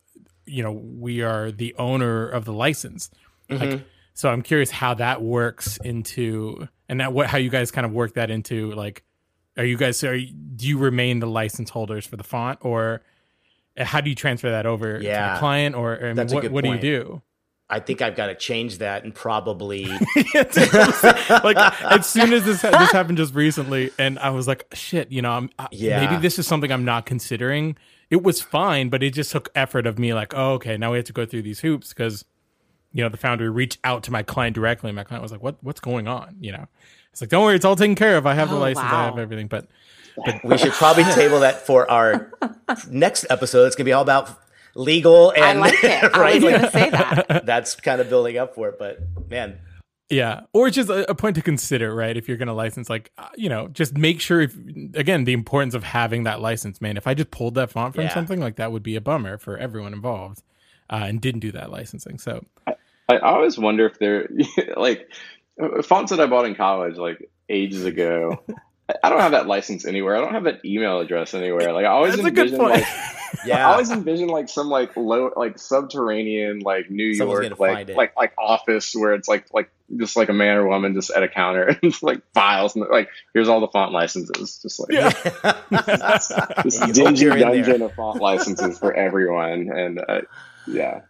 you 0.46 0.62
know 0.62 0.72
we 0.72 1.22
are 1.22 1.50
the 1.50 1.74
owner 1.78 2.28
of 2.28 2.44
the 2.44 2.52
license 2.52 3.10
like 3.50 3.82
so 4.14 4.28
i'm 4.30 4.42
curious 4.42 4.70
how 4.70 4.94
that 4.94 5.22
works 5.22 5.78
into 5.84 6.68
and 6.88 7.00
that 7.00 7.12
what 7.12 7.26
how 7.26 7.38
you 7.38 7.50
guys 7.50 7.70
kind 7.70 7.84
of 7.86 7.92
work 7.92 8.14
that 8.14 8.30
into 8.30 8.70
like 8.72 9.02
are 9.56 9.64
you 9.64 9.76
guys 9.76 10.02
are 10.04 10.14
you, 10.16 10.32
do 10.32 10.66
you 10.66 10.78
remain 10.78 11.20
the 11.20 11.26
license 11.26 11.70
holders 11.70 12.06
for 12.06 12.16
the 12.16 12.24
font 12.24 12.58
or 12.62 13.02
uh, 13.78 13.84
how 13.84 14.00
do 14.00 14.08
you 14.10 14.16
transfer 14.16 14.50
that 14.50 14.66
over 14.66 14.98
to 14.98 15.04
Yeah. 15.04 15.34
the 15.34 15.38
client 15.40 15.74
or 15.74 15.96
I 15.98 16.02
mean, 16.08 16.16
That's 16.16 16.32
a 16.32 16.36
what, 16.36 16.42
good 16.42 16.52
what 16.52 16.64
point. 16.64 16.80
do 16.80 16.86
you 16.86 16.98
do 17.04 17.22
I 17.70 17.80
think 17.80 18.02
I've 18.02 18.14
got 18.14 18.26
to 18.26 18.34
change 18.34 18.78
that 18.78 19.04
and 19.04 19.14
probably 19.14 19.86
like 20.34 21.56
as 21.82 22.06
soon 22.06 22.32
as 22.32 22.44
this 22.44 22.62
this 22.62 22.92
happened 22.92 23.18
just 23.18 23.34
recently 23.34 23.90
and 23.98 24.18
i 24.18 24.30
was 24.30 24.46
like 24.46 24.66
shit 24.74 25.10
you 25.10 25.22
know 25.22 25.32
i'm 25.32 25.50
I- 25.58 25.68
Yeah. 25.72 26.04
maybe 26.04 26.20
this 26.20 26.38
is 26.38 26.46
something 26.46 26.70
i'm 26.70 26.84
not 26.84 27.06
considering 27.06 27.76
it 28.10 28.22
was 28.22 28.40
fine 28.40 28.88
but 28.88 29.02
it 29.02 29.10
just 29.14 29.32
took 29.32 29.48
effort 29.54 29.86
of 29.86 29.98
me 29.98 30.12
like 30.14 30.32
oh 30.34 30.52
okay 30.52 30.76
now 30.76 30.90
we 30.92 30.96
have 30.98 31.06
to 31.06 31.12
go 31.12 31.24
through 31.26 31.42
these 31.42 31.60
hoops 31.60 31.88
because 31.90 32.24
you 32.92 33.02
know 33.02 33.08
the 33.08 33.16
foundry 33.16 33.48
reached 33.50 33.78
out 33.84 34.02
to 34.02 34.10
my 34.12 34.22
client 34.22 34.54
directly 34.54 34.88
and 34.90 34.96
my 34.96 35.04
client 35.04 35.22
was 35.22 35.32
like 35.32 35.42
what 35.42 35.56
what's 35.62 35.80
going 35.80 36.06
on 36.08 36.36
you 36.40 36.52
know 36.52 36.66
it's 37.10 37.20
like 37.20 37.30
don't 37.30 37.44
worry 37.44 37.56
it's 37.56 37.64
all 37.64 37.76
taken 37.76 37.94
care 37.94 38.16
of 38.16 38.26
i 38.26 38.34
have 38.34 38.48
the 38.50 38.56
Oh, 38.56 38.60
license 38.60 38.86
i 38.86 39.04
have 39.04 39.18
everything 39.18 39.46
but 39.48 39.66
But 40.24 40.44
we 40.44 40.56
should 40.58 40.72
probably 40.72 41.02
table 41.14 41.40
that 41.40 41.66
for 41.66 41.90
our 41.90 42.30
next 42.88 43.26
episode. 43.30 43.66
It's 43.66 43.74
going 43.74 43.84
to 43.84 43.88
be 43.88 43.92
all 43.92 44.02
about 44.02 44.30
legal 44.76 45.32
and 45.32 45.58
I 45.58 45.60
like 45.60 45.82
it. 45.82 46.04
I 46.14 46.34
was 46.34 46.40
Like, 46.40 46.40
going 46.40 46.60
to 46.60 46.70
say 46.70 46.90
that. 46.90 47.42
that's 47.46 47.74
kind 47.74 48.00
of 48.00 48.08
building 48.08 48.36
up 48.38 48.54
for 48.54 48.68
it. 48.68 48.78
But 48.78 48.98
man, 49.28 49.58
Yeah, 50.10 50.42
or 50.52 50.68
just 50.68 50.90
a, 50.90 51.10
a 51.10 51.14
point 51.14 51.36
to 51.36 51.42
consider, 51.42 51.94
right? 51.94 52.14
If 52.16 52.28
you're 52.28 52.36
going 52.36 52.48
to 52.48 52.54
license, 52.54 52.90
like 52.90 53.10
uh, 53.16 53.28
you 53.36 53.48
know, 53.48 53.68
just 53.68 53.96
make 53.96 54.20
sure. 54.20 54.42
If 54.42 54.54
again, 54.94 55.24
the 55.24 55.32
importance 55.32 55.74
of 55.74 55.82
having 55.82 56.24
that 56.24 56.40
license, 56.40 56.80
man. 56.80 56.96
If 56.96 57.06
I 57.06 57.14
just 57.14 57.30
pulled 57.30 57.54
that 57.54 57.70
font 57.70 57.94
from 57.94 58.04
Yeah. 58.04 58.14
something, 58.14 58.38
like 58.38 58.56
that 58.56 58.70
would 58.70 58.82
be 58.82 58.96
a 58.96 59.00
bummer 59.00 59.38
for 59.38 59.56
everyone 59.56 59.94
involved, 59.94 60.42
uh, 60.90 61.04
and 61.06 61.20
didn't 61.20 61.40
do 61.40 61.52
that 61.52 61.70
licensing. 61.70 62.18
So 62.18 62.44
I, 62.66 62.74
I 63.08 63.18
always 63.18 63.58
wonder 63.58 63.86
if 63.86 63.98
they're 63.98 64.28
like 64.76 65.10
uh, 65.60 65.80
fonts 65.82 66.10
that 66.10 66.20
I 66.20 66.26
bought 66.26 66.44
in 66.44 66.54
college, 66.54 66.96
like 66.96 67.30
ages 67.48 67.86
ago. 67.86 68.44
I- 69.02 69.06
I 69.06 69.10
don't 69.10 69.20
have 69.20 69.32
that 69.32 69.46
license 69.46 69.84
anywhere. 69.84 70.16
I 70.16 70.20
don't 70.20 70.32
have 70.34 70.44
that 70.44 70.64
email 70.64 71.00
address 71.00 71.34
anywhere. 71.34 71.72
Like 71.72 71.84
I 71.84 71.88
always 71.88 72.16
that's 72.16 72.26
a 72.26 72.30
good 72.30 72.52
envision 72.52 72.58
point. 72.58 72.72
like 72.80 72.86
I 73.52 73.62
always 73.62 73.90
envision 73.90 74.28
like 74.28 74.48
some 74.48 74.68
like 74.68 74.96
low 74.96 75.32
like 75.36 75.58
subterranean 75.58 76.60
like 76.60 76.90
New 76.90 77.14
Someone's 77.14 77.48
York 77.48 77.58
like 77.58 77.88
like 77.96 78.16
like 78.16 78.32
office 78.38 78.94
where 78.94 79.14
it's 79.14 79.28
like 79.28 79.52
like 79.52 79.70
just 79.96 80.16
like 80.16 80.28
a 80.28 80.32
man 80.32 80.56
or 80.56 80.68
woman 80.68 80.94
just 80.94 81.10
at 81.10 81.22
a 81.22 81.28
counter 81.28 81.62
and 81.68 81.78
it's 81.82 82.02
like 82.02 82.20
files 82.32 82.76
and 82.76 82.86
like 82.90 83.08
here's 83.34 83.48
all 83.48 83.60
the 83.60 83.68
font 83.68 83.92
licenses 83.92 84.60
just 84.62 84.80
like 84.80 84.88
this 84.90 86.80
You 86.86 86.92
dingy 86.92 87.24
you're 87.24 87.32
in 87.36 87.40
there. 87.40 87.62
dungeon 87.62 87.82
of 87.82 87.92
font 87.94 88.20
licenses 88.20 88.78
for 88.78 88.94
everyone 88.94 89.70
and 89.70 90.00
uh, 90.08 90.20
yeah 90.66 91.00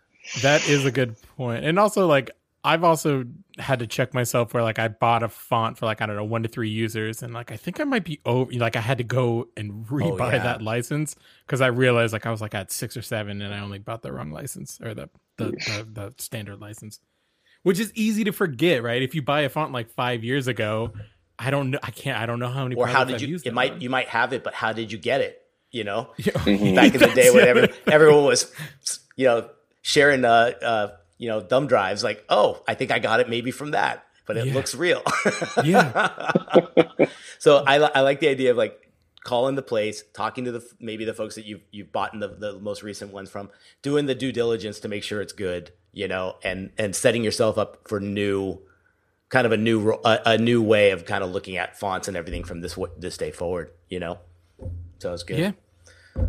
that 0.43 0.66
is 0.69 0.86
a 0.86 0.90
good 0.90 1.16
point. 1.36 1.66
And 1.66 1.78
also, 1.78 2.06
like 2.06 2.31
I've 2.66 2.82
also 2.82 3.24
had 3.59 3.81
to 3.81 3.86
check 3.86 4.15
myself 4.15 4.55
where 4.55 4.62
like 4.62 4.78
I 4.78 4.89
bought 4.89 5.23
a 5.23 5.28
font 5.28 5.77
for 5.77 5.85
like 5.85 6.01
I 6.01 6.07
don't 6.07 6.16
know 6.16 6.24
one 6.24 6.43
to 6.45 6.49
three 6.49 6.70
users, 6.70 7.23
and 7.23 7.35
like 7.35 7.53
I 7.53 7.57
think 7.59 7.78
I 7.78 7.85
might 7.85 8.05
be 8.05 8.20
over. 8.24 8.51
Like 8.53 8.74
I 8.77 8.81
had 8.81 8.99
to 8.99 9.05
go 9.05 9.49
and 9.57 9.85
rebuy 9.86 10.19
Oh, 10.20 10.31
yeah. 10.31 10.43
that 10.43 10.62
license 10.62 11.15
because 11.47 11.61
I 11.61 11.66
realized 11.66 12.12
like 12.15 12.24
I 12.24 12.31
was 12.31 12.41
like 12.41 12.55
at 12.55 12.73
six 12.73 12.97
or 12.97 13.03
seven, 13.03 13.43
and 13.43 13.53
I 13.53 13.61
only 13.61 13.78
bought 13.78 14.03
the 14.03 14.12
wrong 14.12 14.31
license 14.31 14.81
or 14.82 14.95
the 14.95 15.11
the, 15.36 15.45
the 15.51 15.86
the 15.93 16.15
standard 16.16 16.61
license, 16.61 17.01
which 17.65 17.78
is 17.78 17.93
easy 17.95 18.24
to 18.24 18.32
forget, 18.32 18.82
right? 18.82 19.03
If 19.03 19.15
you 19.15 19.20
buy 19.20 19.43
a 19.43 19.49
font 19.51 19.73
like 19.73 19.91
five 19.91 20.24
years 20.24 20.47
ago, 20.47 20.93
I 21.39 21.51
don't 21.51 21.70
know. 21.70 21.78
I 21.82 21.91
can't. 21.91 22.19
I 22.19 22.24
don't 22.24 22.39
know 22.39 22.49
how 22.49 22.62
many. 22.62 22.77
or 22.77 22.86
how 22.86 23.05
did 23.05 23.16
I've 23.16 23.23
you? 23.23 23.39
It 23.45 23.53
might 23.53 23.73
on. 23.73 23.81
you 23.82 23.91
might 23.91 24.09
have 24.09 24.32
it, 24.32 24.43
but 24.43 24.55
how 24.55 24.73
did 24.73 24.91
you 24.91 24.97
get 24.99 25.20
it? 25.20 25.39
You 25.70 25.85
know, 25.85 26.11
back 26.35 26.47
in 26.47 27.01
the 27.01 27.12
day 27.15 27.31
when 27.31 27.45
Yeah. 27.45 27.51
every, 27.51 27.69
everyone 27.89 28.24
was, 28.24 28.51
you 29.16 29.27
know, 29.27 29.51
sharing, 29.82 30.24
uh, 30.24 30.53
uh, 30.62 30.89
you 31.24 31.30
know, 31.30 31.40
thumb 31.40 31.66
drives. 31.66 32.05
Like, 32.05 32.22
oh, 32.28 32.62
I 32.68 32.74
think 32.74 32.90
I 32.90 32.98
got 32.98 33.20
it 33.20 33.30
maybe 33.30 33.51
from 33.51 33.70
that, 33.70 34.05
but 34.26 34.36
it 34.36 34.46
Yeah. 34.46 34.52
looks 34.55 34.74
real. 34.74 35.02
Yeah. 35.64 36.30
so 37.38 37.64
I, 37.66 37.76
I 37.76 38.01
like 38.01 38.20
the 38.20 38.28
idea 38.28 38.51
of 38.51 38.59
like 38.59 38.78
calling 39.24 39.55
the 39.55 39.62
place, 39.62 40.05
talking 40.12 40.44
to 40.44 40.52
the 40.52 40.62
maybe 40.80 41.06
the 41.06 41.14
folks 41.14 41.34
that 41.36 41.46
you've 41.46 41.62
you've 41.70 41.90
bought 41.92 42.12
in 42.12 42.20
the, 42.20 42.28
the 42.28 42.59
most 42.60 42.82
recent 42.82 43.10
ones 43.10 43.30
from, 43.30 43.48
doing 43.80 44.05
the 44.05 44.14
due 44.14 44.32
diligence 44.32 44.80
to 44.80 44.88
make 44.88 45.02
sure 45.02 45.22
it's 45.22 45.32
good, 45.32 45.72
you 45.94 46.06
know, 46.09 46.36
and 46.44 46.70
and 46.76 46.94
setting 46.94 47.24
yourself 47.24 47.56
up 47.56 47.88
for 47.88 48.01
new, 48.01 48.59
kind 49.30 49.46
of 49.46 49.52
a 49.52 49.56
new 49.56 49.92
a, 50.05 50.20
a 50.26 50.36
new 50.38 50.60
way 50.62 50.90
of 50.90 51.06
kind 51.06 51.24
of 51.24 51.30
looking 51.30 51.56
at 51.56 51.78
fonts 51.78 52.06
and 52.06 52.16
everything 52.18 52.44
from 52.44 52.60
this 52.60 52.78
this 52.98 53.16
day 53.16 53.30
forward, 53.30 53.70
you 53.88 53.98
know. 53.98 54.18
So 54.98 55.14
it's 55.14 55.22
good. 55.22 55.38
Yeah. 55.38 55.52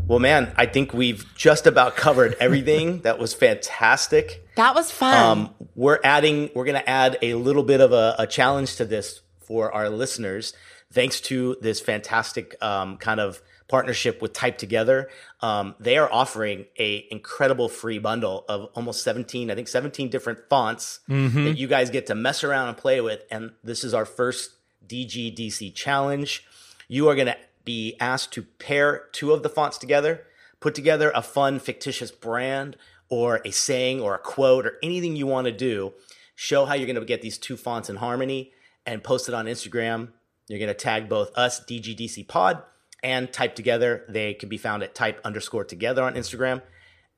Well, 0.07 0.19
man, 0.19 0.53
I 0.55 0.65
think 0.65 0.93
we've 0.93 1.25
just 1.35 1.67
about 1.67 1.95
covered 1.95 2.35
everything. 2.39 3.01
that 3.03 3.19
was 3.19 3.33
fantastic. 3.33 4.47
That 4.55 4.75
was 4.75 4.91
fun. 4.91 5.13
Um, 5.15 5.55
we're 5.75 5.99
adding, 6.03 6.49
we're 6.55 6.65
going 6.65 6.79
to 6.79 6.89
add 6.89 7.17
a 7.21 7.35
little 7.35 7.63
bit 7.63 7.81
of 7.81 7.91
a, 7.91 8.15
a 8.19 8.27
challenge 8.27 8.75
to 8.77 8.85
this 8.85 9.21
for 9.39 9.71
our 9.73 9.89
listeners, 9.89 10.53
thanks 10.91 11.21
to 11.21 11.57
this 11.61 11.79
fantastic 11.79 12.55
um, 12.63 12.97
kind 12.97 13.19
of 13.19 13.41
partnership 13.67 14.21
with 14.21 14.33
Type 14.33 14.57
Together. 14.57 15.09
Um, 15.41 15.75
they 15.79 15.97
are 15.97 16.11
offering 16.11 16.65
a 16.77 17.07
incredible 17.09 17.67
free 17.69 17.99
bundle 17.99 18.45
of 18.47 18.69
almost 18.75 19.03
17, 19.03 19.49
I 19.49 19.55
think 19.55 19.67
17 19.67 20.09
different 20.09 20.39
fonts 20.49 20.99
that 21.45 21.57
you 21.57 21.67
guys 21.67 21.89
get 21.89 22.07
to 22.07 22.15
mess 22.15 22.43
around 22.43 22.69
and 22.69 22.77
play 22.77 23.01
with. 23.01 23.21
And 23.31 23.51
this 23.63 23.83
is 23.83 23.93
our 23.93 24.05
first 24.05 24.51
DGDC 24.87 25.73
challenge. 25.73 26.45
You 26.87 27.07
are 27.09 27.15
going 27.15 27.27
to 27.27 27.37
be 27.65 27.95
asked 27.99 28.31
to 28.33 28.43
pair 28.43 29.07
two 29.11 29.33
of 29.33 29.43
the 29.43 29.49
fonts 29.49 29.77
together, 29.77 30.25
put 30.59 30.75
together 30.75 31.11
a 31.13 31.21
fun 31.21 31.59
fictitious 31.59 32.11
brand 32.11 32.77
or 33.09 33.41
a 33.43 33.51
saying 33.51 34.01
or 34.01 34.15
a 34.15 34.19
quote 34.19 34.65
or 34.65 34.73
anything 34.81 35.15
you 35.15 35.27
want 35.27 35.45
to 35.45 35.51
do. 35.51 35.93
Show 36.35 36.65
how 36.65 36.73
you're 36.73 36.87
going 36.87 36.95
to 36.95 37.05
get 37.05 37.21
these 37.21 37.37
two 37.37 37.57
fonts 37.57 37.89
in 37.89 37.97
harmony 37.97 38.51
and 38.85 39.03
post 39.03 39.27
it 39.27 39.35
on 39.35 39.45
Instagram. 39.45 40.09
You're 40.47 40.59
going 40.59 40.67
to 40.67 40.73
tag 40.73 41.09
both 41.09 41.35
us, 41.35 41.59
DGDC 41.61 42.27
Pod, 42.27 42.61
and 43.03 43.31
Type 43.31 43.55
Together. 43.55 44.05
They 44.09 44.33
can 44.33 44.49
be 44.49 44.57
found 44.57 44.83
at 44.83 44.93
type 44.93 45.19
underscore 45.23 45.63
together 45.63 46.03
on 46.03 46.15
Instagram. 46.15 46.61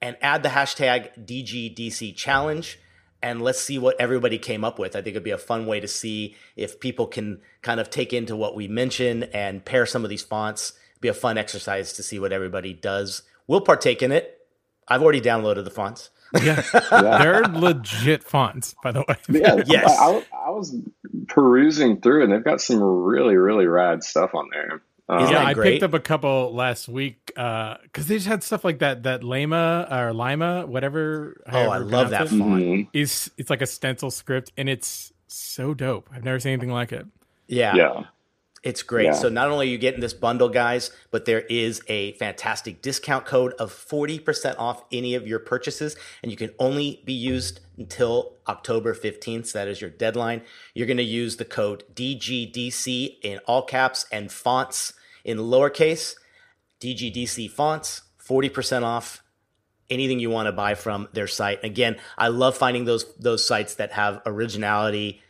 And 0.01 0.15
add 0.21 0.43
the 0.43 0.49
hashtag 0.49 1.25
DGDC 1.25 2.15
Challenge. 2.15 2.79
And 3.21 3.41
let's 3.41 3.59
see 3.59 3.79
what 3.79 3.99
everybody 3.99 4.37
came 4.37 4.63
up 4.63 4.77
with. 4.77 4.95
I 4.95 5.01
think 5.01 5.09
it'd 5.15 5.23
be 5.23 5.31
a 5.31 5.37
fun 5.37 5.65
way 5.65 5.79
to 5.79 5.87
see 5.87 6.35
if 6.55 6.79
people 6.79 7.07
can 7.07 7.41
kind 7.61 7.79
of 7.79 7.89
take 7.89 8.13
into 8.13 8.35
what 8.35 8.55
we 8.55 8.67
mentioned 8.67 9.29
and 9.33 9.65
pair 9.65 9.85
some 9.85 10.03
of 10.03 10.09
these 10.09 10.21
fonts. 10.21 10.73
It'd 10.91 11.01
be 11.01 11.07
a 11.07 11.13
fun 11.13 11.37
exercise 11.37 11.93
to 11.93 12.03
see 12.03 12.19
what 12.19 12.31
everybody 12.31 12.73
does. 12.73 13.23
We'll 13.47 13.61
partake 13.61 14.03
in 14.03 14.11
it. 14.11 14.45
I've 14.87 15.01
already 15.01 15.21
downloaded 15.21 15.63
the 15.63 15.71
fonts. 15.71 16.09
Yeah. 16.41 16.63
Yeah. 16.91 17.17
They're 17.19 17.41
legit 17.43 18.23
fonts, 18.23 18.75
by 18.83 18.91
the 18.91 19.03
way. 19.07 19.15
Yeah, 19.29 19.63
Yes. 19.65 19.97
I, 19.99 20.23
I, 20.33 20.47
I 20.47 20.49
was 20.51 20.75
perusing 21.27 22.01
through, 22.01 22.23
and 22.23 22.31
they've 22.33 22.43
got 22.43 22.61
some 22.61 22.81
really, 22.81 23.35
really 23.35 23.67
rad 23.67 24.03
stuff 24.03 24.33
on 24.33 24.49
there. 24.51 24.81
Um, 25.09 25.29
yeah, 25.31 25.43
I 25.45 25.53
great? 25.53 25.73
picked 25.73 25.83
up 25.83 25.93
a 25.93 25.99
couple 26.01 26.53
last 26.53 26.87
week 26.89 27.27
because 27.27 28.07
they 28.07 28.15
just 28.15 28.27
had 28.27 28.43
stuff 28.43 28.65
like 28.65 28.79
that. 28.79 29.03
That 29.03 29.23
Lima 29.23 29.87
or 29.89 30.13
Lima, 30.13 30.65
whatever. 30.65 31.41
Oh, 31.49 31.69
I 31.69 31.77
love 31.77 32.09
that 32.09 32.27
pronounce 32.27 32.31
font. 32.31 32.63
mhm. 32.63 32.87
it, 32.93 32.99
Is 32.99 33.31
it's 33.37 33.49
like 33.49 33.61
a 33.61 33.67
stencil 33.67 34.11
script, 34.11 34.51
and 34.57 34.67
it's 34.67 35.13
so 35.27 35.73
dope. 35.73 36.09
I've 36.13 36.23
never 36.25 36.39
seen 36.39 36.53
anything 36.53 36.71
like 36.71 36.91
it. 36.91 37.05
Yeah. 37.47 37.75
yeah. 37.75 38.03
It's 38.63 38.83
great. 38.83 39.05
Yeah. 39.05 39.11
So 39.13 39.29
not 39.29 39.49
only 39.49 39.67
are 39.67 39.69
you 39.69 39.77
getting 39.77 40.01
this 40.01 40.13
bundle, 40.13 40.49
guys, 40.49 40.91
but 41.11 41.23
there 41.23 41.41
is 41.41 41.81
a 41.87 42.13
fantastic 42.13 42.81
discount 42.81 43.25
code 43.25 43.53
of 43.53 43.71
40% 43.71 44.55
off 44.57 44.83
any 44.91 45.15
of 45.15 45.25
your 45.25 45.39
purchases, 45.39 45.95
and 46.21 46.31
you 46.31 46.37
can 46.37 46.49
only 46.59 47.01
be 47.05 47.13
used 47.13 47.61
until 47.77 48.33
October 48.47 48.93
15th. 48.93 49.45
So 49.47 49.59
that 49.59 49.69
is 49.69 49.79
your 49.79 49.91
deadline. 49.91 50.41
You're 50.73 50.87
going 50.87 50.97
to 50.97 51.03
use 51.03 51.37
the 51.37 51.45
code 51.45 51.83
DGDC 51.93 53.17
in 53.21 53.37
all 53.47 53.61
caps 53.61 54.05
and 54.11 54.29
fonts 54.31 54.91
in 55.27 55.37
lowercase. 55.37 56.15
DGDC 56.79 57.51
fonts, 57.51 58.01
40% 58.23 58.83
off 58.83 59.21
anything 59.89 60.19
you 60.19 60.29
want 60.29 60.47
to 60.47 60.51
buy 60.51 60.73
from 60.73 61.07
their 61.13 61.27
site. 61.27 61.63
Again, 61.63 61.97
I 62.17 62.27
love 62.29 62.57
finding 62.57 62.85
those 62.85 63.13
those 63.15 63.45
sites 63.45 63.75
that 63.75 63.91
have 63.93 64.21
originality, 64.25 65.21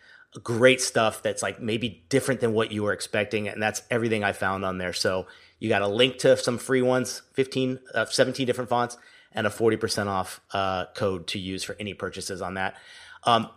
great 0.44 0.82
stuff 0.82 1.22
that's 1.22 1.42
like 1.42 1.62
maybe 1.62 2.06
different 2.10 2.42
than 2.42 2.54
what 2.54 2.72
you 2.72 2.84
were 2.84 2.94
expecting 2.94 3.48
and 3.48 3.62
that's 3.62 3.84
everything 3.90 4.24
I 4.24 4.34
found 4.34 4.66
on 4.66 4.78
there. 4.78 4.94
So 4.94 5.28
you 5.60 5.70
got 5.70 5.82
a 5.82 5.88
link 5.88 6.18
to 6.20 6.38
some 6.38 6.58
free 6.58 6.82
ones, 6.82 7.22
15 7.34 7.80
uh, 7.94 8.06
17 8.06 8.46
different 8.46 8.70
fonts 8.70 8.98
and 9.32 9.46
a 9.46 9.50
40% 9.50 10.08
off 10.08 10.42
uh, 10.52 10.86
code 10.96 11.28
to 11.28 11.40
use 11.40 11.64
for 11.64 11.76
any 11.80 11.94
purchases 11.94 12.42
on 12.42 12.56
that. 12.56 12.76
Um, 13.24 13.50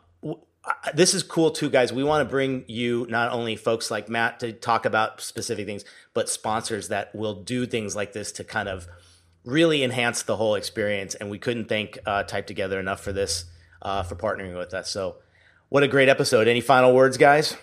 this 0.95 1.15
is 1.15 1.23
cool 1.23 1.51
too, 1.51 1.71
guys. 1.71 1.93
We 1.93 2.05
want 2.05 2.27
to 2.27 2.31
bring 2.31 2.65
you 2.67 3.07
not 3.09 3.33
only 3.33 3.57
folks 3.57 3.91
like 3.91 4.09
Matt 4.09 4.41
to 4.41 4.53
talk 4.53 4.85
about 4.85 5.21
specific 5.21 5.67
things, 5.67 5.85
but 6.15 6.29
sponsors 6.29 6.89
that 6.89 7.15
will 7.15 7.35
do 7.35 7.67
things 7.67 7.97
like 7.97 8.13
this 8.13 8.33
to 8.33 8.45
kind 8.45 8.69
of 8.69 8.87
really 9.45 9.83
enhance 9.83 10.23
the 10.23 10.37
whole 10.37 10.55
experience. 10.55 11.15
And 11.15 11.31
we 11.31 11.39
couldn't 11.39 11.69
thank 11.69 11.99
uh, 12.05 12.25
Type 12.25 12.47
Together 12.47 12.79
enough 12.79 13.01
for 13.01 13.13
this, 13.13 13.47
uh, 13.83 14.03
for 14.03 14.17
partnering 14.17 14.57
with 14.57 14.75
us. 14.75 14.91
So, 14.91 15.17
what 15.69 15.83
a 15.83 15.89
great 15.89 16.09
episode. 16.09 16.49
Any 16.49 16.61
final 16.61 16.95
words, 16.95 17.17
guys? 17.17 17.57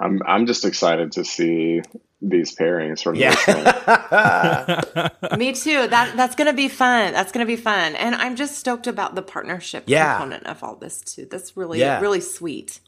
I'm 0.00 0.20
I'm 0.26 0.46
just 0.46 0.64
excited 0.64 1.12
to 1.12 1.24
see 1.24 1.82
these 2.22 2.54
pairings 2.54 3.02
from 3.02 3.14
Yeah. 3.14 3.34
this. 3.34 5.10
Me 5.38 5.52
too. 5.52 5.86
That 5.88 6.16
that's 6.16 6.34
gonna 6.34 6.52
be 6.52 6.68
fun. 6.68 7.12
That's 7.12 7.32
gonna 7.32 7.46
be 7.46 7.56
fun. 7.56 7.94
And 7.96 8.14
I'm 8.14 8.36
just 8.36 8.58
stoked 8.58 8.86
about 8.86 9.14
the 9.14 9.22
partnership 9.22 9.84
Yeah. 9.86 10.12
component 10.18 10.46
of 10.46 10.62
all 10.62 10.76
this 10.76 11.00
too. 11.00 11.26
That's 11.30 11.56
really 11.56 11.80
Yeah. 11.80 12.00
really 12.00 12.20
sweet 12.20 12.80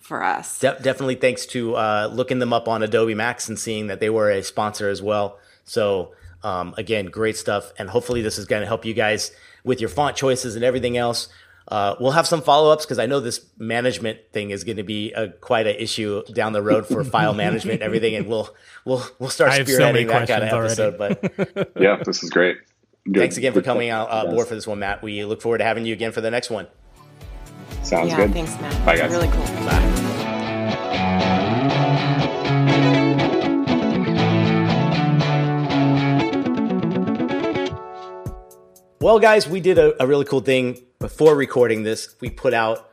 for 0.00 0.22
us. 0.24 0.58
De- 0.58 0.76
definitely 0.82 1.14
thanks 1.14 1.46
to 1.46 1.76
uh, 1.76 2.10
looking 2.12 2.38
them 2.40 2.52
up 2.52 2.66
on 2.66 2.82
Adobe 2.82 3.14
Max 3.14 3.48
and 3.48 3.58
seeing 3.58 3.86
that 3.86 4.00
they 4.00 4.10
were 4.10 4.30
a 4.30 4.42
sponsor 4.42 4.88
as 4.88 5.00
well. 5.00 5.38
So, 5.64 6.12
um, 6.42 6.74
again, 6.76 7.06
great 7.06 7.36
stuff. 7.36 7.72
And 7.78 7.88
hopefully, 7.88 8.20
this 8.20 8.36
is 8.36 8.46
going 8.46 8.62
to 8.62 8.66
help 8.66 8.84
you 8.84 8.94
guys 8.94 9.30
with 9.62 9.80
your 9.80 9.88
font 9.88 10.16
choices 10.16 10.56
and 10.56 10.64
everything 10.64 10.96
else. 10.96 11.28
Uh, 11.68 11.94
we'll 12.00 12.12
have 12.12 12.26
some 12.26 12.42
follow 12.42 12.72
ups 12.72 12.84
because 12.84 12.98
I 12.98 13.06
know 13.06 13.20
this 13.20 13.44
management 13.56 14.18
thing 14.32 14.50
is 14.50 14.64
going 14.64 14.78
to 14.78 14.82
be 14.82 15.12
a, 15.12 15.28
quite 15.28 15.66
an 15.66 15.76
issue 15.76 16.22
down 16.32 16.52
the 16.52 16.62
road 16.62 16.86
for 16.86 17.04
file 17.04 17.34
management 17.34 17.74
and 17.74 17.82
everything. 17.82 18.14
And 18.14 18.26
we'll 18.26 18.54
we'll 18.84 19.04
we'll 19.18 19.30
start 19.30 19.52
I 19.52 19.56
have 19.56 19.68
so 19.68 19.78
that 19.78 19.94
kind 19.94 20.10
of 20.10 20.50
questions 20.50 20.78
episode. 20.78 20.98
But 20.98 21.72
yeah, 21.80 22.02
this 22.04 22.22
is 22.22 22.30
great. 22.30 22.58
Good- 23.04 23.16
thanks 23.16 23.36
again 23.36 23.52
for 23.52 23.62
coming 23.62 23.88
stuff, 23.90 24.08
on 24.08 24.16
uh, 24.16 24.24
guys. 24.24 24.34
board 24.34 24.48
for 24.48 24.54
this 24.54 24.66
one, 24.66 24.78
Matt. 24.80 25.02
We 25.02 25.24
look 25.24 25.42
forward 25.42 25.58
to 25.58 25.64
having 25.64 25.84
you 25.86 25.92
again 25.92 26.12
for 26.12 26.20
the 26.20 26.30
next 26.30 26.50
one. 26.50 26.66
Sounds 27.82 28.10
yeah, 28.10 28.16
good. 28.16 28.32
thanks, 28.32 28.60
Matt. 28.60 28.86
Bye, 28.86 28.96
guys. 28.96 29.10
Really 29.10 29.28
cool. 29.28 29.44
Bye. 29.66 30.08
Well, 39.00 39.18
guys, 39.18 39.48
we 39.48 39.60
did 39.60 39.78
a, 39.78 40.00
a 40.00 40.06
really 40.06 40.24
cool 40.24 40.42
thing 40.42 40.78
before 41.02 41.34
recording 41.34 41.82
this. 41.82 42.14
We 42.20 42.30
put 42.30 42.54
out 42.54 42.88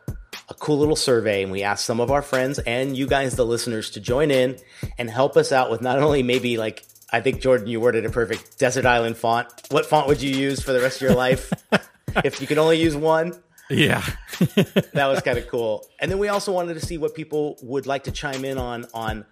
a 0.50 0.54
cool 0.56 0.80
little 0.80 0.96
survey 0.96 1.44
and 1.44 1.52
we 1.52 1.62
asked 1.62 1.86
some 1.86 2.00
of 2.00 2.10
our 2.10 2.24
friends 2.24 2.58
and 2.60 2.98
you 2.98 3.06
guys, 3.06 3.36
the 3.36 3.46
listeners, 3.46 3.92
to 3.92 4.00
join 4.00 4.32
in 4.32 4.58
and 4.98 5.10
help 5.10 5.38
us 5.38 5.52
out 5.52 5.70
with 5.70 5.82
not 5.82 6.00
only 6.00 6.24
maybe 6.24 6.58
like, 6.58 6.84
I 7.14 7.22
think 7.22 7.40
Jordan, 7.40 7.68
you 7.68 7.80
worded 7.80 8.06
it 8.06 8.12
perfect 8.12 8.58
desert 8.58 8.86
island 8.88 9.16
font. 9.16 9.48
What 9.70 9.86
font 9.86 10.08
would 10.08 10.22
you 10.24 10.36
use 10.36 10.62
for 10.62 10.74
the 10.74 10.82
rest 10.82 10.98
of 10.98 11.02
your 11.04 11.16
life? 11.16 11.54
if 12.26 12.42
you 12.42 12.48
could 12.48 12.58
only 12.58 12.82
use 12.82 12.96
one, 12.96 13.40
Yeah. 13.70 14.04
that 14.40 15.06
was 15.08 15.22
kind 15.22 15.38
of 15.38 15.48
cool. 15.48 15.86
And 16.00 16.10
then 16.10 16.18
we 16.18 16.30
also 16.30 16.52
wanted 16.52 16.74
to 16.74 16.82
see 16.82 16.98
what 16.98 17.14
people 17.14 17.58
would 17.62 17.86
like 17.86 18.06
to 18.06 18.12
chime 18.12 18.44
in 18.44 18.58
on 18.58 18.86
on 18.96 19.26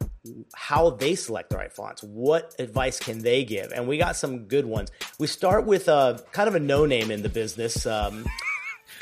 how 0.53 0.91
they 0.91 1.15
select 1.15 1.49
the 1.49 1.57
right 1.57 1.73
fonts. 1.73 2.03
What 2.03 2.53
advice 2.59 2.99
can 2.99 3.23
they 3.23 3.43
give? 3.43 3.71
And 3.71 3.87
we 3.87 3.97
got 3.97 4.15
some 4.15 4.45
good 4.45 4.65
ones. 4.65 4.91
We 5.17 5.25
start 5.25 5.65
with 5.65 5.87
a 5.87 6.21
kind 6.31 6.47
of 6.47 6.53
a 6.53 6.59
no 6.59 6.85
name 6.85 7.09
in 7.09 7.23
the 7.23 7.29
business. 7.29 7.87
Um, 7.87 8.25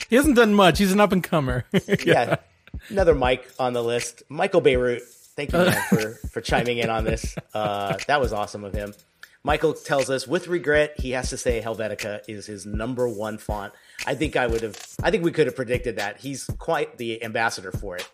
he 0.09 0.15
hasn't 0.15 0.35
done 0.35 0.53
much. 0.53 0.79
He's 0.79 0.91
an 0.91 0.99
up 0.99 1.11
and 1.11 1.23
comer. 1.23 1.65
yeah, 2.05 2.37
another 2.89 3.15
Mike 3.15 3.49
on 3.59 3.73
the 3.73 3.83
list, 3.83 4.23
Michael 4.29 4.61
Bierut. 4.61 5.01
Thank 5.35 5.51
you 5.51 5.59
man, 5.59 5.81
for 5.89 6.11
for 6.29 6.41
chiming 6.41 6.77
in 6.77 6.89
on 6.89 7.03
this. 7.03 7.35
Uh, 7.53 7.97
that 8.07 8.21
was 8.21 8.33
awesome 8.33 8.63
of 8.63 8.73
him. 8.73 8.93
Michael 9.43 9.73
tells 9.73 10.09
us 10.09 10.27
with 10.27 10.47
regret 10.47 10.95
he 10.97 11.11
has 11.11 11.29
to 11.29 11.37
say 11.37 11.61
Helvetica 11.61 12.21
is 12.27 12.47
his 12.47 12.65
number 12.65 13.07
one 13.07 13.37
font. 13.37 13.73
I 14.05 14.15
think 14.15 14.35
I 14.35 14.47
would 14.47 14.61
have. 14.61 14.75
I 15.03 15.11
think 15.11 15.23
we 15.23 15.31
could 15.31 15.45
have 15.45 15.55
predicted 15.55 15.97
that. 15.97 16.17
He's 16.17 16.45
quite 16.57 16.97
the 16.97 17.23
ambassador 17.23 17.71
for 17.71 17.95
it 17.95 18.09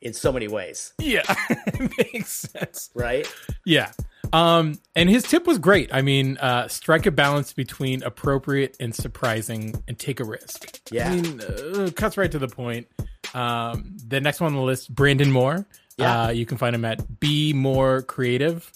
in 0.00 0.14
so 0.14 0.32
many 0.32 0.48
ways, 0.48 0.92
yeah. 0.98 1.22
Makes 1.98 2.48
sense. 2.50 2.90
right? 2.94 3.26
Yeah. 3.64 3.92
Um, 4.32 4.78
and 4.94 5.08
his 5.08 5.24
tip 5.24 5.46
was 5.46 5.58
great. 5.58 5.92
I 5.92 6.02
mean, 6.02 6.38
uh, 6.38 6.68
strike 6.68 7.06
a 7.06 7.10
balance 7.10 7.52
between 7.52 8.02
appropriate 8.02 8.76
and 8.78 8.94
surprising 8.94 9.82
and 9.88 9.98
take 9.98 10.20
a 10.20 10.24
risk. 10.24 10.80
Yeah. 10.90 11.10
I 11.10 11.16
mean, 11.16 11.40
uh, 11.40 11.90
cuts 11.94 12.16
right 12.16 12.30
to 12.30 12.38
the 12.38 12.48
point. 12.48 12.86
Um, 13.34 13.96
the 14.06 14.20
next 14.20 14.40
one 14.40 14.52
on 14.52 14.56
the 14.56 14.64
list, 14.64 14.94
Brandon 14.94 15.30
Moore. 15.30 15.66
Yeah. 15.96 16.22
Uh, 16.24 16.30
you 16.30 16.46
can 16.46 16.58
find 16.58 16.74
him 16.74 16.84
at 16.84 17.20
Be 17.20 17.52
More 17.52 18.02
Creative 18.02 18.70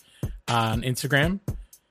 on 0.49 0.83
Instagram. 0.83 1.41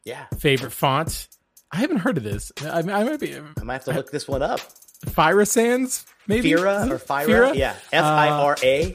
Yeah, 0.05 0.25
Favorite 0.37 0.71
font. 0.71 1.29
I 1.71 1.77
haven't 1.77 1.97
heard 1.97 2.17
of 2.17 2.23
this. 2.23 2.51
I, 2.61 2.79
I 2.79 2.81
might 2.81 3.19
be 3.19 3.35
I 3.35 3.63
might 3.63 3.73
have 3.73 3.85
to 3.85 3.93
look 3.93 4.11
this 4.11 4.27
one 4.27 4.43
up. 4.43 4.59
Fira 5.05 5.47
Sans, 5.47 6.05
maybe 6.27 6.51
Fira 6.51 6.89
or 6.89 6.99
Fira? 6.99 7.25
Fira? 7.25 7.55
Yeah, 7.55 7.75
F 7.91 8.03
I 8.03 8.29
R 8.29 8.57
A. 8.61 8.93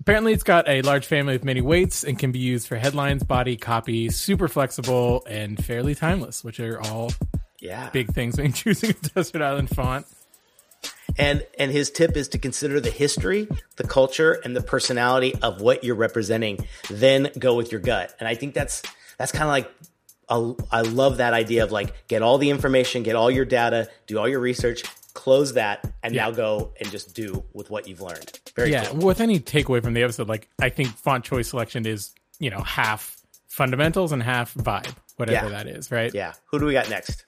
Apparently, 0.00 0.32
it's 0.32 0.42
got 0.42 0.68
a 0.68 0.82
large 0.82 1.06
family 1.06 1.34
with 1.34 1.44
many 1.44 1.60
weights 1.60 2.04
and 2.04 2.18
can 2.18 2.32
be 2.32 2.38
used 2.38 2.66
for 2.66 2.76
headlines, 2.76 3.22
body, 3.22 3.56
copy, 3.56 4.08
super 4.08 4.48
flexible, 4.48 5.24
and 5.28 5.62
fairly 5.64 5.94
timeless, 5.94 6.42
which 6.42 6.58
are 6.58 6.80
all 6.80 7.12
Yeah, 7.60 7.90
big 7.90 8.12
things 8.12 8.38
when 8.38 8.52
choosing 8.54 8.90
a 8.90 9.08
desert 9.08 9.42
island 9.42 9.68
font. 9.70 10.06
and 11.18 11.44
and 11.58 11.70
his 11.70 11.90
tip 11.90 12.16
is 12.16 12.28
to 12.28 12.38
consider 12.38 12.80
the 12.80 12.90
history, 12.90 13.46
the 13.76 13.84
culture, 13.86 14.32
and 14.44 14.56
the 14.56 14.62
personality 14.62 15.34
of 15.42 15.60
what 15.60 15.84
you're 15.84 15.94
representing. 15.96 16.66
Then 16.90 17.30
go 17.38 17.54
with 17.54 17.70
your 17.70 17.80
gut. 17.82 18.14
And 18.18 18.26
I 18.28 18.34
think 18.34 18.54
that's 18.54 18.82
that's 19.18 19.32
kind 19.32 19.44
of 19.44 19.50
like 19.50 19.70
a, 20.30 20.54
I 20.74 20.80
love 20.82 21.18
that 21.18 21.34
idea 21.34 21.62
of 21.64 21.72
like 21.72 22.08
get 22.08 22.22
all 22.22 22.38
the 22.38 22.48
information, 22.50 23.02
get 23.02 23.16
all 23.16 23.30
your 23.30 23.44
data, 23.44 23.88
do 24.06 24.18
all 24.18 24.28
your 24.28 24.40
research, 24.40 24.82
close 25.20 25.52
that, 25.52 25.84
and 26.02 26.14
Yeah. 26.14 26.24
now 26.24 26.30
go 26.30 26.72
and 26.80 26.90
just 26.90 27.14
do 27.14 27.44
with 27.52 27.68
what 27.70 27.86
you've 27.86 28.00
learned. 28.00 28.40
Very 28.56 28.72
Yeah, 28.72 28.86
cool. 28.86 29.00
with 29.06 29.20
any 29.20 29.38
takeaway 29.38 29.82
from 29.82 29.92
the 29.94 30.02
episode, 30.02 30.28
like 30.28 30.48
I 30.60 30.70
think 30.70 30.88
font 30.96 31.24
choice 31.24 31.48
selection 31.50 31.86
is 31.86 32.12
you 32.38 32.48
know 32.50 32.60
half 32.60 33.16
fundamentals 33.48 34.12
and 34.12 34.22
half 34.22 34.54
vibe, 34.54 34.94
whatever 35.16 35.46
Yeah. 35.50 35.52
that 35.62 35.66
is, 35.68 35.90
right? 35.90 36.12
Yeah. 36.14 36.32
Who 36.46 36.58
do 36.58 36.64
we 36.64 36.72
got 36.72 36.88
next? 36.88 37.26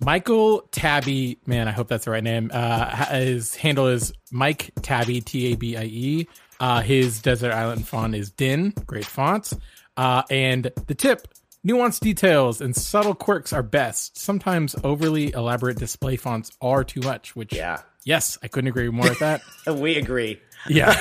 Michael 0.00 0.62
Tabie, 0.72 1.38
man, 1.46 1.68
I 1.68 1.72
hope 1.72 1.88
that's 1.88 2.04
the 2.04 2.10
right 2.10 2.22
name. 2.22 2.50
Uh, 2.52 3.06
his 3.14 3.54
handle 3.56 3.86
is 3.88 4.12
Mike 4.30 4.70
Tabie, 4.82 5.20
T 5.20 5.52
A 5.52 5.56
B 5.56 5.76
I 5.76 5.84
E. 5.84 6.28
Uh, 6.60 6.80
his 6.80 7.20
desert 7.22 7.52
island 7.52 7.86
font 7.86 8.14
is 8.14 8.30
DIN, 8.30 8.72
great 8.86 9.04
font. 9.06 9.52
Uh, 9.96 10.22
and 10.30 10.70
the 10.86 10.94
tip: 10.94 11.26
nuanced 11.66 12.00
details 12.00 12.60
and 12.60 12.74
subtle 12.74 13.14
quirks 13.14 13.52
are 13.52 13.62
best. 13.62 14.18
Sometimes 14.18 14.74
overly 14.84 15.32
elaborate 15.32 15.78
display 15.78 16.16
fonts 16.16 16.50
are 16.60 16.84
too 16.84 17.00
much. 17.00 17.34
Which, 17.36 17.52
Yeah. 17.54 17.82
yes, 18.04 18.38
I 18.42 18.48
couldn't 18.48 18.68
agree 18.68 18.88
more 18.90 19.08
with 19.08 19.18
that. 19.20 19.42
We 19.72 19.96
agree. 19.96 20.40
yeah, 20.68 20.92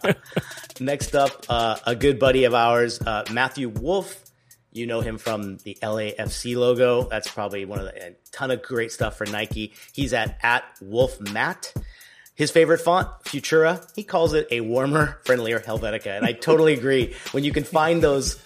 Next 0.80 1.14
up, 1.14 1.44
uh, 1.48 1.76
a 1.86 1.94
good 1.94 2.18
buddy 2.18 2.44
of 2.44 2.54
ours, 2.54 3.00
uh, 3.00 3.24
Matthew 3.32 3.68
Wolf. 3.68 4.18
You 4.72 4.86
know 4.86 5.00
him 5.02 5.18
from 5.18 5.58
the 5.58 5.76
LAFC 5.82 6.56
logo. 6.56 7.02
That's 7.04 7.30
probably 7.30 7.64
one 7.66 7.78
of 7.78 7.84
the 7.84 8.06
a 8.08 8.14
ton 8.32 8.50
of 8.50 8.62
great 8.62 8.90
stuff 8.90 9.18
for 9.18 9.26
Nike. 9.26 9.74
He's 9.92 10.14
at 10.14 10.38
at 10.42 10.64
Wolf 10.80 11.20
Matt. 11.20 11.74
His 12.34 12.50
favorite 12.50 12.78
font, 12.80 13.08
Futura. 13.24 13.86
He 13.94 14.04
calls 14.04 14.32
it 14.32 14.48
a 14.50 14.60
warmer, 14.62 15.20
friendlier 15.24 15.60
Helvetica, 15.60 16.16
and 16.16 16.24
I 16.24 16.32
totally 16.32 16.72
agree. 16.72 17.14
When 17.32 17.44
you 17.44 17.52
can 17.52 17.64
find 17.64 18.02
those 18.02 18.38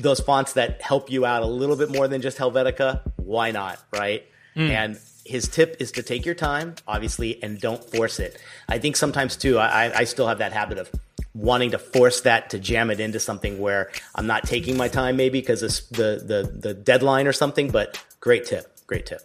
those 0.00 0.20
fonts 0.20 0.54
that 0.54 0.82
help 0.82 1.10
you 1.10 1.24
out 1.24 1.42
a 1.42 1.46
little 1.46 1.76
bit 1.76 1.90
more 1.90 2.08
than 2.08 2.20
just 2.22 2.38
Helvetica, 2.38 3.00
why 3.16 3.50
not, 3.52 3.78
right? 3.92 4.24
Hmm. 4.54 4.70
And 4.70 4.98
his 5.24 5.48
tip 5.48 5.76
is 5.80 5.92
to 5.92 6.02
take 6.02 6.26
your 6.26 6.34
time, 6.34 6.74
obviously, 6.88 7.42
and 7.42 7.60
don't 7.60 7.82
force 7.84 8.18
it. 8.20 8.40
I 8.68 8.78
think 8.78 8.96
sometimes 8.96 9.36
too, 9.36 9.58
I, 9.58 10.00
I- 10.00 10.04
still 10.04 10.26
have 10.28 10.38
that 10.38 10.52
habit 10.52 10.78
of 10.78 10.90
wanting 11.34 11.70
to 11.70 11.78
force 11.78 12.22
that 12.22 12.50
to 12.50 12.58
jam 12.58 12.90
it 12.90 12.98
into 13.00 13.20
something 13.20 13.58
where 13.60 13.90
I'm 14.14 14.26
not 14.26 14.44
taking 14.44 14.76
my 14.76 14.88
time, 14.88 15.16
maybe 15.16 15.40
because 15.40 15.60
the 15.60 16.22
the 16.24 16.52
the 16.58 16.74
deadline 16.74 17.26
or 17.26 17.32
something. 17.32 17.70
But 17.70 18.02
great 18.20 18.44
tip, 18.44 18.66
great 18.86 19.06
tip. 19.06 19.20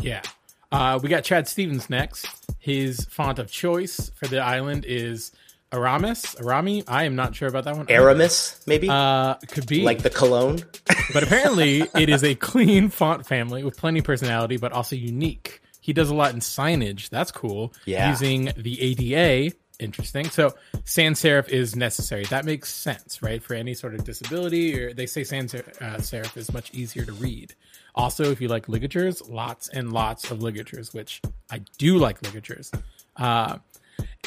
yeah. 0.00 0.22
Uh, 0.72 0.98
we 1.02 1.08
got 1.08 1.24
Chad 1.24 1.48
Stevens 1.48 1.90
next. 1.90 2.26
His 2.58 3.04
font 3.06 3.38
of 3.38 3.50
choice 3.50 4.10
for 4.14 4.26
the 4.28 4.38
island 4.40 4.84
is 4.86 5.32
Aramis. 5.72 6.34
Arami. 6.36 6.84
I 6.86 7.04
am 7.04 7.16
not 7.16 7.34
sure 7.34 7.48
about 7.48 7.64
that 7.64 7.76
one. 7.76 7.86
Aramis, 7.88 8.60
maybe 8.66 8.88
Uh, 8.88 9.34
could 9.48 9.66
be 9.66 9.82
like 9.82 10.02
the 10.02 10.10
cologne. 10.10 10.60
But 11.12 11.24
apparently, 11.24 11.80
it 11.96 12.08
is 12.08 12.22
a 12.22 12.36
clean 12.36 12.88
font 12.88 13.26
family 13.26 13.64
with 13.64 13.76
plenty 13.76 13.98
of 13.98 14.04
personality, 14.04 14.58
but 14.58 14.70
also 14.72 14.94
unique. 14.94 15.60
He 15.80 15.92
does 15.92 16.08
a 16.08 16.14
lot 16.14 16.32
in 16.34 16.40
signage. 16.40 17.08
That's 17.08 17.32
cool. 17.32 17.72
Yeah. 17.84 18.10
Using 18.10 18.52
the 18.56 18.80
ADA. 18.80 19.56
Interesting. 19.80 20.26
So 20.30 20.54
sans 20.84 21.18
serif 21.20 21.48
is 21.48 21.74
necessary. 21.74 22.26
That 22.26 22.44
makes 22.44 22.72
sense, 22.72 23.22
right? 23.22 23.42
For 23.42 23.54
any 23.54 23.74
sort 23.74 23.94
of 23.94 24.04
disability, 24.04 24.78
or 24.78 24.92
they 24.92 25.06
say 25.06 25.24
sans 25.24 25.52
uh, 25.54 25.62
serif 25.98 26.36
is 26.36 26.52
much 26.52 26.72
easier 26.74 27.04
to 27.06 27.12
read. 27.12 27.54
Also, 27.94 28.30
if 28.30 28.40
you 28.40 28.48
like 28.48 28.68
ligatures, 28.68 29.26
lots 29.28 29.68
and 29.68 29.92
lots 29.92 30.30
of 30.30 30.42
ligatures, 30.42 30.94
which 30.94 31.20
I 31.50 31.62
do 31.78 31.98
like 31.98 32.22
ligatures. 32.22 32.70
Uh, 33.16 33.58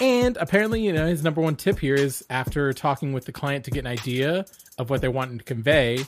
and 0.02 0.38
apparently, 0.38 0.81
you 0.81 0.94
know, 0.94 1.07
his 1.07 1.23
number 1.23 1.41
one 1.41 1.56
tip 1.56 1.80
here 1.80 1.95
is 1.95 2.26
after 2.30 2.73
talking 2.73 3.14
with 3.14 3.26
the 3.26 3.31
client 3.31 3.65
to 3.65 3.72
get 3.72 3.80
an 3.80 3.88
idea 3.88 4.45
of 4.77 4.90
what 4.90 5.02
they're 5.02 5.11
wanting 5.11 5.38
to 5.38 5.44
convey, 5.44 6.06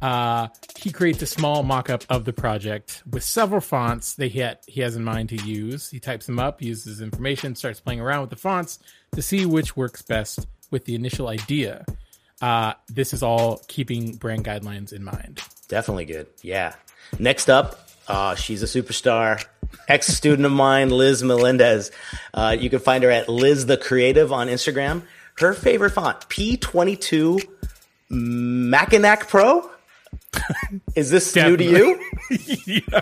uh, 0.00 0.48
he 0.78 0.90
creates 0.90 1.20
a 1.22 1.26
small 1.26 1.62
mock-up 1.62 2.04
of 2.08 2.24
the 2.24 2.32
project 2.32 3.02
with 3.10 3.22
several 3.22 3.60
fonts 3.60 4.14
that 4.14 4.28
he, 4.28 4.38
had, 4.38 4.58
he 4.66 4.80
has 4.80 4.96
in 4.96 5.04
mind 5.04 5.28
to 5.30 5.36
use. 5.36 5.90
He 5.90 6.00
types 6.00 6.26
them 6.26 6.38
up, 6.38 6.62
uses 6.62 7.00
information, 7.00 7.54
starts 7.54 7.80
playing 7.80 8.00
around 8.00 8.22
with 8.22 8.30
the 8.30 8.36
fonts 8.36 8.78
to 9.14 9.22
see 9.22 9.46
which 9.46 9.76
works 9.76 10.02
best 10.02 10.46
with 10.70 10.84
the 10.84 10.94
initial 10.94 11.28
idea. 11.28 11.84
Uh, 12.40 12.74
this 12.88 13.12
is 13.12 13.22
all 13.22 13.62
keeping 13.68 14.16
brand 14.16 14.44
guidelines 14.44 14.92
in 14.92 15.04
mind. 15.04 15.40
Definitely 15.68 16.04
good. 16.06 16.26
Yeah. 16.42 16.74
Next 17.18 17.48
up, 17.48 17.88
uh, 18.08 18.34
she's 18.34 18.62
a 18.62 18.66
superstar. 18.66 19.44
Ex 19.88 20.06
student 20.06 20.46
of 20.46 20.52
mine, 20.52 20.90
Liz 20.90 21.22
Melendez. 21.22 21.90
Uh, 22.32 22.56
you 22.58 22.70
can 22.70 22.78
find 22.78 23.04
her 23.04 23.10
at 23.10 23.28
Liz 23.28 23.66
the 23.66 23.76
Creative 23.76 24.32
on 24.32 24.48
Instagram. 24.48 25.02
Her 25.38 25.52
favorite 25.52 25.90
font, 25.90 26.20
P22 26.28 27.46
Mackinac 28.08 29.28
Pro. 29.28 29.70
Is 30.94 31.10
this 31.10 31.34
new 31.34 31.56
to 31.56 31.64
you? 31.64 32.00
yeah, 32.66 33.00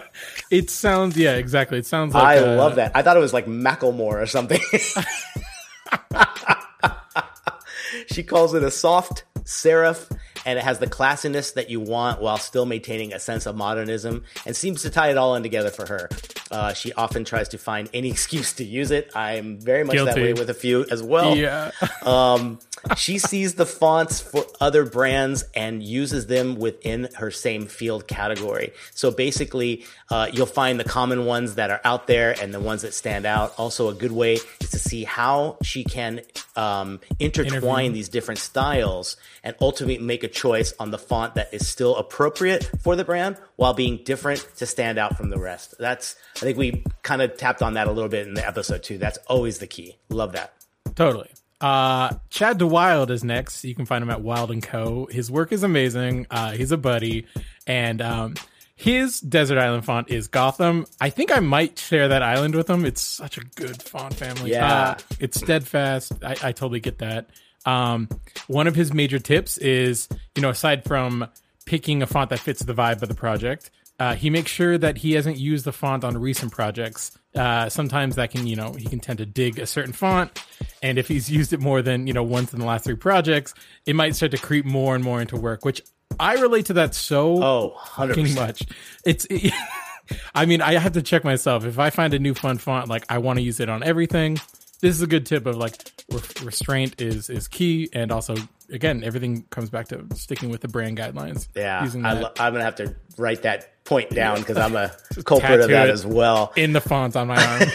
it 0.50 0.70
sounds 0.70 1.16
yeah, 1.16 1.34
exactly. 1.34 1.78
It 1.78 1.86
sounds 1.86 2.14
like 2.14 2.40
uh, 2.40 2.56
love 2.56 2.76
that. 2.76 2.92
I 2.94 3.02
thought 3.02 3.16
it 3.16 3.20
was 3.20 3.32
like 3.32 3.46
Macklemore 3.46 4.22
or 4.22 4.26
something. 4.26 4.60
she 8.12 8.22
calls 8.22 8.54
it 8.54 8.62
a 8.62 8.70
soft 8.70 9.24
serif, 9.44 10.10
and 10.44 10.58
it 10.58 10.64
has 10.64 10.78
the 10.78 10.86
classiness 10.86 11.54
that 11.54 11.70
you 11.70 11.80
want 11.80 12.20
while 12.20 12.38
still 12.38 12.66
maintaining 12.66 13.12
a 13.12 13.18
sense 13.18 13.46
of 13.46 13.56
modernism, 13.56 14.24
and 14.46 14.56
seems 14.56 14.82
to 14.82 14.90
tie 14.90 15.10
it 15.10 15.16
all 15.16 15.34
in 15.34 15.42
together 15.42 15.70
for 15.70 15.86
her. 15.86 16.08
Uh, 16.50 16.72
she 16.72 16.92
often 16.92 17.24
tries 17.24 17.48
to 17.50 17.58
find 17.58 17.88
any 17.94 18.10
excuse 18.16 18.52
to 18.54 18.64
use 18.64 18.90
it. 18.90 19.10
I'm 19.14 19.58
very 19.60 19.84
much 19.84 19.96
that 19.96 20.16
way 20.16 20.32
with 20.32 20.50
a 20.50 20.54
few 20.54 20.84
as 20.90 21.02
well. 21.02 21.36
Yeah, 21.36 21.70
Um, 22.02 22.58
she 22.96 23.18
sees 23.18 23.54
the 23.54 23.66
fonts 23.66 24.20
for 24.20 24.44
other 24.60 24.84
brands 24.84 25.44
and 25.54 25.82
uses 25.82 26.26
them 26.26 26.56
within 26.56 27.08
her 27.16 27.30
same 27.30 27.66
field 27.66 28.08
category. 28.08 28.72
So 28.92 29.10
basically, 29.10 29.84
uh, 30.12 30.26
you'll 30.30 30.44
find 30.44 30.78
the 30.78 30.84
common 30.84 31.24
ones 31.24 31.54
that 31.54 31.70
are 31.70 31.80
out 31.84 32.06
there 32.06 32.34
and 32.38 32.52
the 32.52 32.60
ones 32.60 32.82
that 32.82 32.92
stand 32.92 33.24
out. 33.24 33.54
Also, 33.56 33.88
a 33.88 33.94
good 33.94 34.12
way 34.12 34.34
is 34.60 34.70
to 34.70 34.78
see 34.78 35.04
how 35.04 35.56
she 35.62 35.84
can 35.84 36.20
um, 36.54 37.00
intertwine 37.18 37.54
Intervene. 37.54 37.92
these 37.94 38.10
different 38.10 38.38
styles 38.38 39.16
and 39.42 39.56
ultimately 39.58 40.04
make 40.04 40.22
a 40.22 40.28
choice 40.28 40.74
on 40.78 40.90
the 40.90 40.98
font 40.98 41.36
that 41.36 41.48
is 41.54 41.66
still 41.66 41.96
appropriate 41.96 42.70
for 42.82 42.94
the 42.94 43.04
brand 43.04 43.38
while 43.56 43.72
being 43.72 44.04
different 44.04 44.46
to 44.58 44.66
stand 44.66 44.98
out 44.98 45.16
from 45.16 45.30
the 45.30 45.38
rest. 45.38 45.76
That's 45.78 46.14
I 46.36 46.40
think 46.40 46.58
we 46.58 46.84
kind 47.02 47.22
of 47.22 47.38
tapped 47.38 47.62
on 47.62 47.72
that 47.74 47.88
a 47.88 47.92
little 47.92 48.10
bit 48.10 48.26
in 48.26 48.34
the 48.34 48.46
episode 48.46 48.82
too. 48.82 48.98
That's 48.98 49.16
always 49.28 49.60
the 49.60 49.66
key. 49.66 49.96
Love 50.10 50.32
that. 50.32 50.52
Totally. 50.94 51.30
Uh, 51.58 52.12
Chad 52.28 52.58
DeWild 52.58 53.08
is 53.08 53.24
next. 53.24 53.64
You 53.64 53.74
can 53.74 53.86
find 53.86 54.02
him 54.02 54.10
at 54.10 54.20
Wild 54.20 54.50
and 54.50 54.62
Co. 54.62 55.06
His 55.06 55.30
work 55.30 55.52
is 55.52 55.62
amazing. 55.62 56.26
Uh, 56.28 56.50
he's 56.50 56.72
a 56.72 56.76
buddy, 56.76 57.24
and 57.66 58.02
um, 58.02 58.34
his 58.82 59.20
desert 59.20 59.58
island 59.58 59.84
font 59.84 60.10
is 60.10 60.26
Gotham. 60.26 60.86
I 61.00 61.08
think 61.08 61.30
I 61.30 61.38
might 61.38 61.78
share 61.78 62.08
that 62.08 62.20
island 62.20 62.56
with 62.56 62.68
him. 62.68 62.84
It's 62.84 63.00
such 63.00 63.38
a 63.38 63.44
good 63.54 63.80
font 63.80 64.12
family. 64.12 64.50
Yeah. 64.50 64.74
Uh, 64.74 64.94
it's 65.20 65.38
steadfast. 65.38 66.12
I, 66.24 66.32
I 66.32 66.52
totally 66.52 66.80
get 66.80 66.98
that. 66.98 67.30
Um, 67.64 68.08
one 68.48 68.66
of 68.66 68.74
his 68.74 68.92
major 68.92 69.20
tips 69.20 69.56
is, 69.58 70.08
you 70.34 70.42
know, 70.42 70.50
aside 70.50 70.82
from 70.84 71.28
picking 71.64 72.02
a 72.02 72.08
font 72.08 72.30
that 72.30 72.40
fits 72.40 72.64
the 72.64 72.74
vibe 72.74 73.02
of 73.02 73.08
the 73.08 73.14
project, 73.14 73.70
uh, 74.00 74.16
he 74.16 74.30
makes 74.30 74.50
sure 74.50 74.76
that 74.76 74.98
he 74.98 75.12
hasn't 75.12 75.36
used 75.38 75.64
the 75.64 75.72
font 75.72 76.02
on 76.02 76.18
recent 76.18 76.50
projects. 76.50 77.16
Uh, 77.36 77.68
sometimes 77.68 78.16
that 78.16 78.32
can, 78.32 78.48
you 78.48 78.56
know, 78.56 78.72
he 78.72 78.86
can 78.86 78.98
tend 78.98 79.18
to 79.18 79.26
dig 79.26 79.60
a 79.60 79.66
certain 79.66 79.92
font, 79.92 80.42
and 80.82 80.98
if 80.98 81.06
he's 81.06 81.30
used 81.30 81.52
it 81.52 81.60
more 81.60 81.82
than 81.82 82.08
you 82.08 82.12
know 82.12 82.24
once 82.24 82.52
in 82.52 82.58
the 82.58 82.66
last 82.66 82.84
three 82.84 82.96
projects, 82.96 83.54
it 83.86 83.94
might 83.94 84.16
start 84.16 84.32
to 84.32 84.38
creep 84.38 84.64
more 84.64 84.96
and 84.96 85.04
more 85.04 85.20
into 85.20 85.36
work. 85.36 85.64
Which 85.64 85.82
I 86.20 86.34
relate 86.34 86.66
to 86.66 86.74
that 86.74 86.94
so 86.94 87.42
Oh, 87.42 87.74
100%. 87.78 88.34
much. 88.34 88.62
It's. 89.04 89.26
I 90.34 90.46
mean, 90.46 90.60
I 90.60 90.74
have 90.74 90.92
to 90.92 91.02
check 91.02 91.24
myself. 91.24 91.64
If 91.64 91.78
I 91.78 91.90
find 91.90 92.12
a 92.12 92.18
new 92.18 92.34
fun 92.34 92.58
font, 92.58 92.88
like 92.88 93.04
I 93.08 93.18
want 93.18 93.38
to 93.38 93.42
use 93.42 93.60
it 93.60 93.68
on 93.68 93.82
everything. 93.82 94.34
This 94.80 94.96
is 94.96 95.00
a 95.02 95.06
good 95.06 95.24
tip 95.26 95.46
of 95.46 95.56
like 95.56 95.74
re- 96.10 96.20
restraint 96.42 97.00
is 97.00 97.30
is 97.30 97.48
key, 97.48 97.88
and 97.92 98.10
also 98.10 98.34
again, 98.70 99.02
everything 99.04 99.44
comes 99.50 99.70
back 99.70 99.88
to 99.88 100.04
sticking 100.14 100.50
with 100.50 100.60
the 100.60 100.68
brand 100.68 100.98
guidelines. 100.98 101.48
Yeah, 101.54 101.84
using 101.84 102.04
I 102.04 102.12
I'm 102.38 102.52
gonna 102.52 102.64
have 102.64 102.76
to 102.76 102.94
write 103.16 103.42
that 103.42 103.84
point 103.84 104.10
down 104.10 104.38
because 104.38 104.56
I'm 104.56 104.76
a 104.76 104.92
culprit 105.24 105.60
of 105.60 105.68
that 105.70 105.90
as 105.90 106.06
well, 106.06 106.52
in 106.56 106.72
the 106.72 106.80
font 106.80 107.16
on 107.16 107.28
my 107.28 107.44
arm. 107.44 107.68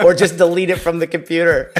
or 0.04 0.14
just 0.14 0.36
delete 0.36 0.70
it 0.70 0.76
from 0.76 0.98
the 0.98 1.06
computer. 1.06 1.72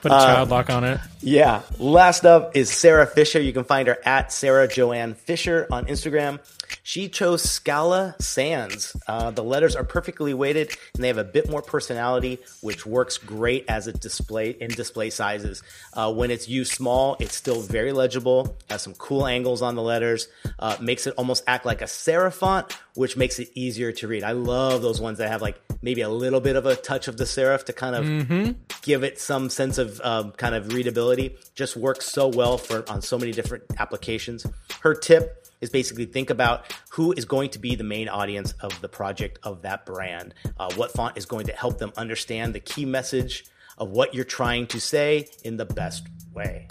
Put 0.00 0.12
a 0.12 0.14
child 0.14 0.50
lock 0.50 0.68
on 0.70 0.84
it. 0.84 1.00
Yeah. 1.20 1.62
Last 1.78 2.26
up 2.26 2.54
is 2.54 2.70
Sarah 2.70 3.06
Fisher. 3.06 3.40
You 3.40 3.52
can 3.52 3.64
find 3.64 3.88
her 3.88 3.96
at 4.04 4.32
Sarah 4.32 4.68
Joanne 4.68 5.14
Fisher 5.14 5.66
on 5.70 5.86
Instagram. 5.86 6.38
She 6.82 7.08
chose 7.08 7.42
Scala 7.42 8.14
Sans. 8.20 8.94
Uh, 9.06 9.30
the 9.30 9.42
letters 9.42 9.74
are 9.74 9.84
perfectly 9.84 10.34
weighted 10.34 10.76
and 10.94 11.02
they 11.02 11.08
have 11.08 11.18
a 11.18 11.24
bit 11.24 11.48
more 11.48 11.62
personality, 11.62 12.40
which 12.60 12.84
works 12.84 13.18
great 13.18 13.64
as 13.68 13.86
a 13.86 13.92
display 13.92 14.50
in 14.50 14.70
display 14.70 15.10
sizes. 15.10 15.62
Uh, 15.94 16.12
when 16.12 16.30
it's 16.30 16.48
used 16.48 16.72
small, 16.86 17.16
it's 17.18 17.34
still 17.34 17.60
very 17.62 17.90
legible. 17.90 18.56
Has 18.70 18.80
some 18.80 18.94
cool 18.94 19.26
angles 19.26 19.60
on 19.60 19.74
the 19.74 19.82
letters. 19.82 20.28
Uh, 20.56 20.76
makes 20.80 21.08
it 21.08 21.14
almost 21.18 21.42
act 21.48 21.66
like 21.66 21.82
a 21.82 21.86
serif 21.86 22.34
font, 22.34 22.78
which 22.94 23.16
makes 23.16 23.40
it 23.40 23.50
easier 23.56 23.90
to 23.90 24.06
read. 24.06 24.22
I 24.22 24.30
love 24.30 24.82
those 24.82 25.00
ones 25.00 25.18
that 25.18 25.28
have 25.28 25.42
like 25.42 25.60
maybe 25.82 26.02
a 26.02 26.08
little 26.08 26.40
bit 26.40 26.54
of 26.54 26.64
a 26.64 26.76
touch 26.76 27.08
of 27.08 27.16
the 27.16 27.24
serif 27.24 27.64
to 27.64 27.72
kind 27.72 27.96
of 27.96 28.54
give 28.82 29.02
it 29.02 29.20
some 29.20 29.50
sense 29.50 29.78
of 29.78 30.00
um, 30.04 30.30
kind 30.30 30.54
of 30.54 30.72
readability. 30.72 31.36
Just 31.56 31.76
works 31.76 32.06
so 32.06 32.28
well 32.28 32.56
for 32.56 32.88
on 32.88 33.02
so 33.02 33.18
many 33.18 33.32
different 33.32 33.64
applications. 33.78 34.46
Her 34.80 34.94
tip 34.94 35.44
is 35.60 35.70
basically 35.70 36.06
think 36.06 36.30
about 36.30 36.72
who 36.90 37.10
is 37.14 37.24
going 37.24 37.50
to 37.50 37.58
be 37.58 37.74
the 37.74 37.82
main 37.82 38.08
audience 38.08 38.52
of 38.60 38.80
the 38.80 38.88
project 38.88 39.40
of 39.42 39.62
that 39.62 39.84
brand. 39.86 40.34
Uh, 40.56 40.72
what 40.76 40.92
font 40.92 41.16
is 41.16 41.26
going 41.26 41.46
to 41.46 41.52
help 41.52 41.78
them 41.78 41.92
understand 41.96 42.54
the 42.54 42.60
key 42.60 42.84
message 42.84 43.44
of 43.78 43.90
what 43.90 44.14
you're 44.14 44.24
trying 44.24 44.66
to 44.68 44.80
say 44.80 45.28
in 45.44 45.56
the 45.56 45.66
best 45.66 46.06
way. 46.34 46.66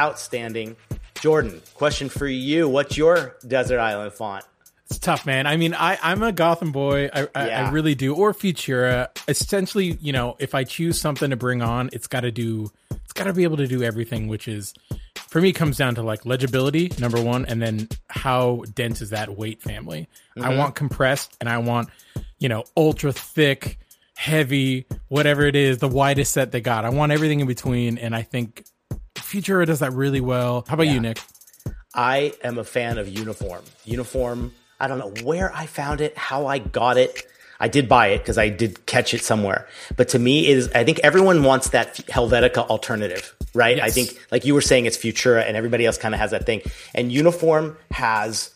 Outstanding. 0.00 0.76
Jordan, 1.14 1.62
question 1.74 2.08
for 2.08 2.26
you. 2.26 2.68
What's 2.68 2.96
your 2.96 3.36
desert 3.46 3.78
island 3.78 4.12
font? 4.12 4.44
It's 4.86 4.98
tough, 4.98 5.24
man. 5.24 5.46
I 5.46 5.56
mean, 5.56 5.72
I, 5.72 5.98
I'm 6.02 6.22
a 6.22 6.32
Gotham 6.32 6.70
boy. 6.70 7.08
I, 7.14 7.28
I, 7.34 7.46
Yeah. 7.46 7.66
I 7.66 7.70
really 7.70 7.94
do. 7.94 8.14
Or 8.14 8.34
Futura. 8.34 9.08
Essentially, 9.26 9.96
you 10.02 10.12
know, 10.12 10.36
if 10.38 10.54
I 10.54 10.64
choose 10.64 11.00
something 11.00 11.30
to 11.30 11.36
bring 11.36 11.62
on, 11.62 11.88
it's 11.92 12.06
got 12.06 12.20
to 12.20 12.30
do, 12.30 12.70
it's 12.90 13.14
got 13.14 13.24
to 13.24 13.32
be 13.32 13.44
able 13.44 13.56
to 13.56 13.66
do 13.66 13.82
everything, 13.82 14.28
which 14.28 14.48
is, 14.48 14.74
for 15.14 15.40
me, 15.40 15.52
comes 15.54 15.78
down 15.78 15.94
to 15.94 16.02
like 16.02 16.26
legibility, 16.26 16.92
number 16.98 17.22
one, 17.22 17.46
and 17.46 17.62
then 17.62 17.88
how 18.08 18.64
dense 18.74 19.00
is 19.00 19.10
that 19.10 19.34
weight 19.34 19.62
family. 19.62 20.08
I 20.36 20.40
mm-hmm. 20.40 20.58
want 20.58 20.74
compressed 20.74 21.36
and 21.40 21.48
I 21.48 21.58
want, 21.58 21.88
you 22.38 22.50
know, 22.50 22.64
ultra 22.76 23.12
thick, 23.12 23.78
heavy, 24.16 24.86
whatever 25.08 25.42
it 25.46 25.56
is, 25.56 25.78
the 25.78 25.88
widest 25.88 26.32
set 26.32 26.52
they 26.52 26.60
got. 26.60 26.84
I 26.84 26.90
want 26.90 27.12
everything 27.12 27.40
in 27.40 27.46
between. 27.46 27.98
And 27.98 28.14
I 28.14 28.22
think 28.22 28.64
Futura 29.14 29.66
does 29.66 29.80
that 29.80 29.92
really 29.92 30.20
well. 30.20 30.64
How 30.68 30.74
about 30.74 30.88
you, 30.88 31.00
Nick? 31.00 31.20
I 31.94 32.32
am 32.42 32.58
a 32.58 32.64
fan 32.64 32.98
of 32.98 33.08
uniform. 33.08 33.64
Uniform, 33.84 34.52
I 34.80 34.88
don't 34.88 34.98
know 34.98 35.12
where 35.24 35.54
I 35.54 35.66
found 35.66 36.00
it, 36.00 36.16
how 36.16 36.46
I 36.46 36.58
got 36.58 36.96
it. 36.96 37.26
I 37.60 37.68
did 37.68 37.88
buy 37.88 38.08
it 38.08 38.18
because 38.18 38.38
I 38.38 38.48
did 38.48 38.86
catch 38.86 39.14
it 39.14 39.22
somewhere. 39.22 39.68
But 39.96 40.08
to 40.08 40.18
me, 40.18 40.48
it 40.48 40.58
is, 40.58 40.72
I 40.74 40.82
think 40.82 40.98
everyone 41.04 41.44
wants 41.44 41.70
that 41.70 41.94
Helvetica 42.08 42.66
alternative, 42.68 43.36
right? 43.54 43.78
I 43.78 43.90
think, 43.90 44.18
like 44.32 44.44
you 44.44 44.54
were 44.54 44.60
saying, 44.60 44.86
it's 44.86 44.96
Futura 44.96 45.46
and 45.46 45.56
everybody 45.56 45.86
else 45.86 45.96
kind 45.96 46.12
of 46.12 46.20
has 46.20 46.32
that 46.32 46.44
thing. 46.44 46.62
And 46.92 47.12
Uniform 47.12 47.76
has 47.92 48.52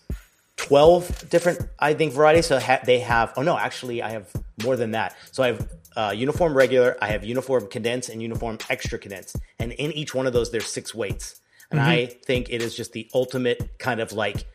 12 0.57 1.29
different, 1.29 1.69
I 1.79 1.95
think, 1.95 2.13
varieties. 2.13 2.47
So 2.47 2.59
ha- 2.59 2.81
they 2.85 3.01
have, 3.01 3.33
oh 3.37 3.43
no, 3.43 3.59
actually, 3.59 4.03
I 4.03 4.11
have 4.11 4.31
more 4.63 4.77
than 4.77 4.93
that. 4.93 5.17
So 5.33 5.43
I 5.43 5.49
have 5.49 5.69
uh, 5.97 6.13
uniform 6.17 6.57
regular, 6.57 6.97
I 7.01 7.09
have 7.09 7.25
uniform 7.25 7.69
condensed, 7.69 8.09
and 8.09 8.23
uniform 8.23 8.59
extra 8.69 8.99
condensed. 8.99 9.37
And 9.59 9.73
in 9.73 9.93
each 9.93 10.15
one 10.15 10.27
of 10.27 10.33
those, 10.33 10.51
there's 10.51 10.67
six 10.67 10.95
weights. 10.95 11.41
And 11.71 11.81
I 11.81 12.07
think 12.07 12.49
it 12.51 12.63
is 12.63 12.77
just 12.77 12.93
the 12.93 13.11
ultimate 13.13 13.79
kind 13.79 14.01
of 14.01 14.13
like 14.13 14.47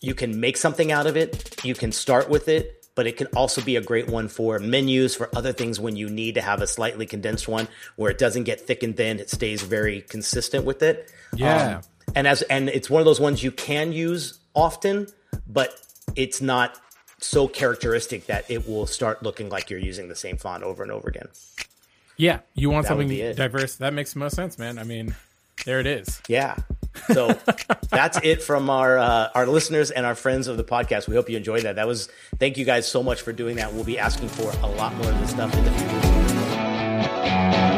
you 0.00 0.14
can 0.14 0.40
make 0.40 0.56
something 0.56 0.92
out 0.92 1.06
of 1.06 1.16
it, 1.16 1.62
you 1.64 1.74
can 1.74 1.92
start 1.92 2.28
with 2.28 2.48
it, 2.48 2.86
but 2.94 3.06
it 3.06 3.16
can 3.16 3.26
also 3.28 3.60
be 3.60 3.76
a 3.76 3.80
great 3.80 4.08
one 4.08 4.28
for 4.28 4.58
menus, 4.58 5.14
for 5.14 5.28
other 5.36 5.52
things 5.52 5.80
when 5.80 5.96
you 5.96 6.08
need 6.08 6.34
to 6.36 6.40
have 6.40 6.62
a 6.62 6.66
slightly 6.66 7.06
condensed 7.06 7.48
one 7.48 7.68
where 7.96 8.10
it 8.10 8.18
doesn't 8.18 8.44
get 8.44 8.60
thick 8.60 8.82
and 8.82 8.96
thin, 8.96 9.18
it 9.18 9.30
stays 9.30 9.62
very 9.62 10.02
consistent 10.02 10.64
with 10.64 10.82
it. 10.82 11.12
Yeah. 11.34 11.78
Um, 11.78 11.82
and 12.14 12.26
as 12.28 12.42
and 12.42 12.68
it's 12.68 12.88
one 12.88 13.00
of 13.00 13.06
those 13.06 13.20
ones 13.20 13.42
you 13.42 13.50
can 13.50 13.92
use 13.92 14.38
often, 14.54 15.08
but 15.46 15.80
it's 16.16 16.40
not 16.40 16.78
so 17.18 17.48
characteristic 17.48 18.26
that 18.26 18.50
it 18.50 18.68
will 18.68 18.86
start 18.86 19.22
looking 19.22 19.48
like 19.48 19.70
you're 19.70 19.80
using 19.80 20.08
the 20.08 20.16
same 20.16 20.36
font 20.36 20.62
over 20.62 20.82
and 20.82 20.92
over 20.92 21.08
again. 21.08 21.28
Yeah, 22.16 22.40
you 22.54 22.70
want 22.70 22.84
That 22.84 22.90
something 22.90 23.08
diverse. 23.34 23.76
That 23.76 23.92
makes 23.92 24.12
the 24.12 24.20
most 24.20 24.36
sense, 24.36 24.58
man. 24.58 24.78
I 24.78 24.84
mean, 24.84 25.16
there 25.64 25.80
it 25.80 25.86
is. 25.86 26.20
Yeah. 26.28 26.56
So 27.12 27.28
that's 27.90 28.18
it 28.22 28.42
from 28.42 28.70
our 28.70 28.98
uh, 28.98 29.30
our 29.34 29.46
listeners 29.46 29.90
and 29.90 30.06
our 30.06 30.14
friends 30.14 30.46
of 30.46 30.56
the 30.56 30.64
podcast. 30.64 31.08
We 31.08 31.16
hope 31.16 31.28
you 31.28 31.36
enjoyed 31.36 31.62
that. 31.62 31.76
That 31.76 31.88
was 31.88 32.08
thank 32.38 32.56
you 32.56 32.64
guys 32.64 32.86
so 32.86 33.02
much 33.02 33.22
for 33.22 33.32
doing 33.32 33.56
that. 33.56 33.72
We'll 33.72 33.84
be 33.84 33.98
asking 33.98 34.28
for 34.28 34.52
a 34.62 34.68
lot 34.68 34.94
more 34.94 35.10
of 35.10 35.20
this 35.20 35.30
stuff 35.30 35.52
in 35.56 35.64
the 35.64 35.72
future. 35.72 37.73